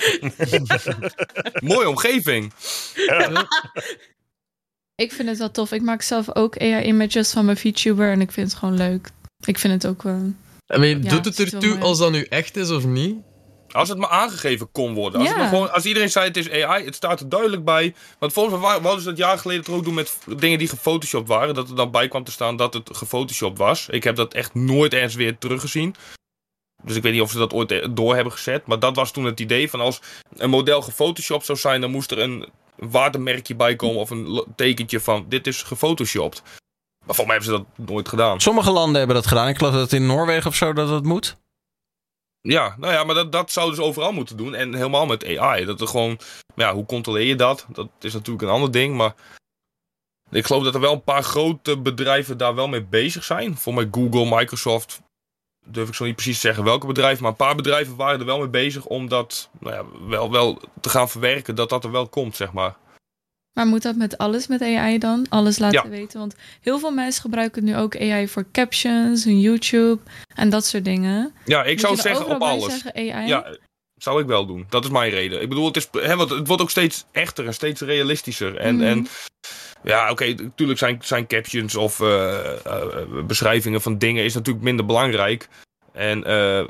[1.71, 2.53] Mooie omgeving.
[4.95, 5.73] Ik vind het wel tof.
[5.73, 9.09] Ik maak zelf ook AI-images van mijn VTuber en ik vind het gewoon leuk.
[9.47, 10.33] Ik vind het ook wel...
[10.71, 13.17] En Ja, doet het ertoe als dat nu echt is of niet?
[13.71, 15.21] Als het maar aangegeven kon worden.
[15.21, 17.95] Als, het maar gewoon, als iedereen zei het is AI, het staat er duidelijk bij.
[18.19, 21.29] Want volgens mij wouden ze dat jaar geleden toch ook doen met dingen die gefotoshopt
[21.29, 21.55] waren.
[21.55, 23.89] Dat er dan bij kwam te staan dat het gefotoshopt was.
[23.89, 25.95] Ik heb dat echt nooit ergens weer teruggezien.
[26.83, 28.67] Dus ik weet niet of ze dat ooit eh, door hebben gezet.
[28.67, 30.01] Maar dat was toen het idee van als
[30.37, 35.01] een model gefotoshopt zou zijn, dan moest er een watermerkje bij komen of een tekentje
[35.01, 36.43] van dit is gefotoshopt.
[37.07, 38.41] Maar volgens mij hebben ze dat nooit gedaan.
[38.41, 39.49] Sommige landen hebben dat gedaan.
[39.49, 41.37] Ik geloof dat in Noorwegen of zo dat dat moet.
[42.41, 44.55] Ja, nou ja, maar dat, dat zouden ze overal moeten doen.
[44.55, 45.65] En helemaal met AI.
[45.65, 46.19] Dat er gewoon,
[46.55, 47.67] ja, hoe controleer je dat?
[47.69, 49.15] Dat is natuurlijk een ander ding, maar
[50.31, 53.57] ik geloof dat er wel een paar grote bedrijven daar wel mee bezig zijn.
[53.57, 55.01] Voor mij Google, Microsoft,
[55.67, 58.27] durf ik zo niet precies te zeggen welke bedrijven, maar een paar bedrijven waren er
[58.27, 61.91] wel mee bezig om dat nou ja, wel, wel te gaan verwerken, dat dat er
[61.91, 62.77] wel komt, zeg maar.
[63.53, 65.27] Maar moet dat met alles met AI dan?
[65.29, 65.89] Alles laten Ja.
[65.97, 66.19] weten?
[66.19, 70.01] Want heel veel mensen gebruiken nu ook AI voor captions en YouTube
[70.35, 71.33] en dat soort dingen.
[71.45, 72.65] Ja, ik Moet zou zeggen op alles.
[72.65, 73.27] zeggen AI?
[73.29, 73.57] Ja,
[73.95, 74.67] zou ik wel doen.
[74.69, 75.43] Dat is mijn reden.
[75.43, 78.57] Ik bedoel, het, is, hè, want het wordt ook steeds echter en steeds realistischer.
[78.57, 78.85] En, Mhm.
[78.85, 79.07] en
[79.83, 84.87] ja, oké, natuurlijk zijn, zijn captions of eh, eh, beschrijvingen van dingen is natuurlijk minder
[84.87, 85.49] belangrijk.
[85.93, 86.65] En, eh,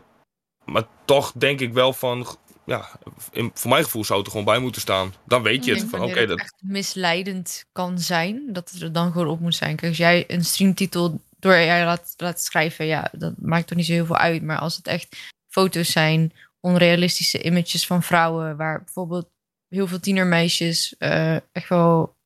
[0.65, 2.27] maar toch denk ik wel van,
[2.70, 2.88] ja,
[3.32, 5.14] in, voor mijn gevoel zou het er gewoon bij moeten staan.
[5.26, 5.84] Dan weet je het.
[5.88, 9.55] Van, oké, het dat, echt misleidend kan zijn, dat het er dan gewoon op moet
[9.55, 9.76] zijn.
[9.76, 13.86] Kijk, als jij een streamtitel door AI laat, laat schrijven, ja, dat maakt toch niet
[13.86, 14.42] zo heel veel uit.
[14.42, 15.16] Maar als het echt
[15.48, 19.28] foto's zijn, onrealistische images van vrouwen, waar bijvoorbeeld
[19.68, 22.16] heel veel tienermeisjes eh, echt wel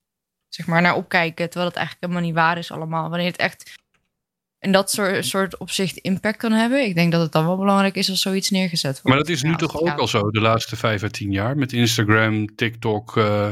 [0.48, 3.08] zeg maar naar opkijken, terwijl het eigenlijk helemaal niet waar is allemaal.
[3.08, 3.82] Wanneer het echt
[4.64, 7.94] in dat soort, soort opzicht impact kan hebben, ik denk dat het dan wel belangrijk
[7.96, 9.08] is als zoiets neergezet wordt.
[9.08, 9.92] Maar dat is nu Ja, toch ja.
[9.92, 13.16] ook al zo de laatste vijf à tien jaar met Instagram, TikTok.
[13.16, 13.48] eh,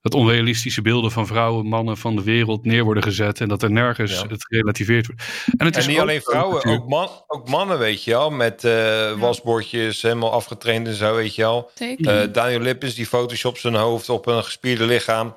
[0.00, 3.40] dat onrealistische beelden van vrouwen, mannen van de wereld neer worden gezet.
[3.40, 4.26] En dat er nergens Ja.
[4.28, 5.22] het gerelativeerd wordt.
[5.56, 8.30] En, het En is niet ook alleen vrouwen, ook, man, ook mannen, weet je wel.
[8.30, 11.70] Met eh, wasbordjes, helemaal afgetraind en zo, weet je wel.
[11.78, 15.36] Eh, Daniel Lippens, die photoshop zijn hoofd op een gespierde lichaam.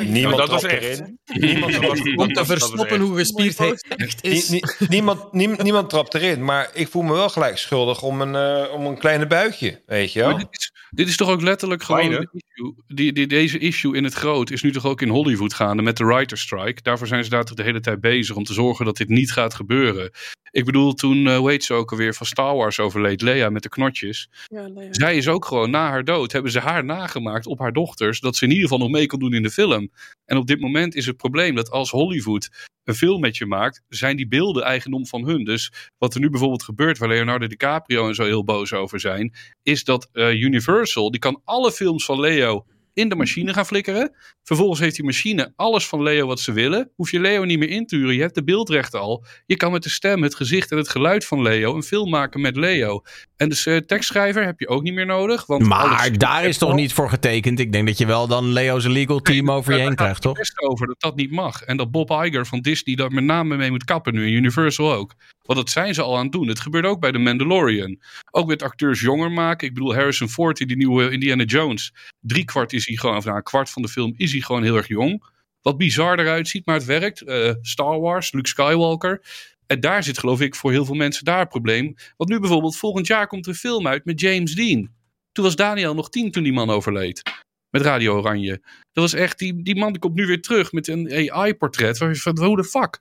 [0.00, 0.84] Niemand dat was trapt echt.
[0.84, 1.18] erin.
[1.48, 4.48] Niemand Om te verstoppen hoe gespierd hij echt is.
[4.48, 8.20] Nie- nie- niemand, niemand, niemand trapt erin, maar ik voel me wel gelijk schuldig om
[8.20, 10.30] een, eh, om een kleine buikje, weet je wel?
[10.30, 12.74] Maar dit, is, dit is toch ook letterlijk gewoon de issue.
[12.86, 15.96] Die, die, deze issue in het groot is nu toch ook in Hollywood gaande met
[15.96, 16.82] de writer strike.
[16.82, 19.32] Daarvoor zijn ze daar toch de hele tijd bezig om te zorgen dat dit niet
[19.32, 20.10] gaat gebeuren.
[20.50, 23.68] Ik bedoel, toen, eh weet ze ook alweer van Star Wars overleed, Lea met de
[23.68, 24.28] knotjes.
[24.46, 24.70] Ja.
[24.90, 28.36] Zij is ook gewoon na haar dood, hebben ze haar nagemaakt op haar dochters, dat
[28.36, 29.90] ze in ieder geval nog mee kon doen in de film.
[30.24, 32.50] En op dit moment is het probleem dat als Hollywood
[32.84, 35.44] een film met je maakt, zijn die beelden eigendom van hun.
[35.44, 39.34] Dus wat er nu bijvoorbeeld gebeurt, waar Leonardo DiCaprio en zo heel boos over zijn,
[39.62, 42.66] is dat eh, Universal, die kan alle films van Leo
[43.00, 44.16] in de machine gaan flikkeren.
[44.42, 46.90] Vervolgens heeft die machine alles van Leo wat ze willen.
[46.94, 48.14] Hoef je Leo niet meer in te huren.
[48.14, 49.24] Je hebt de beeldrechten al.
[49.46, 52.40] Je kan met de stem, het gezicht en het geluid van Leo een film maken
[52.40, 53.02] met Leo.
[53.40, 55.46] En dus eh, tekstschrijver heb je ook niet meer nodig.
[55.46, 57.58] Want Maar daar is toch niet voor getekend?
[57.58, 60.36] Ik denk dat je wel dan Leo's legal team over je heen krijgt, toch?
[60.36, 61.62] best over dat dat niet mag.
[61.62, 64.26] En dat Bob Iger van Disney daar met name mee moet kappen nu.
[64.26, 65.14] En Universal ook.
[65.42, 66.48] Want dat zijn ze al aan het doen.
[66.48, 68.00] Het gebeurt ook bij The Mandalorian.
[68.30, 69.68] Ook met acteurs jonger maken.
[69.68, 71.94] Ik bedoel, Harrison Ford in die nieuwe Indiana Jones.
[72.20, 74.62] Drie kwart is hij gewoon, of nou, een kwart van de film is hij gewoon
[74.62, 75.24] heel erg jong.
[75.62, 77.22] Wat bizar eruit ziet, maar het werkt.
[77.22, 79.22] Eh, Star Wars, Luke Skywalker.
[79.70, 81.94] En daar zit geloof ik voor heel veel mensen daar een probleem.
[82.16, 84.94] Want nu bijvoorbeeld volgend jaar komt er een film uit met James Dean.
[85.32, 87.22] Toen was Daniel nog tien toen die man overleed.
[87.70, 88.60] Met Radio Oranje.
[88.92, 91.98] Dat was echt, die, die man die komt nu weer terug met een AI-portret.
[91.98, 93.00] Waar je van, hoe de fuck?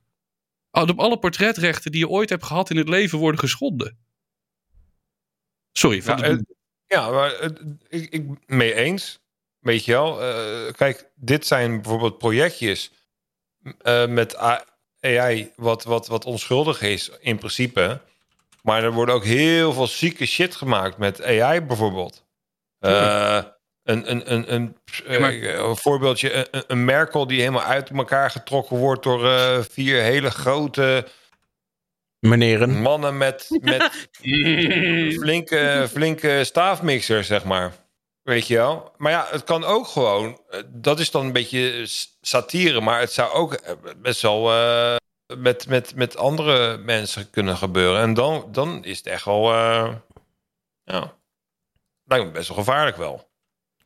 [0.72, 3.98] Alle alle portretrechten die je ooit hebt gehad in het leven worden geschonden.
[5.72, 6.56] Sorry, van Ja, de
[6.86, 7.52] ja maar
[7.88, 9.20] ik, ik mee eens.
[9.60, 12.92] Weet je wel, eh, kijk, dit zijn bijvoorbeeld projectjes
[13.82, 14.36] eh, met
[15.02, 18.02] AI wat, wat, wat onschuldig is in principe.
[18.62, 22.26] Maar er wordt ook heel veel zieke shit gemaakt met AI bijvoorbeeld.
[22.80, 23.42] Eh,
[23.84, 28.78] een, een, een, een, eh, een voorbeeldje, een, een Merkel die helemaal uit elkaar getrokken
[28.78, 31.08] wordt door eh, vier hele grote
[32.20, 32.82] Meneren.
[32.82, 34.10] mannen met, met
[35.20, 37.74] flinke, flinke staafmixers, zeg maar.
[38.22, 38.94] Weet je wel?
[38.98, 40.42] Maar ja, het kan ook gewoon.
[40.50, 41.84] eh, Dat is dan een beetje
[42.22, 44.96] satire, maar het zou ook eh, best wel eh,
[45.38, 48.02] met, met, met andere mensen kunnen gebeuren.
[48.02, 49.54] En dan, dan is het echt wel.
[50.84, 51.18] ja,
[52.04, 53.28] best wel gevaarlijk wel.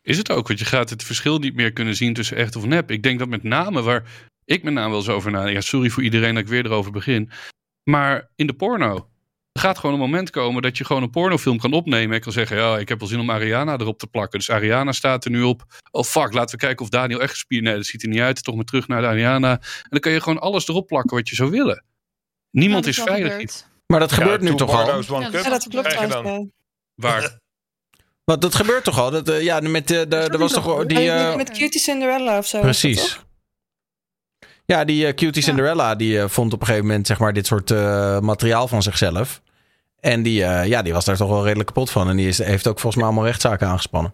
[0.01, 2.65] Is het ook, want je gaat het verschil niet meer kunnen zien tussen echt of
[2.65, 2.91] nep.
[2.91, 4.03] Ik denk dat met name waar
[4.45, 5.55] ik met name wel eens over nadenk.
[5.55, 7.31] Ja, sorry voor iedereen dat ik weer erover begin.
[7.83, 9.09] Maar in de porno.
[9.53, 12.15] Er gaat gewoon een moment komen dat je gewoon een pornofilm kan opnemen.
[12.15, 14.39] Ik kan zeggen, ja, ik heb wel zin om Ariana erop te plakken.
[14.39, 15.63] Dus Ariana staat er nu op.
[15.91, 17.63] Oh fuck, laten we kijken of Daniel echt gespierd...
[17.63, 18.43] Nee, dat ziet er niet uit.
[18.43, 19.51] Toch maar terug naar de Ariana.
[19.51, 21.83] En dan kan je gewoon alles erop plakken wat je zou willen.
[22.51, 23.65] Niemand is veilig.
[23.87, 25.01] Maar dat gebeurt nu toch al?
[25.31, 26.45] Ja, dat klopt ja.
[26.95, 27.41] Waar?
[28.31, 29.11] Want dat gebeurt toch al?
[29.11, 31.11] Dat, eh, ja, met de, de, er was toch die...
[31.11, 32.59] Eh, met, Cutie Cinderella of zo.
[32.59, 33.19] Precies.
[34.65, 37.45] Ja, die eh, Cutie Cinderella die eh, vond op een gegeven moment zeg maar dit
[37.45, 39.41] soort eh, materiaal van zichzelf.
[40.03, 42.09] En die, eh, ja, die was daar toch wel redelijk kapot van.
[42.09, 44.13] En die is, heeft ook volgens mij allemaal rechtszaken aangespannen.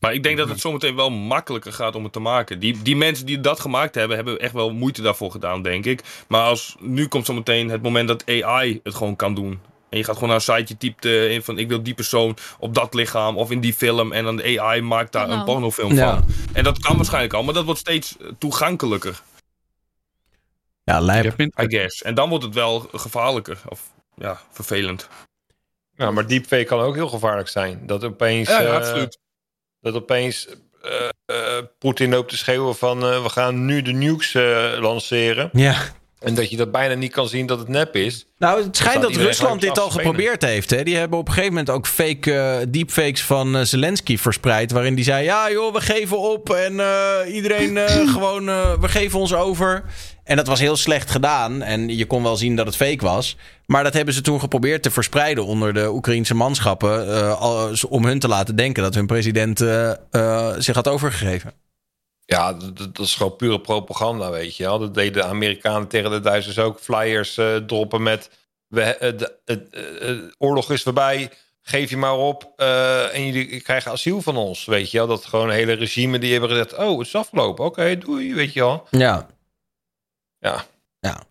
[0.00, 2.58] Maar ik denk dat het zometeen wel makkelijker gaat om het te maken.
[2.58, 6.02] Die, die mensen die dat gemaakt hebben, hebben echt wel moeite daarvoor gedaan, denk ik.
[6.28, 9.60] Maar als nu komt zometeen het moment dat AI het gewoon kan doen.
[9.90, 12.36] En je gaat gewoon naar een siteje, typt eh, in van ik wil die persoon
[12.58, 14.12] op dat lichaam of in die film.
[14.12, 16.14] En dan de AI maakt daar een pornofilm Ja.
[16.14, 16.24] van.
[16.52, 19.22] En dat kan waarschijnlijk al, maar dat wordt steeds toegankelijker,
[20.84, 21.40] Ja, lijp.
[21.40, 22.02] I guess.
[22.02, 23.60] En dan wordt het wel gevaarlijker.
[23.68, 23.80] Of
[24.18, 25.08] ja, vervelend.
[25.96, 27.86] Ja, maar deepfake kan ook heel gevaarlijk zijn.
[27.86, 28.48] Dat opeens.
[28.48, 29.18] Ja, ja, eh, absoluut.
[29.80, 30.48] dat opeens
[30.82, 35.50] eh, eh, Poetin loopt te schreeuwen van eh, we gaan nu de nukes eh, lanceren.
[35.52, 35.76] Ja.
[36.18, 38.26] En dat je dat bijna niet kan zien dat het nep is.
[38.38, 40.70] Nou, het schijnt dat Rusland dit al geprobeerd heeft.
[40.70, 40.82] Hè?
[40.82, 44.72] Die hebben op een gegeven moment ook fake deepfakes van Zelensky verspreid.
[44.72, 46.50] Waarin die zei: Ja, joh, we geven op.
[46.50, 49.84] En eh, iedereen eh, gewoon, eh, we geven ons over.
[50.28, 51.62] En dat was heel slecht gedaan.
[51.62, 53.36] En je kon wel zien dat het fake was.
[53.66, 57.14] Maar dat hebben ze toen geprobeerd te verspreiden onder de Oekraïnse manschappen.
[57.16, 61.52] eh, al- om hun te laten denken dat hun president eh, eh, zich had overgegeven.
[62.24, 64.78] Ja, dat, is gewoon pure propaganda, weet je wel.
[64.78, 66.78] Dat deden de Amerikanen tegen de Duitsers ook.
[66.80, 68.30] Flyers eh, droppen met...
[68.68, 69.56] We, eh, de, eh,
[70.10, 71.30] eh, oorlog is voorbij,
[71.62, 72.52] geef je maar op.
[72.56, 75.06] eh, en jullie krijgen asiel van ons, weet je wel.
[75.06, 76.76] Dat gewoon hele regime die hebben gezegd...
[76.76, 78.86] Oh, het is afgelopen, oké, doei, weet je wel.
[78.90, 79.26] Ja.
[80.38, 80.64] Ja.
[81.00, 81.22] ja.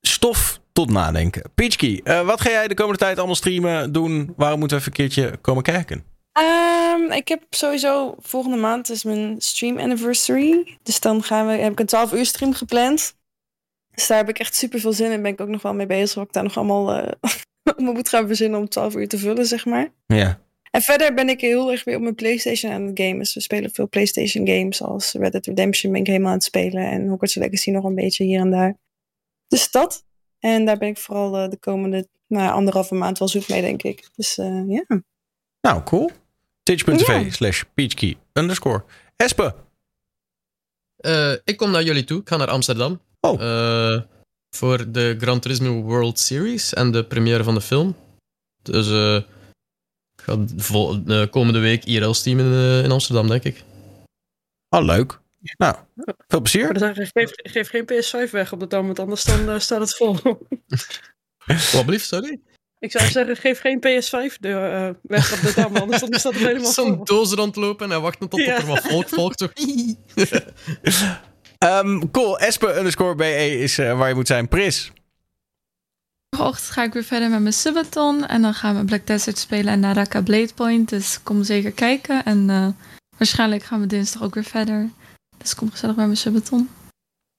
[0.00, 1.42] Stof tot nadenken.
[1.54, 4.32] Pitchkey, eh, wat ga jij de komende tijd allemaal streamen, doen?
[4.36, 6.04] Waarom moeten we even een keertje komen kijken?
[6.32, 10.78] Ehm, ik heb sowieso volgende maand is mijn stream anniversary.
[10.82, 13.14] Dus dan gaan we, heb ik een 12 uur stream gepland.
[13.94, 15.22] Dus daar heb ik echt super veel zin in.
[15.22, 16.14] Ben ik ook nog wel mee bezig.
[16.14, 17.12] Wat ik daar nog allemaal eh,
[17.84, 19.88] me moet gaan verzinnen om 12 uur te vullen, zeg maar.
[20.06, 20.40] Ja.
[20.70, 23.18] En verder ben ik heel erg weer op mijn PlayStation aan het gamen.
[23.18, 26.44] Dus we spelen veel PlayStation games als Red Dead Redemption ben ik helemaal aan het
[26.44, 26.90] spelen.
[26.90, 28.78] En Hogwarts Legacy nog een beetje hier en daar.
[29.48, 30.04] Dus dat.
[30.38, 33.82] En daar ben ik vooral eh, de komende nou, anderhalve maand wel zoek mee, denk
[33.82, 34.08] ik.
[34.14, 35.02] Dus eh, ja.
[35.60, 36.10] Nou, cool.
[36.62, 37.30] Twitch.tv Ja.
[37.30, 38.84] slash peachkey underscore.
[39.16, 39.54] Espe.
[40.96, 42.20] Eh, ik kom naar jullie toe.
[42.20, 43.00] Ik ga naar Amsterdam.
[43.20, 44.02] Oh.
[44.56, 47.96] voor de Gran Turismo World Series en de première van de film.
[48.62, 48.86] Dus
[50.26, 52.44] eh, ik ga vol, de komende week IRL streamen
[52.78, 53.62] in, in Amsterdam, denk ik.
[54.68, 55.20] Oh, leuk.
[55.56, 55.76] Nou,
[56.28, 56.70] veel plezier.
[56.70, 59.58] Ik zou zeggen, Geef, geef geen PS5 weg op de dam, want anders dan, eh,
[59.58, 60.16] staat het vol.
[61.72, 62.40] Wat blieft, sorry?
[62.78, 66.32] Ik zou zeggen, geef geen PS5 de, eh, weg op de dam, anders dan staat
[66.32, 66.84] het helemaal vol.
[66.84, 68.56] Zo'n doos rondlopen en wachten tot Ja.
[68.56, 69.48] er wat volk volgt.
[71.58, 72.38] Ehm, cool.
[72.38, 74.48] Espe underscore BE is eh, waar je moet zijn.
[74.48, 74.92] Pris.
[76.36, 78.26] Morgenochtend ga ik weer verder met mijn subathon.
[78.26, 80.88] En dan gaan we Black Desert spelen en Naraka Blade Point.
[80.88, 82.24] Dus kom zeker kijken.
[82.24, 82.68] En eh,
[83.16, 84.90] waarschijnlijk gaan we dinsdag ook weer verder.
[85.38, 86.70] Dus kom gezellig bij mijn subathon.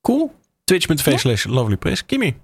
[0.01, 0.35] Cool.
[0.63, 2.05] Twitch.tv slash lovely Pris.
[2.05, 2.37] Kimi.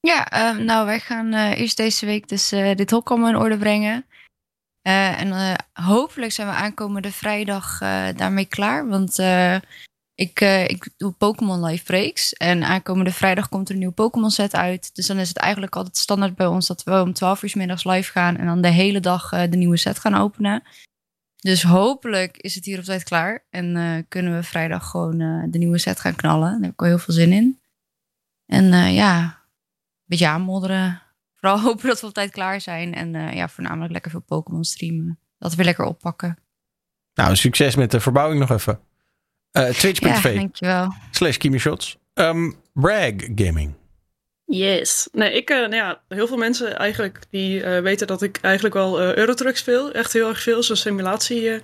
[0.00, 3.36] Ja, ehm, nou, wij gaan eh, eerst deze week dus eh, dit hok allemaal in
[3.36, 4.06] orde brengen.
[4.82, 5.54] Eh, en eh,
[5.86, 8.88] hopelijk zijn we aankomende vrijdag eh, daarmee klaar.
[8.88, 9.56] Want eh,
[10.14, 12.32] ik, eh, ik doe Pokémon Live Breaks.
[12.32, 14.94] En aankomende vrijdag komt er een nieuwe Pokémon set uit.
[14.94, 17.84] Dus dan is het eigenlijk altijd standaard bij ons dat we om 12 uur middags
[17.84, 18.36] live gaan.
[18.36, 20.62] En dan de hele dag eh, de nieuwe set gaan openen.
[21.36, 23.46] Dus hopelijk is het hier op tijd klaar.
[23.50, 25.18] En eh, kunnen we vrijdag gewoon
[25.50, 26.50] de nieuwe set gaan knallen.
[26.50, 27.60] Daar heb ik wel heel veel zin in.
[28.46, 31.02] En ja, een beetje aanmodderen.
[31.34, 32.94] Vooral hopen dat we op tijd klaar zijn.
[32.94, 35.18] En ja, voornamelijk lekker veel Pokémon streamen.
[35.38, 36.38] Dat we weer lekker oppakken.
[37.14, 38.80] Nou, succes met de verbouwing nog even.
[39.54, 40.92] Eh Twitch.tv Ja, dankjewel.
[41.10, 41.96] slash Kimi Shots.
[42.14, 43.74] Ehm, Brag Gaming.
[44.44, 45.08] Yes.
[45.12, 48.74] Nee, ik, eh, nou ja, heel veel mensen eigenlijk die eh, weten dat ik eigenlijk
[48.74, 49.92] wel eh Eurotruck speel.
[49.92, 50.62] Echt heel erg veel.
[50.62, 51.60] Zo'n simulatie eh,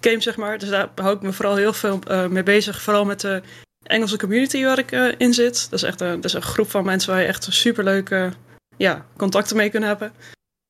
[0.00, 0.58] game, zeg maar.
[0.58, 2.82] Dus daar hou ik me vooral heel veel eh, mee bezig.
[2.82, 3.42] Vooral met de
[3.82, 5.70] Engelse community waar ik eh, in zit.
[5.70, 8.32] Dat is echt een, dat is een groep van mensen waar je echt superleuke
[8.76, 10.12] ja, contacten mee kunt hebben.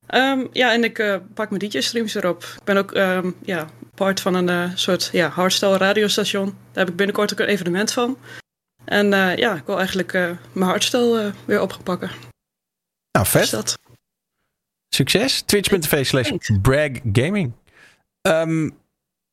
[0.07, 2.43] Ehm, ja, en ik eh, pak mijn DJ-streams erop.
[2.43, 6.45] Ik ben ook ehm, ja, part van een eh, soort ja, hardstyle radiostation.
[6.45, 8.19] Daar heb ik binnenkort ook een evenement van.
[8.85, 12.11] En eh, ja, ik wil eigenlijk eh, mijn hardstyle weer op gaan pakken.
[13.13, 13.41] Nou, vet.
[13.41, 13.79] Dus dat.
[14.89, 15.43] Succes.
[15.43, 16.31] Twitch.tv slash
[16.63, 17.53] Brag Gaming.
[18.21, 18.71] Ehm,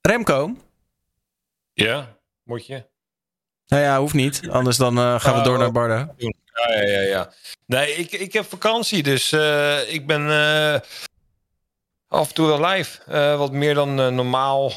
[0.01, 0.55] Remco.
[1.73, 2.87] Ja, moet je.
[3.67, 4.49] Nou ja, hoeft niet.
[4.49, 6.15] Anders dan eh, gaan we Oh, door naar Barda.
[6.67, 7.33] Ja, ja, ja.
[7.65, 10.79] Nee, ik, ik heb vakantie, dus eh, ik ben eh,
[12.07, 13.01] af en toe wel live.
[13.07, 14.71] Eh, wat meer dan normaal.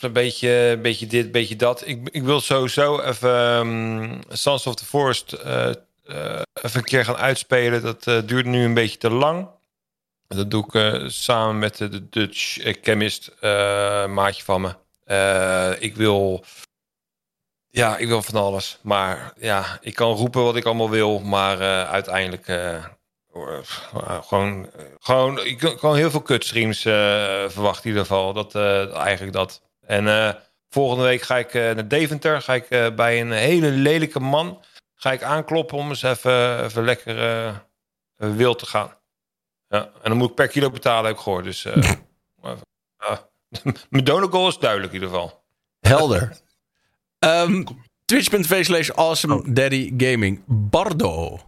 [0.00, 1.86] Een beetje, beetje dit, beetje dat.
[1.86, 7.82] Ik, ik wil sowieso even um, Sons of the Forest even een keer gaan uitspelen.
[7.82, 9.48] Dat duurt nu een beetje te lang.
[10.28, 13.30] Dat doe ik samen met de, Dutch chemist,
[14.08, 15.76] maatje van me.
[15.78, 16.44] Ik wil
[17.78, 18.78] ja, ik wil van alles.
[18.82, 21.18] Maar ja, ik kan roepen wat ik allemaal wil.
[21.18, 22.84] Maar eh, uiteindelijk eh,
[24.20, 26.80] gewoon, gewoon, ik kan heel veel kutstreams
[27.52, 28.32] verwachten in ieder geval.
[28.32, 28.54] Dat,
[28.94, 29.62] eigenlijk dat.
[29.86, 30.36] En
[30.68, 32.42] volgende week ga ik naar Deventer.
[32.42, 37.66] Ga ik bij een hele lelijke man ga ik aankloppen om eens even, even lekker
[38.16, 38.92] wild te gaan.
[39.68, 41.44] Ja, en dan moet ik per kilo betalen, heb ik gehoord.
[41.44, 43.18] Dus uh,
[43.90, 45.44] mijn donorgoal is duidelijk in ieder geval.
[45.80, 46.46] Helder.
[47.18, 47.64] Ehm,
[48.04, 50.42] Twitch.tv slash Awesome Daddy Gaming.
[50.46, 51.38] Bardo.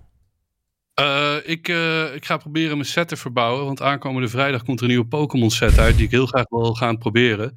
[1.01, 3.65] Uh, ik, uh, ik ga proberen mijn set te verbouwen.
[3.65, 5.97] Want aankomende vrijdag komt er een nieuwe Pokémon set uit.
[5.97, 7.55] Die ik heel graag wil gaan proberen.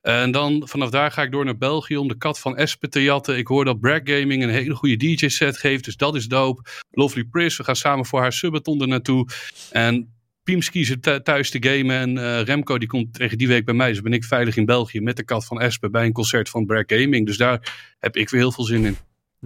[0.00, 3.02] En dan vanaf daar ga ik door naar België om de kat van Espen te
[3.02, 3.36] jatten.
[3.36, 5.84] Ik hoor dat Bragg Gaming een hele goede DJ-set geeft.
[5.84, 6.70] Dus dat is dope.
[6.90, 9.28] Lovely Pris, we gaan samen voor haar subathon er naartoe.
[9.70, 10.17] En
[10.48, 11.96] Piemski zit thuis te gamen.
[11.96, 13.88] En uh, Remco die komt tegen die week bij mij.
[13.88, 16.66] Dus ben ik veilig in België met de kat van Espen bij een concert van
[16.66, 17.26] Bragg Gaming.
[17.26, 18.96] Dus daar heb ik weer heel veel zin in.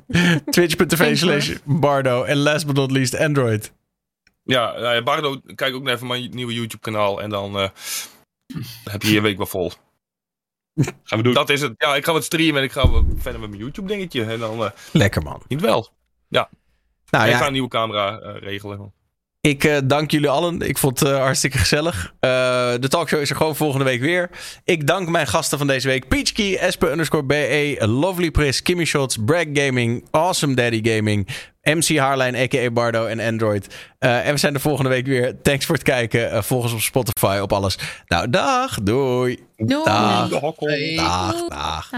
[0.50, 2.22] Twitch.tv slash Bardo.
[2.22, 3.72] En last but not least Android.
[4.42, 7.22] Ja, ja, Bardo, kijk ook naar even mijn nieuwe YouTube kanaal.
[7.22, 7.68] En dan uh,
[8.84, 9.72] heb je je week wel vol.
[11.02, 11.34] Gaan we doen.
[11.34, 11.74] Dat is het.
[11.76, 14.24] Ja, ik ga wat streamen en ik ga verder met mijn YouTube dingetje.
[14.24, 14.60] En dan...
[14.60, 15.42] Uh, Lekker man.
[15.48, 15.88] Niet wel.
[16.28, 16.50] Ja.
[17.10, 17.34] Nou, en ja.
[17.36, 18.92] ik ga een nieuwe camera uh, regelen.
[19.48, 20.60] Ik uh, dank jullie allen.
[20.60, 22.14] Ik vond het uh, hartstikke gezellig.
[22.20, 22.30] Uh,
[22.80, 24.30] de talkshow is er gewoon volgende week weer.
[24.64, 26.08] Ik dank mijn gasten van deze week.
[26.08, 31.28] Peachkey, Esper underscore BE, Lovely Pris, Kimmy Shots, Bragg Gaming, Awesome Daddy Gaming,
[31.62, 32.70] MC Haarlijn, a.k.a.
[32.70, 33.74] Bardo en Android.
[34.00, 35.42] Uh, en we zijn er volgende week weer.
[35.42, 36.32] Thanks voor het kijken.
[36.32, 37.78] Uh, volg ons op Spotify, op alles.
[38.06, 38.78] Nou, dag.
[38.82, 39.38] Doei.
[39.56, 39.84] Doei.
[39.84, 40.28] Dag.
[40.28, 40.54] Dag.
[40.96, 41.48] Dag.
[41.48, 41.90] dag.